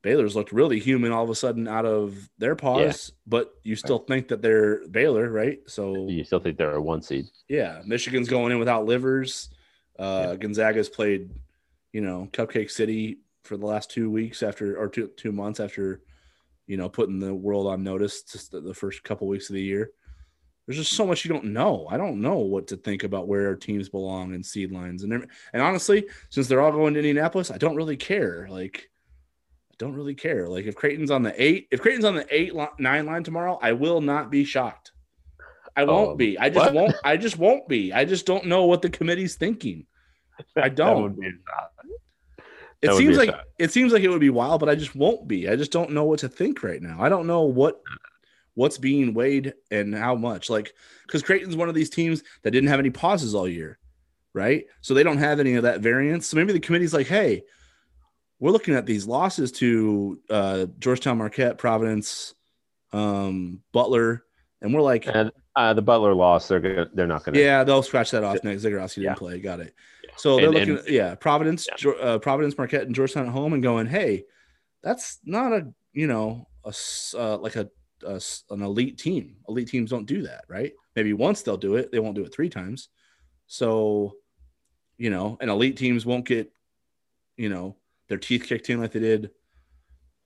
Baylor's 0.00 0.36
looked 0.36 0.52
really 0.52 0.78
human 0.78 1.10
all 1.10 1.24
of 1.24 1.30
a 1.30 1.34
sudden 1.34 1.66
out 1.66 1.84
of 1.84 2.30
their 2.38 2.54
pause, 2.54 3.10
but 3.26 3.52
you 3.64 3.74
still 3.74 3.98
think 3.98 4.28
that 4.28 4.40
they're 4.40 4.86
Baylor, 4.88 5.28
right? 5.28 5.58
So 5.66 6.06
You 6.08 6.22
still 6.22 6.38
think 6.38 6.56
they're 6.56 6.76
a 6.76 6.80
one 6.80 7.02
seed? 7.02 7.26
yeah, 7.48 7.82
Michigan's 7.84 8.28
going 8.28 8.52
in 8.52 8.60
without 8.60 8.86
livers. 8.86 9.50
Uh, 9.98 10.36
Gonzaga's 10.36 10.88
played, 10.88 11.30
you 11.98 12.04
know, 12.04 12.28
Cupcake 12.32 12.70
City 12.70 13.18
for 13.42 13.56
the 13.56 13.66
last 13.66 13.90
two 13.90 14.08
weeks 14.08 14.44
after, 14.44 14.78
or 14.78 14.88
two 14.88 15.08
two 15.16 15.32
months 15.32 15.58
after, 15.58 16.00
you 16.68 16.76
know, 16.76 16.88
putting 16.88 17.18
the 17.18 17.34
world 17.34 17.66
on 17.66 17.82
notice 17.82 18.22
just 18.22 18.52
the, 18.52 18.60
the 18.60 18.72
first 18.72 19.02
couple 19.02 19.26
weeks 19.26 19.50
of 19.50 19.54
the 19.54 19.60
year. 19.60 19.90
There's 20.64 20.78
just 20.78 20.92
so 20.92 21.04
much 21.04 21.24
you 21.24 21.28
don't 21.32 21.46
know. 21.46 21.88
I 21.90 21.96
don't 21.96 22.20
know 22.20 22.36
what 22.36 22.68
to 22.68 22.76
think 22.76 23.02
about 23.02 23.26
where 23.26 23.48
our 23.48 23.56
teams 23.56 23.88
belong 23.88 24.32
in 24.32 24.44
seed 24.44 24.70
lines, 24.70 25.02
and 25.02 25.12
and 25.52 25.60
honestly, 25.60 26.06
since 26.28 26.46
they're 26.46 26.60
all 26.60 26.70
going 26.70 26.94
to 26.94 27.00
Indianapolis, 27.00 27.50
I 27.50 27.58
don't 27.58 27.74
really 27.74 27.96
care. 27.96 28.46
Like, 28.48 28.88
I 29.72 29.74
don't 29.78 29.96
really 29.96 30.14
care. 30.14 30.46
Like, 30.46 30.66
if 30.66 30.76
Creighton's 30.76 31.10
on 31.10 31.24
the 31.24 31.34
eight, 31.42 31.66
if 31.72 31.80
Creighton's 31.80 32.04
on 32.04 32.14
the 32.14 32.28
eight 32.30 32.52
nine 32.78 33.06
line 33.06 33.24
tomorrow, 33.24 33.58
I 33.60 33.72
will 33.72 34.00
not 34.00 34.30
be 34.30 34.44
shocked. 34.44 34.92
I 35.74 35.82
won't 35.82 36.12
Um, 36.12 36.16
be. 36.16 36.38
I 36.38 36.48
just 36.48 36.66
what? 36.66 36.74
won't. 36.74 36.94
I 37.02 37.16
just 37.16 37.38
won't 37.38 37.66
be. 37.66 37.92
I 37.92 38.04
just 38.04 38.24
don't 38.24 38.46
know 38.46 38.66
what 38.66 38.82
the 38.82 38.90
committee's 38.90 39.34
thinking. 39.34 39.86
I 40.56 40.68
don't. 40.68 41.02
would 41.02 41.20
be 41.20 41.26
a. 41.26 41.30
It 42.80 42.88
would 42.90 42.96
seems 42.98 43.16
a 43.16 43.20
like 43.20 43.30
shock. 43.30 43.44
it 43.58 43.72
seems 43.72 43.92
like 43.92 44.02
it 44.02 44.08
would 44.08 44.20
be 44.20 44.30
wild, 44.30 44.60
but 44.60 44.68
I 44.68 44.74
just 44.76 44.94
won't 44.94 45.26
be. 45.26 45.48
I 45.48 45.56
just 45.56 45.72
don't 45.72 45.90
know 45.90 46.04
what 46.04 46.20
to 46.20 46.28
think 46.28 46.62
right 46.62 46.80
now. 46.80 46.98
I 47.00 47.08
don't 47.08 47.26
know 47.26 47.42
what 47.42 47.80
what's 48.54 48.78
being 48.78 49.14
weighed 49.14 49.54
and 49.70 49.94
how 49.94 50.14
much. 50.14 50.48
Like 50.50 50.72
because 51.06 51.22
Creighton's 51.22 51.56
one 51.56 51.68
of 51.68 51.74
these 51.74 51.90
teams 51.90 52.22
that 52.42 52.50
didn't 52.52 52.68
have 52.68 52.78
any 52.80 52.90
pauses 52.90 53.34
all 53.34 53.48
year, 53.48 53.78
right? 54.32 54.64
So 54.80 54.94
they 54.94 55.02
don't 55.02 55.18
have 55.18 55.40
any 55.40 55.54
of 55.54 55.64
that 55.64 55.80
variance. 55.80 56.26
So 56.28 56.36
maybe 56.36 56.52
the 56.52 56.60
committee's 56.60 56.94
like, 56.94 57.08
hey, 57.08 57.42
we're 58.38 58.52
looking 58.52 58.74
at 58.74 58.86
these 58.86 59.06
losses 59.06 59.50
to 59.52 60.20
uh, 60.30 60.66
Georgetown, 60.78 61.18
Marquette, 61.18 61.58
Providence, 61.58 62.34
um, 62.92 63.60
Butler, 63.72 64.24
and 64.62 64.72
we're 64.72 64.82
like, 64.82 65.06
And 65.08 65.32
uh, 65.56 65.74
the 65.74 65.82
Butler 65.82 66.14
loss, 66.14 66.46
they're 66.46 66.60
gonna, 66.60 66.88
they're 66.94 67.06
not 67.08 67.24
gonna. 67.24 67.38
yeah, 67.40 67.64
they'll 67.64 67.82
scratch 67.82 68.12
that 68.12 68.22
off 68.22 68.38
next. 68.44 68.62
Zegarowski 68.62 68.96
didn't 68.96 69.04
Yeah. 69.06 69.14
play. 69.14 69.40
Got 69.40 69.58
it. 69.60 69.74
So 70.18 70.36
they're 70.36 70.46
And- 70.46 70.54
looking 70.54 70.70
and- 70.70 70.78
at 70.80 70.88
yeah, 70.90 71.14
Providence, 71.14 71.66
Yeah. 71.84 71.90
Uh, 71.92 72.18
Providence, 72.18 72.58
Marquette, 72.58 72.82
and 72.82 72.94
Georgetown 72.94 73.26
at 73.26 73.32
home, 73.32 73.52
and 73.52 73.62
going, 73.62 73.86
hey, 73.86 74.24
that's 74.82 75.18
not 75.24 75.52
a 75.52 75.72
you 75.92 76.06
know 76.06 76.48
a 76.64 76.72
uh, 77.16 77.38
like 77.38 77.56
a 77.56 77.70
an 78.02 78.62
elite 78.62 78.98
team. 78.98 79.36
Elite 79.48 79.68
teams 79.68 79.90
don't 79.90 80.06
do 80.06 80.22
that, 80.22 80.44
right? 80.48 80.72
Maybe 80.94 81.12
once 81.12 81.42
they'll 81.42 81.56
do 81.56 81.76
it, 81.76 81.90
they 81.90 81.98
won't 81.98 82.14
do 82.14 82.24
it 82.24 82.32
three 82.32 82.48
times. 82.48 82.88
So, 83.46 84.16
you 84.98 85.10
know, 85.10 85.36
and 85.40 85.50
elite 85.50 85.76
teams 85.76 86.04
won't 86.06 86.26
get 86.26 86.52
you 87.36 87.48
know 87.48 87.76
their 88.08 88.18
teeth 88.18 88.44
kicked 88.44 88.70
in 88.70 88.80
like 88.80 88.92
they 88.92 89.00
did 89.00 89.30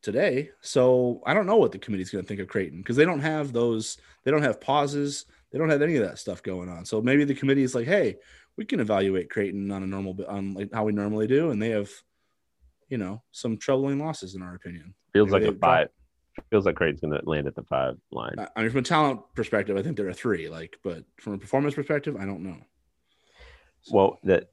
today. 0.03 0.51
So 0.61 1.23
I 1.27 1.35
don't 1.35 1.47
know 1.47 1.57
what 1.57 1.73
the 1.73 1.79
committee's 1.79 2.11
going 2.11 2.25
to 2.25 2.29
think 2.29 2.41
of 2.41 2.49
Creighton 2.49 2.79
because 2.79 2.97
they 2.97 3.05
don't 3.05 3.21
have 3.21 3.53
those. 3.53 3.97
They 4.25 4.31
don't 4.31 4.43
have 4.43 4.61
pauses. 4.61 5.27
They 5.51 5.59
don't 5.59 5.69
have 5.71 5.83
any 5.83 5.97
of 5.97 6.03
that 6.05 6.19
stuff 6.19 6.43
going 6.43 6.69
on. 6.69 6.85
So 6.87 7.03
maybe 7.03 7.25
the 7.25 7.35
committee 7.35 7.63
is 7.63 7.75
like, 7.75 7.87
hey, 7.87 8.17
we 8.57 8.65
can 8.65 8.81
evaluate 8.81 9.31
Creighton 9.31 9.71
on 9.71 9.83
a 9.83 9.87
normal 9.87 10.17
on 10.29 10.55
like 10.55 10.73
how 10.73 10.85
we 10.85 10.93
normally 10.93 11.27
do, 11.27 11.51
and 11.51 11.61
they 11.61 11.71
have, 11.71 11.91
you 12.89 12.99
know, 12.99 13.23
some 13.33 13.57
troubling 13.57 13.99
losses 13.99 14.35
in 14.35 14.43
our 14.43 14.55
opinion. 14.55 14.95
Feels 15.13 15.31
Maybe 15.31 15.47
like 15.47 15.55
a 15.55 15.59
five. 15.59 15.89
Feels 16.51 16.65
like 16.65 16.77
Creighton's 16.77 17.01
going 17.01 17.13
to 17.13 17.29
land 17.29 17.47
at 17.47 17.55
the 17.55 17.63
five 17.65 17.97
line. 18.11 18.35
I 18.39 18.49
I 18.57 18.63
mean, 18.63 18.71
from 18.71 18.81
a 18.81 18.85
talent 18.85 19.21
perspective, 19.35 19.77
I 19.77 19.83
think 19.83 19.97
they're 19.97 20.09
a 20.09 20.15
three. 20.15 20.49
Like, 20.49 20.77
but 20.83 21.05
from 21.21 21.35
a 21.35 21.39
performance 21.39 21.75
perspective, 21.75 22.17
I 22.19 22.25
don't 22.25 22.43
know. 22.43 22.57
Well, 23.91 24.19
that 24.25 24.51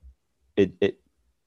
it 0.56 0.74
it 0.82 1.00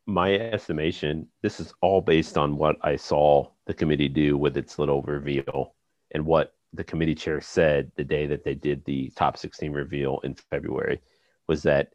my 0.06 0.34
estimation. 0.34 1.28
This 1.42 1.60
is 1.60 1.72
all 1.80 2.00
based 2.00 2.36
on 2.36 2.56
what 2.56 2.76
I 2.82 2.96
saw 2.96 3.48
the 3.66 3.74
committee 3.74 4.08
do 4.08 4.36
with 4.36 4.56
its 4.56 4.78
little 4.78 5.02
reveal 5.02 5.74
and 6.12 6.24
what 6.24 6.54
the 6.72 6.84
committee 6.84 7.14
chair 7.14 7.40
said 7.40 7.92
the 7.96 8.04
day 8.04 8.26
that 8.26 8.44
they 8.44 8.54
did 8.54 8.84
the 8.84 9.10
top 9.16 9.36
16 9.36 9.72
reveal 9.72 10.20
in 10.24 10.34
February 10.34 11.00
was 11.46 11.62
that 11.62 11.92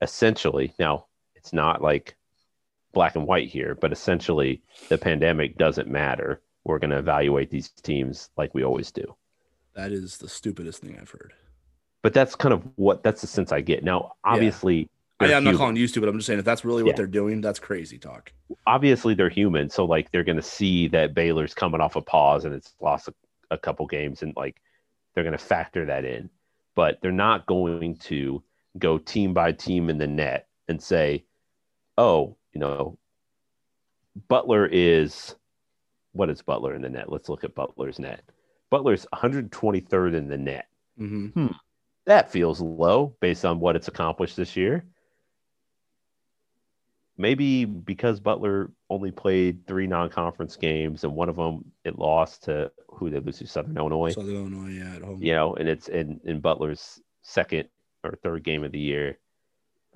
essentially 0.00 0.72
now 0.78 1.06
it's 1.34 1.52
not 1.52 1.82
like 1.82 2.16
black 2.92 3.16
and 3.16 3.26
white 3.26 3.48
here, 3.48 3.74
but 3.74 3.92
essentially 3.92 4.62
the 4.88 4.98
pandemic 4.98 5.56
doesn't 5.56 5.88
matter. 5.88 6.40
We're 6.64 6.78
going 6.78 6.90
to 6.90 6.98
evaluate 6.98 7.50
these 7.50 7.68
teams 7.70 8.30
like 8.36 8.54
we 8.54 8.64
always 8.64 8.90
do. 8.90 9.14
That 9.74 9.92
is 9.92 10.18
the 10.18 10.28
stupidest 10.28 10.82
thing 10.82 10.98
I've 11.00 11.10
heard. 11.10 11.32
But 12.02 12.12
that's 12.14 12.34
kind 12.34 12.52
of 12.52 12.62
what 12.76 13.02
that's 13.02 13.20
the 13.20 13.26
sense 13.26 13.52
I 13.52 13.60
get. 13.60 13.84
Now, 13.84 14.12
obviously, 14.24 14.88
I, 15.20 15.32
i'm 15.34 15.44
not 15.44 15.56
calling 15.56 15.76
used 15.76 15.94
to, 15.94 16.00
but 16.00 16.08
I'm 16.08 16.16
just 16.16 16.26
saying 16.26 16.38
if 16.38 16.44
that's 16.44 16.64
really 16.64 16.82
what 16.82 16.90
Yeah. 16.90 16.96
they're 16.96 17.06
doing, 17.06 17.40
that's 17.40 17.58
crazy 17.58 17.98
talk. 17.98 18.32
obviously 18.66 19.14
they're 19.14 19.28
human, 19.28 19.68
so 19.68 19.84
like 19.84 20.10
they're 20.10 20.24
going 20.24 20.36
to 20.36 20.42
see 20.42 20.88
that 20.88 21.14
Baylor's 21.14 21.54
coming 21.54 21.80
off 21.80 21.96
a 21.96 22.00
pause 22.00 22.44
and 22.44 22.54
it's 22.54 22.74
lost 22.80 23.08
a, 23.08 23.14
a 23.50 23.58
couple 23.58 23.86
games, 23.86 24.22
and 24.22 24.34
like 24.36 24.60
they're 25.14 25.24
going 25.24 25.36
to 25.36 25.44
factor 25.44 25.86
that 25.86 26.04
in. 26.04 26.30
But 26.74 26.98
they're 27.02 27.10
not 27.12 27.46
going 27.46 27.96
to 27.96 28.42
go 28.76 28.98
team 28.98 29.32
by 29.34 29.52
team 29.52 29.88
in 29.88 29.98
the 29.98 30.06
net 30.06 30.48
and 30.68 30.82
say, 30.82 31.24
"Oh, 31.96 32.36
you 32.52 32.60
know, 32.60 32.98
Butler 34.28 34.66
is 34.66 35.36
what 36.12 36.30
is 36.30 36.42
Butler 36.42 36.74
in 36.74 36.82
the 36.82 36.88
net? 36.88 37.10
Let's 37.10 37.28
look 37.28 37.44
at 37.44 37.54
Butler's 37.54 37.98
net. 37.98 38.22
Butler's 38.70 39.06
123rd 39.14 40.14
in 40.14 40.28
the 40.28 40.38
net. 40.38 40.66
Mm-hmm. 41.00 41.48
That 42.06 42.30
feels 42.30 42.60
low 42.60 43.14
based 43.20 43.44
on 43.44 43.60
what 43.60 43.76
it's 43.76 43.88
accomplished 43.88 44.36
this 44.36 44.56
year. 44.56 44.84
Maybe 47.16 47.64
because 47.64 48.20
Butler 48.20 48.70
only 48.90 49.10
played 49.10 49.66
three 49.66 49.86
non-conference 49.86 50.56
games 50.56 51.04
and 51.04 51.14
one 51.14 51.28
of 51.28 51.36
them 51.36 51.64
it 51.84 51.98
lost 51.98 52.44
to 52.44 52.70
who 52.88 53.10
they 53.10 53.18
lose 53.18 53.38
to 53.38 53.46
Southern 53.46 53.76
Illinois. 53.76 54.12
Southern 54.12 54.36
Illinois, 54.36 54.70
yeah, 54.70 54.96
at 54.96 55.02
home. 55.02 55.22
you 55.22 55.32
know, 55.32 55.54
and 55.54 55.68
it's 55.68 55.88
in 55.88 56.20
in 56.24 56.40
Butler's 56.40 57.00
second 57.22 57.68
or 58.08 58.16
third 58.16 58.44
game 58.44 58.64
of 58.64 58.72
the 58.72 58.78
year 58.78 59.18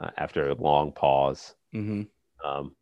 uh, 0.00 0.10
after 0.16 0.50
a 0.50 0.54
long 0.54 0.92
pause. 0.92 1.54
Mm-hmm. 1.74 2.02
Um, 2.46 2.74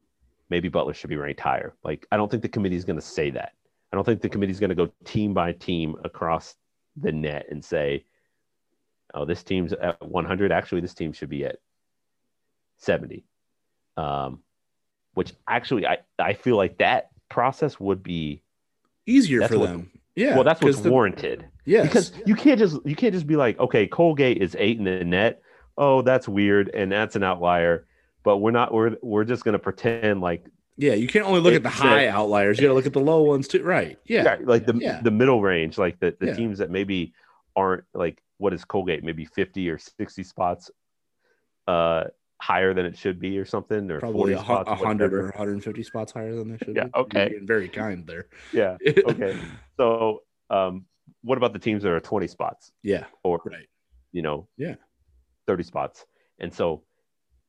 maybe 0.48 0.68
Butler 0.68 0.94
should 0.94 1.10
be 1.10 1.16
ranked 1.16 1.40
higher. 1.40 1.74
Like 1.84 2.06
I 2.10 2.16
don't 2.16 2.30
think 2.30 2.42
the 2.42 2.48
committee 2.48 2.76
is 2.76 2.84
going 2.84 2.98
to 2.98 3.04
say 3.04 3.30
that. 3.30 3.52
I 3.92 3.96
don't 3.96 4.04
think 4.04 4.20
the 4.20 4.28
committee 4.28 4.52
is 4.52 4.60
going 4.60 4.70
to 4.70 4.76
go 4.76 4.92
team 5.04 5.34
by 5.34 5.52
team 5.52 5.96
across 6.04 6.54
the 6.96 7.12
net 7.12 7.46
and 7.50 7.64
say, 7.64 8.04
"Oh, 9.14 9.24
this 9.24 9.42
team's 9.42 9.72
at 9.72 10.00
100. 10.00 10.52
Actually, 10.52 10.80
this 10.80 10.94
team 10.94 11.12
should 11.12 11.28
be 11.28 11.44
at 11.44 11.56
70." 12.78 13.24
Um, 13.96 14.42
which 15.14 15.32
actually, 15.48 15.86
I 15.86 15.98
I 16.18 16.34
feel 16.34 16.56
like 16.56 16.78
that 16.78 17.10
process 17.28 17.80
would 17.80 18.02
be 18.02 18.42
Easier 19.06 19.46
for 19.48 19.66
them. 19.66 19.90
Yeah. 20.20 20.34
well. 20.34 20.44
That's 20.44 20.60
what's 20.60 20.80
the- 20.80 20.90
warranted. 20.90 21.46
Yes. 21.66 21.86
because 21.86 22.12
you 22.26 22.34
can't 22.34 22.58
just 22.58 22.78
you 22.84 22.96
can't 22.96 23.12
just 23.14 23.26
be 23.26 23.36
like, 23.36 23.58
okay, 23.58 23.86
Colgate 23.86 24.38
is 24.42 24.56
eight 24.58 24.78
in 24.78 24.84
the 24.84 25.04
net. 25.04 25.42
Oh, 25.78 26.02
that's 26.02 26.28
weird, 26.28 26.68
and 26.74 26.90
that's 26.92 27.16
an 27.16 27.22
outlier. 27.22 27.86
But 28.22 28.38
we're 28.38 28.50
not. 28.50 28.72
We're 28.72 28.96
we're 29.02 29.24
just 29.24 29.44
gonna 29.44 29.58
pretend 29.58 30.20
like 30.20 30.44
yeah, 30.76 30.94
you 30.94 31.06
can't 31.08 31.26
only 31.26 31.40
look 31.40 31.54
at 31.54 31.62
the 31.62 31.68
high 31.68 32.04
that- 32.06 32.14
outliers. 32.14 32.58
You 32.58 32.62
got 32.64 32.68
to 32.68 32.74
look 32.74 32.86
at 32.86 32.92
the 32.94 33.00
low 33.00 33.22
ones 33.22 33.46
too. 33.48 33.62
Right. 33.62 33.98
Yeah. 34.06 34.22
yeah, 34.24 34.36
like 34.44 34.66
the 34.66 34.74
Yeah. 34.76 35.00
the 35.02 35.10
middle 35.10 35.40
range, 35.42 35.78
like 35.78 36.00
the 36.00 36.16
the 36.18 36.26
Yeah. 36.28 36.34
teams 36.34 36.58
that 36.58 36.70
maybe 36.70 37.12
aren't 37.56 37.84
like 37.94 38.22
what 38.38 38.52
is 38.54 38.64
Colgate, 38.64 39.04
maybe 39.04 39.24
fifty 39.26 39.68
or 39.70 39.78
sixty 39.78 40.22
spots, 40.22 40.70
uh, 41.68 42.04
higher 42.40 42.72
than 42.72 42.86
it 42.86 42.96
should 42.96 43.20
be 43.20 43.38
or 43.38 43.44
something, 43.44 43.90
or 43.90 44.00
Probably 44.00 44.18
forty 44.18 44.32
a, 44.32 44.38
spots, 44.40 44.70
hundred 44.70 45.12
whatever. 45.12 45.20
or 45.28 45.30
150 45.30 45.82
spots 45.82 46.10
higher 46.12 46.34
than 46.34 46.50
they 46.50 46.58
should 46.58 46.74
Yeah, 46.74 46.84
be. 46.84 46.90
okay. 46.96 47.34
Very 47.42 47.68
kind 47.68 48.06
there. 48.06 48.26
yeah. 48.52 48.76
Okay. 49.06 49.38
So, 49.76 50.22
um, 50.48 50.86
what 51.22 51.36
about 51.38 51.52
the 51.52 51.58
teams 51.58 51.82
that 51.82 51.92
are 51.92 52.00
twenty 52.00 52.26
spots 52.26 52.72
yeah. 52.82 53.04
or 53.24 53.40
Right. 53.44 53.66
you 54.12 54.22
know, 54.22 54.48
Yeah. 54.56 54.76
30 55.46 55.62
spots. 55.64 56.06
And 56.38 56.52
so 56.52 56.82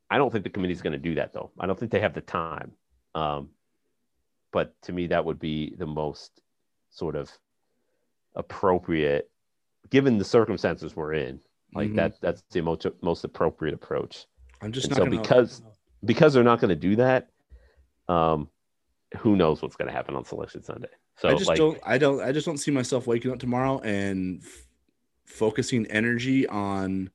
I 0.09 0.17
don't 0.17 0.31
think 0.31 0.43
the 0.43 0.49
committee's 0.49 0.81
going 0.81 0.93
to 0.93 0.99
do 0.99 1.15
that 1.15 1.31
though. 1.33 1.51
I 1.59 1.67
don't 1.67 1.79
think 1.79 1.91
they 1.91 2.01
have 2.01 2.13
the 2.13 2.21
time. 2.21 2.73
Um, 3.15 3.49
but 4.51 4.73
to 4.83 4.91
me, 4.91 5.07
that 5.07 5.23
would 5.23 5.39
be 5.39 5.73
the 5.77 5.85
most 5.85 6.41
sort 6.89 7.15
of 7.15 7.31
appropriate, 8.35 9.29
given 9.89 10.17
the 10.17 10.25
circumstances 10.25 10.95
we're 10.95 11.13
in. 11.13 11.39
Like 11.73 11.89
Mhm. 11.91 11.95
that, 11.95 12.19
that's 12.21 12.41
the 12.51 12.61
most, 12.61 12.85
most 13.01 13.23
appropriate 13.23 13.73
approach. 13.73 14.25
I'm 14.61 14.71
just 14.71 14.87
And 14.87 14.97
not 14.97 15.05
so 15.05 15.09
because- 15.09 15.61
Because 16.03 16.33
they're 16.33 16.43
not 16.43 16.59
going 16.59 16.69
to 16.69 16.75
do 16.75 16.95
that. 16.95 17.29
Um, 18.07 18.49
who 19.19 19.35
knows 19.35 19.61
what's 19.61 19.75
going 19.75 19.87
to 19.87 19.93
happen 19.93 20.15
on 20.15 20.25
Selection 20.25 20.63
Sunday? 20.63 20.89
So 21.17 21.29
I 21.29 21.33
just 21.35 21.47
like, 21.47 21.57
don't. 21.57 21.79
I 21.85 21.97
don't. 21.97 22.21
I 22.21 22.31
just 22.31 22.45
don't 22.47 22.57
see 22.57 22.71
myself 22.71 23.05
waking 23.05 23.31
up 23.31 23.37
tomorrow 23.39 23.79
and 23.81 24.41
f- 24.43 24.65
focusing 25.25 25.85
energy 25.87 26.47
on 26.47 27.11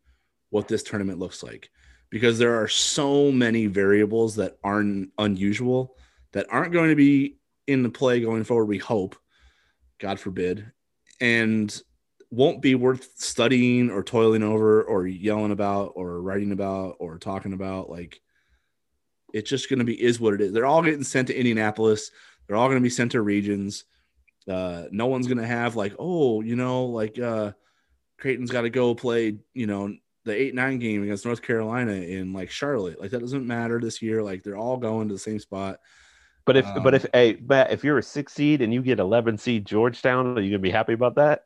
what 0.51 0.69
this 0.69 0.83
tournament 0.85 1.19
looks 1.19 1.43
like, 1.43 1.71
because 2.11 2.39
there 2.39 2.63
are 2.63 2.69
so 2.69 3.33
many 3.33 3.67
variables 3.67 4.37
that 4.37 4.59
aren't 4.63 5.11
unusual 5.19 5.97
that 6.33 6.47
aren't 6.51 6.73
going 6.73 6.91
to 6.91 6.95
be 6.97 7.39
in 7.67 7.83
the 7.83 7.91
play 7.91 8.21
going 8.21 8.45
forward. 8.45 8.67
We 8.67 8.79
hope, 8.79 9.17
God 9.99 10.21
forbid, 10.21 10.71
and 11.21 11.83
won't 12.37 12.61
be 12.61 12.75
worth 12.75 13.09
studying 13.17 13.91
or 13.91 14.03
toiling 14.03 14.43
over 14.43 14.83
or 14.83 15.07
yelling 15.07 15.53
about 15.53 15.93
or 15.97 16.21
writing 16.21 16.53
about 16.53 16.97
or 16.99 17.17
talking 17.17 17.55
about. 17.55 17.89
Like, 17.89 18.21
it's 19.33 19.49
just 19.49 19.71
going 19.71 19.79
to 19.79 19.87
be 19.87 20.01
is 20.01 20.21
what 20.21 20.35
it 20.35 20.43
is. 20.43 20.53
They're 20.53 20.67
all 20.67 20.83
getting 20.83 21.03
sent 21.03 21.29
to 21.29 21.37
Indianapolis. 21.37 22.11
They're 22.47 22.57
all 22.57 22.69
going 22.69 22.79
to 22.79 22.83
be 22.83 22.91
sent 22.91 23.13
to 23.13 23.23
regions. 23.23 23.85
Uh, 24.47 24.85
no 24.91 25.07
one's 25.07 25.27
going 25.27 25.39
to 25.39 25.47
have 25.47 25.77
like, 25.77 25.95
oh, 25.99 26.43
you 26.43 26.57
know, 26.57 26.85
like 26.85 27.19
uh, 27.19 27.53
Creighton's 28.19 28.51
got 28.51 28.63
to 28.63 28.71
go 28.71 28.95
play, 28.95 29.39
you 29.55 29.67
know, 29.67 29.95
the 30.27 30.39
eight 30.39 30.55
nine 30.55 30.79
game 30.79 31.03
against 31.03 31.25
North 31.25 31.41
Carolina 31.41 31.93
in 31.93 32.35
like 32.35 32.51
Charlotte. 32.51 33.01
Like 33.01 33.13
that 33.13 33.21
doesn't 33.21 33.47
matter 33.47 33.81
this 33.81 34.03
year. 34.03 34.23
Like 34.23 34.43
they're 34.43 34.59
all 34.59 34.77
going 34.77 35.09
to 35.09 35.15
the 35.15 35.19
same 35.19 35.39
spot. 35.39 35.81
but 36.45 36.59
if, 36.59 36.67
but 36.83 36.89
um, 36.89 36.95
if, 36.95 37.07
hey, 37.15 37.39
Matt, 37.49 37.73
if 37.73 37.83
you're 37.83 37.97
a 37.97 38.03
six 38.03 38.35
seed 38.35 38.61
and 38.61 38.75
you 38.75 38.83
get 38.83 39.01
11 39.01 39.39
seed 39.39 39.65
Georgetown, 39.65 40.37
are 40.37 40.43
you 40.43 40.51
going 40.51 40.53
to 40.53 40.59
be 40.59 40.71
happy 40.71 40.93
about 40.93 41.15
that? 41.15 41.45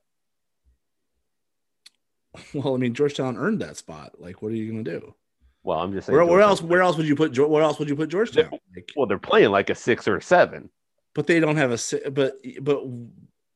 Well, 2.55 2.75
I 2.75 2.79
mean, 2.79 2.95
Georgetown 2.95 3.37
earned 3.37 3.61
that 3.61 3.77
spot. 3.77 4.21
Like, 4.21 4.41
what 4.43 4.53
are 4.53 4.57
you 4.57 4.71
going 4.71 4.85
to 4.85 5.01
do? 5.01 5.15
Well, 5.63 5.79
I'm 5.79 5.93
just 5.93 6.07
saying. 6.07 6.17
Where, 6.17 6.25
where 6.25 6.41
else? 6.41 6.63
Where 6.63 6.81
else 6.83 6.97
would 6.97 7.07
you 7.07 7.17
put? 7.17 7.37
Where 7.37 7.63
else 7.63 7.79
would 7.79 7.89
you 7.89 7.97
put 7.97 8.09
Georgetown? 8.09 8.51
Like, 8.75 8.91
Well, 8.97 9.07
they're 9.07 9.19
playing 9.19 9.51
like 9.51 9.69
a 9.71 9.75
six 9.75 10.07
or 10.09 10.17
a 10.17 10.23
seven. 10.23 10.71
but 11.15 11.27
they 11.27 11.41
don't 11.41 11.57
have 11.57 11.73
a 11.73 12.11
but 12.11 12.35
but 12.63 12.83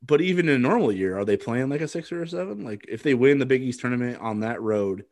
but 0.02 0.20
even 0.20 0.48
in 0.48 0.56
a 0.56 0.58
normal 0.58 0.92
year, 0.92 1.16
are 1.18 1.24
they 1.24 1.36
playing 1.36 1.70
like 1.70 1.80
a 1.80 1.88
six 1.88 2.12
or 2.12 2.22
a 2.22 2.28
seven? 2.28 2.62
Like 2.64 2.84
if 2.88 3.02
they 3.02 3.14
win 3.14 3.38
the 3.38 3.46
Big 3.46 3.62
East 3.62 3.80
tournament 3.80 4.18
on 4.20 4.40
that 4.40 4.60
road, 4.60 5.04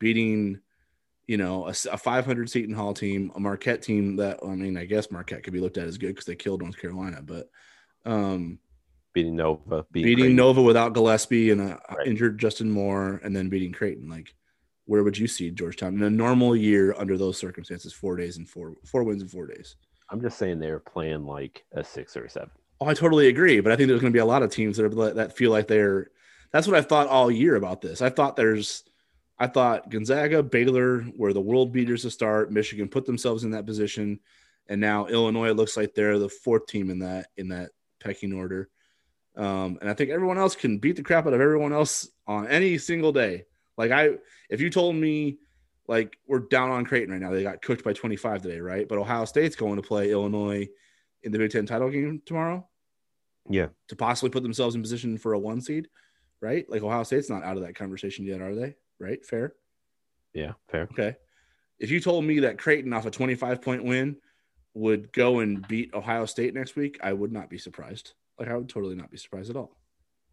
beating 0.00 0.60
you 1.26 1.36
know 1.36 1.66
a 1.66 1.72
500 1.72 2.50
Seton 2.50 2.74
Hall 2.74 2.94
team, 2.94 3.30
a 3.36 3.40
Marquette 3.40 3.82
team 3.82 4.16
that 4.16 4.40
I 4.42 4.54
mean 4.56 4.76
I 4.76 4.86
guess 4.86 5.10
Marquette 5.10 5.44
could 5.44 5.52
be 5.52 5.60
looked 5.60 5.78
at 5.78 5.86
as 5.86 5.98
good 5.98 6.08
because 6.08 6.24
they 6.26 6.34
killed 6.36 6.62
North 6.62 6.78
Carolina, 6.80 7.20
but 7.22 7.48
um 8.04 8.58
beating 9.14 9.36
Nova, 9.36 9.86
beating, 9.90 10.16
beating 10.16 10.36
Nova 10.36 10.60
without 10.60 10.92
Gillespie 10.92 11.50
and 11.50 11.60
a 11.60 11.80
Right. 11.96 12.06
injured 12.06 12.38
Justin 12.38 12.70
Moore, 12.70 13.20
and 13.24 13.34
then 13.34 13.48
beating 13.48 13.72
Creighton. 13.72 14.08
Like, 14.08 14.34
where 14.84 15.02
would 15.02 15.16
you 15.16 15.26
see 15.26 15.50
Georgetown 15.50 15.94
in 15.94 16.02
a 16.02 16.10
normal 16.10 16.54
year 16.54 16.94
under 16.98 17.16
those 17.16 17.38
circumstances? 17.38 17.92
Four 17.94 18.16
days 18.16 18.36
and 18.36 18.46
four 18.48 18.74
four 18.84 19.04
wins 19.04 19.22
in 19.22 19.28
four 19.28 19.46
days. 19.46 19.76
I'm 20.10 20.20
just 20.20 20.36
saying 20.36 20.58
they're 20.58 20.80
playing 20.80 21.24
like 21.24 21.64
a 21.72 21.82
six 21.82 22.16
or 22.16 22.24
a 22.24 22.30
seven. 22.30 22.50
Oh, 22.80 22.86
I 22.86 22.94
totally 22.94 23.28
agree, 23.28 23.60
but 23.60 23.72
I 23.72 23.76
think 23.76 23.88
there's 23.88 24.00
going 24.00 24.12
to 24.12 24.16
be 24.16 24.20
a 24.20 24.26
lot 24.26 24.42
of 24.42 24.50
teams 24.50 24.76
that 24.76 24.84
are 24.84 25.14
that 25.14 25.36
feel 25.36 25.50
like 25.50 25.68
they're. 25.68 26.10
That's 26.52 26.66
what 26.66 26.76
I 26.76 26.82
thought 26.82 27.08
all 27.08 27.30
year 27.30 27.56
about 27.56 27.80
this. 27.80 28.02
I 28.02 28.10
thought 28.10 28.36
there's, 28.36 28.84
I 29.38 29.48
thought 29.48 29.90
Gonzaga, 29.90 30.42
Baylor 30.42 31.04
were 31.16 31.32
the 31.32 31.40
world 31.40 31.72
beaters 31.72 32.02
to 32.02 32.10
start. 32.10 32.52
Michigan 32.52 32.88
put 32.88 33.06
themselves 33.06 33.42
in 33.42 33.50
that 33.52 33.66
position, 33.66 34.20
and 34.68 34.80
now 34.80 35.06
Illinois 35.06 35.52
looks 35.52 35.76
like 35.76 35.94
they're 35.94 36.18
the 36.18 36.28
fourth 36.28 36.66
team 36.66 36.90
in 36.90 36.98
that 36.98 37.28
in 37.36 37.48
that 37.48 37.70
pecking 38.00 38.32
order. 38.32 38.68
Um, 39.36 39.78
and 39.80 39.90
I 39.90 39.94
think 39.94 40.10
everyone 40.10 40.38
else 40.38 40.54
can 40.54 40.78
beat 40.78 40.96
the 40.96 41.02
crap 41.02 41.26
out 41.26 41.32
of 41.34 41.40
everyone 41.40 41.72
else 41.72 42.08
on 42.26 42.46
any 42.46 42.78
single 42.78 43.12
day. 43.12 43.44
Like 43.76 43.90
I, 43.90 44.10
if 44.48 44.60
you 44.60 44.70
told 44.70 44.94
me, 44.94 45.38
like 45.88 46.16
we're 46.26 46.38
down 46.40 46.70
on 46.70 46.84
Creighton 46.86 47.10
right 47.12 47.20
now, 47.20 47.30
they 47.30 47.42
got 47.42 47.60
cooked 47.60 47.84
by 47.84 47.92
25 47.92 48.42
today, 48.42 48.60
right? 48.60 48.88
But 48.88 48.98
Ohio 48.98 49.24
State's 49.24 49.56
going 49.56 49.76
to 49.76 49.82
play 49.82 50.10
Illinois 50.12 50.68
in 51.24 51.32
the 51.32 51.38
Big 51.38 51.50
Ten 51.50 51.66
title 51.66 51.90
game 51.90 52.22
tomorrow 52.24 52.66
Yeah. 53.50 53.68
to 53.88 53.96
possibly 53.96 54.30
put 54.30 54.42
themselves 54.42 54.76
in 54.76 54.82
position 54.82 55.18
for 55.18 55.32
a 55.32 55.38
one 55.38 55.60
seed, 55.60 55.88
right? 56.40 56.64
Like 56.70 56.82
Ohio 56.82 57.02
State's 57.02 57.28
not 57.28 57.42
out 57.42 57.56
of 57.56 57.64
that 57.64 57.74
conversation 57.74 58.24
yet, 58.24 58.40
are 58.40 58.54
they? 58.54 58.76
Right? 59.00 59.24
Fair. 59.26 59.54
Yeah, 60.32 60.52
fair. 60.68 60.82
Okay. 60.92 61.16
If 61.78 61.90
you 61.90 61.98
told 62.00 62.24
me 62.24 62.40
that 62.40 62.58
Creighton 62.58 62.92
off 62.92 63.04
a 63.06 63.10
25 63.10 63.60
point 63.60 63.84
win 63.84 64.16
would 64.74 65.12
go 65.12 65.40
and 65.40 65.66
beat 65.66 65.92
Ohio 65.92 66.24
State 66.24 66.54
next 66.54 66.76
week, 66.76 66.98
I 67.02 67.12
would 67.12 67.32
not 67.32 67.50
be 67.50 67.58
surprised. 67.58 68.12
Like 68.38 68.48
I 68.48 68.56
would 68.56 68.68
totally 68.68 68.96
not 68.96 69.10
be 69.10 69.16
surprised 69.16 69.50
at 69.50 69.56
all. 69.56 69.76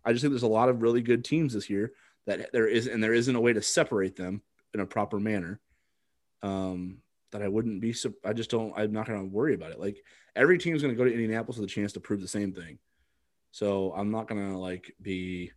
I 0.03 0.11
just 0.11 0.21
think 0.21 0.31
there's 0.31 0.43
a 0.43 0.47
lot 0.47 0.69
of 0.69 0.81
really 0.81 1.01
good 1.01 1.23
teams 1.23 1.53
this 1.53 1.69
year 1.69 1.93
that 2.25 2.51
there 2.51 2.67
is, 2.67 2.87
and 2.87 3.03
there 3.03 3.13
isn't 3.13 3.35
a 3.35 3.41
way 3.41 3.53
to 3.53 3.61
separate 3.61 4.15
them 4.15 4.41
in 4.73 4.79
a 4.79 4.85
proper 4.85 5.19
manner. 5.19 5.59
Um, 6.43 7.01
that 7.31 7.41
I 7.41 7.47
wouldn't 7.47 7.81
be. 7.81 7.95
I 8.25 8.33
just 8.33 8.49
don't. 8.49 8.73
I'm 8.77 8.91
not 8.91 9.07
going 9.07 9.19
to 9.19 9.33
worry 9.33 9.53
about 9.53 9.71
it. 9.71 9.79
Like 9.79 10.03
every 10.35 10.57
team's 10.57 10.81
going 10.81 10.93
to 10.93 10.97
go 10.97 11.05
to 11.05 11.13
Indianapolis 11.13 11.57
with 11.57 11.69
a 11.69 11.73
chance 11.73 11.93
to 11.93 11.99
prove 11.99 12.21
the 12.21 12.27
same 12.27 12.53
thing. 12.53 12.77
So 13.51 13.93
I'm 13.95 14.11
not 14.11 14.27
going 14.27 14.51
to 14.51 14.57
like 14.57 14.93
be, 15.01 15.51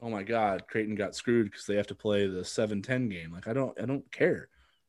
oh 0.00 0.10
my 0.10 0.22
God, 0.22 0.64
Creighton 0.68 0.94
got 0.94 1.14
screwed 1.16 1.50
because 1.50 1.66
they 1.66 1.76
have 1.76 1.88
to 1.88 1.94
play 1.94 2.26
the 2.26 2.40
7-10 2.40 3.10
game. 3.10 3.32
Like 3.32 3.48
I 3.48 3.52
don't. 3.52 3.78
I 3.80 3.86
don't 3.86 4.10
care. 4.12 4.48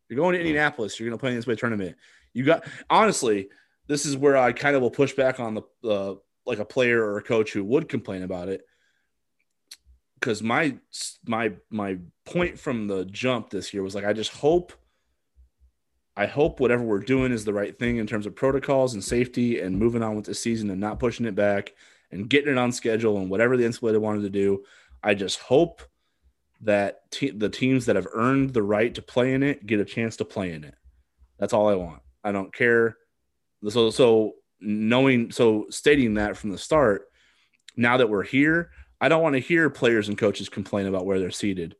You're 0.10 0.18
going 0.18 0.34
to 0.34 0.40
Indianapolis. 0.40 1.00
You're 1.00 1.10
going 1.10 1.18
to 1.18 1.22
play 1.22 1.32
in 1.32 1.36
this 1.36 1.48
way 1.48 1.56
tournament. 1.56 1.96
You 2.34 2.44
got 2.44 2.66
honestly. 2.90 3.50
This 3.86 4.06
is 4.06 4.16
where 4.16 4.38
I 4.38 4.54
kind 4.54 4.78
of 4.78 4.82
will 4.82 4.90
push 4.90 5.12
back 5.12 5.42
on 5.42 5.56
the 5.56 5.90
uh, 5.90 6.16
like 6.46 6.60
a 6.60 6.66
player 6.66 7.04
or 7.04 7.18
a 7.18 7.24
coach 7.24 7.52
who 7.54 7.64
would 7.64 7.88
complain 7.90 8.24
about 8.24 8.50
it 8.50 8.62
because 10.20 10.42
my 10.42 10.74
my 11.26 11.52
my 11.70 11.98
point 12.26 12.58
from 12.58 12.88
the 12.88 13.04
jump 13.06 13.50
this 13.50 13.74
year 13.74 13.84
was 13.84 13.94
like 13.94 14.06
I 14.06 14.14
just 14.14 14.32
hope 14.32 14.72
I 16.16 16.28
hope 16.28 16.60
whatever 16.60 16.84
we're 16.84 17.00
doing 17.00 17.32
is 17.32 17.44
the 17.44 17.54
right 17.54 17.78
thing 17.78 17.98
in 17.98 18.08
terms 18.08 18.26
of 18.26 18.36
protocols 18.36 18.94
and 18.94 19.04
safety 19.04 19.60
and 19.60 19.78
moving 19.78 20.04
on 20.04 20.16
with 20.16 20.26
the 20.26 20.34
season 20.34 20.70
and 20.70 20.80
not 20.80 21.00
pushing 21.00 21.26
it 21.26 21.36
back 21.36 21.74
and 22.12 22.30
getting 22.30 22.52
it 22.52 22.58
on 22.58 22.72
schedule 22.72 23.18
and 23.18 23.30
whatever 23.30 23.58
the 23.58 23.66
NCAA 23.66 24.00
wanted 24.00 24.22
to 24.22 24.30
do. 24.30 24.64
I 25.02 25.16
just 25.16 25.40
hope 25.40 25.82
that 26.62 27.02
the 27.12 27.50
teams 27.50 27.88
that 27.88 27.96
have 27.96 28.08
earned 28.14 28.54
the 28.54 28.64
right 28.64 28.94
to 28.96 29.02
play 29.02 29.34
in 29.34 29.44
it 29.44 29.66
get 29.66 29.80
a 29.80 29.86
chance 29.86 30.16
to 30.18 30.26
play 30.26 30.54
in 30.54 30.64
it. 30.64 30.76
That's 31.40 31.52
all 31.52 31.68
I 31.68 31.76
want. 31.76 32.02
I 32.24 32.32
don't 32.32 32.54
care. 32.54 32.96
So 33.68 33.90
so 33.90 34.36
knowing 34.64 35.32
so 35.32 35.68
stating 35.70 36.16
that 36.16 36.38
from 36.38 36.52
the 36.52 36.58
start, 36.58 37.08
now 37.76 37.98
that 37.98 38.10
we're 38.10 38.24
here, 38.24 38.72
I 39.02 39.10
don't 39.10 39.22
want 39.22 39.34
to 39.34 39.40
hear 39.40 39.70
players 39.70 40.08
and 40.08 40.18
coaches 40.18 40.50
complain 40.50 40.88
about 40.88 41.06
where 41.06 41.20
they're 41.20 41.32
seated 41.32 41.76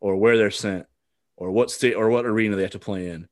or 0.00 0.16
where 0.16 0.36
they're 0.36 0.50
sent 0.50 0.86
or 1.36 1.50
what 1.50 1.70
state 1.70 1.94
or 1.94 2.08
what 2.10 2.26
arena 2.26 2.56
they 2.56 2.62
have 2.62 2.72
to 2.72 2.78
play 2.78 3.08
in. 3.08 3.28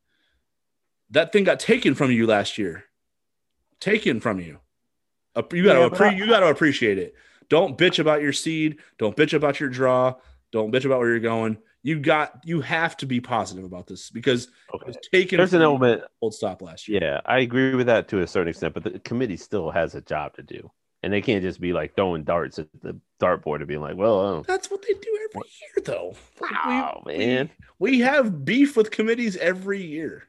That 1.11 1.33
thing 1.33 1.45
got 1.45 1.61
taken 1.61 1.95
from 1.95 2.11
you 2.11 2.27
last 2.27 2.57
year. 2.57 2.85
Taken 3.81 4.20
from 4.20 4.39
you. 4.41 4.59
You 5.37 5.65
got 5.65 5.74
to 5.74 6.05
yeah, 6.05 6.11
you 6.11 6.27
got 6.27 6.41
to 6.41 6.49
appreciate 6.49 6.99
it. 6.99 7.15
Don't 7.49 7.77
bitch 7.77 7.99
about 7.99 8.23
your 8.23 8.33
seed. 8.33 8.79
Don't 8.99 9.16
bitch 9.16 9.35
about 9.35 9.61
your 9.61 9.69
draw. 9.69 10.15
Don't 10.53 10.73
bitch 10.73 10.85
about 10.85 11.01
where 11.01 11.09
you're 11.09 11.20
going. 11.20 11.59
You 11.82 11.98
got 11.98 12.40
you 12.44 12.60
have 12.60 12.96
to 12.98 13.06
be 13.06 13.20
positive 13.20 13.64
about 13.64 13.86
this 13.86 14.10
because 14.10 14.48
okay. 14.72 14.92
taken. 15.12 15.38
There's 15.38 15.54
an 15.54 15.62
element 15.62 16.02
old 16.20 16.34
stop 16.34 16.62
last 16.62 16.88
year. 16.88 17.00
Yeah, 17.02 17.20
I 17.24 17.40
agree 17.40 17.74
with 17.74 17.86
that 17.86 18.09
to 18.09 18.20
a 18.20 18.26
certain 18.26 18.48
extent, 18.48 18.74
but 18.74 18.84
the 18.84 18.98
committee 19.00 19.36
still 19.36 19.70
has 19.70 19.94
a 19.94 20.00
job 20.00 20.34
to 20.36 20.42
do 20.42 20.70
and 21.02 21.12
they 21.12 21.20
can't 21.20 21.42
just 21.42 21.60
be 21.60 21.72
like 21.72 21.94
throwing 21.94 22.22
darts 22.24 22.59
at 22.59 22.68
the 22.80 22.98
dartboard 23.20 23.56
and 23.56 23.66
being 23.66 23.80
like, 23.80 23.96
"Well, 23.96 24.42
that's 24.42 24.70
what 24.70 24.82
they 24.82 24.94
do 24.94 25.28
every 25.30 25.48
year, 25.60 25.84
though." 25.84 26.14
Wow, 26.40 27.02
we, 27.04 27.18
man, 27.18 27.50
we, 27.78 27.90
we, 27.92 28.00
have 28.00 28.44
beef 28.44 28.76
with 28.76 28.90
committees 28.90 29.36
every 29.36 29.82
year. 29.82 30.24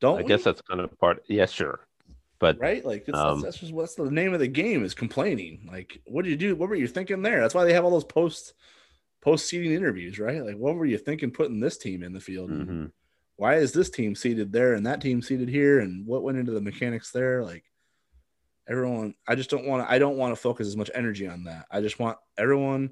Don't 0.00 0.18
I 0.18 0.22
we? 0.22 0.28
guess 0.28 0.44
that's 0.44 0.62
kind 0.62 0.80
of 0.80 0.98
part. 0.98 1.22
Yeah, 1.28 1.46
sure, 1.46 1.80
but 2.38 2.58
right, 2.58 2.84
like 2.84 3.08
um, 3.12 3.42
that's, 3.42 3.58
just 3.58 3.72
what's 3.72 3.94
the 3.94 4.10
name 4.10 4.32
of 4.32 4.40
the 4.40 4.48
game 4.48 4.84
is 4.84 4.94
complaining. 4.94 5.68
Like, 5.70 6.00
what 6.06 6.24
did 6.24 6.30
you 6.30 6.36
do? 6.36 6.56
What 6.56 6.68
were 6.68 6.76
you 6.76 6.88
thinking 6.88 7.22
there? 7.22 7.40
That's 7.40 7.54
why 7.54 7.64
they 7.64 7.74
have 7.74 7.84
all 7.84 7.90
those 7.90 8.04
post 8.04 8.54
post 9.20 9.48
seating 9.48 9.72
interviews, 9.72 10.18
right? 10.18 10.44
Like, 10.44 10.56
what 10.56 10.76
were 10.76 10.86
you 10.86 10.98
thinking 10.98 11.30
putting 11.30 11.60
this 11.60 11.76
team 11.76 12.02
in 12.02 12.12
the 12.12 12.20
field? 12.20 12.50
Mm-hmm. 12.50 12.86
Why 13.36 13.56
is 13.56 13.72
this 13.72 13.90
team 13.90 14.14
seated 14.14 14.52
there 14.52 14.74
and 14.74 14.86
that 14.86 15.00
team 15.00 15.22
seated 15.22 15.48
here? 15.48 15.80
And 15.80 16.06
what 16.06 16.22
went 16.22 16.38
into 16.38 16.52
the 16.52 16.60
mechanics 16.60 17.10
there? 17.10 17.42
Like 17.42 17.64
everyone 18.70 19.14
i 19.26 19.34
just 19.34 19.50
don't 19.50 19.66
want 19.66 19.84
to 19.84 19.92
i 19.92 19.98
don't 19.98 20.16
want 20.16 20.32
to 20.32 20.40
focus 20.40 20.66
as 20.66 20.76
much 20.76 20.90
energy 20.94 21.26
on 21.26 21.44
that 21.44 21.66
i 21.70 21.80
just 21.80 21.98
want 21.98 22.16
everyone 22.38 22.90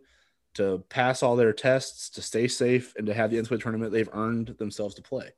to 0.55 0.83
pass 0.89 1.23
all 1.23 1.37
their 1.37 1.53
tests 1.53 2.11
to 2.11 2.21
stay 2.21 2.49
safe 2.49 2.95
and 2.97 3.07
to 3.07 3.15
have 3.15 3.31
the 3.31 3.37
ncaa 3.37 3.61
tournament 3.61 3.93
they've 3.93 4.11
earned 4.13 4.49
themselves 4.59 4.95
to 4.95 5.03
play 5.03 5.31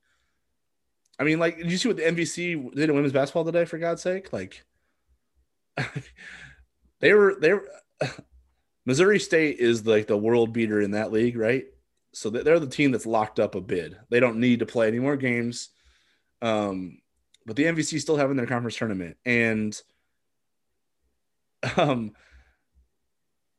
i 1.19 1.25
mean 1.25 1.39
like 1.39 1.59
did 1.59 1.71
you 1.71 1.77
see 1.77 1.89
what 1.89 1.97
the 1.99 2.03
mvc 2.03 2.75
did 2.75 2.89
in 2.89 2.95
women's 2.97 3.13
basketball 3.13 3.45
today 3.45 3.67
for 3.67 3.79
god's 3.79 4.03
sake 4.03 4.33
like 4.33 4.65
they 7.01 7.13
were 7.13 7.37
they 7.41 7.53
were 7.53 7.69
missouri 8.91 9.19
state 9.19 9.59
is 9.59 9.87
like 9.87 10.07
the 10.07 10.17
world 10.17 10.53
beater 10.53 10.81
in 10.81 10.91
that 10.93 11.13
league 11.13 11.37
right 11.37 11.67
so 12.13 12.29
they're 12.29 12.59
the 12.59 12.67
team 12.67 12.91
that's 12.91 13.07
locked 13.07 13.39
up 13.39 13.55
a 13.55 13.61
bid 13.61 13.97
they 14.11 14.21
don't 14.21 14.41
need 14.41 14.59
to 14.59 14.67
play 14.67 14.89
any 14.89 14.99
more 14.99 15.17
games 15.17 15.69
um 16.43 16.99
but 17.47 17.57
the 17.57 17.65
mvc 17.65 18.01
still 18.01 18.17
having 18.17 18.37
their 18.37 18.47
conference 18.47 18.77
tournament 18.77 19.17
and 19.25 19.81
um, 21.77 22.13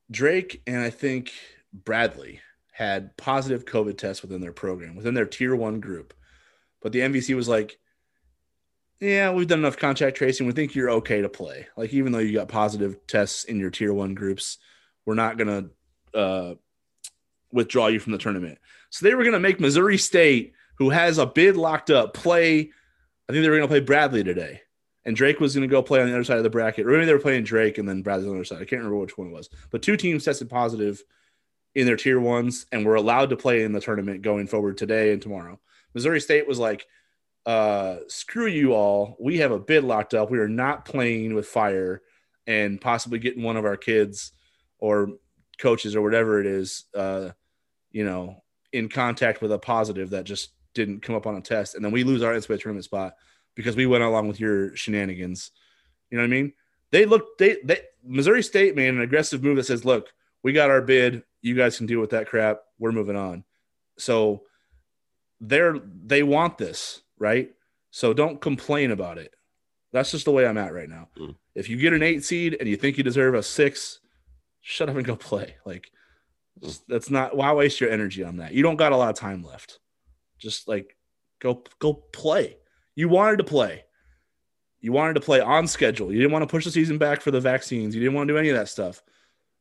Drake 0.10 0.62
and 0.68 0.80
I 0.80 0.90
think 0.90 1.32
Bradley 1.74 2.42
had 2.72 3.16
positive 3.18 3.66
COVID 3.66 3.98
tests 3.98 4.22
within 4.22 4.42
their 4.42 4.52
program, 4.52 4.96
within 4.96 5.14
their 5.14 5.26
tier 5.26 5.56
one 5.56 5.80
group. 5.80 6.14
But 6.82 6.92
the 6.92 7.00
MVC 7.00 7.36
was 7.36 7.48
like, 7.48 7.78
yeah, 9.00 9.32
we've 9.32 9.48
done 9.48 9.60
enough 9.60 9.78
contact 9.78 10.18
tracing. 10.18 10.48
We 10.48 10.54
think 10.54 10.76
you're 10.76 10.90
okay 10.90 11.22
to 11.22 11.30
play. 11.30 11.68
Like, 11.76 11.94
even 11.94 12.12
though 12.12 12.20
you 12.20 12.34
got 12.34 12.48
positive 12.48 12.98
tests 13.08 13.44
in 13.44 13.60
your 13.60 13.70
tier 13.70 13.94
one 13.94 14.14
groups, 14.14 14.58
we're 15.12 15.16
not 15.16 15.38
going 15.38 15.70
to 16.14 16.18
uh, 16.18 16.56
withdraw 17.52 17.88
you 17.88 18.00
from 18.00 18.14
the 18.14 18.18
tournament. 18.18 18.60
So 18.92 19.06
they 19.06 19.14
were 19.14 19.24
going 19.24 19.34
to 19.34 19.40
make 19.40 19.60
Missouri 19.60 19.98
State, 19.98 20.54
who 20.76 20.90
has 20.90 21.18
a 21.18 21.26
bid 21.26 21.58
locked 21.58 21.90
up, 21.90 22.14
play. 22.14 22.60
I 23.28 23.34
think 23.34 23.44
they 23.44 23.50
were 23.50 23.58
going 23.58 23.68
to 23.68 23.74
play 23.74 23.82
Bradley 23.82 24.24
today 24.24 24.62
and 25.04 25.16
Drake 25.16 25.40
was 25.40 25.54
going 25.54 25.68
to 25.68 25.72
go 25.72 25.82
play 25.82 26.00
on 26.02 26.08
the 26.08 26.14
other 26.14 26.24
side 26.24 26.38
of 26.38 26.44
the 26.44 26.50
bracket. 26.50 26.86
Or 26.86 26.92
maybe 26.92 27.06
they 27.06 27.14
were 27.14 27.20
playing 27.20 27.44
Drake 27.44 27.78
and 27.78 27.88
then 27.88 28.02
Bradley's 28.02 28.28
on 28.28 28.34
the 28.34 28.40
other 28.40 28.46
side. 28.46 28.62
I 28.62 28.66
can't 28.66 28.80
remember 28.80 28.98
which 28.98 29.18
one 29.18 29.28
it 29.28 29.34
was. 29.34 29.50
But 29.70 29.82
two 29.82 29.98
teams 29.98 30.24
tested 30.24 30.50
positive 30.50 31.04
in 31.74 31.86
their 31.86 31.96
tier 31.98 32.20
ones 32.20 32.66
and 32.72 32.86
were 32.86 32.96
allowed 32.96 33.32
to 33.32 33.38
play 33.38 33.64
in 33.64 33.74
the 33.74 33.82
tournament 33.82 34.22
going 34.22 34.48
forward 34.48 34.78
today 34.78 35.12
and 35.12 35.22
tomorrow. 35.22 35.60
Missouri 35.94 36.22
State 36.22 36.48
was 36.48 36.60
like, 36.60 36.86
uh, 37.46 37.98
screw 38.08 38.48
you 38.48 38.74
all. 38.74 39.18
We 39.20 39.40
have 39.40 39.52
a 39.52 39.60
bid 39.60 39.84
locked 39.84 40.14
up. 40.14 40.30
We 40.30 40.40
are 40.40 40.48
not 40.48 40.86
playing 40.86 41.34
with 41.34 41.48
fire 41.48 42.02
and 42.46 42.80
possibly 42.80 43.20
getting 43.20 43.44
one 43.44 43.58
of 43.58 43.66
our 43.66 43.78
kids 43.78 44.32
or 44.82 45.08
coaches 45.58 45.96
or 45.96 46.02
whatever 46.02 46.42
it 46.42 46.46
is, 46.46 46.86
uh, 46.94 47.30
you 47.92 48.04
know, 48.04 48.44
in 48.74 48.90
contact 48.90 49.42
with 49.42 49.54
a 49.54 49.60
positive 49.60 50.10
that 50.10 50.26
just 50.26 50.52
didn't 50.74 51.02
come 51.02 51.16
up 51.16 51.28
on 51.28 51.36
a 51.36 51.42
test. 51.42 51.76
And 51.76 51.86
then 51.86 51.92
we 51.92 52.04
lose 52.04 52.24
our 52.24 52.34
NCAA 52.34 52.60
tournament 52.60 52.86
spot 52.86 53.16
because 53.56 53.76
we 53.76 53.86
went 53.86 54.04
along 54.04 54.28
with 54.28 54.40
your 54.40 54.76
shenanigans. 54.76 55.52
You 56.10 56.18
know 56.18 56.24
what 56.24 56.28
I 56.28 56.32
mean? 56.32 56.54
They 56.92 57.06
look 57.06 57.38
they 57.38 57.58
they 57.64 57.80
Missouri 58.04 58.44
State 58.44 58.76
made 58.76 58.90
an 58.90 59.02
aggressive 59.02 59.44
move 59.44 59.56
that 59.56 59.66
says, 59.66 59.86
"Look, 59.86 60.10
we 60.44 60.52
got 60.52 60.70
our 60.70 60.82
bid. 60.82 61.24
You 61.42 61.56
guys 61.56 61.78
can 61.78 61.86
deal 61.86 62.02
with 62.02 62.10
that 62.10 62.28
crap. 62.28 62.62
We're 62.80 62.92
moving 62.92 63.16
on." 63.16 63.46
So 63.98 64.44
they're 65.40 65.80
they 65.80 66.24
want 66.24 66.58
this, 66.58 67.02
right? 67.18 67.52
So 67.92 68.14
don't 68.14 68.42
complain 68.42 68.92
about 68.92 69.18
it. 69.18 69.34
That's 69.94 70.12
just 70.12 70.26
the 70.26 70.32
way 70.32 70.46
I'm 70.46 70.58
at 70.58 70.74
right 70.74 70.90
now. 70.90 71.10
Mm. 71.18 71.36
If 71.56 71.70
you 71.70 71.78
get 71.78 71.94
an 71.94 72.04
eight 72.04 72.24
seed 72.24 72.58
and 72.60 72.68
you 72.68 72.78
think 72.78 72.98
you 72.98 73.04
deserve 73.04 73.36
a 73.36 73.44
six, 73.44 74.00
shut 74.62 74.90
up 74.90 74.96
and 74.96 75.06
go 75.06 75.16
play. 75.16 75.56
Like 75.66 75.92
that's 76.88 77.10
not 77.10 77.36
why 77.36 77.52
waste 77.54 77.82
your 77.82 77.90
energy 77.90 78.24
on 78.24 78.38
that. 78.38 78.54
You 78.54 78.64
don't 78.64 78.76
got 78.76 78.92
a 78.92 78.98
lot 78.98 79.10
of 79.10 79.16
time 79.16 79.44
left. 79.44 79.80
Just 80.38 80.68
like 80.68 80.96
go 81.40 81.64
go 81.80 81.94
play. 81.94 82.58
You 82.96 83.10
wanted 83.10 83.38
to 83.38 83.44
play. 83.44 83.84
You 84.80 84.92
wanted 84.92 85.14
to 85.14 85.22
play 85.22 85.40
on 85.40 85.68
schedule. 85.68 86.12
You 86.12 86.20
didn't 86.20 86.32
want 86.32 86.44
to 86.44 86.52
push 86.52 86.66
the 86.66 86.72
season 86.72 86.98
back 86.98 87.22
for 87.22 87.32
the 87.32 87.40
vaccines. 87.40 87.94
You 87.94 88.02
didn't 88.02 88.16
want 88.16 88.28
to 88.28 88.34
do 88.34 88.38
any 88.38 88.50
of 88.50 88.58
that 88.58 88.70
stuff. 88.70 89.02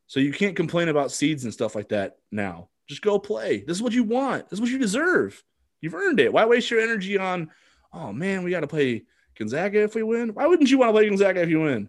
So 0.06 0.18
you 0.18 0.32
can't 0.32 0.56
complain 0.56 0.88
about 0.88 1.12
seeds 1.12 1.44
and 1.44 1.52
stuff 1.52 1.74
like 1.74 1.90
that 1.90 2.16
now. 2.32 2.68
Just 2.88 3.02
go 3.02 3.18
play. 3.18 3.62
This 3.66 3.76
is 3.76 3.82
what 3.82 3.92
you 3.92 4.02
want. 4.02 4.48
This 4.48 4.56
is 4.56 4.60
what 4.60 4.70
you 4.70 4.78
deserve. 4.78 5.42
You've 5.80 5.94
earned 5.94 6.20
it. 6.20 6.32
Why 6.32 6.44
waste 6.46 6.70
your 6.70 6.80
energy 6.80 7.16
on, 7.18 7.50
oh 7.92 8.12
man, 8.12 8.42
we 8.42 8.50
got 8.50 8.60
to 8.60 8.66
play 8.66 9.04
Gonzaga 9.38 9.82
if 9.82 9.94
we 9.94 10.02
win? 10.02 10.34
Why 10.34 10.46
wouldn't 10.46 10.70
you 10.70 10.78
want 10.78 10.88
to 10.88 10.92
play 10.92 11.08
Gonzaga 11.08 11.42
if 11.42 11.48
you 11.48 11.60
win? 11.60 11.88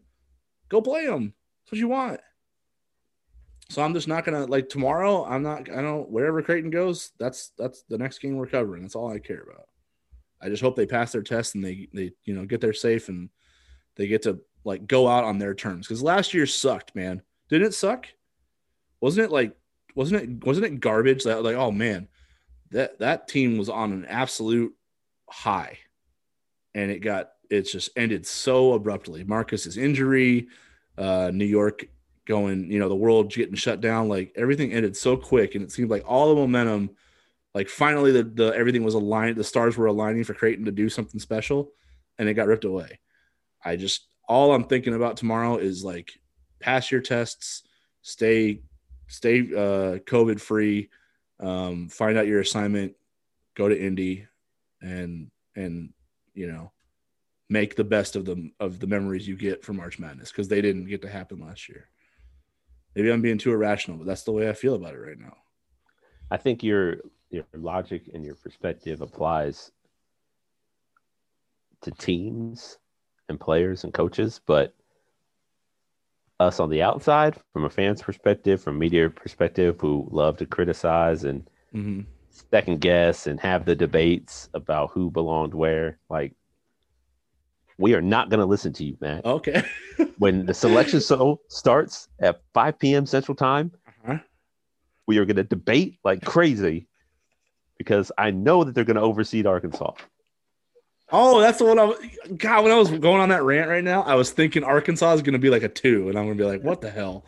Go 0.69 0.81
play 0.81 1.07
them. 1.07 1.33
That's 1.63 1.71
what 1.71 1.79
you 1.79 1.87
want. 1.87 2.19
So 3.71 3.81
I'm 3.81 3.93
just 3.93 4.09
not 4.09 4.25
gonna 4.25 4.45
like 4.47 4.67
tomorrow. 4.67 5.23
I'm 5.23 5.43
not. 5.43 5.69
I 5.71 5.81
don't. 5.81 6.09
Wherever 6.09 6.41
Creighton 6.41 6.71
goes, 6.71 7.13
that's 7.17 7.53
that's 7.57 7.83
the 7.83 7.97
next 7.97 8.19
game 8.19 8.35
we're 8.35 8.45
covering. 8.45 8.81
That's 8.81 8.95
all 8.95 9.09
I 9.09 9.17
care 9.17 9.43
about. 9.49 9.69
I 10.41 10.49
just 10.49 10.61
hope 10.61 10.75
they 10.75 10.85
pass 10.85 11.13
their 11.13 11.21
test 11.21 11.55
and 11.55 11.63
they 11.63 11.87
they 11.93 12.11
you 12.25 12.35
know 12.35 12.43
get 12.43 12.59
there 12.59 12.73
safe 12.73 13.07
and 13.07 13.29
they 13.95 14.07
get 14.07 14.23
to 14.23 14.41
like 14.65 14.87
go 14.87 15.07
out 15.07 15.23
on 15.23 15.37
their 15.37 15.55
terms 15.55 15.87
because 15.87 16.03
last 16.03 16.33
year 16.33 16.45
sucked, 16.45 16.93
man. 16.95 17.21
Didn't 17.47 17.67
it 17.67 17.73
suck? 17.73 18.07
Wasn't 18.99 19.23
it 19.23 19.31
like 19.31 19.55
wasn't 19.95 20.21
it 20.21 20.45
wasn't 20.45 20.65
it 20.65 20.81
garbage? 20.81 21.23
That 21.23 21.41
like 21.41 21.55
oh 21.55 21.71
man, 21.71 22.09
that 22.71 22.99
that 22.99 23.29
team 23.29 23.57
was 23.57 23.69
on 23.69 23.93
an 23.93 24.05
absolute 24.05 24.75
high, 25.29 25.77
and 26.75 26.91
it 26.91 26.99
got 26.99 27.29
it 27.49 27.61
just 27.61 27.91
ended 27.95 28.27
so 28.27 28.73
abruptly. 28.73 29.23
Marcus's 29.23 29.77
injury, 29.77 30.49
uh, 30.97 31.31
New 31.33 31.45
York 31.45 31.85
going, 32.25 32.71
you 32.71 32.79
know, 32.79 32.89
the 32.89 32.95
world 32.95 33.33
getting 33.33 33.55
shut 33.55 33.81
down. 33.81 34.07
Like 34.07 34.31
everything 34.35 34.73
ended 34.73 34.95
so 34.95 35.17
quick, 35.17 35.55
and 35.55 35.63
it 35.63 35.71
seemed 35.71 35.89
like 35.89 36.03
all 36.07 36.29
the 36.29 36.41
momentum, 36.41 36.91
like 37.53 37.69
finally 37.69 38.11
the 38.11 38.23
the 38.23 38.47
everything 38.55 38.83
was 38.83 38.93
aligned, 38.93 39.37
the 39.37 39.43
stars 39.43 39.77
were 39.77 39.87
aligning 39.87 40.23
for 40.23 40.33
Creighton 40.33 40.65
to 40.65 40.71
do 40.71 40.89
something 40.89 41.19
special, 41.19 41.71
and 42.17 42.29
it 42.29 42.33
got 42.33 42.47
ripped 42.47 42.65
away. 42.65 42.99
I 43.63 43.75
just 43.75 44.07
all 44.27 44.53
I'm 44.53 44.65
thinking 44.65 44.93
about 44.93 45.17
tomorrow 45.17 45.57
is 45.57 45.83
like 45.83 46.11
pass 46.59 46.91
your 46.91 47.01
tests, 47.01 47.63
stay 48.01 48.61
stay 49.07 49.41
uh, 49.41 49.99
COVID 49.99 50.39
free, 50.39 50.89
um, 51.39 51.89
find 51.89 52.17
out 52.17 52.27
your 52.27 52.39
assignment, 52.39 52.95
go 53.55 53.67
to 53.67 53.79
Indy, 53.79 54.27
and 54.81 55.29
and 55.55 55.93
you 56.33 56.47
know 56.47 56.71
make 57.49 57.75
the 57.75 57.83
best 57.83 58.15
of 58.15 58.23
them 58.23 58.53
of 58.61 58.79
the 58.79 58.87
memories 58.87 59.27
you 59.27 59.35
get 59.35 59.63
from 59.63 59.75
March 59.75 59.99
Madness 59.99 60.31
because 60.31 60.47
they 60.47 60.61
didn't 60.61 60.85
get 60.85 61.01
to 61.01 61.09
happen 61.09 61.41
last 61.41 61.67
year. 61.67 61.89
Maybe 62.95 63.11
I'm 63.11 63.21
being 63.21 63.37
too 63.37 63.51
irrational, 63.51 63.97
but 63.97 64.07
that's 64.07 64.23
the 64.23 64.31
way 64.31 64.49
I 64.49 64.53
feel 64.53 64.75
about 64.75 64.93
it 64.93 64.99
right 64.99 65.19
now. 65.19 65.37
I 66.29 66.37
think 66.37 66.63
your 66.63 66.97
your 67.29 67.45
logic 67.53 68.09
and 68.13 68.25
your 68.25 68.35
perspective 68.35 69.01
applies 69.01 69.71
to 71.81 71.91
teams 71.91 72.77
and 73.29 73.39
players 73.39 73.83
and 73.83 73.93
coaches, 73.93 74.41
but 74.45 74.73
us 76.39 76.59
on 76.59 76.69
the 76.69 76.81
outside, 76.81 77.37
from 77.53 77.65
a 77.65 77.69
fan's 77.69 78.01
perspective, 78.01 78.61
from 78.61 78.79
media 78.79 79.09
perspective, 79.09 79.79
who 79.79 80.07
love 80.11 80.37
to 80.37 80.45
criticize 80.45 81.23
and 81.23 81.47
mm-hmm. 81.73 82.01
second 82.49 82.81
guess 82.81 83.27
and 83.27 83.39
have 83.39 83.65
the 83.65 83.75
debates 83.75 84.49
about 84.53 84.91
who 84.91 85.09
belonged 85.09 85.53
where, 85.53 85.99
like 86.09 86.33
we 87.81 87.95
are 87.95 88.01
not 88.01 88.29
going 88.29 88.39
to 88.39 88.45
listen 88.45 88.71
to 88.73 88.83
you, 88.85 88.97
man. 89.01 89.21
Okay. 89.25 89.63
when 90.17 90.45
the 90.45 90.53
selection 90.53 90.99
show 90.99 91.41
starts 91.47 92.07
at 92.19 92.41
5 92.53 92.79
p.m. 92.79 93.05
Central 93.05 93.35
Time, 93.35 93.71
uh-huh. 93.87 94.19
we 95.07 95.17
are 95.17 95.25
going 95.25 95.37
to 95.37 95.43
debate 95.43 95.99
like 96.03 96.23
crazy 96.23 96.87
because 97.77 98.11
I 98.17 98.31
know 98.31 98.63
that 98.63 98.75
they're 98.75 98.83
going 98.83 98.95
to 98.95 99.01
overseed 99.01 99.47
Arkansas. 99.47 99.93
Oh, 101.11 101.41
that's 101.41 101.57
the 101.57 101.65
one 101.65 101.77
I 101.77 101.83
was. 101.83 101.97
God, 102.37 102.63
when 102.63 102.71
I 102.71 102.77
was 102.77 102.89
going 102.89 103.19
on 103.19 103.29
that 103.29 103.43
rant 103.43 103.69
right 103.69 103.83
now, 103.83 104.03
I 104.03 104.15
was 104.15 104.31
thinking 104.31 104.63
Arkansas 104.63 105.13
is 105.13 105.21
going 105.21 105.33
to 105.33 105.39
be 105.39 105.49
like 105.49 105.63
a 105.63 105.67
two, 105.67 106.07
and 106.07 106.17
I'm 106.17 106.25
going 106.25 106.37
to 106.37 106.43
be 106.43 106.49
like, 106.49 106.63
what 106.63 106.79
the 106.79 106.89
hell? 106.89 107.25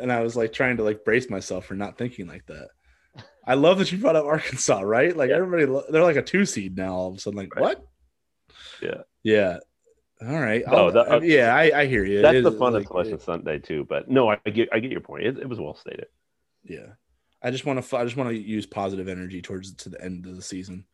And 0.00 0.10
I 0.10 0.20
was 0.20 0.36
like 0.36 0.52
trying 0.52 0.78
to 0.78 0.82
like 0.82 1.04
brace 1.04 1.28
myself 1.28 1.66
for 1.66 1.74
not 1.74 1.98
thinking 1.98 2.26
like 2.26 2.46
that. 2.46 2.68
I 3.46 3.54
love 3.54 3.78
that 3.78 3.92
you 3.92 3.98
brought 3.98 4.16
up 4.16 4.24
Arkansas, 4.24 4.80
right? 4.80 5.14
Like 5.14 5.30
everybody, 5.30 5.66
they're 5.90 6.02
like 6.02 6.16
a 6.16 6.22
two 6.22 6.46
seed 6.46 6.76
now. 6.76 6.94
All 6.94 7.08
of 7.08 7.16
a 7.16 7.20
sudden, 7.20 7.38
like 7.38 7.54
right. 7.54 7.62
what? 7.62 7.86
Yeah, 8.80 9.02
yeah. 9.24 9.58
All 10.22 10.40
right. 10.40 10.62
Oh, 10.66 10.90
that, 10.90 11.24
yeah, 11.24 11.54
I, 11.54 11.80
I, 11.80 11.86
hear 11.86 12.04
you. 12.04 12.22
That's 12.22 12.42
the 12.42 12.52
fun 12.52 12.74
of 12.76 12.86
Selection 12.86 13.18
Sunday 13.18 13.58
too. 13.58 13.84
But 13.84 14.08
no, 14.08 14.28
I 14.28 14.36
get 14.36 14.68
I 14.72 14.78
get 14.78 14.92
your 14.92 15.00
point. 15.00 15.24
It, 15.24 15.38
it 15.38 15.48
was 15.48 15.58
well 15.58 15.74
stated. 15.74 16.06
Yeah, 16.62 16.86
I 17.42 17.50
just 17.50 17.66
want 17.66 17.84
to 17.84 17.96
I 17.96 18.04
just 18.04 18.16
want 18.16 18.30
to 18.30 18.36
use 18.36 18.64
positive 18.64 19.08
energy 19.08 19.42
towards 19.42 19.74
to 19.74 19.88
the 19.88 20.00
end 20.02 20.26
of 20.26 20.36
the 20.36 20.42
season 20.42 20.84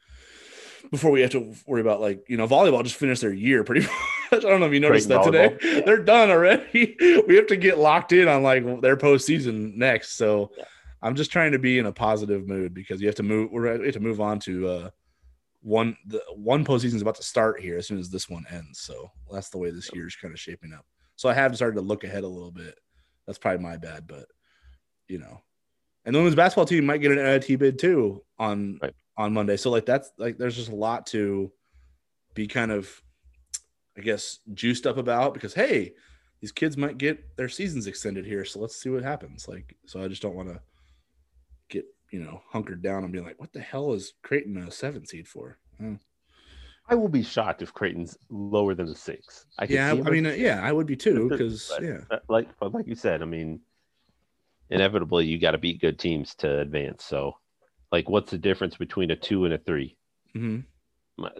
before 0.91 1.11
we 1.11 1.21
have 1.21 1.31
to 1.31 1.55
worry 1.67 1.81
about 1.81 2.01
like 2.01 2.25
you 2.29 2.37
know 2.37 2.49
volleyball 2.49 2.83
just 2.83 2.97
finished 2.97 3.21
their 3.21 3.33
year 3.33 3.63
pretty 3.63 3.83
much. 4.33 4.45
I 4.45 4.49
don't 4.49 4.61
know 4.61 4.67
if 4.67 4.73
you 4.73 4.81
noticed 4.81 5.09
that 5.09 5.25
today. 5.25 5.83
They're 5.85 6.03
done 6.03 6.31
already. 6.31 6.97
we 7.29 7.37
have 7.37 7.49
to 7.49 7.57
get 7.57 7.79
locked 7.79 8.13
in 8.13 8.29
on 8.29 8.43
like 8.43 8.81
their 8.81 8.97
postseason 8.97 9.77
next. 9.77 10.17
So 10.17 10.51
yeah. 10.57 10.65
I'm 11.03 11.15
just 11.15 11.33
trying 11.33 11.53
to 11.53 11.59
be 11.59 11.79
in 11.79 11.87
a 11.87 11.93
positive 11.93 12.47
mood 12.47 12.73
because 12.75 13.01
you 13.01 13.09
have 13.09 13.17
to 13.17 13.23
move. 13.23 13.51
We 13.53 13.69
have 13.69 13.93
to 13.93 14.01
move 14.01 14.21
on 14.21 14.39
to 14.41 14.69
uh, 14.69 14.91
one. 15.63 15.97
The 16.07 16.23
one 16.35 16.65
postseason 16.65 16.95
is 16.95 17.03
about 17.03 17.17
to 17.17 17.23
start 17.23 17.61
here 17.61 17.77
as 17.77 17.87
soon 17.87 17.99
as 17.99 18.11
this 18.11 18.29
one 18.29 18.47
ends. 18.51 18.81
So 18.81 19.11
that's 19.33 19.51
the 19.51 19.59
way 19.59 19.71
this 19.71 19.91
year 19.95 20.07
is 20.07 20.17
kind 20.17 20.33
of 20.33 20.41
shaping 20.41 20.73
up. 20.73 20.87
So 21.17 21.29
I 21.29 21.35
have 21.35 21.55
started 21.55 21.77
to 21.77 21.83
look 21.83 22.05
ahead 22.05 22.25
a 22.25 22.29
little 22.29 22.53
bit. 22.53 22.79
That's 23.27 23.39
probably 23.39 23.63
my 23.63 23.77
bad, 23.77 24.07
but 24.07 24.27
you 25.09 25.19
know, 25.19 25.41
and 26.05 26.15
the 26.15 26.19
women's 26.19 26.37
basketball 26.37 26.65
team 26.65 26.87
might 26.87 26.99
get 26.99 27.13
an 27.13 27.19
NIT 27.19 27.59
bid 27.59 27.79
too 27.79 28.25
on 28.39 28.79
right 28.83 28.95
on 29.21 29.35
Monday. 29.35 29.57
So 29.57 29.71
like 29.71 29.87
that's 29.87 30.11
like 30.19 30.39
there's 30.39 30.57
just 30.57 30.71
a 30.71 30.75
lot 30.75 31.07
to 31.09 31.53
be 32.35 32.47
kind 32.47 32.73
of 32.73 33.03
I 33.97 34.01
guess 34.01 34.39
juiced 34.55 34.87
up 34.87 34.97
about 34.97 35.35
because 35.35 35.53
hey, 35.53 35.93
these 36.41 36.53
kids 36.53 36.77
might 36.77 36.97
get 36.97 37.37
their 37.37 37.49
seasons 37.49 37.87
extended 37.87 38.25
here, 38.25 38.45
so 38.45 38.61
let's 38.61 38.77
see 38.77 38.89
what 38.89 39.03
happens. 39.03 39.47
Like 39.47 39.77
so 39.87 40.03
I 40.03 40.09
just 40.09 40.23
don't 40.23 40.35
want 40.35 40.49
to 40.49 40.61
you 42.11 42.21
know, 42.21 42.43
hunkered 42.51 42.83
down 42.83 43.05
and 43.05 43.13
be 43.13 43.21
like, 43.21 43.39
what 43.39 43.53
the 43.53 43.61
hell 43.61 43.93
is 43.93 44.13
Creighton 44.23 44.57
a 44.57 44.71
seven 44.71 45.07
seed 45.07 45.29
for? 45.29 45.59
Oh. 45.83 45.99
I 46.89 46.97
will 46.97 47.09
be 47.09 47.23
shocked 47.23 47.63
if 47.63 47.73
Creighton's 47.73 48.19
lower 48.29 48.75
than 48.75 48.89
a 48.89 48.95
six. 48.95 49.47
I 49.59 49.67
yeah, 49.69 49.91
I 49.91 50.11
mean, 50.11 50.27
uh, 50.27 50.31
yeah, 50.31 50.61
I 50.61 50.73
would 50.73 50.87
be 50.87 50.97
too 50.97 51.29
because 51.29 51.71
yeah, 51.81 52.01
like 52.29 52.49
like 52.61 52.89
you 52.89 52.97
said, 52.97 53.23
I 53.23 53.27
mean, 53.27 53.61
inevitably 54.71 55.27
you 55.27 55.39
got 55.39 55.53
to 55.53 55.59
beat 55.59 55.81
good 55.81 56.01
teams 56.01 56.35
to 56.37 56.59
advance. 56.59 57.05
So 57.05 57.37
like 57.93 58.09
what's 58.09 58.33
the 58.33 58.39
difference 58.39 58.77
between 58.77 59.11
a 59.13 59.17
two 59.17 59.45
and 59.45 59.55
a 59.55 59.59
3 59.59 59.97
mm-hmm. 60.37 60.61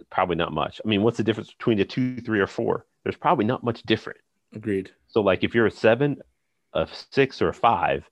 Probably 0.09 0.35
not 0.35 0.53
much. 0.53 0.79
I 0.83 0.87
mean, 0.87 1.01
what's 1.01 1.17
the 1.17 1.23
difference 1.23 1.51
between 1.51 1.79
a 1.79 1.85
two, 1.85 2.21
three, 2.21 2.39
or 2.39 2.47
four? 2.47 2.85
There's 3.03 3.15
probably 3.15 3.45
not 3.45 3.63
much 3.63 3.81
different. 3.83 4.19
Agreed. 4.53 4.91
So, 5.07 5.21
like, 5.21 5.43
if 5.43 5.55
you're 5.55 5.65
a 5.65 5.71
seven, 5.71 6.21
a 6.73 6.87
six, 7.09 7.41
or 7.41 7.49
a 7.49 7.53
five, 7.53 8.07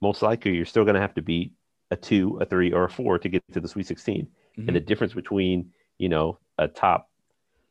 most 0.00 0.22
likely 0.22 0.54
you're 0.54 0.64
still 0.64 0.84
going 0.84 0.94
to 0.94 1.00
have 1.00 1.14
to 1.14 1.22
beat 1.22 1.54
a 1.90 1.96
two, 1.96 2.38
a 2.40 2.44
three, 2.44 2.72
or 2.72 2.84
a 2.84 2.90
four 2.90 3.18
to 3.18 3.28
get 3.28 3.42
to 3.52 3.60
the 3.60 3.68
Sweet 3.68 3.86
16. 3.86 4.26
Mm-hmm. 4.26 4.68
And 4.68 4.76
the 4.76 4.80
difference 4.80 5.14
between, 5.14 5.72
you 5.98 6.08
know, 6.08 6.38
a 6.58 6.68
top 6.68 7.10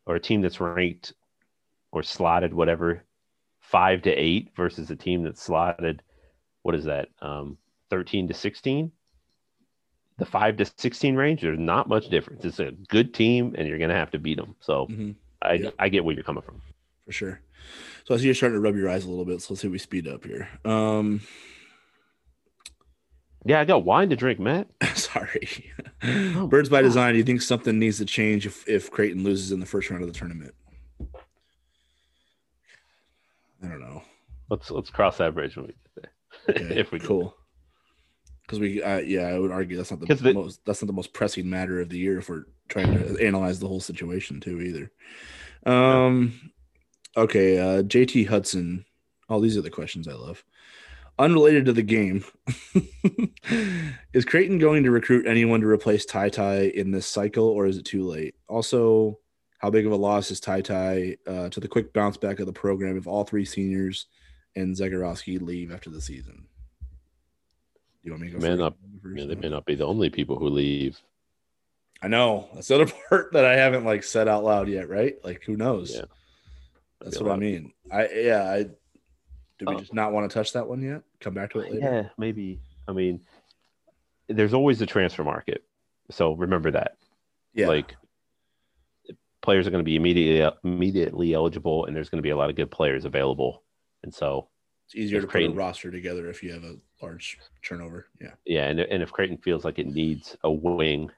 or 0.05 0.15
a 0.15 0.19
team 0.19 0.41
that's 0.41 0.59
ranked 0.59 1.13
or 1.91 2.03
slotted, 2.03 2.53
whatever, 2.53 3.03
five 3.59 4.01
to 4.03 4.11
eight 4.11 4.49
versus 4.55 4.89
a 4.89 4.95
team 4.95 5.23
that's 5.23 5.41
slotted, 5.41 6.01
what 6.63 6.75
is 6.75 6.85
that, 6.85 7.09
um, 7.21 7.57
13 7.89 8.27
to 8.29 8.33
16? 8.33 8.91
the 10.17 10.25
five 10.25 10.57
to 10.57 10.65
16 10.77 11.15
range, 11.15 11.41
there's 11.41 11.59
not 11.59 11.87
much 11.87 12.09
difference. 12.09 12.43
It's 12.43 12.59
a 12.59 12.71
good 12.89 13.13
team, 13.13 13.55
and 13.57 13.67
you're 13.67 13.77
going 13.77 13.89
to 13.89 13.95
have 13.95 14.11
to 14.11 14.19
beat 14.19 14.37
them. 14.37 14.55
So 14.59 14.87
mm-hmm. 14.87 15.11
I, 15.41 15.53
yep. 15.53 15.75
I 15.77 15.89
get 15.89 16.03
where 16.03 16.15
you're 16.15 16.23
coming 16.23 16.43
from. 16.43 16.61
For 17.05 17.11
sure. 17.11 17.39
So 18.05 18.15
I 18.15 18.17
see 18.17 18.25
you're 18.25 18.35
starting 18.35 18.55
to 18.55 18.59
rub 18.59 18.75
your 18.75 18.89
eyes 18.89 19.05
a 19.05 19.09
little 19.09 19.25
bit. 19.25 19.41
So 19.41 19.53
let's 19.53 19.61
see 19.61 19.67
if 19.67 19.71
we 19.71 19.77
speed 19.77 20.07
up 20.07 20.25
here. 20.25 20.49
Um, 20.65 21.21
yeah, 23.47 23.61
I 23.61 23.65
got 23.65 23.85
wine 23.85 24.09
to 24.09 24.15
drink, 24.15 24.39
Matt. 24.39 24.67
Sorry. 24.95 25.71
Oh, 26.03 26.47
Birds 26.47 26.69
by 26.69 26.81
design. 26.81 27.13
Do 27.13 27.17
you 27.17 27.23
think 27.23 27.41
something 27.41 27.79
needs 27.79 27.97
to 27.97 28.05
change 28.05 28.45
if, 28.45 28.67
if 28.67 28.91
Creighton 28.91 29.23
loses 29.23 29.51
in 29.51 29.59
the 29.59 29.65
first 29.65 29.89
round 29.89 30.03
of 30.03 30.11
the 30.11 30.17
tournament? 30.17 30.53
I 33.63 33.67
don't 33.67 33.79
know. 33.79 34.03
Let's 34.49 34.69
let's 34.69 34.89
cross 34.89 35.17
that 35.17 35.33
bridge 35.33 35.55
when 35.55 35.67
we 35.67 35.71
get 35.71 35.95
there. 35.95 36.11
Okay, 36.49 36.79
if 36.79 36.91
we 36.91 36.99
cool 36.99 37.35
because 38.47 38.59
we 38.59 38.81
uh, 38.81 38.99
yeah 38.99 39.27
i 39.27 39.37
would 39.37 39.51
argue 39.51 39.75
that's 39.75 39.91
not 39.91 39.99
the, 39.99 40.15
the, 40.15 40.33
most 40.33 40.63
that's 40.65 40.81
not 40.81 40.87
the 40.87 40.93
most 40.93 41.13
pressing 41.13 41.49
matter 41.49 41.81
of 41.81 41.89
the 41.89 41.97
year 41.97 42.17
if 42.17 42.29
we're 42.29 42.45
trying 42.69 42.93
to 42.93 43.25
analyze 43.25 43.59
the 43.59 43.67
whole 43.67 43.79
situation 43.79 44.39
too 44.39 44.61
either 44.61 44.91
um 45.65 46.51
okay 47.17 47.59
uh 47.59 47.81
jt 47.83 48.27
hudson 48.27 48.85
all 49.29 49.39
oh, 49.39 49.41
these 49.41 49.57
are 49.57 49.61
the 49.61 49.69
questions 49.69 50.07
i 50.07 50.13
love 50.13 50.43
unrelated 51.19 51.65
to 51.65 51.73
the 51.73 51.81
game 51.81 52.23
is 54.13 54.25
creighton 54.25 54.59
going 54.59 54.83
to 54.83 54.91
recruit 54.91 55.25
anyone 55.25 55.61
to 55.61 55.67
replace 55.67 56.05
ty 56.05 56.29
ty 56.29 56.71
in 56.75 56.91
this 56.91 57.07
cycle 57.07 57.45
or 57.45 57.65
is 57.65 57.77
it 57.77 57.85
too 57.85 58.03
late 58.03 58.35
also 58.47 59.17
how 59.59 59.69
big 59.69 59.85
of 59.85 59.91
a 59.91 59.95
loss 59.95 60.29
is 60.29 60.39
ty 60.39 60.61
ty 60.61 61.17
uh, 61.25 61.49
to 61.49 61.59
the 61.59 61.67
quick 61.67 61.91
bounce 61.91 62.17
back 62.17 62.39
of 62.39 62.45
the 62.45 62.53
program 62.53 62.97
if 62.97 63.07
all 63.07 63.23
three 63.23 63.45
seniors 63.45 64.05
and 64.55 64.75
Zegarowski 64.75 65.41
leave 65.41 65.71
after 65.71 65.89
the 65.89 66.01
season 66.01 66.47
you 68.07 68.13
want 68.13 68.21
me 68.21 68.31
to 68.31 68.39
go? 68.39 68.47
May 68.47 68.55
not, 68.55 68.75
they 69.03 69.35
may 69.35 69.49
not 69.49 69.65
be 69.65 69.75
the 69.75 69.85
only 69.85 70.09
people 70.09 70.39
who 70.39 70.47
leave. 70.47 70.99
I 72.01 72.07
know 72.07 72.47
that's 72.53 72.69
the 72.69 72.75
other 72.75 72.91
part 73.09 73.33
that 73.33 73.43
I 73.43 73.55
haven't 73.55 73.83
like 73.83 74.03
said 74.03 74.27
out 74.27 74.45
loud 74.45 74.69
yet, 74.69 74.87
right? 74.87 75.15
Like, 75.23 75.43
who 75.43 75.57
knows? 75.57 75.93
Yeah, 75.93 76.05
that's 77.01 77.19
what 77.19 77.31
I 77.31 77.35
mean. 77.35 77.73
I 77.91 78.07
yeah, 78.07 78.43
I 78.43 78.65
do 79.59 79.65
we 79.67 79.75
oh. 79.75 79.79
just 79.79 79.93
not 79.93 80.11
want 80.11 80.29
to 80.29 80.33
touch 80.33 80.53
that 80.53 80.67
one 80.67 80.81
yet? 80.81 81.01
Come 81.19 81.33
back 81.33 81.51
to 81.51 81.59
it 81.59 81.71
later. 81.71 81.79
Yeah, 81.79 82.09
maybe. 82.17 82.59
I 82.87 82.93
mean, 82.93 83.21
there's 84.27 84.53
always 84.53 84.79
the 84.79 84.85
transfer 84.85 85.23
market, 85.23 85.63
so 86.11 86.33
remember 86.33 86.71
that. 86.71 86.97
Yeah, 87.53 87.67
like 87.67 87.95
players 89.41 89.65
are 89.67 89.71
going 89.71 89.83
to 89.83 89.89
be 89.89 89.95
immediately 89.95 90.57
immediately 90.63 91.33
eligible, 91.33 91.85
and 91.85 91.95
there's 91.95 92.09
going 92.09 92.19
to 92.19 92.23
be 92.23 92.31
a 92.31 92.37
lot 92.37 92.49
of 92.49 92.55
good 92.55 92.71
players 92.71 93.05
available, 93.05 93.63
and 94.03 94.13
so 94.13 94.49
it's 94.87 94.95
easier 94.95 95.19
to 95.21 95.27
Creighton, 95.27 95.51
put 95.51 95.57
a 95.57 95.65
roster 95.65 95.91
together 95.91 96.29
if 96.29 96.41
you 96.41 96.53
have 96.53 96.63
a 96.63 96.77
large 97.01 97.37
turnover. 97.61 98.07
Yeah. 98.21 98.31
Yeah, 98.45 98.67
and 98.67 98.79
and 98.79 99.03
if 99.03 99.11
Creighton 99.11 99.37
feels 99.37 99.65
like 99.65 99.79
it 99.79 99.87
needs 99.87 100.37
a 100.43 100.51
wing, 100.51 101.11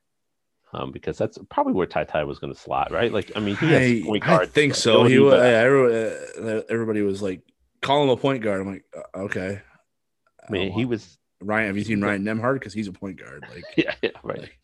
um, 0.74 0.92
because 0.92 1.18
that's 1.18 1.38
probably 1.50 1.74
where 1.74 1.86
Ty 1.86 2.06
Ty 2.06 2.24
was 2.24 2.40
going 2.40 2.54
to 2.54 2.60
slot, 2.60 2.92
right? 2.92 3.12
Like, 3.12 3.32
I 3.36 3.40
mean, 3.40 3.56
he 3.58 3.68
has 3.68 3.82
I, 3.82 4.02
point 4.04 4.24
guard. 4.24 4.42
I 4.42 4.46
think 4.46 4.74
so. 4.74 5.04
He 5.04 5.20
was. 5.20 5.34
Uh, 5.34 6.64
everybody, 6.70 7.02
was 7.02 7.22
like, 7.22 7.42
call 7.82 8.04
him 8.04 8.10
a 8.10 8.18
point 8.18 8.44
guard. 8.44 8.62
I'm 8.62 8.74
like, 8.74 8.86
uh, 8.96 9.20
okay. 9.20 9.62
I 10.48 10.52
mean, 10.52 10.72
he 10.72 10.86
was 10.86 11.18
Ryan. 11.42 11.68
Have 11.68 11.78
you 11.78 11.84
seen 11.84 12.02
Ryan 12.02 12.24
Nembhard? 12.24 12.56
Because 12.56 12.74
he's 12.74 12.88
a 12.88 12.94
point 12.94 13.20
guard. 13.20 13.46
Like, 13.54 13.64
yeah, 13.78 13.94
yeah, 14.02 14.12
right. 14.24 14.40
Like, 14.40 14.60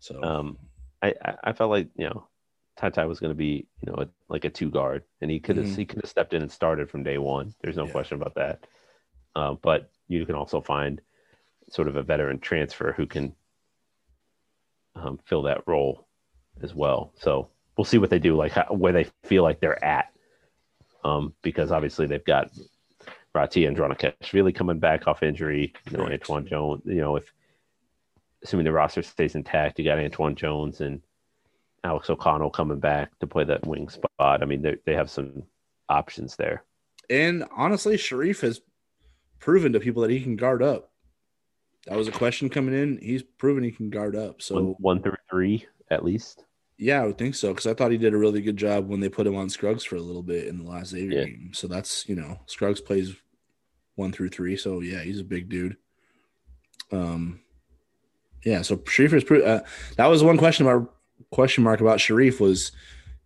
so, 0.00 0.22
um, 0.22 0.58
I 1.02 1.14
I 1.42 1.52
felt 1.52 1.70
like 1.70 1.88
you 1.96 2.08
know 2.08 2.28
Ty 2.76 2.90
Ty 2.90 3.06
was 3.06 3.20
going 3.20 3.30
to 3.30 3.36
be, 3.36 3.66
you 3.80 3.92
know, 3.92 4.02
a, 4.02 4.08
like 4.28 4.44
a 4.44 4.50
two 4.50 4.70
guard, 4.70 5.02
and 5.20 5.30
he 5.30 5.40
could 5.40 5.56
have 5.56 5.66
mm-hmm. 5.66 5.76
he 5.76 5.84
could 5.84 6.02
have 6.02 6.10
stepped 6.10 6.34
in 6.34 6.42
and 6.42 6.50
started 6.50 6.90
from 6.90 7.02
day 7.02 7.18
one. 7.18 7.54
There's 7.60 7.76
no 7.76 7.86
yeah. 7.86 7.92
question 7.92 8.20
about 8.20 8.34
that. 8.36 8.66
uh, 9.34 9.54
but 9.54 9.90
you 10.08 10.24
can 10.26 10.34
also 10.34 10.60
find 10.60 11.00
sort 11.70 11.88
of 11.88 11.96
a 11.96 12.02
veteran 12.02 12.38
transfer 12.38 12.92
who 12.92 13.06
can 13.06 13.34
um, 14.94 15.18
fill 15.24 15.42
that 15.42 15.62
role 15.66 16.06
as 16.62 16.74
well. 16.74 17.12
So 17.16 17.48
we'll 17.76 17.84
see 17.84 17.98
what 17.98 18.10
they 18.10 18.18
do, 18.18 18.36
like 18.36 18.52
how, 18.52 18.66
where 18.70 18.92
they 18.92 19.06
feel 19.24 19.42
like 19.42 19.60
they're 19.60 19.82
at, 19.84 20.12
um, 21.04 21.34
because 21.42 21.72
obviously 21.72 22.06
they've 22.06 22.24
got 22.24 22.50
Rati 23.34 23.66
and 23.66 23.78
really 24.32 24.52
coming 24.52 24.78
back 24.78 25.06
off 25.06 25.22
injury. 25.22 25.72
You 25.90 25.98
know. 25.98 26.04
Antoine 26.04 26.46
Jones. 26.46 26.82
You 26.84 26.96
know, 26.96 27.16
if 27.16 27.32
assuming 28.42 28.64
the 28.64 28.72
roster 28.72 29.02
stays 29.02 29.34
intact, 29.34 29.78
you 29.78 29.84
got 29.84 29.98
Antoine 29.98 30.34
Jones 30.34 30.80
and 30.80 31.00
Alex 31.84 32.10
O'Connell 32.10 32.50
coming 32.50 32.80
back 32.80 33.16
to 33.20 33.26
play 33.26 33.44
that 33.44 33.66
wing 33.66 33.88
spot. 33.88 34.42
I 34.42 34.44
mean, 34.44 34.62
they 34.62 34.76
they 34.84 34.94
have 34.94 35.10
some 35.10 35.44
options 35.88 36.36
there. 36.36 36.64
And 37.10 37.44
honestly, 37.56 37.96
Shereef 37.96 38.40
has 38.40 38.60
proven 39.38 39.72
to 39.72 39.80
people 39.80 40.02
that 40.02 40.10
he 40.10 40.20
can 40.20 40.36
guard 40.36 40.62
up. 40.62 40.90
That 41.86 41.96
was 41.96 42.08
a 42.08 42.12
question 42.12 42.50
coming 42.50 42.74
in. 42.74 42.98
He's 43.00 43.22
proven 43.22 43.64
he 43.64 43.70
can 43.70 43.88
guard 43.88 44.14
up. 44.14 44.42
So 44.42 44.56
one, 44.56 44.74
one 44.78 45.02
through 45.02 45.16
three 45.30 45.66
at 45.90 46.04
least. 46.04 46.44
Yeah, 46.78 47.02
I 47.02 47.06
would 47.06 47.18
think 47.18 47.34
so 47.34 47.48
because 47.48 47.66
I 47.66 47.74
thought 47.74 47.90
he 47.90 47.98
did 47.98 48.14
a 48.14 48.18
really 48.18 48.40
good 48.40 48.56
job 48.56 48.88
when 48.88 49.00
they 49.00 49.08
put 49.08 49.26
him 49.26 49.34
on 49.34 49.50
Scruggs 49.50 49.84
for 49.84 49.96
a 49.96 50.00
little 50.00 50.22
bit 50.22 50.46
in 50.46 50.58
the 50.58 50.70
last 50.70 50.90
Xavier 50.90 51.20
yeah. 51.20 51.24
game. 51.26 51.50
So 51.52 51.66
that's 51.66 52.08
you 52.08 52.14
know 52.14 52.38
Scruggs 52.46 52.80
plays 52.80 53.16
one 53.96 54.12
through 54.12 54.28
three. 54.28 54.56
So 54.56 54.80
yeah, 54.80 55.00
he's 55.00 55.18
a 55.18 55.24
big 55.24 55.48
dude. 55.48 55.76
Um, 56.92 57.40
yeah. 58.44 58.62
So 58.62 58.76
Shereef 58.76 59.12
is. 59.12 59.42
Uh, 59.42 59.60
that 59.96 60.06
was 60.06 60.22
one 60.22 60.38
question 60.38 60.66
about 60.66 60.94
question 61.30 61.64
mark 61.64 61.80
about 61.80 61.98
Shereef 61.98 62.38
was, 62.38 62.70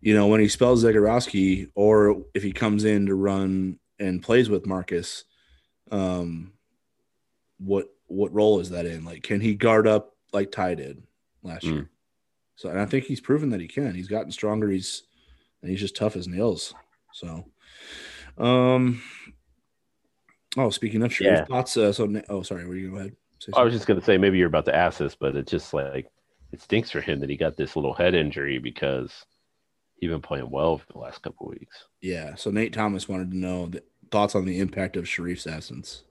you 0.00 0.14
know, 0.14 0.26
when 0.26 0.40
he 0.40 0.48
spells 0.48 0.82
Zegarowski 0.82 1.68
or 1.74 2.22
if 2.34 2.42
he 2.42 2.52
comes 2.52 2.84
in 2.84 3.06
to 3.06 3.14
run 3.14 3.78
and 3.98 4.22
plays 4.22 4.48
with 4.48 4.66
Marcus, 4.66 5.24
um, 5.90 6.52
what 7.58 7.88
what 8.06 8.32
role 8.32 8.60
is 8.60 8.70
that 8.70 8.86
in? 8.86 9.04
Like, 9.04 9.22
can 9.22 9.40
he 9.40 9.54
guard 9.54 9.86
up 9.86 10.16
like 10.32 10.50
Ty 10.50 10.76
did 10.76 11.02
last 11.42 11.64
mm. 11.64 11.72
year? 11.72 11.90
So, 12.56 12.68
and 12.68 12.80
I 12.80 12.86
think 12.86 13.04
he's 13.04 13.20
proven 13.20 13.50
that 13.50 13.60
he 13.60 13.68
can. 13.68 13.94
He's 13.94 14.08
gotten 14.08 14.30
stronger. 14.30 14.68
He's 14.68 15.02
and 15.62 15.70
he's 15.70 15.80
just 15.80 15.96
tough 15.96 16.16
as 16.16 16.28
nails. 16.28 16.74
So, 17.12 17.46
um, 18.38 19.02
oh, 20.56 20.70
speaking 20.70 21.02
of 21.02 21.10
Shereef 21.10 21.24
yeah. 21.24 21.44
thoughts. 21.44 21.76
Uh, 21.76 21.92
so, 21.92 22.22
oh, 22.28 22.42
sorry, 22.42 22.66
were 22.66 22.76
you 22.76 22.90
go 22.90 22.96
ahead? 22.98 23.16
I 23.54 23.64
was 23.64 23.72
just 23.72 23.86
gonna 23.86 24.02
say 24.02 24.18
maybe 24.18 24.38
you're 24.38 24.46
about 24.46 24.66
to 24.66 24.74
ask 24.74 24.98
this, 24.98 25.16
but 25.16 25.34
it's 25.34 25.50
just 25.50 25.74
like 25.74 26.06
it 26.52 26.60
stinks 26.60 26.90
for 26.90 27.00
him 27.00 27.18
that 27.20 27.30
he 27.30 27.36
got 27.36 27.56
this 27.56 27.74
little 27.74 27.94
head 27.94 28.14
injury 28.14 28.58
because 28.58 29.24
he's 29.96 30.10
been 30.10 30.20
playing 30.20 30.50
well 30.50 30.78
for 30.78 30.92
the 30.92 30.98
last 30.98 31.22
couple 31.22 31.48
weeks. 31.48 31.86
Yeah. 32.00 32.34
So 32.34 32.50
Nate 32.50 32.72
Thomas 32.72 33.08
wanted 33.08 33.30
to 33.32 33.36
know 33.36 33.66
the 33.66 33.82
thoughts 34.10 34.34
on 34.34 34.44
the 34.44 34.60
impact 34.60 34.96
of 34.96 35.04
Shereef's 35.04 35.46
absence. 35.46 36.02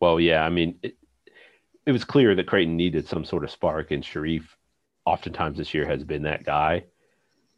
Well, 0.00 0.20
yeah, 0.20 0.44
I 0.44 0.50
mean, 0.50 0.78
it, 0.82 0.96
it 1.86 1.92
was 1.92 2.04
clear 2.04 2.34
that 2.34 2.46
Creighton 2.46 2.76
needed 2.76 3.08
some 3.08 3.24
sort 3.24 3.44
of 3.44 3.50
spark, 3.50 3.90
and 3.90 4.02
Shereef, 4.02 4.44
oftentimes 5.04 5.58
this 5.58 5.74
year, 5.74 5.86
has 5.86 6.04
been 6.04 6.22
that 6.22 6.44
guy. 6.44 6.84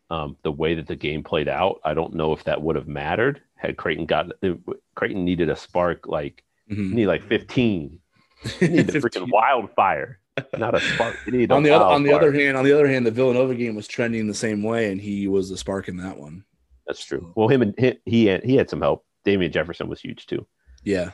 Um, 0.09 0.37
the 0.43 0.53
way 0.53 0.75
that 0.75 0.87
the 0.87 0.95
game 0.95 1.25
played 1.25 1.49
out, 1.49 1.81
I 1.85 1.93
don't 1.93 2.15
know 2.15 2.33
if 2.33 2.45
that 2.45 2.63
would 2.63 2.77
have 2.77 2.87
mattered 2.87 3.41
had 3.57 3.77
Creighton 3.77 4.07
got 4.07 4.31
Creighton 4.95 5.25
needed 5.25 5.49
a 5.49 5.57
spark 5.57 6.07
like 6.07 6.45
mm-hmm. 6.71 6.95
need 6.95 7.07
like 7.07 7.27
fifteen. 7.27 8.01
You 8.61 8.69
need 8.69 8.87
the 8.87 8.99
freaking 8.99 9.31
wildfire, 9.31 10.21
not 10.57 10.75
a 10.75 10.81
spark. 10.81 11.17
on 11.27 11.63
the 11.63 11.71
other 11.71 11.85
on 11.85 12.03
the 12.03 12.13
other 12.13 12.33
hand, 12.33 12.57
on 12.57 12.65
the 12.65 12.73
other 12.73 12.87
hand, 12.87 13.07
the 13.07 13.11
Villanova 13.11 13.55
game 13.55 13.75
was 13.75 13.89
trending 13.89 14.27
the 14.27 14.35
same 14.35 14.63
way, 14.63 14.93
and 14.93 15.01
he 15.01 15.27
was 15.27 15.49
the 15.49 15.57
spark 15.57 15.89
in 15.89 15.97
that 15.97 16.19
one. 16.19 16.45
That's 16.87 17.05
true. 17.05 17.33
Well, 17.35 17.49
him 17.49 17.63
and 17.63 17.75
he 17.79 17.99
he 18.05 18.27
had, 18.27 18.45
he 18.45 18.57
had 18.57 18.71
some 18.71 18.83
help. 18.83 19.05
Damien 19.25 19.51
Jefferson 19.51 19.89
was 19.89 20.01
huge 20.01 20.27
too. 20.27 20.47
Yeah, 20.85 21.11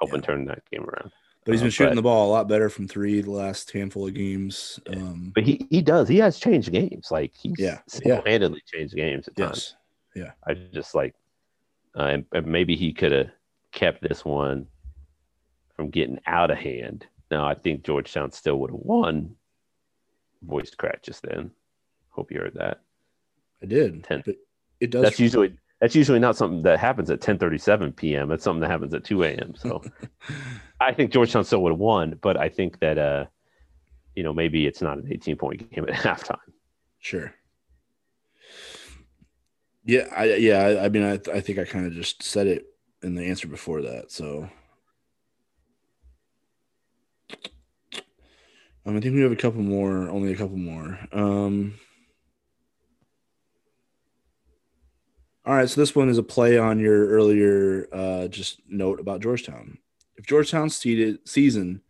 helping 0.00 0.20
yeah. 0.20 0.26
turn 0.26 0.44
that 0.46 0.62
game 0.70 0.84
around. 0.84 1.10
But 1.50 1.54
he's 1.54 1.62
been 1.62 1.68
uh, 1.68 1.70
shooting 1.70 1.90
but, 1.92 1.96
the 1.96 2.02
ball 2.02 2.28
a 2.28 2.32
lot 2.32 2.48
better 2.48 2.70
from 2.70 2.86
three 2.86 3.20
the 3.20 3.30
last 3.30 3.70
handful 3.72 4.06
of 4.06 4.14
games. 4.14 4.78
Um, 4.88 5.32
but 5.34 5.44
he 5.44 5.66
he 5.70 5.82
does. 5.82 6.08
He 6.08 6.18
has 6.18 6.38
changed 6.38 6.70
games. 6.72 7.10
Like 7.10 7.32
he's 7.34 7.58
yeah, 7.58 7.80
single 7.88 8.22
handedly 8.24 8.62
yeah. 8.72 8.78
changed 8.78 8.94
games 8.94 9.28
at 9.28 9.34
yes. 9.36 9.48
times. 9.48 9.76
Yeah. 10.14 10.30
I 10.46 10.54
just 10.54 10.94
like, 10.94 11.14
uh, 11.96 12.04
and, 12.04 12.24
and 12.32 12.46
maybe 12.46 12.76
he 12.76 12.92
could 12.92 13.12
have 13.12 13.30
kept 13.72 14.02
this 14.02 14.24
one 14.24 14.66
from 15.74 15.90
getting 15.90 16.20
out 16.26 16.50
of 16.50 16.58
hand. 16.58 17.06
Now 17.30 17.46
I 17.46 17.54
think 17.54 17.84
Georgetown 17.84 18.30
still 18.32 18.56
would 18.60 18.70
have 18.70 18.80
won. 18.80 19.36
Voice 20.42 20.74
crack 20.74 21.02
just 21.02 21.22
then. 21.22 21.50
Hope 22.10 22.30
you 22.30 22.40
heard 22.40 22.54
that. 22.54 22.80
I 23.62 23.66
did. 23.66 24.04
10. 24.04 24.22
But 24.24 24.36
it 24.80 24.90
does. 24.90 25.02
That's 25.02 25.20
usually 25.20 25.56
that's 25.80 25.94
usually 25.94 26.18
not 26.18 26.36
something 26.36 26.62
that 26.62 26.78
happens 26.78 27.10
at 27.10 27.20
10:37 27.20 27.96
p.m. 27.96 28.30
It's 28.30 28.44
something 28.44 28.60
that 28.60 28.70
happens 28.70 28.94
at 28.94 29.04
2 29.04 29.22
a.m. 29.24 29.54
So 29.56 29.82
I 30.80 30.92
think 30.92 31.12
Georgetown 31.12 31.44
still 31.44 31.62
would 31.62 31.72
have 31.72 31.78
won, 31.78 32.18
but 32.20 32.36
I 32.36 32.48
think 32.48 32.80
that 32.80 32.98
uh, 32.98 33.26
you 34.14 34.22
know, 34.22 34.32
maybe 34.32 34.66
it's 34.66 34.82
not 34.82 34.98
an 34.98 35.08
18 35.10 35.36
point 35.36 35.70
game 35.70 35.84
at 35.88 35.94
halftime. 35.94 36.38
Sure. 36.98 37.32
Yeah, 39.84 40.08
I 40.14 40.24
yeah, 40.34 40.58
I, 40.58 40.84
I 40.84 40.88
mean, 40.88 41.02
I 41.02 41.18
I 41.32 41.40
think 41.40 41.58
I 41.58 41.64
kind 41.64 41.86
of 41.86 41.92
just 41.92 42.22
said 42.22 42.46
it 42.46 42.66
in 43.02 43.14
the 43.14 43.24
answer 43.24 43.48
before 43.48 43.82
that. 43.82 44.10
So 44.12 44.48
um, 48.84 48.96
I 48.96 49.00
think 49.00 49.14
we 49.14 49.22
have 49.22 49.32
a 49.32 49.36
couple 49.36 49.62
more, 49.62 50.08
only 50.10 50.32
a 50.32 50.36
couple 50.36 50.58
more. 50.58 50.98
Um, 51.12 51.74
All 55.46 55.54
right, 55.54 55.68
so 55.68 55.80
this 55.80 55.96
one 55.96 56.10
is 56.10 56.18
a 56.18 56.22
play 56.22 56.58
on 56.58 56.78
your 56.78 57.08
earlier 57.08 57.88
uh, 57.92 58.28
just 58.28 58.60
note 58.68 59.00
about 59.00 59.22
Georgetown. 59.22 59.78
If 60.20 60.26
Georgetown's 60.26 60.76
season, 60.76 61.80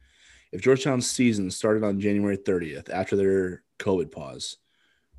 if 0.52 0.62
Georgetown's 0.62 1.10
season 1.10 1.50
started 1.50 1.82
on 1.82 1.98
January 1.98 2.38
30th 2.38 2.88
after 2.88 3.16
their 3.16 3.64
COVID 3.80 4.12
pause, 4.12 4.56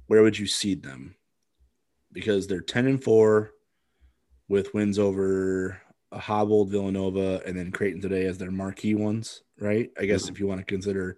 where 0.08 0.22
would 0.22 0.40
you 0.40 0.48
seed 0.48 0.82
them? 0.82 1.18
Because 2.14 2.48
they're 2.48 2.62
10 2.62 2.88
and 2.88 3.04
4 3.04 3.52
with 4.48 4.74
wins 4.74 4.98
over 4.98 5.82
a 6.14 6.20
hobbled 6.20 6.70
Villanova 6.70 7.42
and 7.46 7.58
then 7.58 7.74
Creighton 7.74 8.00
today 8.00 8.28
as 8.28 8.38
their 8.38 8.50
marquee 8.50 8.96
ones, 8.96 9.44
right? 9.60 9.90
I 10.00 10.06
guess 10.06 10.24
mm-hmm. 10.24 10.36
if 10.36 10.40
you 10.40 10.48
want 10.48 10.62
to 10.62 10.66
consider. 10.66 11.18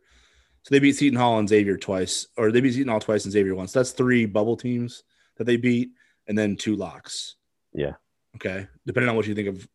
So 0.63 0.73
they 0.73 0.79
beat 0.79 0.95
Seton 0.95 1.19
Hall 1.19 1.37
and 1.37 1.47
Xavier 1.47 1.77
twice, 1.77 2.25
or 2.37 2.51
they 2.51 2.61
beat 2.61 2.73
Seton 2.73 2.87
Hall 2.87 3.01
twice 3.01 3.25
and 3.25 3.31
Xavier 3.31 3.53
once. 3.53 3.71
That's 3.71 3.91
three 3.91 4.25
bubble 4.25 4.57
teams 4.57 5.03
that 5.37 5.43
they 5.43 5.57
beat 5.57 5.91
and 6.25 6.35
then 6.35 6.55
two 6.55 6.75
locks. 6.75 7.35
Yeah. 7.71 7.93
Okay. 8.37 8.65
Depending 8.87 9.11
on 9.11 9.15
what 9.15 9.27
you 9.27 9.35
think 9.35 9.49
of 9.49 9.67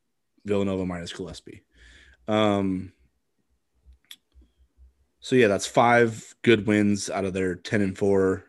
Villanova 0.45 0.85
minus 0.85 1.12
Gillespie. 1.12 1.62
Um, 2.28 2.92
so 5.20 5.34
yeah, 5.34 5.48
that's 5.48 5.66
five 5.66 6.34
good 6.42 6.66
wins 6.66 7.10
out 7.10 7.24
of 7.24 7.32
their 7.32 7.56
ten 7.56 7.80
and 7.80 7.96
four 7.96 8.44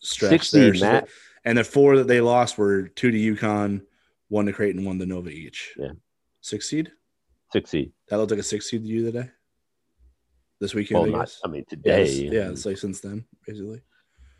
stretch 0.00 0.48
16, 0.48 0.60
there. 0.60 0.74
So 0.74 1.06
and 1.44 1.58
the 1.58 1.64
four 1.64 1.96
that 1.98 2.06
they 2.06 2.20
lost 2.20 2.56
were 2.56 2.88
two 2.88 3.10
to 3.10 3.36
UConn, 3.36 3.82
one 4.28 4.46
to 4.46 4.52
Creighton, 4.52 4.84
one 4.84 4.98
to 4.98 5.06
Nova 5.06 5.28
each. 5.28 5.74
Yeah. 5.76 5.92
Six 6.40 6.68
seed? 6.70 6.90
Six 7.52 7.70
seed. 7.70 7.92
That 8.08 8.16
looked 8.16 8.30
like 8.30 8.40
a 8.40 8.44
six 8.44 8.70
seed 8.70 8.82
to 8.82 8.88
you 8.88 9.04
today? 9.04 9.30
This 10.60 10.74
weekend, 10.74 11.00
well, 11.00 11.16
I, 11.16 11.18
not, 11.18 11.36
I 11.44 11.48
mean 11.48 11.64
today. 11.68 12.10
Yeah, 12.10 12.30
yeah, 12.30 12.50
it's 12.50 12.64
like 12.64 12.78
since 12.78 13.00
then, 13.00 13.24
basically. 13.46 13.82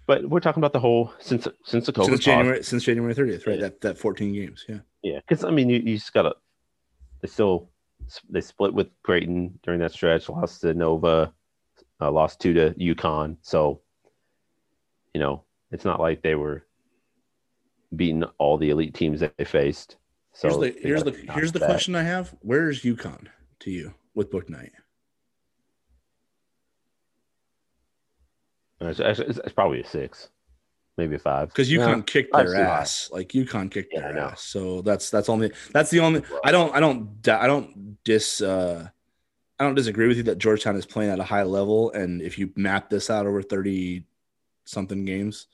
But 0.07 0.29
we're 0.29 0.41
talking 0.41 0.61
about 0.61 0.73
the 0.73 0.81
whole 0.81 1.13
since 1.19 1.47
since 1.65 1.87
the 1.87 1.93
COVID 1.93 2.07
since 2.07 2.21
January 2.21 2.59
pause. 2.59 2.69
since 2.69 2.85
January 2.85 3.15
30th, 3.15 3.47
right? 3.47 3.57
Yeah. 3.57 3.63
That 3.63 3.81
that 3.83 3.99
14 3.99 4.33
games, 4.33 4.65
yeah. 4.69 4.79
Yeah, 5.03 5.21
because 5.27 5.45
I 5.45 5.51
mean, 5.51 5.69
you, 5.69 5.79
you 5.79 5.97
just 5.97 6.13
gotta. 6.13 6.35
They 7.21 7.29
still 7.29 7.71
they 8.29 8.41
split 8.41 8.75
with 8.75 8.89
Creighton 9.03 9.59
during 9.63 9.81
that 9.81 9.93
stretch, 9.93 10.29
lost 10.29 10.61
to 10.63 10.75
Nova, 10.75 11.33
uh, 12.01 12.11
lost 12.11 12.41
two 12.41 12.53
to 12.55 12.71
UConn. 12.75 13.37
So, 13.43 13.81
you 15.13 15.21
know, 15.21 15.45
it's 15.71 15.85
not 15.85 16.01
like 16.01 16.23
they 16.23 16.35
were 16.35 16.67
beating 17.95 18.25
all 18.39 18.59
the 18.59 18.71
elite 18.71 18.95
teams 18.95 19.21
that 19.21 19.37
they 19.37 19.45
faced. 19.45 19.97
So 20.33 20.49
here's 20.49 20.61
the 20.61 20.81
here's 20.81 21.05
the, 21.05 21.33
here's 21.33 21.53
the 21.53 21.61
question 21.61 21.95
I 21.95 22.03
have: 22.03 22.35
Where's 22.41 22.83
UConn 22.83 23.29
to 23.61 23.71
you 23.71 23.95
with 24.15 24.31
Bouknight? 24.31 24.71
It's, 28.81 29.01
it's, 29.01 29.39
it's 29.39 29.53
probably 29.53 29.81
a 29.81 29.87
six, 29.87 30.29
maybe 30.97 31.19
five. 31.19 31.49
Because 31.49 31.71
UConn 31.71 31.97
no, 31.97 32.03
kicked 32.03 32.33
their 32.33 32.57
ass. 32.57 33.11
Like 33.13 33.29
UConn 33.31 33.71
kicked 33.71 33.93
yeah, 33.93 34.01
their 34.01 34.19
ass. 34.19 34.43
So 34.43 34.83
that's 34.83 35.11
that's 35.11 35.29
only 35.29 35.53
that's 35.73 35.91
the 35.91 36.01
only. 36.01 36.23
I 36.45 36.53
don't 36.53 36.75
I 36.75 36.81
don't 36.81 37.29
I 37.29 37.47
don't 37.47 38.03
dis. 38.05 38.41
uh 38.41 38.89
I 39.59 39.65
don't 39.65 39.77
disagree 39.77 40.09
with 40.09 40.17
you 40.17 40.25
that 40.25 40.39
Georgetown 40.39 40.75
is 40.77 40.85
playing 40.85 41.13
at 41.13 41.21
a 41.21 41.25
high 41.25 41.45
level, 41.45 41.93
and 41.93 42.21
if 42.21 42.39
you 42.39 42.51
map 42.57 42.91
this 42.91 43.09
out 43.09 43.27
over 43.27 43.41
thirty 43.41 44.05
something 44.65 45.05
games, 45.05 45.47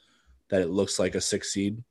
that 0.49 0.63
it 0.63 0.71
looks 0.71 0.99
like 0.99 1.15
a 1.15 1.21
six 1.21 1.53
seed. 1.53 1.83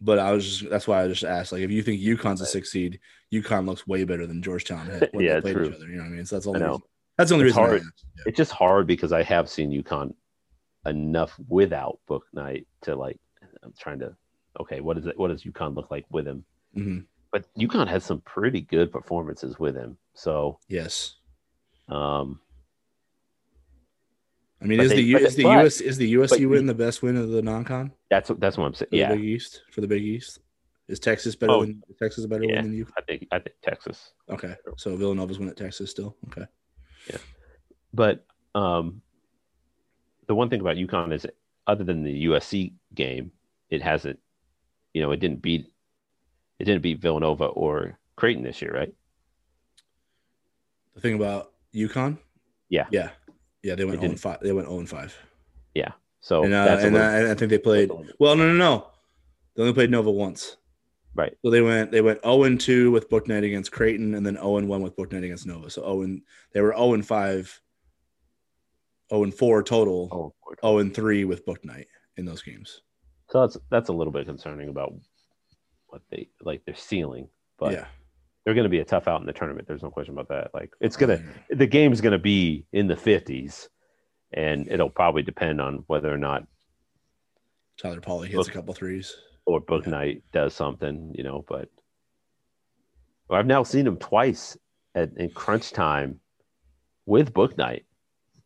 But 0.00 0.18
I 0.18 0.32
was 0.32 0.46
just 0.46 0.70
that's 0.70 0.86
why 0.86 1.02
I 1.02 1.08
just 1.08 1.24
asked. 1.24 1.52
Like, 1.52 1.62
if 1.62 1.70
you 1.70 1.82
think 1.82 2.00
UConn's 2.00 2.40
a 2.40 2.46
six 2.46 2.70
seed, 2.70 3.00
UConn 3.32 3.66
looks 3.66 3.86
way 3.86 4.04
better 4.04 4.26
than 4.26 4.42
Georgetown 4.42 4.86
when 5.12 5.24
yeah, 5.24 5.34
they 5.34 5.40
played 5.40 5.54
true. 5.56 5.66
each 5.66 5.74
other. 5.74 5.86
You 5.86 5.96
know 5.96 6.04
what 6.04 6.08
I 6.08 6.12
mean? 6.12 6.24
So 6.24 6.36
that's 6.36 6.46
all. 6.46 6.82
That's 7.16 7.30
the 7.30 7.34
only 7.34 7.48
it's 7.48 7.56
reason. 7.56 7.70
Hard. 7.70 7.82
Yeah. 7.82 8.22
It's 8.26 8.36
just 8.36 8.52
hard 8.52 8.86
because 8.86 9.12
I 9.12 9.22
have 9.24 9.50
seen 9.50 9.70
UConn 9.70 10.14
enough 10.86 11.38
without 11.48 11.98
Bouknight 12.08 12.66
to 12.82 12.94
like 12.96 13.18
I'm 13.62 13.74
trying 13.78 13.98
to 14.00 14.14
okay, 14.60 14.80
what 14.80 14.96
is 14.98 15.06
it? 15.06 15.18
What 15.18 15.28
does 15.28 15.44
UConn 15.44 15.74
look 15.76 15.90
like 15.90 16.04
with 16.10 16.26
him? 16.26 16.44
Mhm. 16.76 17.04
But 17.30 17.46
UConn 17.56 17.86
has 17.88 18.04
some 18.04 18.20
pretty 18.22 18.62
good 18.62 18.90
performances 18.90 19.58
with 19.58 19.76
him. 19.76 19.98
So, 20.14 20.58
Yes. 20.68 21.16
um, 21.88 22.40
I 24.60 24.64
mean, 24.64 24.80
is 24.80 24.90
they- 24.90 24.96
the 24.96 25.02
U 25.02 25.14
but- 25.16 25.22
is 25.22 25.36
the 25.36 25.42
US 25.44 25.80
is 25.80 25.96
the 25.98 26.12
USC 26.14 26.46
win 26.46 26.66
the 26.66 26.74
best 26.74 27.02
win 27.02 27.16
of 27.16 27.28
the 27.28 27.42
non-con 27.42 27.92
that's 28.10 28.28
what 28.30 28.40
that's 28.40 28.56
what 28.56 28.64
I'm 28.64 28.74
saying. 28.74 28.88
for 28.90 28.96
Yeah, 28.96 29.10
the 29.10 29.16
Big 29.16 29.24
East 29.26 29.62
for 29.70 29.80
the 29.80 29.86
Big 29.88 30.02
East? 30.02 30.40
Is 30.88 30.98
Texas 30.98 31.36
better 31.36 31.52
Oh. 31.52 31.60
than 31.66 31.82
is 31.88 31.96
Texas 31.98 32.24
a 32.24 32.28
better 32.28 32.44
Yeah. 32.44 32.56
win 32.56 32.64
than 32.64 32.72
you? 32.74 32.86
I 32.96 33.02
think 33.02 33.28
I 33.30 33.38
think 33.38 33.54
Texas. 33.62 34.12
Okay, 34.30 34.56
so 34.76 34.96
Villanova's 34.96 35.38
win 35.38 35.48
at 35.48 35.56
Texas 35.56 35.90
still. 35.90 36.16
Okay, 36.28 36.46
Yeah, 37.10 37.18
But 37.94 38.24
um, 38.54 39.02
the 40.28 40.34
one 40.34 40.48
thing 40.48 40.60
about 40.60 40.76
UConn 40.76 41.12
is, 41.12 41.26
other 41.66 41.82
than 41.84 42.04
the 42.04 42.26
USC 42.26 42.72
game, 42.94 43.32
it 43.70 43.82
hasn't, 43.82 44.18
you 44.94 45.02
know, 45.02 45.10
it 45.10 45.18
didn't 45.20 45.42
beat, 45.42 45.66
it 46.58 46.64
didn't 46.64 46.82
beat 46.82 47.00
Villanova 47.00 47.46
or 47.46 47.98
Creighton 48.16 48.44
this 48.44 48.62
year, 48.62 48.72
right? 48.72 48.94
the 50.94 51.00
thing 51.00 51.14
about 51.14 51.52
UConn, 51.74 52.18
Yeah. 52.68 52.86
yeah, 52.90 53.10
yeah, 53.62 53.74
they 53.76 53.84
went 53.84 53.98
It 54.02 54.06
zero 54.06 54.16
five. 54.16 54.40
They 54.40 54.52
went 54.52 54.66
zero 54.68 54.78
and 54.80 54.88
five, 54.88 55.16
So 56.20 56.42
and, 56.42 56.52
uh, 56.52 56.64
that's 56.64 56.82
and 56.84 56.94
little- 56.94 57.08
I, 57.08 57.30
I 57.30 57.34
think 57.34 57.50
they 57.50 57.58
played. 57.58 57.88
that's 57.88 57.96
a 57.96 58.00
little- 58.00 58.16
Well, 58.18 58.34
no, 58.36 58.48
no, 58.48 58.54
no, 58.54 58.86
they 59.54 59.62
only 59.62 59.72
played 59.74 59.90
Nova 59.90 60.10
once. 60.10 60.56
right. 61.14 61.36
So 61.44 61.50
they 61.50 61.60
went 61.62 61.90
they 61.92 62.00
went 62.00 62.20
0 62.22 62.42
and 62.44 62.60
2 62.60 62.90
with 62.90 63.08
Bouknight 63.08 63.44
against 63.44 63.70
Creighton 63.72 64.14
and 64.14 64.26
then 64.26 64.34
0 64.34 64.56
and 64.58 64.68
1 64.68 64.82
with 64.82 64.96
Bouknight 64.96 65.24
against 65.24 65.46
Nova. 65.46 65.70
So 65.70 65.82
0 65.82 66.02
and 66.02 66.22
they 66.52 66.60
were 66.60 66.72
0 66.76 66.94
and 66.94 67.06
5 67.06 67.60
0 69.10 69.24
and 69.24 69.34
4 69.34 69.62
total, 69.62 70.08
Oh, 70.12 70.34
Lord. 70.44 70.58
0 70.62 70.78
and 70.78 70.94
3 70.94 71.24
with 71.24 71.44
Bouknight 71.46 71.86
in 72.16 72.24
those 72.24 72.42
games. 72.42 72.82
so 73.30 73.40
that's 73.40 73.56
that's 73.70 73.88
a 73.88 73.92
little 73.92 74.12
bit 74.12 74.26
concerning 74.26 74.68
about 74.68 74.92
what 75.88 76.02
they 76.10 76.28
like 76.42 76.64
their 76.66 76.74
ceiling, 76.74 77.28
but 77.58 77.72
yeah. 77.72 77.86
they're 78.44 78.54
going 78.54 78.64
to 78.64 78.68
be 78.70 78.80
a 78.80 78.84
tough 78.84 79.08
out 79.08 79.20
in 79.20 79.26
the 79.26 79.32
tournament. 79.32 79.66
There's 79.66 79.82
no 79.82 79.90
question 79.90 80.12
about 80.14 80.28
that. 80.28 80.50
Like 80.52 80.70
it's 80.80 80.96
gonna, 80.96 81.16
mm-hmm. 81.18 81.56
the 81.58 81.66
game's 81.66 82.00
going 82.00 82.12
to 82.12 82.18
be 82.18 82.66
in 82.72 82.86
the 82.88 82.94
50s, 82.96 83.68
and 84.32 84.68
it'll 84.70 84.90
probably 84.90 85.22
depend 85.22 85.60
on 85.60 85.84
whether 85.86 86.12
or 86.12 86.18
not 86.18 86.46
Tyler 87.80 88.00
Polley 88.00 88.28
hits 88.28 88.36
Look- 88.36 88.48
a 88.48 88.52
couple 88.52 88.74
threes. 88.74 89.16
or 89.46 89.60
Book 89.60 89.84
Yeah. 89.86 89.92
Night 89.92 90.22
does 90.32 90.52
something, 90.54 91.14
you 91.16 91.24
know. 91.24 91.44
But 91.48 91.70
well, 93.28 93.38
I've 93.38 93.46
now 93.46 93.62
seen 93.62 93.86
him 93.86 93.96
twice 93.96 94.58
at 94.94 95.10
in 95.16 95.30
crunch 95.30 95.70
time 95.72 96.20
with 97.06 97.32
Bouknight, 97.32 97.84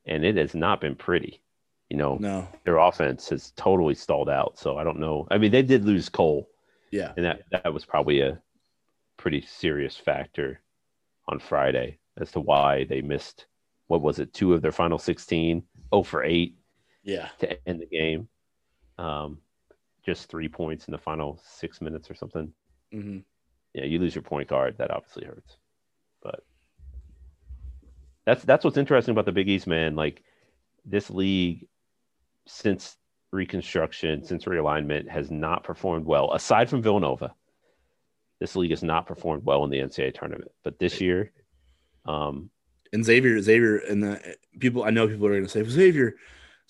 and 0.07 0.25
it 0.25 0.37
has 0.37 0.55
not 0.55 0.81
been 0.81 0.95
pretty. 0.95 1.43
You 1.89 1.97
know, 1.99 2.17
No. 2.17 2.49
their 2.65 2.79
offense 2.79 3.29
has 3.29 3.53
totally 3.57 3.95
stalled 3.95 4.31
out. 4.31 4.59
So 4.59 4.79
I 4.79 4.85
don't 4.85 4.99
know. 4.99 5.27
I 5.31 5.39
mean, 5.39 5.51
they 5.53 5.63
did 5.63 5.85
lose 5.85 6.09
Cole, 6.09 6.49
Yeah. 6.91 7.13
and 7.17 7.25
that 7.27 7.43
that 7.51 7.73
was 7.75 7.85
probably 7.85 8.21
a 8.23 8.41
pretty 9.19 9.43
serious 9.43 9.97
factor 9.97 10.61
on 11.29 11.39
Friday 11.39 11.99
as 12.17 12.33
to 12.33 12.41
why 12.41 12.85
they 12.85 13.03
missed. 13.03 13.47
What 13.89 14.01
was 14.03 14.19
it? 14.19 14.33
Two 14.33 14.55
of 14.55 14.63
their 14.63 14.73
final 14.73 14.99
16, 14.99 15.63
0 15.95 16.03
for 16.03 16.25
8 16.25 16.57
Yeah. 17.03 17.29
to 17.41 17.69
end 17.69 17.81
the 17.81 17.87
game. 17.87 18.29
Um, 18.99 19.39
just 20.05 20.29
three 20.29 20.49
points 20.49 20.89
in 20.89 20.93
the 20.93 20.99
final 20.99 21.41
six 21.45 21.81
minutes 21.81 22.11
or 22.11 22.15
something. 22.15 22.53
hmm 22.91 23.19
Yeah, 23.75 23.85
you 23.85 23.99
lose 23.99 24.15
your 24.15 24.23
point 24.23 24.49
guard, 24.49 24.79
that 24.79 24.91
obviously 24.91 25.25
hurts. 25.27 25.59
But 26.23 26.45
that's 28.25 28.45
that's 28.45 28.65
what's 28.65 28.77
interesting 28.77 29.13
about 29.13 29.27
the 29.27 29.33
Big 29.33 29.49
East, 29.49 29.67
man. 29.67 29.97
Like 29.97 30.23
this 30.85 31.11
league, 31.11 31.67
since 32.47 32.97
reconstruction, 33.33 34.25
since 34.25 34.45
realignment, 34.45 35.09
has 35.09 35.31
not 35.31 35.65
performed 35.65 36.07
well. 36.07 36.33
Aside 36.33 36.69
from 36.69 36.83
Villanova, 36.83 37.35
this 38.41 38.57
league 38.57 38.71
has 38.71 38.83
not 38.83 39.07
performed 39.07 39.45
well 39.45 39.65
in 39.65 39.71
the 39.71 39.79
NCAA 39.79 40.15
tournament. 40.15 40.51
But 40.63 40.79
this 40.79 41.01
year, 41.01 41.33
um, 42.07 42.51
And 42.93 43.05
Xavier, 43.05 43.41
Xavier, 43.41 43.79
and 43.79 44.03
the 44.03 44.37
people 44.59 44.85
I 44.85 44.91
know 44.91 45.09
people 45.09 45.27
are 45.27 45.31
going 45.31 45.45
to 45.45 45.49
say 45.49 45.65
Xavier, 45.65 46.17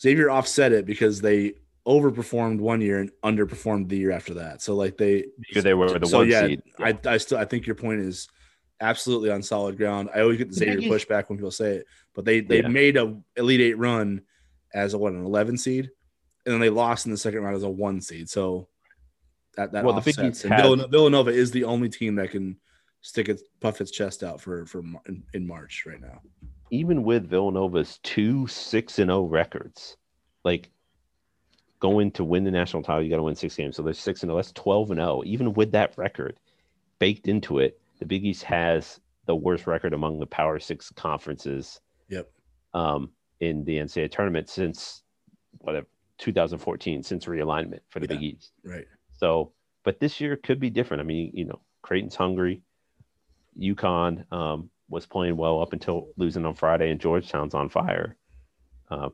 Xavier 0.00 0.30
offset 0.30 0.72
it 0.72 0.86
because 0.86 1.20
they 1.20 1.54
overperformed 1.86 2.60
one 2.60 2.80
year 2.80 3.00
and 3.00 3.10
underperformed 3.24 3.88
the 3.88 3.96
year 3.96 4.12
after 4.12 4.34
that. 4.34 4.62
So 4.62 4.74
like 4.74 4.96
they, 4.96 5.24
they 5.54 5.74
were 5.74 5.98
the 5.98 6.06
so 6.06 6.18
one 6.18 6.28
yeah, 6.28 6.46
seed. 6.46 6.62
I, 6.78 6.96
I 7.04 7.16
still 7.16 7.38
I 7.38 7.44
think 7.44 7.66
your 7.66 7.74
point 7.74 8.00
is 8.00 8.28
absolutely 8.80 9.30
on 9.30 9.42
solid 9.42 9.76
ground. 9.76 10.10
I 10.14 10.20
always 10.20 10.38
get 10.38 10.48
the 10.50 10.54
The 10.54 10.72
Xavier 10.72 10.90
pushback 10.90 11.28
when 11.28 11.38
people 11.38 11.50
say 11.50 11.76
it, 11.76 11.86
but 12.14 12.24
they 12.24 12.40
they 12.40 12.62
Yeah. 12.62 12.68
made 12.68 12.96
a 12.96 13.20
Elite 13.36 13.60
Eight 13.60 13.78
run 13.78 14.22
as 14.74 14.94
a 14.94 14.98
what 14.98 15.12
an 15.12 15.24
eleven 15.24 15.56
seed, 15.58 15.90
and 16.46 16.52
then 16.52 16.60
they 16.60 16.70
lost 16.70 17.06
in 17.06 17.12
the 17.12 17.18
second 17.18 17.42
round 17.42 17.56
as 17.56 17.62
a 17.62 17.70
one 17.70 18.00
seed. 18.00 18.28
So 18.28 18.68
that 19.56 19.72
that 19.72 19.84
Well, 19.84 19.94
the 19.94 20.00
Big 20.00 20.14
offsets. 20.18 20.38
East 20.38 20.44
And 20.44 20.54
has- 20.54 20.62
Villanova, 20.62 20.88
Villanova 20.88 21.30
is 21.30 21.50
the 21.50 21.64
only 21.64 21.88
team 21.88 22.14
that 22.16 22.30
can 22.30 22.56
stick 23.02 23.28
its 23.28 23.42
puff 23.60 23.80
its 23.80 23.90
chest 23.90 24.22
out 24.22 24.40
for 24.40 24.64
for 24.66 24.80
in, 25.06 25.22
in 25.34 25.46
March 25.46 25.84
right 25.86 26.00
now. 26.00 26.20
even 26.70 27.02
with 27.02 27.28
Villanova's 27.28 27.98
two 28.02 28.46
six 28.46 28.98
and 28.98 29.08
zero 29.10 29.24
records, 29.24 29.96
like 30.44 30.70
going 31.80 32.10
to 32.12 32.24
win 32.24 32.44
the 32.44 32.50
national 32.50 32.82
title, 32.82 33.02
you 33.02 33.10
got 33.10 33.16
to 33.16 33.22
win 33.24 33.34
six 33.34 33.56
games. 33.56 33.76
So 33.76 33.82
there's 33.82 33.98
six 33.98 34.22
and 34.22 34.28
zero. 34.30 34.36
That's 34.36 34.52
twelve 34.52 34.90
and 34.90 34.98
zero. 34.98 35.22
Even 35.26 35.52
with 35.52 35.72
that 35.72 35.92
record 35.98 36.38
baked 36.98 37.26
into 37.28 37.58
it, 37.58 37.78
the 38.02 38.06
Big 38.08 38.24
East 38.24 38.42
has 38.42 38.98
the 39.26 39.34
worst 39.36 39.66
record 39.68 39.92
among 39.94 40.18
the 40.18 40.26
Power 40.26 40.58
Six 40.58 40.90
conferences 40.90 41.80
Yep. 42.08 42.28
um, 42.74 43.10
in 43.40 43.64
the 43.64 43.76
NCAA 43.78 44.10
tournament 44.10 44.48
since 44.48 45.02
whatever 45.58 45.86
2014, 46.18 47.02
since 47.04 47.26
realignment 47.26 47.80
for 47.90 48.00
the 48.00 48.06
Yeah. 48.06 48.14
Big 48.18 48.22
East. 48.34 48.52
Right. 48.64 48.86
So, 49.12 49.52
but 49.84 50.00
this 50.00 50.20
year 50.20 50.36
could 50.36 50.58
be 50.58 50.68
different. 50.70 51.00
I 51.00 51.04
mean, 51.04 51.30
you 51.32 51.44
know, 51.44 51.60
Creighton's 51.82 52.16
hungry. 52.16 52.62
UConn 53.58 54.30
um, 54.32 54.68
was 54.88 55.06
playing 55.06 55.36
well 55.36 55.60
up 55.60 55.72
until 55.72 56.08
losing 56.16 56.44
on 56.44 56.54
Friday, 56.54 56.90
and 56.90 57.00
Georgetown's 57.00 57.54
on 57.54 57.68
fire. 57.68 58.16
Uh, 58.90 59.10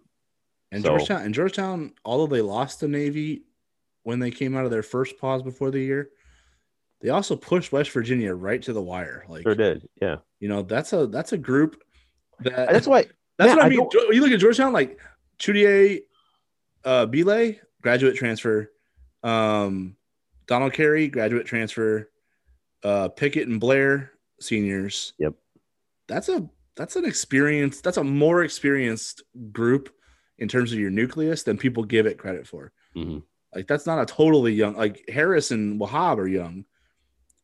And 0.70 0.82
So- 0.82 0.90
Georgetown 0.90 1.22
and 1.22 1.34
Georgetown, 1.34 1.92
although 2.04 2.26
they 2.26 2.42
lost 2.42 2.80
to 2.80 2.88
Navy 2.88 3.42
when 4.02 4.18
they 4.18 4.30
came 4.30 4.54
out 4.56 4.64
of 4.64 4.70
their 4.70 4.82
first 4.82 5.18
pause 5.18 5.42
before 5.42 5.70
the 5.70 5.80
year, 5.80 6.10
they 7.00 7.10
also 7.10 7.36
pushed 7.36 7.72
West 7.72 7.90
Virginia 7.90 8.34
right 8.34 8.60
to 8.62 8.72
the 8.72 8.82
wire. 8.82 9.24
Like 9.28 9.42
sure 9.42 9.54
did, 9.54 9.88
yeah. 10.00 10.16
you 10.40 10.48
know, 10.48 10.62
that's 10.62 10.92
a 10.92 11.06
that's 11.06 11.32
a 11.32 11.38
group 11.38 11.80
that 12.40 12.70
That's 12.70 12.86
why. 12.86 13.06
That's 13.36 13.50
what 13.54 13.62
I 13.62 13.66
I 13.66 13.68
mean. 13.68 13.78
don't- 13.90 14.14
You 14.14 14.20
look 14.20 14.32
at 14.32 14.40
Georgetown, 14.40 14.72
like 14.72 14.98
Chudier, 15.38 16.00
uh, 16.84 17.06
Bile, 17.06 17.54
graduate 17.82 18.16
transfer. 18.16 18.72
Um, 19.22 19.96
Donald 20.46 20.72
Carey, 20.72 21.08
graduate 21.08 21.46
transfer. 21.46 22.10
Uh, 22.82 23.08
Pickett 23.08 23.48
and 23.48 23.60
Blair, 23.60 24.12
seniors. 24.40 25.12
Yep. 25.18 25.34
That's 26.08 26.28
a 26.28 26.48
that's 26.76 26.96
an 26.96 27.04
experience. 27.04 27.80
That's 27.80 27.96
a 27.96 28.04
more 28.04 28.42
experienced 28.44 29.22
group 29.52 29.92
in 30.38 30.46
terms 30.48 30.72
of 30.72 30.78
your 30.78 30.90
nucleus 30.90 31.42
than 31.42 31.58
people 31.58 31.82
give 31.84 32.06
it 32.06 32.18
credit 32.18 32.46
for. 32.46 32.72
Mhm. 32.96 33.22
Like 33.54 33.66
that's 33.66 33.86
not 33.86 34.00
a 34.00 34.06
totally 34.06 34.52
young. 34.52 34.74
Like 34.76 35.04
Harris 35.08 35.50
and 35.50 35.80
Wahab 35.80 36.18
are 36.18 36.28
young, 36.28 36.64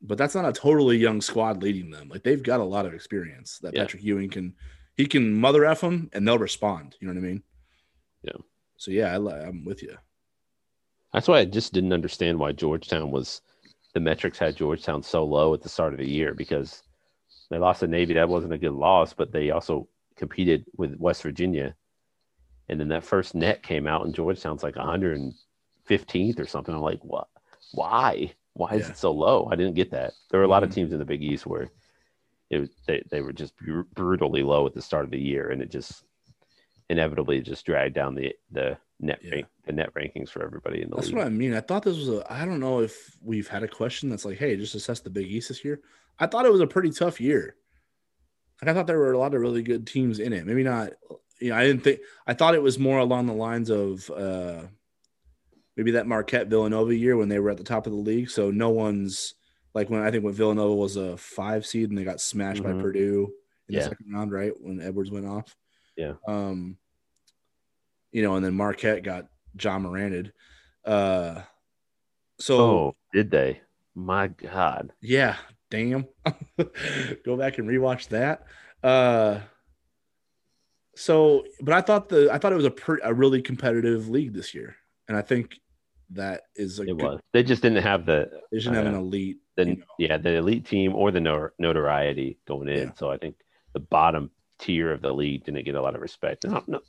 but 0.05 0.19
that's 0.19 0.35
not 0.35 0.49
a 0.49 0.53
totally 0.53 0.97
young 0.97 1.21
squad 1.21 1.63
leading 1.63 1.91
them. 1.91 2.09
Like 2.09 2.23
they've 2.23 2.43
got 2.43 2.61
a 2.61 2.65
lot 2.65 2.87
of 2.87 2.95
experience 2.95 3.59
that 3.59 3.75
Yeah. 3.75 3.83
Patrick 3.83 4.05
Ewing 4.05 4.31
can. 4.31 4.55
He 4.97 5.07
can 5.07 5.35
mother 5.35 5.65
f 5.65 5.81
them 5.81 6.09
and 6.13 6.27
they'll 6.27 6.39
respond. 6.39 6.95
You 7.01 7.09
know 7.09 7.15
what 7.15 7.25
I 7.25 7.27
mean? 7.27 7.43
Yeah. 8.23 8.37
So 8.77 8.93
yeah, 8.93 9.17
I, 9.17 9.47
I'm 9.49 9.65
with 9.65 9.83
you. 9.83 9.97
That's 11.13 11.27
why 11.27 11.39
I 11.39 11.45
just 11.47 11.73
didn't 11.73 11.93
understand 11.93 12.39
why 12.39 12.53
Georgetown 12.53 13.11
was 13.11 13.41
the 13.95 14.01
metrics 14.01 14.39
had 14.39 14.57
Georgetown 14.57 15.03
so 15.03 15.25
low 15.25 15.55
at 15.55 15.63
the 15.63 15.69
start 15.69 15.95
of 15.95 15.99
the 15.99 16.09
year 16.09 16.35
because 16.35 16.83
they 17.51 17.59
lost 17.59 17.81
to 17.81 17.87
Navy. 17.87 18.15
That 18.15 18.29
wasn't 18.29 18.53
a 18.53 18.59
good 18.59 18.73
loss, 18.73 19.15
but 19.15 19.33
they 19.33 19.51
also 19.51 19.89
competed 20.17 20.65
with 20.77 20.97
West 20.97 21.23
Virginia. 21.23 21.75
And 22.69 22.81
then 22.81 22.89
that 22.89 23.05
first 23.05 23.35
net 23.35 23.63
came 23.63 23.87
out, 23.87 24.05
and 24.05 24.15
Georgetown's 24.15 24.63
like 24.63 24.75
115th 24.75 26.41
or 26.41 26.47
something. 26.47 26.75
I'm 26.75 26.81
like, 26.81 27.05
what? 27.05 27.29
Why? 27.73 28.33
Why 28.55 28.75
is 28.75 28.87
Yeah. 28.87 28.91
it 28.93 28.97
so 28.99 29.13
low? 29.13 29.49
I 29.51 29.57
didn't 29.57 29.75
get 29.75 29.91
that. 29.91 30.13
There 30.31 30.41
were 30.41 30.45
a 30.47 30.49
lot 30.49 30.63
of 30.63 30.71
Mhm. 30.71 30.75
teams 30.75 30.93
in 30.93 30.99
the 30.99 31.05
Big 31.05 31.23
East 31.23 31.47
where 31.47 31.71
it 32.51 32.59
was, 32.61 32.71
they, 32.87 33.03
they 33.11 33.21
were 33.21 33.33
just 33.33 33.57
br- 33.57 33.83
brutally 33.95 34.43
low 34.43 34.67
at 34.67 34.75
the 34.75 34.83
start 34.83 35.05
of 35.05 35.11
the 35.11 35.21
year, 35.21 35.51
and 35.51 35.61
it 35.61 35.71
just 35.71 36.05
inevitably 36.89 37.41
just 37.41 37.65
dragged 37.67 37.95
down 37.95 38.15
the 38.15 38.35
the 38.51 38.77
net 39.01 39.19
Yeah. 39.23 39.31
rank, 39.33 39.47
the 39.67 39.73
net 39.73 39.93
rankings 39.95 40.29
for 40.29 40.43
everybody 40.45 40.83
in 40.83 40.91
the 40.91 40.97
That's 40.97 41.09
league. 41.09 41.17
what 41.17 41.27
I 41.27 41.31
mean. 41.31 41.55
I 41.55 41.61
thought 41.61 41.83
this 41.83 41.97
was 41.97 42.09
a. 42.09 42.33
I 42.33 42.45
don't 42.45 42.61
know 42.61 42.81
if 42.81 43.17
we've 43.23 43.49
had 43.49 43.63
a 43.63 43.69
question 43.69 44.09
that's 44.09 44.25
like, 44.25 44.39
hey, 44.39 44.57
just 44.57 44.75
assess 44.75 45.01
the 45.01 45.11
Big 45.11 45.27
East 45.27 45.49
this 45.49 45.65
year. 45.65 45.81
I 46.19 46.27
thought 46.27 46.47
it 46.47 46.53
was 46.53 46.61
a 46.61 46.67
pretty 46.67 46.91
tough 46.91 47.21
year. 47.21 47.57
Like 48.63 48.71
I 48.71 48.75
thought 48.75 48.87
there 48.87 48.99
were 48.99 49.13
a 49.13 49.19
lot 49.19 49.35
of 49.35 49.41
really 49.41 49.63
good 49.63 49.87
teams 49.87 50.21
in 50.21 50.33
it. 50.33 50.47
Maybe 50.47 50.63
not. 50.63 50.93
You 51.41 51.51
know, 51.51 51.57
I 51.57 51.65
didn't 51.67 51.83
think. 51.83 52.01
I 52.27 52.35
thought 52.35 52.55
it 52.55 52.63
was 52.63 52.79
more 52.79 52.99
along 52.99 53.27
the 53.27 53.33
lines 53.35 53.69
of 53.71 54.09
uh 54.11 54.63
maybe 55.77 55.91
that 55.93 56.07
Marquette 56.07 56.49
Villanova 56.49 56.95
year 56.95 57.17
when 57.17 57.29
they 57.29 57.39
were 57.39 57.51
at 57.51 57.57
the 57.59 57.65
top 57.65 57.87
of 57.87 57.93
the 57.93 57.99
league. 57.99 58.31
So 58.31 58.51
no 58.51 58.71
one's 58.71 59.35
like 59.75 59.91
when 59.91 60.03
I 60.03 60.11
think 60.11 60.25
when 60.25 60.35
Villanova 60.35 60.75
was 60.75 60.97
a 60.97 61.17
five 61.17 61.67
seed 61.67 61.89
and 61.91 61.99
they 61.99 62.05
got 62.05 62.21
smashed 62.21 62.63
by 62.63 62.71
Mhm. 62.73 62.81
Purdue 62.81 63.33
in 63.69 63.75
Yeah. 63.75 63.81
the 63.85 63.89
second 63.91 64.13
round, 64.13 64.31
right 64.33 64.53
when 64.61 64.81
Edwards 64.81 65.11
went 65.11 65.27
off. 65.27 65.57
Yeah. 65.97 66.15
Um. 66.27 66.77
You 68.13 68.23
know, 68.23 68.37
and 68.37 68.45
then 68.45 68.55
Marquette 68.55 69.03
got 69.03 69.29
Ja 69.61 69.79
Moranted. 69.79 70.33
Uh, 70.85 71.43
So 72.39 72.59
Oh, 72.61 72.97
did 73.13 73.31
they? 73.31 73.61
My 73.95 74.27
God. 74.29 74.93
yeah, 75.01 75.37
damn. 75.71 76.07
Go 77.25 77.37
back 77.37 77.59
and 77.59 77.69
rewatch 77.69 78.09
that. 78.09 78.45
Uh 78.83 79.41
so 80.97 81.45
but 81.61 81.75
I 81.75 81.81
thought 81.81 82.09
the 82.09 82.29
I 82.33 82.39
thought 82.39 82.53
it 82.53 82.57
was 82.57 82.65
a 82.65 82.71
per, 82.71 82.99
a 83.03 83.13
really 83.13 83.43
competitive 83.43 84.09
league 84.09 84.33
this 84.33 84.55
year. 84.55 84.77
And 85.09 85.17
I 85.17 85.23
think 85.23 85.59
that 86.11 86.43
is 86.55 86.79
a 86.79 86.83
It 86.83 86.87
good, 86.87 87.03
was. 87.03 87.21
They 87.33 87.43
just 87.43 87.63
didn't 87.63 87.83
have 87.83 88.07
the 88.07 88.31
they 88.53 88.61
should 88.61 88.75
have 88.75 88.87
an 88.87 88.95
uh, 88.95 88.99
elite. 88.99 89.39
the 89.57 89.67
you 89.67 89.77
know. 89.77 89.85
yeah 89.99 90.17
the 90.19 90.35
elite 90.37 90.67
team 90.67 90.95
or 90.95 91.11
the 91.11 91.21
no- 91.21 91.51
notoriety 91.59 92.39
going 92.47 92.69
in. 92.69 92.89
Yeah. 92.89 92.95
So 92.97 93.11
I 93.11 93.19
think 93.19 93.37
the 93.73 93.81
bottom 93.81 94.31
tier 94.59 94.93
of 94.93 95.03
the 95.03 95.13
league 95.13 95.45
didn't 95.45 95.65
get 95.65 95.75
a 95.75 95.83
lot 95.83 95.95
of 95.95 96.01
respect. 96.01 96.45
I 96.45 96.49
don't 96.51 96.69
know. 96.69 96.81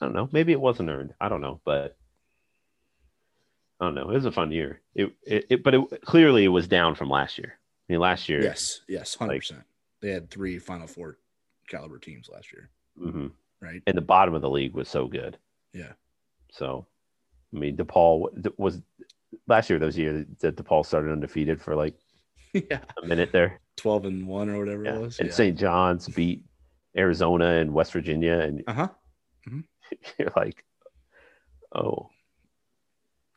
I 0.00 0.06
don't 0.06 0.14
know. 0.14 0.28
Maybe 0.32 0.52
it 0.52 0.60
wasn't 0.60 0.90
earned. 0.90 1.14
I 1.20 1.28
don't 1.28 1.40
know, 1.40 1.60
but 1.64 1.96
I 3.80 3.86
don't 3.86 3.94
know. 3.94 4.10
It 4.10 4.14
was 4.14 4.26
a 4.26 4.32
fun 4.32 4.52
year. 4.52 4.80
It, 4.94 5.12
it, 5.24 5.46
it 5.50 5.62
but 5.62 5.74
it 5.74 6.02
clearly 6.04 6.44
it 6.44 6.48
was 6.48 6.68
down 6.68 6.94
from 6.94 7.08
last 7.08 7.38
year. 7.38 7.58
I 7.88 7.92
mean, 7.92 8.00
last 8.00 8.28
year. 8.28 8.42
Yes, 8.42 8.80
yes, 8.88 9.14
hundred 9.14 9.32
Like- 9.34 9.40
percent. 9.40 9.62
They 10.00 10.10
had 10.10 10.30
three 10.30 10.58
Final 10.58 10.86
Four 10.86 11.18
caliber 11.68 11.98
teams 11.98 12.28
last 12.32 12.50
year, 12.52 12.70
hmm 12.98 13.26
right? 13.60 13.82
And 13.86 13.94
the 13.96 14.00
bottom 14.02 14.34
of 14.34 14.40
the 14.40 14.48
league 14.48 14.72
was 14.74 14.88
so 14.88 15.06
good. 15.06 15.36
Yeah. 15.74 15.92
So, 16.50 16.86
I 17.54 17.58
mean, 17.58 17.76
DePaul 17.76 18.28
was 18.58 18.80
last 19.48 19.68
year. 19.70 19.78
Those 19.78 19.98
years 19.98 20.26
that 20.40 20.56
DePaul 20.56 20.84
started 20.86 21.12
undefeated 21.12 21.60
for 21.60 21.74
like 21.74 21.94
yeah, 22.54 22.80
a 23.02 23.06
minute 23.06 23.30
there. 23.32 23.60
twelve 23.76 24.04
and 24.04 24.26
one 24.26 24.48
or 24.48 24.58
whatever 24.58 24.84
Yeah. 24.84 24.94
it 24.96 25.00
was. 25.00 25.18
And 25.18 25.32
St. 25.32 25.58
John's 25.58 26.08
beat 26.08 26.44
Arizona 26.96 27.46
and 27.60 27.72
West 27.72 27.92
Virginia, 27.92 28.38
and 28.40 28.62
Uh 28.66 28.72
huh. 28.72 28.88
you're 30.18 30.32
like, 30.36 30.64
oh. 31.74 32.08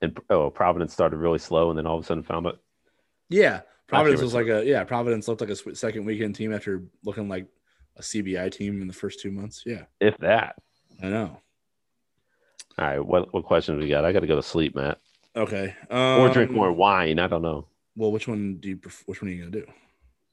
And 0.02 0.18
oh, 0.30 0.49
Providence 0.49 0.91
started 0.94 1.18
really 1.18 1.40
slow, 1.40 1.69
and 1.69 1.77
then 1.77 1.88
all 1.88 1.98
of 1.98 2.03
a 2.03 2.06
sudden 2.07 2.23
found 2.23 2.45
it. 2.48 2.56
Yeah, 3.30 3.61
Providence 3.88 4.22
was 4.22 4.34
like 4.34 4.48
a 4.48 4.65
yeah. 4.65 4.84
Providence 4.84 5.27
looked 5.27 5.41
like 5.41 5.49
a 5.49 5.76
second 5.76 6.06
weekend 6.06 6.35
team 6.35 6.53
after 6.53 6.84
looking 7.06 7.30
like 7.30 7.48
a 7.98 8.02
CBI 8.02 8.52
team 8.52 8.81
in 8.81 8.88
the 8.88 8.94
first 8.94 9.22
two 9.22 9.31
months. 9.31 9.64
Yeah, 9.65 9.84
If 10.02 10.18
that. 10.18 10.56
I 11.02 11.07
know. 11.07 11.40
All 12.80 12.86
right, 12.86 13.00
what 13.00 13.34
what 13.34 13.44
questions 13.45 13.82
we 13.82 13.90
got? 13.90 14.06
I 14.06 14.12
got 14.12 14.22
to 14.22 14.28
go 14.28 14.36
to 14.36 14.44
sleep, 14.44 14.76
Matt, 14.76 15.00
Okay, 15.36 15.76
or 15.90 16.30
drink 16.30 16.50
um, 16.50 16.56
more 16.56 16.72
wine. 16.72 17.20
I 17.20 17.28
don't 17.28 17.41
know. 17.41 17.68
Well, 17.95 18.12
which 18.12 18.28
one 18.28 18.58
do 18.58 18.70
you? 18.70 18.78
Pref- 18.78 19.04
which 19.06 19.22
one 19.22 19.30
are 19.30 19.34
you 19.34 19.40
gonna 19.45 19.52
do? 19.52 19.66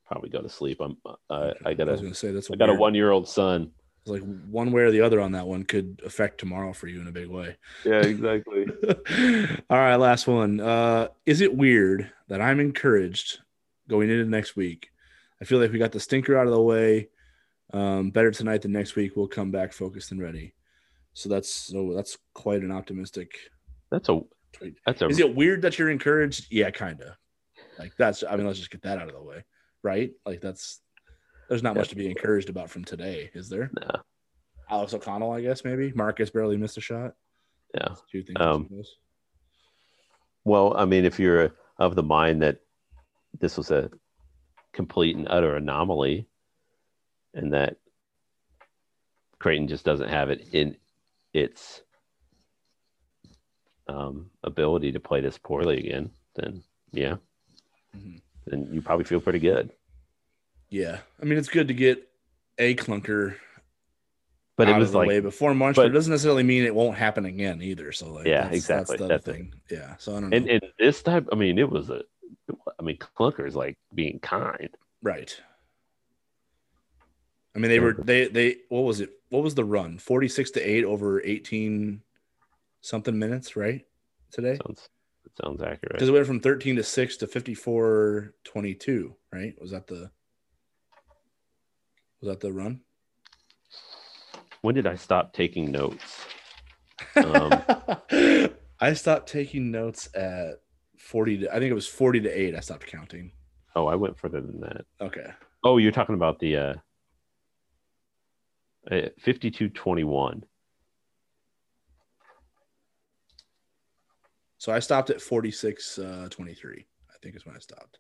Probably 0.07 0.31
go 0.31 0.41
to 0.41 0.49
sleep. 0.49 0.81
I'm. 0.81 0.97
Uh, 1.05 1.15
Okay, 1.31 1.59
I 1.67 1.75
got 1.75 1.89
I 1.89 1.93
was 1.93 2.01
a. 2.01 2.05
gonna 2.05 2.15
say 2.15 2.33
that's. 2.33 2.51
I 2.51 2.57
got 2.57 2.71
a 2.71 2.75
one 2.75 2.95
year 2.95 3.11
old 3.11 3.29
son. 3.29 3.71
It's 4.03 4.11
like 4.11 4.23
one 4.51 4.73
way 4.73 4.83
or 4.83 4.91
the 4.91 5.03
other 5.03 5.21
on 5.21 5.33
that 5.33 5.47
one 5.47 5.65
could 5.65 6.01
affect 6.07 6.39
tomorrow 6.39 6.73
for 6.73 6.87
you 6.87 7.03
in 7.03 7.07
a 7.09 7.13
big 7.13 7.29
way. 7.29 7.57
Yeah, 7.85 8.01
exactly. 8.01 8.67
All 9.71 9.77
right, 9.79 9.97
last 9.97 10.27
one. 10.27 10.59
Uh, 10.59 11.09
is 11.27 11.43
it 11.43 11.55
weird 11.55 12.11
that 12.29 12.41
I'm 12.41 12.61
encouraged 12.61 13.41
going 13.89 14.09
into 14.09 14.25
next 14.25 14.57
week? 14.57 14.91
I 15.43 15.45
feel 15.45 15.59
like 15.59 15.71
we 15.71 15.79
got 15.79 15.93
the 15.93 16.01
stinker 16.01 16.39
out 16.39 16.47
of 16.47 16.53
the 16.55 16.63
way. 16.63 17.09
Um, 17.75 18.11
better 18.11 18.31
tonight 18.31 18.63
than 18.63 18.73
next 18.73 18.97
week. 18.97 19.13
We'll 19.17 19.29
come 19.29 19.51
back 19.51 19.75
focused 19.75 20.13
and 20.13 20.21
ready. 20.21 20.55
So 21.15 21.29
that's 21.29 21.53
so 21.53 21.93
that's 21.95 22.17
quite 22.35 22.63
an 22.63 22.71
optimistic 22.73 23.33
That's 23.91 24.09
a. 24.09 24.21
tweet. 24.53 24.77
That's 24.87 25.03
a. 25.03 25.09
Is 25.09 25.19
it 25.19 25.35
weird 25.35 25.63
that 25.63 25.79
you're 25.79 25.91
encouraged? 25.91 26.47
Yeah, 26.51 26.71
kind 26.71 27.01
of. 27.01 27.15
Like 27.79 27.93
that's. 27.99 28.23
I 28.29 28.37
mean, 28.37 28.47
let's 28.47 28.59
just 28.59 28.71
get 28.71 28.83
that 28.83 28.99
out 28.99 29.09
of 29.09 29.15
the 29.15 29.23
way, 29.23 29.45
right? 29.83 30.13
Like 30.25 30.41
that's. 30.41 30.81
There's 31.49 31.63
not 31.65 31.75
much 31.75 31.89
to 31.89 31.97
be 31.97 32.09
encouraged 32.09 32.49
about 32.49 32.71
from 32.71 32.85
today, 32.85 33.31
is 33.35 33.49
there? 33.49 33.71
Nah. 33.81 34.03
Alex 34.71 34.95
O'Connell, 34.95 35.33
I 35.33 35.41
guess 35.41 35.65
maybe. 35.65 35.93
Marcus 35.97 36.31
barely 36.31 36.57
missed 36.57 36.77
a 36.77 36.81
shot. 36.81 37.15
Yeah. 37.75 37.89
Two 38.11 38.23
things. 38.23 38.41
Um, 38.41 38.69
Well, 40.45 40.77
I 40.77 40.85
mean, 40.85 41.05
if 41.05 41.19
you're 41.19 41.53
of 41.77 41.97
the 41.97 42.05
mind 42.05 42.43
that 42.43 42.59
this 43.41 43.57
was 43.57 43.73
a 43.73 43.91
complete 44.73 45.17
and 45.17 45.27
utter 45.29 45.57
anomaly, 45.57 46.29
and 47.35 47.53
that 47.53 47.79
Creighton 49.41 49.67
just 49.67 49.85
doesn't 49.85 50.09
have 50.09 50.31
it 50.31 50.49
in 50.53 50.77
its 51.33 51.83
um, 53.89 54.31
ability 54.45 54.93
to 54.93 55.01
play 55.01 55.21
this 55.21 55.39
poorly 55.39 55.79
again, 55.79 56.11
then 56.35 56.63
yeah, 56.93 57.17
Mhm. 57.97 58.21
then 58.47 58.69
you 58.73 58.83
probably 58.83 59.05
feel 59.05 59.21
pretty 59.21 59.39
good. 59.41 59.71
Yeah, 60.69 61.01
I 61.21 61.25
mean 61.25 61.39
it's 61.39 61.49
good 61.49 61.69
to 61.69 61.75
get 61.75 62.09
a 62.59 62.75
clunker 62.77 63.37
But 64.57 64.69
out 64.69 64.77
it 64.77 64.79
was 64.79 64.89
of 64.91 64.93
the 64.93 64.99
like, 64.99 65.09
way 65.09 65.21
before 65.21 65.55
March, 65.55 65.75
but, 65.77 65.83
but- 65.83 65.91
it 65.91 65.95
doesn't 65.95 66.11
necessarily 66.13 66.43
mean 66.45 66.65
it 66.65 66.75
won't 66.75 66.97
happen 66.97 67.25
again 67.25 67.63
either. 67.63 67.91
So 67.93 68.13
like, 68.13 68.27
Yeah, 68.27 68.43
that's, 68.45 68.57
exactly. 68.57 68.97
That's 68.97 68.99
the 68.99 69.05
other 69.07 69.15
That's 69.15 69.29
it. 69.29 69.33
thing. 69.33 69.55
Yeah, 69.71 69.97
so 69.99 70.17
I 70.17 70.21
don't 70.21 70.31
know. 70.31 70.37
and, 70.37 70.49
and 70.49 70.63
this 70.79 71.03
type, 71.03 71.27
I 71.33 71.35
mean, 71.35 71.59
it 71.59 71.69
was 71.69 71.91
a, 71.91 72.03
I 72.79 72.83
mean, 72.83 72.99
Clunker 72.99 73.47
is 73.49 73.57
like 73.57 73.79
being 73.95 74.19
kind. 74.21 74.69
right. 75.03 75.41
I 77.55 77.59
mean, 77.59 77.71
they 77.71 77.81
were 77.81 77.95
they 77.95 78.27
they 78.29 78.57
what 78.69 78.83
was 78.83 79.01
it? 79.01 79.11
What 79.29 79.43
was 79.43 79.55
the 79.55 79.65
run? 79.65 79.99
Forty 79.99 80.29
six 80.29 80.51
to 80.53 80.61
eight 80.61 80.85
over 80.85 81.21
eighteen 81.23 82.03
something 82.81 83.19
minutes, 83.19 83.57
right? 83.57 83.85
Today 84.31 84.59
Sounds, 84.65 84.89
it 85.25 85.33
sounds 85.43 85.61
accurate. 85.61 85.95
because 85.95 86.09
it 86.09 86.13
went 86.13 86.27
from 86.27 86.41
thirteen 86.41 86.77
to 86.77 86.85
six 86.85 87.17
to 87.19 87.27
54 87.27 88.35
22 88.45 89.17
right? 89.33 89.55
Was 89.61 89.73
that 89.73 89.87
the 89.89 90.11
was 92.21 92.29
that 92.29 92.41
the 92.41 92.53
run? 92.53 92.81
When 94.63 94.75
did 94.75 94.87
I 94.87 94.95
stop 94.95 95.33
taking 95.33 95.71
notes? 95.71 96.27
Um, 97.17 97.63
I 98.81 98.93
stopped 98.93 99.29
taking 99.29 99.71
notes 99.71 100.09
at 100.15 100.61
40 100.99 101.39
to, 101.39 101.51
I 101.51 101.59
think 101.59 101.71
it 101.71 101.75
was 101.75 101.89
40 101.89 102.21
to 102.21 102.29
8 102.29 102.55
I 102.55 102.61
stopped 102.61 102.87
counting. 102.87 103.33
Oh, 103.75 103.87
I 103.87 103.95
went 103.95 104.19
further 104.19 104.41
than 104.41 104.61
that. 104.61 104.85
Okay. 105.01 105.27
Oh, 105.65 105.79
you're 105.79 105.93
talking 105.93 106.15
about 106.15 106.39
the 106.41 106.57
uh 106.57 106.75
5221. 108.91 110.45
So 114.59 114.73
I 114.73 114.79
stopped 114.81 115.11
at 115.11 115.21
46 115.21 115.99
uh 115.99 116.29
23. 116.31 116.87
I 117.09 117.15
think 117.23 117.37
is 117.37 117.47
when 117.47 117.57
I 117.57 117.61
stopped. 117.61 117.99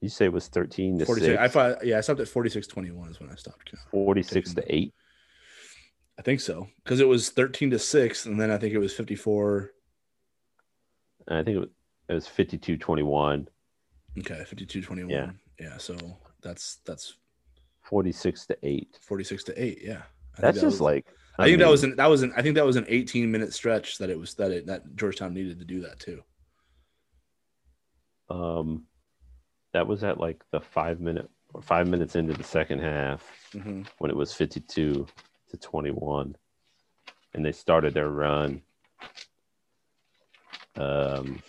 You 0.00 0.08
say 0.08 0.26
it 0.26 0.32
was 0.32 0.48
13 0.48 0.98
to 0.98 1.06
46 1.06 1.32
6, 1.32 1.40
I 1.40 1.48
thought 1.48 1.86
yeah, 1.86 1.98
I 1.98 2.00
stopped 2.00 2.20
at 2.20 2.28
46 2.28 2.66
21 2.66 3.10
is 3.10 3.20
when 3.20 3.30
I 3.30 3.34
stopped 3.36 3.72
46 3.90 4.54
to 4.54 4.74
8. 4.74 4.94
I 6.18 6.22
think 6.22 6.40
so 6.40 6.68
cuz 6.84 7.00
it 7.00 7.08
was 7.08 7.30
13 7.30 7.70
to 7.70 7.78
6 7.78 8.26
and 8.26 8.40
then 8.40 8.50
I 8.50 8.58
think 8.58 8.72
it 8.74 8.78
was 8.78 8.94
54 8.94 9.70
I 11.28 11.42
think 11.42 11.56
it 11.56 11.60
was, 11.60 11.68
it 12.08 12.14
was 12.14 12.26
5221, 12.26 13.48
okay, 14.18 14.44
52 14.44 14.82
21. 14.82 15.10
Yeah. 15.10 15.30
Yeah, 15.58 15.78
so 15.78 15.96
that's 16.42 16.76
that's 16.84 17.16
46 17.84 18.46
to 18.46 18.58
8. 18.62 18.98
46 19.02 19.44
to 19.44 19.62
8, 19.62 19.78
yeah. 19.82 20.02
I 20.36 20.40
That's 20.40 20.40
that 20.40 20.52
just 20.54 20.64
was- 20.64 20.80
like 20.80 21.06
I 21.38 21.46
think 21.46 21.58
that 21.58 21.68
was 21.68 21.82
an 21.84 21.96
that 21.96 22.06
was 22.06 22.22
an 22.22 22.32
I 22.36 22.42
think 22.42 22.54
that 22.56 22.64
was 22.66 22.76
an 22.76 22.84
18 22.88 23.30
minute 23.30 23.52
stretch 23.52 23.98
that 23.98 24.08
it 24.10 24.18
was 24.18 24.34
that 24.34 24.50
it 24.52 24.66
that 24.66 24.94
Georgetown 24.96 25.34
needed 25.34 25.58
to 25.58 25.64
do 25.64 25.80
that 25.80 25.98
too. 25.98 26.22
um 28.30 28.84
that 29.72 29.86
was 29.88 30.04
at 30.04 30.18
like 30.20 30.42
the 30.52 30.60
5 30.60 31.00
minute 31.00 31.28
or 31.52 31.60
5 31.60 31.88
minutes 31.88 32.14
into 32.16 32.32
the 32.34 32.44
second 32.44 32.80
half 32.80 33.22
Mm-hmm. 33.52 33.82
when 33.98 34.10
it 34.10 34.16
was 34.16 34.32
52 34.32 35.06
to 35.50 35.56
21 35.56 36.36
and 37.34 37.44
they 37.44 37.52
started 37.52 37.94
their 37.94 38.08
run 38.10 38.62
um 40.76 41.42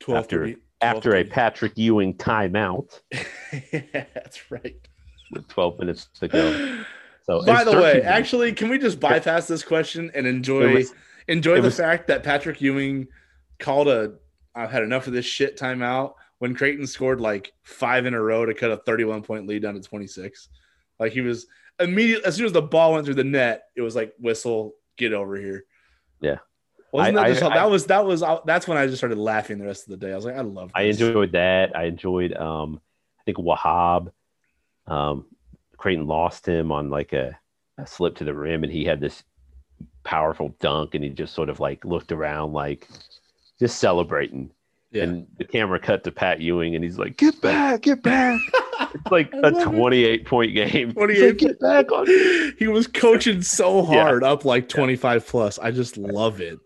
12 0.00 0.18
After- 0.24 0.46
30 0.46 0.56
after 0.82 1.16
a 1.16 1.24
Patrick 1.24 1.76
Ewing 1.76 2.14
timeout 2.14 3.00
yeah, 3.12 4.04
that's 4.14 4.50
right. 4.50 4.76
with 5.30 5.46
12 5.48 5.78
minutes 5.78 6.08
to 6.20 6.28
go. 6.28 6.82
So 7.24 7.44
By 7.44 7.64
the 7.64 7.72
way, 7.72 7.94
13 7.94 8.02
actually, 8.06 8.52
can 8.52 8.68
we 8.68 8.78
just 8.78 8.98
bypass 8.98 9.46
this 9.46 9.62
question 9.62 10.10
and 10.14 10.26
enjoy 10.26 10.74
was- 10.74 10.94
enjoy 11.28 11.56
the 11.56 11.62
was- 11.62 11.76
fact 11.76 12.08
that 12.08 12.22
Patrick 12.22 12.60
Ewing 12.60 13.06
called 13.58 13.88
a 13.88 14.14
I've 14.54 14.70
had 14.70 14.82
enough 14.82 15.06
of 15.06 15.12
this 15.12 15.26
shit 15.26 15.56
timeout 15.56 16.14
when 16.38 16.54
Creighton 16.54 16.86
scored 16.86 17.20
like 17.20 17.52
five 17.62 18.06
in 18.06 18.14
a 18.14 18.20
row 18.20 18.44
to 18.46 18.54
cut 18.54 18.70
a 18.72 18.78
31 18.78 19.22
point 19.22 19.46
lead 19.46 19.62
down 19.62 19.74
to 19.74 19.80
26. 19.80 20.48
Like 20.98 21.12
he 21.12 21.20
was 21.20 21.46
immediately 21.78 22.24
as 22.24 22.34
soon 22.36 22.46
as 22.46 22.52
the 22.52 22.62
ball 22.62 22.94
went 22.94 23.04
through 23.04 23.14
the 23.14 23.24
net, 23.24 23.64
it 23.76 23.82
was 23.82 23.94
like 23.94 24.12
whistle, 24.18 24.74
get 24.96 25.12
over 25.12 25.36
here. 25.36 25.64
Yeah. 26.20 26.38
Wasn't 26.92 27.16
I- 27.18 27.22
that 27.28 27.28
just 27.38 27.42
I- 27.42 27.54
that 27.54 27.70
was 27.70 27.86
that 27.86 28.04
was 28.06 28.22
that's 28.44 28.66
when 28.68 28.78
I 28.78 28.86
just 28.86 28.98
started 28.98 29.18
laughing 29.18 29.58
the 29.58 29.66
rest 29.66 29.84
of 29.84 29.90
the 29.98 30.06
day. 30.06 30.12
I 30.12 30.16
was 30.16 30.24
like, 30.24 30.36
I 30.36 30.40
love 30.40 30.70
I 30.74 30.82
enjoyed 30.82 31.32
that. 31.32 31.76
I 31.76 31.84
enjoyed 31.84 32.32
um 32.36 32.80
I 33.18 33.22
think 33.24 33.38
Wahab 33.38 34.10
um 34.86 35.26
Creighton 35.76 36.06
lost 36.06 36.46
him 36.46 36.72
on 36.72 36.90
like 36.90 37.12
a, 37.12 37.38
a 37.78 37.86
slip 37.86 38.16
to 38.16 38.24
the 38.24 38.34
rim 38.34 38.64
and 38.64 38.72
he 38.72 38.84
had 38.84 39.00
this 39.00 39.22
powerful 40.04 40.54
dunk 40.60 40.94
and 40.94 41.04
he 41.04 41.10
just 41.10 41.34
sort 41.34 41.48
of 41.48 41.60
like 41.60 41.84
looked 41.84 42.12
around 42.12 42.52
like 42.52 42.88
just 43.58 43.78
celebrating. 43.78 44.50
yeah. 44.90 45.04
And 45.04 45.26
the 45.38 45.44
camera 45.44 45.78
cut 45.78 46.02
to 46.04 46.10
Pat 46.10 46.40
Ewing 46.40 46.74
and 46.74 46.82
he's 46.84 46.98
like, 46.98 47.16
Get 47.16 47.40
back, 47.40 47.82
get 47.82 48.02
back. 48.02 48.40
it's 48.80 49.10
like 49.12 49.32
I 49.34 49.38
a 49.48 49.50
love 49.50 49.62
it. 49.62 49.64
28 49.76 50.26
point 50.26 50.54
game. 50.54 50.88
He's 50.88 50.94
28 50.94 51.26
like, 51.28 51.36
get 51.38 51.60
back 51.60 51.92
on 51.92 52.06
he 52.58 52.66
was 52.68 52.86
coaching 52.86 53.42
so 53.42 53.80
Yeah. 53.92 54.02
hard 54.02 54.24
up 54.24 54.44
like 54.44 54.68
25 54.68 55.26
plus. 55.26 55.58
I 55.58 55.70
just 55.70 55.96
love 55.96 56.40
it. 56.40 56.58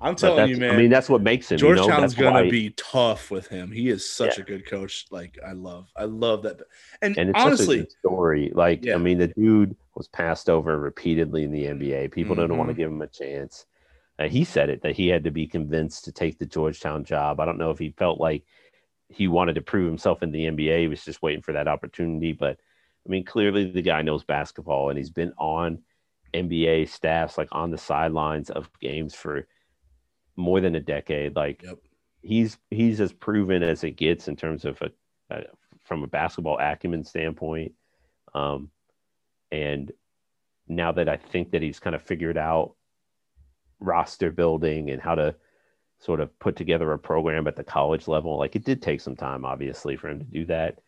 I'm 0.00 0.16
telling 0.16 0.48
you, 0.48 0.56
man. 0.56 0.74
I 0.74 0.76
mean, 0.78 0.90
that's 0.90 1.08
what 1.08 1.20
makes 1.22 1.50
him. 1.50 1.58
you 1.58 1.68
know? 1.68 1.74
Georgetown's 1.76 2.14
gonna 2.14 2.44
why- 2.44 2.50
be 2.50 2.70
tough 2.70 3.30
with 3.30 3.48
him. 3.48 3.70
He 3.70 3.88
is 3.90 4.10
such 4.10 4.38
Yeah. 4.38 4.44
a 4.44 4.46
good 4.46 4.66
coach. 4.66 5.06
Like 5.10 5.38
I 5.46 5.52
love, 5.52 5.90
I 5.96 6.04
love 6.04 6.42
that. 6.44 6.60
And, 7.02 7.16
and 7.18 7.30
it's 7.30 7.38
such 7.38 7.44
a 7.44 7.46
honestly, 7.48 7.86
story. 8.00 8.52
Like, 8.54 8.84
Yeah. 8.84 8.94
I 8.94 8.98
mean, 8.98 9.18
the 9.18 9.28
dude 9.28 9.76
was 9.94 10.08
passed 10.08 10.48
over 10.48 10.78
repeatedly 10.78 11.44
in 11.44 11.50
the 11.52 11.66
NBA. 11.66 12.08
People 12.12 12.34
didn't 12.34 12.56
want 12.56 12.68
to 12.68 12.74
give 12.74 12.90
him 12.90 13.02
a 13.02 13.06
chance. 13.06 13.66
Uh, 14.18 14.28
he 14.28 14.44
said 14.44 14.70
it 14.70 14.82
that 14.82 14.96
he 14.96 15.08
had 15.08 15.24
to 15.24 15.30
be 15.30 15.46
convinced 15.46 16.04
to 16.04 16.12
take 16.12 16.38
the 16.38 16.46
Georgetown 16.46 17.04
job. 17.04 17.40
I 17.40 17.44
don't 17.44 17.58
know 17.58 17.70
if 17.70 17.78
he 17.78 17.90
felt 17.90 18.20
like 18.20 18.44
he 19.08 19.28
wanted 19.28 19.54
to 19.56 19.62
prove 19.62 19.86
himself 19.86 20.22
in 20.22 20.30
the 20.30 20.46
NBA. 20.46 20.80
He 20.82 20.88
was 20.88 21.04
just 21.04 21.22
waiting 21.22 21.42
for 21.42 21.52
that 21.52 21.68
opportunity. 21.68 22.32
But 22.32 22.58
I 23.06 23.08
mean, 23.10 23.24
clearly 23.24 23.70
the 23.70 23.82
guy 23.82 24.02
knows 24.02 24.24
basketball 24.24 24.88
and 24.90 24.96
he's 24.98 25.10
been 25.10 25.32
on 25.38 25.78
NBA 26.34 26.88
staffs, 26.88 27.36
like 27.38 27.48
on 27.52 27.70
the 27.70 27.78
sidelines 27.78 28.50
of 28.50 28.70
games 28.80 29.14
for 29.14 29.46
more 30.36 30.60
than 30.60 30.74
a 30.74 30.80
decade. 30.80 31.36
Like, 31.36 31.62
Yep. 31.62 31.78
he's 32.22 32.58
he's 32.70 33.00
as 33.00 33.12
proven 33.12 33.62
as 33.62 33.84
it 33.84 33.92
gets 33.92 34.28
in 34.28 34.36
terms 34.36 34.64
of 34.64 34.80
a, 34.82 34.90
a 35.30 35.42
from 35.84 36.02
a 36.02 36.06
basketball 36.06 36.58
acumen 36.60 37.04
standpoint. 37.04 37.72
Um, 38.34 38.70
and 39.50 39.90
now 40.68 40.92
that 40.92 41.08
I 41.08 41.16
think 41.16 41.50
that 41.50 41.62
he's 41.62 41.80
kind 41.80 41.96
of 41.96 42.02
figured 42.02 42.38
out 42.38 42.74
roster 43.80 44.30
building 44.30 44.90
and 44.90 45.00
how 45.02 45.14
to 45.16 45.34
sort 45.98 46.20
of 46.20 46.36
put 46.38 46.56
together 46.56 46.92
a 46.92 46.98
program 46.98 47.46
at 47.46 47.56
the 47.56 47.64
college 47.64 48.06
level, 48.08 48.38
like 48.38 48.54
it 48.56 48.64
did 48.64 48.80
take 48.80 49.00
some 49.00 49.16
time, 49.16 49.44
obviously, 49.44 49.96
for 49.96 50.08
him 50.08 50.18
to 50.20 50.24
do 50.24 50.44
that. 50.46 50.78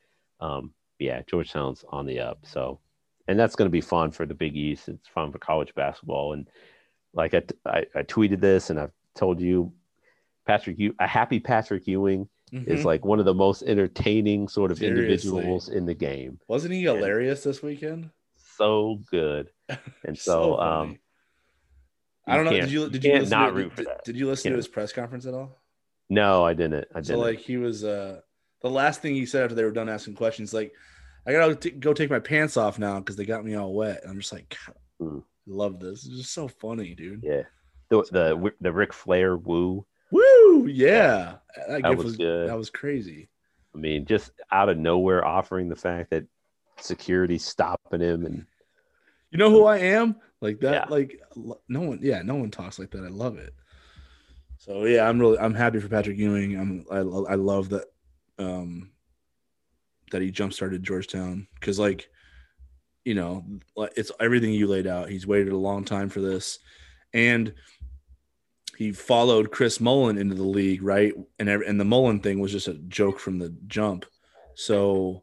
Um, 0.40 0.73
yeah, 0.98 1.23
Georgetown's 1.27 1.85
on 1.89 2.06
the 2.06 2.20
up. 2.20 2.40
So, 2.44 2.78
and 3.27 3.39
that's 3.39 3.56
going 3.56 3.66
to 3.66 3.73
be 3.73 3.81
fun 3.81 4.10
for 4.12 4.24
the 4.27 4.35
Big 4.35 4.56
East. 4.56 4.89
It's 4.89 5.09
fun 5.09 5.32
for 5.32 5.39
college 5.39 5.74
basketball. 5.74 6.32
And 6.35 6.48
like 7.12 7.35
I, 7.35 7.43
I, 7.66 7.85
I 7.94 8.02
tweeted 8.02 8.40
this 8.40 8.70
and 8.70 8.78
I've 8.78 8.93
told 9.15 9.41
you, 9.41 9.73
Patrick, 10.47 10.79
you 10.79 10.95
a 10.99 11.07
happy 11.07 11.41
Patrick 11.41 11.87
Ewing 11.87 12.29
is 12.53 12.81
Mhm. 12.81 12.85
like 12.85 13.05
one 13.05 13.19
of 13.19 13.25
the 13.25 13.35
most 13.35 13.63
entertaining 13.63 14.47
sort 14.49 14.71
of 14.71 14.79
Seriously. 14.79 15.01
individuals 15.05 15.69
in 15.69 15.87
the 15.87 15.95
game. 15.95 16.39
wasn't 16.49 16.75
he 16.75 16.83
hilarious 16.83 17.43
this 17.43 17.63
weekend? 17.63 18.11
So 18.57 19.01
good. 19.11 19.51
And 20.05 20.19
so, 20.19 20.59
um. 20.61 20.99
I 22.27 22.37
don't 22.37 22.45
know. 22.45 22.53
Did 22.53 22.71
you 22.71 22.83
you 22.85 22.91
did 22.91 23.05
you 23.05 23.11
can't 23.11 23.23
listen 23.25 23.39
not 23.39 23.47
to, 23.49 23.53
root 23.55 23.71
for 23.73 23.77
did, 23.79 23.87
that. 23.87 24.05
did 24.05 24.17
you 24.17 24.27
listen 24.29 24.51
to 24.53 24.57
his 24.57 24.69
press 24.69 24.93
conference 24.93 25.27
at 25.27 25.35
all? 25.35 25.59
No, 26.09 26.45
I 26.45 26.55
didn't. 26.55 26.85
I 26.95 27.01
So 27.01 27.01
didn't. 27.01 27.07
So 27.07 27.19
like 27.19 27.39
he 27.39 27.57
was 27.57 27.83
uh 27.85 28.21
the 28.61 28.71
last 28.71 29.03
thing 29.03 29.15
he 29.15 29.27
said 29.27 29.43
after 29.45 29.55
they 29.57 29.65
were 29.65 29.73
done 29.73 29.89
asking 29.89 30.15
questions 30.15 30.53
like 30.55 30.73
I 31.27 31.33
gotta 31.33 31.57
t- 31.57 31.71
go 31.71 31.93
take 31.95 32.11
my 32.11 32.21
pants 32.21 32.57
off 32.57 32.79
now 32.79 32.99
because 33.01 33.17
they 33.17 33.25
got 33.25 33.45
me 33.45 33.55
all 33.55 33.75
wet. 33.75 34.03
And 34.03 34.11
I'm 34.11 34.19
just 34.21 34.33
like, 34.33 34.57
Hmm. 35.01 35.19
Love 35.47 35.81
this. 35.81 36.07
It's 36.07 36.17
just 36.19 36.33
so 36.33 36.47
funny, 36.47 36.95
dude. 36.95 37.23
yeah. 37.25 37.43
The 37.93 38.02
the 38.10 38.52
the 38.62 38.73
Ric 38.73 38.94
Flair 38.94 39.36
woo. 39.36 39.85
Woo! 40.10 40.66
Yeah, 40.66 41.35
that, 41.69 41.82
gift 41.82 41.97
was 41.97 42.05
was 42.06 42.16
good. 42.16 42.48
That 42.48 42.56
was 42.56 42.70
crazy. 42.70 43.28
I 43.74 43.78
mean, 43.78 44.06
just 44.06 44.31
out 44.51 44.70
of 44.70 44.78
nowhere, 44.78 45.27
offering 45.27 45.69
the 45.69 45.77
fact 45.77 46.09
that 46.09 46.24
security 46.78 47.36
stopping 47.36 48.01
him 48.01 48.24
and 48.24 48.47
You 49.31 49.36
know 49.36 49.51
who 49.51 49.64
I 49.66 49.77
am? 49.77 50.16
Like 50.40 50.60
that. 50.60 50.73
Yeah. 50.73 50.85
Like 50.89 51.20
no 51.69 51.81
one. 51.82 51.98
Yeah, 52.01 52.23
no 52.23 52.36
one 52.36 52.51
talks 52.51 52.78
like 52.78 52.90
that. 52.93 53.05
I 53.05 53.09
love 53.09 53.36
it. 53.36 53.55
So 54.56 54.86
yeah, 54.86 55.06
I'm 55.06 55.19
really 55.19 55.39
I'm 55.39 55.55
happy 55.55 55.78
for 55.78 55.89
Patrick 55.89 56.16
Ewing. 56.16 56.56
I'm 56.56 56.86
I, 56.90 56.98
I 57.32 57.35
love 57.35 57.69
that 57.69 57.85
um 58.39 58.90
that 60.12 60.23
he 60.23 60.31
jump 60.31 60.55
started 60.55 60.82
Georgetown 60.82 61.47
because 61.60 61.78
like 61.78 62.09
you 63.05 63.14
know 63.14 63.44
it's 63.97 64.12
everything 64.19 64.55
you 64.55 64.66
laid 64.66 64.86
out. 64.86 65.10
He's 65.10 65.27
waited 65.27 65.52
a 65.52 65.59
long 65.59 65.85
time 65.85 66.09
for 66.09 66.23
this, 66.23 66.59
and 67.12 67.52
he 68.83 68.91
followed 68.91 69.53
Chris 69.53 69.81
Mullin 69.81 70.19
into 70.19 70.35
the 70.35 70.43
league, 70.43 70.83
right? 70.83 71.15
And 71.39 71.49
and 71.49 71.79
the 71.79 71.85
Mullin 71.85 72.19
thing 72.19 72.41
was 72.41 72.51
just 72.51 72.67
a 72.67 72.75
joke 72.75 73.21
from 73.21 73.39
the 73.39 73.55
jump. 73.69 74.05
So 74.55 75.23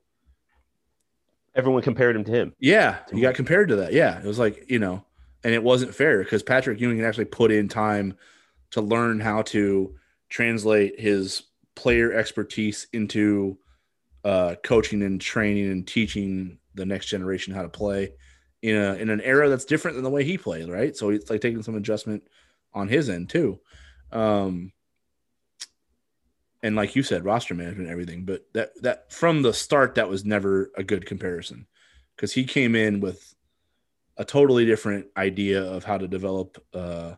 everyone 1.54 1.82
compared 1.82 2.16
him 2.16 2.24
to 2.24 2.32
him. 2.32 2.54
yeah, 2.60 3.00
he 3.12 3.20
got 3.20 3.36
compared 3.36 3.68
to 3.70 3.76
that. 3.78 3.92
Yeah, 3.92 4.18
it 4.18 4.24
was 4.24 4.40
like 4.40 4.70
you 4.70 4.80
know, 4.80 5.04
and 5.44 5.54
it 5.54 5.62
wasn't 5.62 5.94
fair 5.94 6.24
because 6.24 6.42
Patrick 6.42 6.80
Ewing 6.80 7.04
actually 7.04 7.26
put 7.26 7.52
in 7.52 7.68
time 7.68 8.16
to 8.72 8.82
learn 8.82 9.20
how 9.20 9.42
to 9.42 9.94
translate 10.30 10.98
his 10.98 11.44
player 11.76 12.14
expertise 12.14 12.88
into 12.94 13.58
uh, 14.24 14.56
coaching 14.64 15.02
and 15.02 15.20
training 15.20 15.70
and 15.70 15.86
teaching 15.86 16.60
the 16.76 16.86
next 16.86 17.08
generation 17.08 17.54
how 17.54 17.64
to 17.64 17.70
play 17.70 18.14
in 18.62 18.78
a 18.78 18.94
in 18.94 19.10
an 19.10 19.20
era 19.20 19.50
that's 19.50 19.66
different 19.66 19.96
than 19.96 20.04
the 20.06 20.10
way 20.10 20.24
he 20.24 20.38
played. 20.38 20.70
Right, 20.70 20.96
so 20.96 21.10
it's 21.10 21.30
like 21.30 21.42
taking 21.42 21.62
some 21.62 21.76
adjustment 21.76 22.24
on 22.74 22.88
his 22.88 23.10
end 23.10 23.30
too. 23.30 23.60
Um, 24.12 24.72
and 26.62 26.76
like 26.76 26.96
you 26.96 27.04
said, 27.04 27.24
roster 27.24 27.56
management, 27.56 27.88
and 27.88 27.92
everything. 27.92 28.26
But 28.26 28.46
that 28.54 28.72
that 28.82 29.14
from 29.14 29.42
the 29.42 29.54
start, 29.54 29.96
that 29.96 30.10
was 30.10 30.26
never 30.26 30.72
a 30.76 30.84
good 30.84 31.06
comparison 31.06 31.68
because 32.16 32.34
he 32.34 32.44
came 32.44 32.76
in 32.76 33.00
with 33.00 33.34
a 34.18 34.26
totally 34.26 34.66
different 34.66 35.08
idea 35.16 35.64
of 35.64 35.86
how 35.86 35.98
to 35.98 36.08
develop 36.08 36.64
uh, 36.74 37.14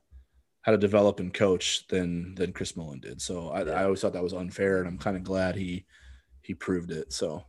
how 0.62 0.72
to 0.72 0.78
develop 0.78 1.20
and 1.20 1.34
coach 1.34 1.88
than 1.88 2.36
than 2.36 2.54
Chris 2.54 2.76
Mullin 2.78 3.00
did. 3.00 3.22
So 3.22 3.50
I, 3.50 3.62
I 3.62 3.84
always 3.84 4.02
thought 4.02 4.14
that 4.14 4.24
was 4.24 4.34
unfair, 4.34 4.80
and 4.80 4.88
I'm 4.88 5.00
kind 5.00 5.18
of 5.18 5.24
glad 5.24 5.56
he 5.56 5.86
he 6.42 6.54
proved 6.54 6.92
it. 6.92 7.12
So 7.12 7.44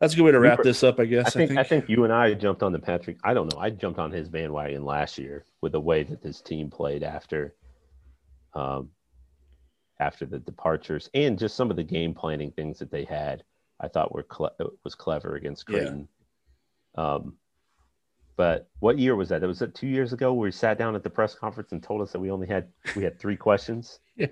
that's 0.00 0.12
a 0.14 0.16
good 0.16 0.22
way 0.24 0.32
to 0.32 0.40
wrap 0.40 0.62
this 0.62 0.82
up, 0.82 1.00
I 1.00 1.04
guess. 1.06 1.26
I 1.28 1.30
think, 1.46 1.58
I 1.58 1.62
think 1.62 1.88
you 1.88 2.04
and 2.04 2.12
I 2.12 2.34
jumped 2.34 2.62
on 2.62 2.72
the 2.72 2.78
Patrick. 2.78 3.18
I 3.24 3.34
don't 3.34 3.52
know. 3.52 3.60
I 3.60 3.70
jumped 3.70 3.98
on 3.98 4.10
his 4.10 4.28
bandwagon 4.28 4.84
last 4.84 5.18
year 5.18 5.44
with 5.60 5.72
the 5.72 5.80
way 5.80 6.02
that 6.04 6.22
this 6.22 6.40
team 6.40 6.70
played 6.70 7.02
after, 7.02 7.54
um, 8.54 8.90
after 10.00 10.26
the 10.26 10.38
departures 10.38 11.10
and 11.14 11.38
just 11.38 11.56
some 11.56 11.70
of 11.70 11.76
the 11.76 11.82
game 11.82 12.14
planning 12.14 12.50
things 12.52 12.78
that 12.78 12.90
they 12.90 13.04
had. 13.04 13.42
I 13.80 13.86
thought 13.88 14.12
were 14.12 14.24
cle- 14.24 14.56
was 14.84 14.94
clever 14.96 15.36
against 15.36 15.64
Yeah. 15.68 15.76
Creighton. 15.78 16.08
Um, 16.96 17.36
but 18.36 18.68
what 18.80 18.98
year 18.98 19.14
was 19.16 19.28
that? 19.30 19.42
It 19.42 19.46
was 19.46 19.58
that 19.60 19.74
two 19.74 19.86
years 19.88 20.12
ago 20.12 20.32
where 20.32 20.46
we 20.46 20.52
sat 20.52 20.78
down 20.78 20.94
at 20.96 21.02
the 21.02 21.10
press 21.10 21.34
conference 21.34 21.72
and 21.72 21.82
told 21.82 22.00
us 22.02 22.12
that 22.12 22.20
we 22.20 22.30
only 22.30 22.46
had 22.46 22.68
we 22.96 23.02
had 23.04 23.18
three 23.18 23.36
questions. 23.36 23.98
yeah, 24.16 24.28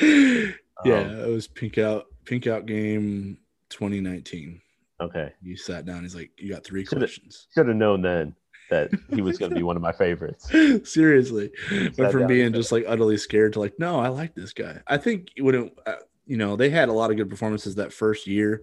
Um, 0.00 0.84
it 0.84 1.28
was 1.28 1.46
pink 1.48 1.78
out 1.78 2.06
pink 2.24 2.46
out 2.46 2.66
game 2.66 3.38
2019. 3.70 4.60
Okay. 5.00 5.32
You 5.42 5.56
sat 5.56 5.84
down. 5.86 6.02
He's 6.02 6.14
like, 6.14 6.30
"You 6.36 6.50
got 6.52 6.64
three 6.64 6.84
Should've- 6.84 6.98
questions." 7.00 7.46
Should 7.54 7.68
have 7.68 7.76
known 7.76 8.02
then 8.02 8.34
that 8.70 8.90
he 9.14 9.20
was 9.22 9.38
going 9.38 9.50
to 9.50 9.56
be 9.56 9.62
one 9.70 9.76
of 9.76 9.82
my 9.82 9.92
favorites. 9.92 10.48
Seriously, 10.84 11.50
but 11.96 12.12
from 12.12 12.26
being 12.26 12.46
and 12.46 12.54
just 12.54 12.70
like 12.72 12.84
utterly 12.86 13.16
scared 13.16 13.52
to 13.54 13.60
like, 13.60 13.78
no, 13.78 13.98
I 13.98 14.08
like 14.08 14.34
this 14.34 14.52
guy. 14.52 14.80
I 14.86 14.96
think 14.98 15.28
when 15.38 15.54
it. 15.54 15.78
Uh, 15.86 15.94
you 16.26 16.36
know, 16.36 16.54
they 16.54 16.70
had 16.70 16.88
a 16.88 16.92
lot 16.92 17.10
of 17.10 17.16
good 17.16 17.28
performances 17.28 17.74
that 17.74 17.92
first 17.92 18.28
year. 18.28 18.62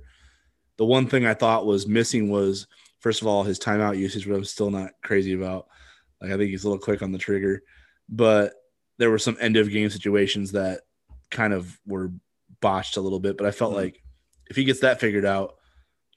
The 0.77 0.85
one 0.85 1.05
thing 1.07 1.25
I 1.25 1.33
thought 1.33 1.65
was 1.65 1.85
missing 1.85 2.29
was, 2.29 2.65
first 3.01 3.21
of 3.21 3.27
all, 3.27 3.43
his 3.43 3.59
timeout 3.59 3.97
usage, 3.97 4.25
which 4.25 4.37
I'm 4.37 4.45
still 4.45 4.71
not 4.71 4.91
crazy 5.03 5.33
about. 5.33 5.67
Like, 6.21 6.31
I 6.31 6.37
think 6.37 6.51
he's 6.51 6.63
a 6.63 6.69
little 6.69 6.81
quick 6.81 7.01
on 7.01 7.11
the 7.11 7.17
trigger, 7.17 7.61
but 8.07 8.53
there 8.99 9.09
were 9.11 9.17
some 9.19 9.35
end 9.41 9.57
of 9.57 9.69
game 9.69 9.89
situations 9.89 10.53
that 10.53 10.81
kind 11.29 11.51
of 11.51 11.77
were 11.85 12.11
botched 12.61 12.95
a 12.95 13.01
little 13.01 13.19
bit. 13.19 13.35
But 13.37 13.47
I 13.47 13.51
felt 13.51 13.73
Mhm. 13.73 13.77
like 13.77 14.01
if 14.49 14.55
he 14.55 14.63
gets 14.63 14.79
that 14.79 15.01
figured 15.01 15.25
out, 15.25 15.55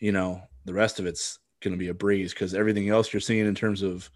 you 0.01 0.13
know, 0.13 0.43
the 0.65 0.75
rest 0.75 0.99
of 0.99 1.07
it's 1.07 1.39
going 1.63 1.73
to 1.73 1.79
be 1.79 1.89
a 1.89 1.95
breeze 1.95 2.33
because 2.33 2.55
everything 2.55 2.89
else 2.89 3.13
you're 3.13 3.21
seeing 3.21 3.47
in 3.47 3.55
terms 3.55 3.83
of 3.83 4.11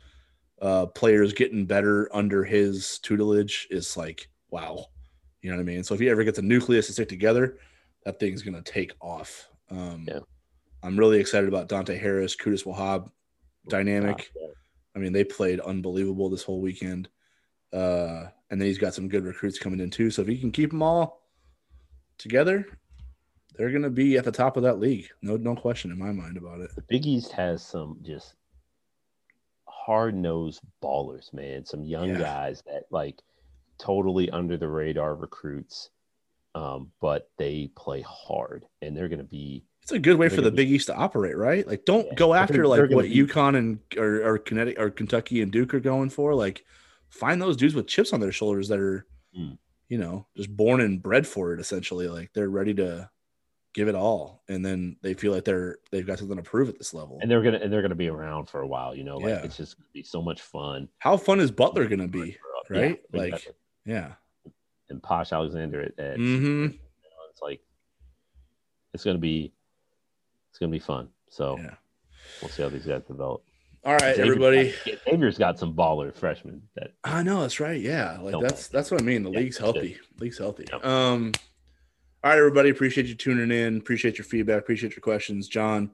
uh, 0.60 0.86
players 0.86 1.32
getting 1.32 1.66
better 1.66 2.08
under 2.14 2.42
his 2.42 2.98
tutelage 3.00 3.68
is 3.70 3.96
like, 3.96 4.28
wow. 4.50 4.86
You 5.42 5.50
know 5.50 5.56
what 5.56 5.62
I 5.62 5.66
mean? 5.66 5.84
So 5.84 5.94
if 5.94 6.00
he 6.00 6.08
ever 6.08 6.24
gets 6.24 6.38
a 6.38 6.42
nucleus 6.42 6.86
to 6.86 6.94
stick 6.94 7.08
together, 7.08 7.58
that 8.04 8.18
thing's 8.18 8.42
going 8.42 8.54
to 8.54 8.72
take 8.72 8.94
off. 9.00 9.48
Um, 9.70 10.06
Yeah. 10.08 10.20
I'm 10.82 10.98
really 10.98 11.18
excited 11.18 11.48
about 11.48 11.68
Dante 11.68 11.96
Harris, 11.96 12.36
Qudus 12.36 12.64
Wahab 12.64 13.10
dynamic. 13.68 14.30
I 14.94 14.98
mean, 14.98 15.12
they 15.12 15.24
played 15.24 15.60
unbelievable 15.60 16.28
this 16.28 16.42
whole 16.42 16.60
weekend. 16.60 17.08
Uh, 17.72 18.26
and 18.50 18.60
then 18.60 18.68
he's 18.68 18.78
got 18.78 18.94
some 18.94 19.08
good 19.08 19.24
recruits 19.24 19.58
coming 19.58 19.80
in 19.80 19.90
too. 19.90 20.10
So 20.10 20.22
if 20.22 20.28
he 20.28 20.38
can 20.38 20.52
keep 20.52 20.70
them 20.70 20.82
all 20.82 21.26
together, 22.18 22.66
they're 23.56 23.70
going 23.70 23.82
to 23.82 23.90
be 23.90 24.16
at 24.16 24.24
the 24.24 24.32
top 24.32 24.56
of 24.56 24.62
that 24.64 24.78
league. 24.80 25.08
No, 25.22 25.36
no 25.36 25.54
question 25.54 25.90
in 25.90 25.98
my 25.98 26.12
mind 26.12 26.36
about 26.36 26.60
it. 26.60 26.74
the 26.74 26.82
Big 26.82 27.06
East 27.06 27.32
has 27.32 27.62
some 27.62 27.98
just 28.02 28.34
hard 29.66 30.14
nosed 30.14 30.60
ballers, 30.82 31.32
man. 31.32 31.64
Some 31.64 31.84
young 31.84 32.10
Yeah. 32.10 32.18
guys 32.18 32.62
that 32.66 32.84
like 32.90 33.20
totally 33.78 34.30
under 34.30 34.56
the 34.56 34.68
radar 34.68 35.14
recruits, 35.14 35.90
um, 36.54 36.90
but 37.00 37.30
they 37.38 37.70
play 37.76 38.02
hard 38.02 38.66
and 38.82 38.96
they're 38.96 39.08
going 39.08 39.18
to 39.18 39.24
be. 39.24 39.64
It's 39.82 39.92
a 39.92 39.98
good 39.98 40.16
way 40.18 40.30
for 40.30 40.40
the 40.40 40.50
be- 40.50 40.56
Big 40.64 40.70
East 40.70 40.86
to 40.86 40.94
operate, 40.94 41.36
right? 41.36 41.66
Like, 41.66 41.84
don't 41.84 42.06
Yeah. 42.06 42.14
go 42.14 42.32
after 42.34 42.62
gonna- 42.62 42.68
like 42.68 42.90
what 42.90 43.04
be- 43.04 43.14
UConn 43.14 43.56
and 43.56 43.78
or, 43.98 44.22
or 44.26 44.38
Connecticut 44.38 44.82
or 44.82 44.90
Kentucky 44.90 45.42
and 45.42 45.52
Duke 45.52 45.74
are 45.74 45.80
going 45.80 46.08
for. 46.08 46.34
Like, 46.34 46.64
find 47.10 47.40
those 47.42 47.56
dudes 47.56 47.74
with 47.74 47.86
chips 47.86 48.12
on 48.12 48.20
their 48.20 48.32
shoulders 48.32 48.68
that 48.68 48.78
are, 48.78 49.06
Mm. 49.38 49.58
you 49.88 49.98
know, 49.98 50.26
just 50.36 50.56
born 50.56 50.80
and 50.80 51.02
bred 51.02 51.26
for 51.26 51.52
it. 51.52 51.60
Essentially, 51.60 52.08
like 52.08 52.32
they're 52.32 52.48
ready 52.48 52.72
to 52.74 53.10
give 53.74 53.88
it 53.88 53.94
all, 53.94 54.42
and 54.48 54.64
then 54.64 54.96
they 55.02 55.12
feel 55.14 55.32
like 55.32 55.44
they're 55.44 55.76
they've 55.90 56.06
got 56.06 56.18
something 56.18 56.36
to 56.36 56.42
prove 56.42 56.68
at 56.68 56.78
this 56.78 56.94
level. 56.94 57.18
And 57.20 57.30
they're 57.30 57.42
gonna 57.42 57.58
and 57.58 57.72
they're 57.72 57.82
gonna 57.82 57.94
be 57.94 58.08
around 58.08 58.46
for 58.48 58.60
a 58.62 58.66
while, 58.66 58.94
you 58.94 59.04
know. 59.04 59.16
Like 59.18 59.28
Yeah. 59.30 59.42
it's 59.44 59.56
just 59.56 59.76
gonna 59.76 59.88
be 59.92 60.02
so 60.02 60.22
much 60.22 60.40
fun, 60.40 60.88
How 60.98 61.16
fun 61.16 61.40
is 61.40 61.50
Butler 61.50 61.88
to 61.88 62.08
be? 62.08 62.18
Yeah, 62.70 62.80
Right? 62.80 63.02
Like, 63.12 63.32
exactly. 63.34 63.54
yeah, 63.84 64.12
and 64.88 65.02
Posh 65.02 65.32
Alexander 65.32 65.82
at 65.82 65.92
Edge. 65.98 66.18
Mm-hmm. 66.18 66.66
It's 67.30 67.42
like 67.42 67.60
it's 68.94 69.04
gonna 69.04 69.18
be 69.18 69.52
it's 70.50 70.58
gonna 70.58 70.72
be 70.72 70.78
fun. 70.78 71.08
So 71.28 71.58
Yeah. 71.58 71.74
we'll 72.40 72.50
see 72.50 72.62
how 72.62 72.68
these 72.68 72.86
guys 72.86 73.02
develop. 73.02 73.42
All 73.84 73.92
right, 73.92 74.16
Xavier's 74.16 74.18
everybody. 74.36 74.74
Xavier's 75.04 75.36
got 75.36 75.58
some 75.58 75.74
baller 75.74 76.14
freshmen 76.14 76.62
that 76.76 76.92
I 77.04 77.22
know 77.22 77.42
that's 77.42 77.60
right. 77.60 77.78
Yeah, 77.80 78.18
like 78.20 78.40
that's 78.40 78.68
that's 78.68 78.90
what 78.90 79.02
I 79.02 79.04
mean. 79.04 79.24
The 79.24 79.30
Yeah, 79.30 79.38
league's 79.40 79.58
healthy. 79.58 79.98
League's 80.20 80.38
healthy. 80.38 80.64
Yep. 80.72 80.84
Um. 80.86 81.32
All 82.24 82.30
right, 82.30 82.38
everybody. 82.38 82.70
Appreciate 82.70 83.04
you 83.04 83.14
tuning 83.14 83.50
in. 83.50 83.76
Appreciate 83.76 84.16
your 84.16 84.24
feedback. 84.24 84.60
Appreciate 84.60 84.92
your 84.92 85.02
questions, 85.02 85.46
Jon. 85.46 85.90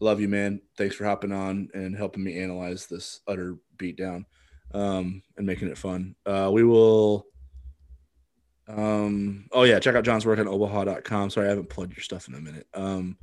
Love 0.00 0.20
you, 0.20 0.26
man. 0.26 0.60
Thanks 0.76 0.96
for 0.96 1.04
hopping 1.04 1.30
on 1.30 1.68
and 1.72 1.96
helping 1.96 2.24
me 2.24 2.36
analyze 2.36 2.86
this 2.86 3.20
utter 3.28 3.54
beatdown, 3.76 4.24
um, 4.74 5.22
and 5.36 5.46
making 5.46 5.68
it 5.68 5.78
fun. 5.78 6.16
Uh, 6.26 6.50
we 6.52 6.64
will. 6.64 7.26
Um. 8.66 9.46
Oh 9.52 9.62
yeah, 9.62 9.78
check 9.78 9.94
out 9.94 10.02
Jon's 10.02 10.26
work 10.26 10.40
on 10.40 10.48
Omaha.com. 10.48 11.30
Sorry, 11.30 11.46
I 11.46 11.50
haven't 11.50 11.68
plugged 11.68 11.96
your 11.96 12.02
stuff 12.02 12.26
in 12.26 12.34
a 12.34 12.40
minute. 12.40 12.66
Um, 12.74 13.16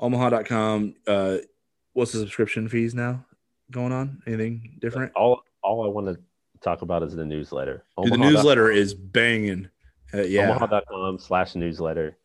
Omaha.com. 0.00 0.96
Uh, 1.06 1.36
what's 1.92 2.10
the 2.10 2.18
subscription 2.18 2.68
fees 2.68 2.96
now 2.96 3.24
going 3.70 3.92
on? 3.92 4.22
Anything 4.26 4.78
different? 4.80 5.12
all 5.14 5.44
all 5.62 5.84
I 5.84 5.88
want 5.88 6.08
to 6.08 6.18
talk 6.60 6.82
about 6.82 7.04
is 7.04 7.14
the 7.14 7.24
newsletter. 7.24 7.84
Dude, 8.02 8.12
the 8.12 8.18
newsletter 8.18 8.72
is 8.72 8.92
banging. 8.92 9.68
Uh, 10.14 10.22
yeah. 10.22 10.50
Omaha.com 10.50 11.18
slash 11.18 11.54
newsletter. 11.54 12.16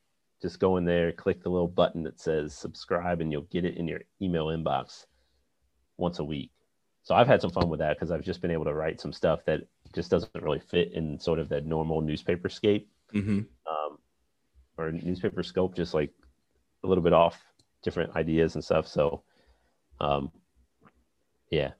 Just 0.42 0.60
go 0.60 0.78
in 0.78 0.86
there, 0.86 1.12
click 1.12 1.44
the 1.44 1.50
little 1.50 1.68
button 1.68 2.04
that 2.04 2.20
says 2.20 2.54
subscribe, 2.54 3.20
and 3.20 3.32
you'll 3.32 3.42
get 3.44 3.66
it 3.66 3.78
in 3.78 3.88
your 3.88 4.02
email 4.22 4.48
inbox 4.48 5.06
once 5.98 6.20
a 6.20 6.24
week. 6.24 6.52
So 7.04 7.16
I've 7.16 7.28
had 7.28 7.42
some 7.42 7.50
fun 7.52 7.70
with 7.70 7.80
that 7.80 7.98
because 7.98 8.12
I've 8.12 8.24
just 8.24 8.42
been 8.42 8.52
able 8.52 8.66
to 8.66 8.74
write 8.74 9.02
some 9.02 9.12
stuff 9.12 9.44
that 9.46 9.62
just 9.94 10.12
doesn't 10.12 10.30
really 10.42 10.60
fit 10.60 10.94
in 10.94 11.20
sort 11.20 11.40
of 11.40 11.50
that 11.50 11.66
normal 11.66 12.02
newspaper 12.02 12.50
scape 12.50 12.90
hmm 13.12 13.40
um, 13.68 13.98
or 14.78 14.92
newspaper 14.92 15.42
scope, 15.42 15.76
just 15.76 15.94
like 15.94 16.12
a 16.84 16.88
little 16.88 17.04
bit 17.04 17.14
off 17.14 17.42
different 17.84 18.16
ideas 18.16 18.54
and 18.56 18.64
stuff. 18.64 18.88
So, 18.88 19.24
um, 20.00 20.32
yeah, 21.52 21.72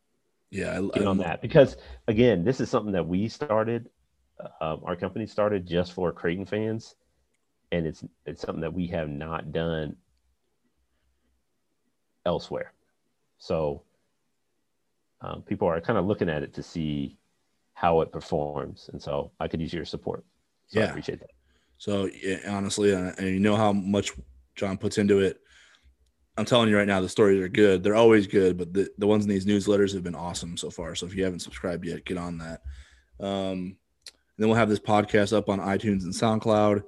Yeah. 0.50 0.80
I, 0.80 0.98
get 0.98 1.08
on 1.08 1.22
I- 1.22 1.24
that 1.28 1.42
because 1.42 1.78
again, 2.08 2.44
this 2.44 2.60
is 2.60 2.70
something 2.70 2.94
that 2.94 3.08
we 3.08 3.28
started. 3.30 3.90
Um, 4.62 4.82
our 4.84 4.96
company 4.96 5.26
started 5.26 5.66
just 5.68 5.94
for 5.94 6.12
Creighton 6.12 6.46
fans, 6.46 6.96
and 7.72 7.86
it's 7.86 8.04
it's 8.26 8.42
something 8.42 8.62
that 8.62 8.74
we 8.74 8.88
have 8.88 9.10
not 9.10 9.52
done 9.52 9.96
elsewhere. 12.26 12.74
So 13.38 13.84
um, 15.22 15.42
people 15.42 15.68
are 15.68 15.82
kind 15.82 16.00
of 16.00 16.06
looking 16.06 16.30
at 16.30 16.44
it 16.44 16.54
to 16.54 16.64
see 16.64 17.18
how 17.74 18.02
it 18.02 18.12
performs, 18.12 18.90
and 18.94 19.02
so 19.02 19.32
I 19.40 19.48
could 19.48 19.62
use 19.62 19.74
your 19.74 19.86
support. 19.86 20.24
So 20.68 20.80
I 20.80 20.84
Yeah. 20.84 20.90
appreciate 20.90 21.20
that. 21.20 21.32
So 21.78 22.10
yeah, 22.22 22.40
honestly, 22.48 22.94
uh, 22.94 23.14
and 23.18 23.28
you 23.28 23.40
know 23.40 23.56
how 23.56 23.72
much 23.74 24.12
Jon 24.56 24.78
puts 24.78 24.98
into 24.98 25.20
it. 25.20 25.42
I'm 26.38 26.46
telling 26.46 26.70
you 26.70 26.78
right 26.78 26.88
now, 26.88 27.02
the 27.02 27.10
stories 27.10 27.42
are 27.42 27.50
good. 27.50 27.84
They're 27.84 27.96
always 27.96 28.28
good, 28.28 28.58
but 28.58 28.74
the, 28.74 28.90
the 28.98 29.08
ones 29.08 29.26
in 29.26 29.30
these 29.30 29.46
newsletters 29.46 29.94
have 29.94 30.04
been 30.04 30.16
awesome 30.16 30.56
so 30.56 30.70
far. 30.70 30.96
So 30.96 31.06
if 31.06 31.14
you 31.14 31.24
haven't 31.24 31.40
subscribed 31.40 31.86
yet, 31.86 32.06
get 32.06 32.18
on 32.18 32.38
that. 32.38 32.62
Um, 33.20 33.76
then 34.40 34.48
we'll 34.48 34.58
have 34.58 34.70
this 34.70 34.80
podcast 34.80 35.36
up 35.36 35.50
on 35.50 35.60
iTunes 35.60 36.04
and 36.04 36.14
SoundCloud 36.14 36.84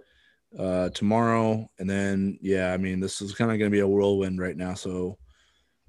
uh, 0.58 0.90
tomorrow. 0.90 1.70
And 1.80 1.90
then, 1.90 2.40
yeah, 2.42 2.74
I 2.74 2.78
mean, 2.78 3.00
this 3.00 3.22
is 3.22 3.36
kind 3.36 3.52
of 3.52 3.60
going 3.60 3.70
to 3.70 3.76
be 3.76 3.82
a 3.82 3.88
whirlwind 3.88 4.40
right 4.40 4.56
now. 4.56 4.74
So 4.74 5.18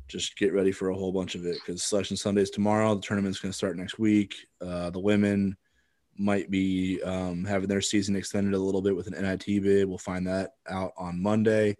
just 0.09 0.37
get 0.37 0.53
ready 0.53 0.73
for 0.73 0.91
a 0.91 0.95
whole 0.95 1.13
bunch 1.13 1.37
of 1.37 1.47
it 1.47 1.55
because 1.55 1.85
Selection 1.85 2.17
Sunday 2.17 2.43
is 2.43 2.51
tomorrow. 2.51 2.97
The 2.97 3.01
tournament's 3.01 3.39
going 3.39 3.53
to 3.53 3.57
start 3.57 3.77
next 3.77 3.99
week. 3.99 4.35
Uh, 4.61 4.91
the 4.91 4.99
women 4.99 5.57
might 6.19 6.51
be 6.51 7.01
um, 7.03 7.45
having 7.45 7.69
their 7.69 7.81
season 7.81 8.17
extended 8.17 8.55
a 8.55 8.59
little 8.59 8.83
bit 8.83 8.95
with 8.95 9.07
an 9.07 9.15
NIT 9.23 9.63
bid. 9.63 9.89
We'll 9.89 9.99
find 9.99 10.27
that 10.27 10.51
out 10.69 10.93
on 10.99 11.23
Monday. 11.23 11.77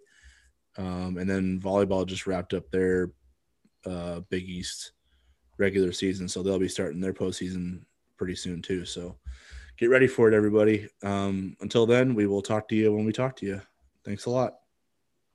Um, 0.77 1.17
and 1.17 1.29
then 1.29 1.59
volleyball 1.61 2.05
just 2.05 2.25
wrapped 2.25 2.53
up 2.53 2.71
their 2.71 3.11
uh, 3.85 4.21
Big 4.29 4.49
East 4.49 4.93
regular 5.57 5.91
season, 5.91 6.27
so 6.27 6.41
they'll 6.41 6.57
be 6.57 6.67
starting 6.67 6.99
their 6.99 7.13
postseason 7.13 7.81
pretty 8.17 8.35
soon 8.35 8.61
too. 8.61 8.85
So 8.85 9.17
get 9.77 9.89
ready 9.89 10.07
for 10.07 10.27
it, 10.27 10.33
everybody. 10.35 10.87
Um, 11.03 11.55
until 11.61 11.85
then, 11.85 12.15
we 12.15 12.27
will 12.27 12.41
talk 12.41 12.67
to 12.69 12.75
you 12.75 12.93
when 12.93 13.05
we 13.05 13.13
talk 13.13 13.35
to 13.37 13.45
you. 13.45 13.61
Thanks 14.03 14.25
a 14.25 14.29
lot. 14.29 14.62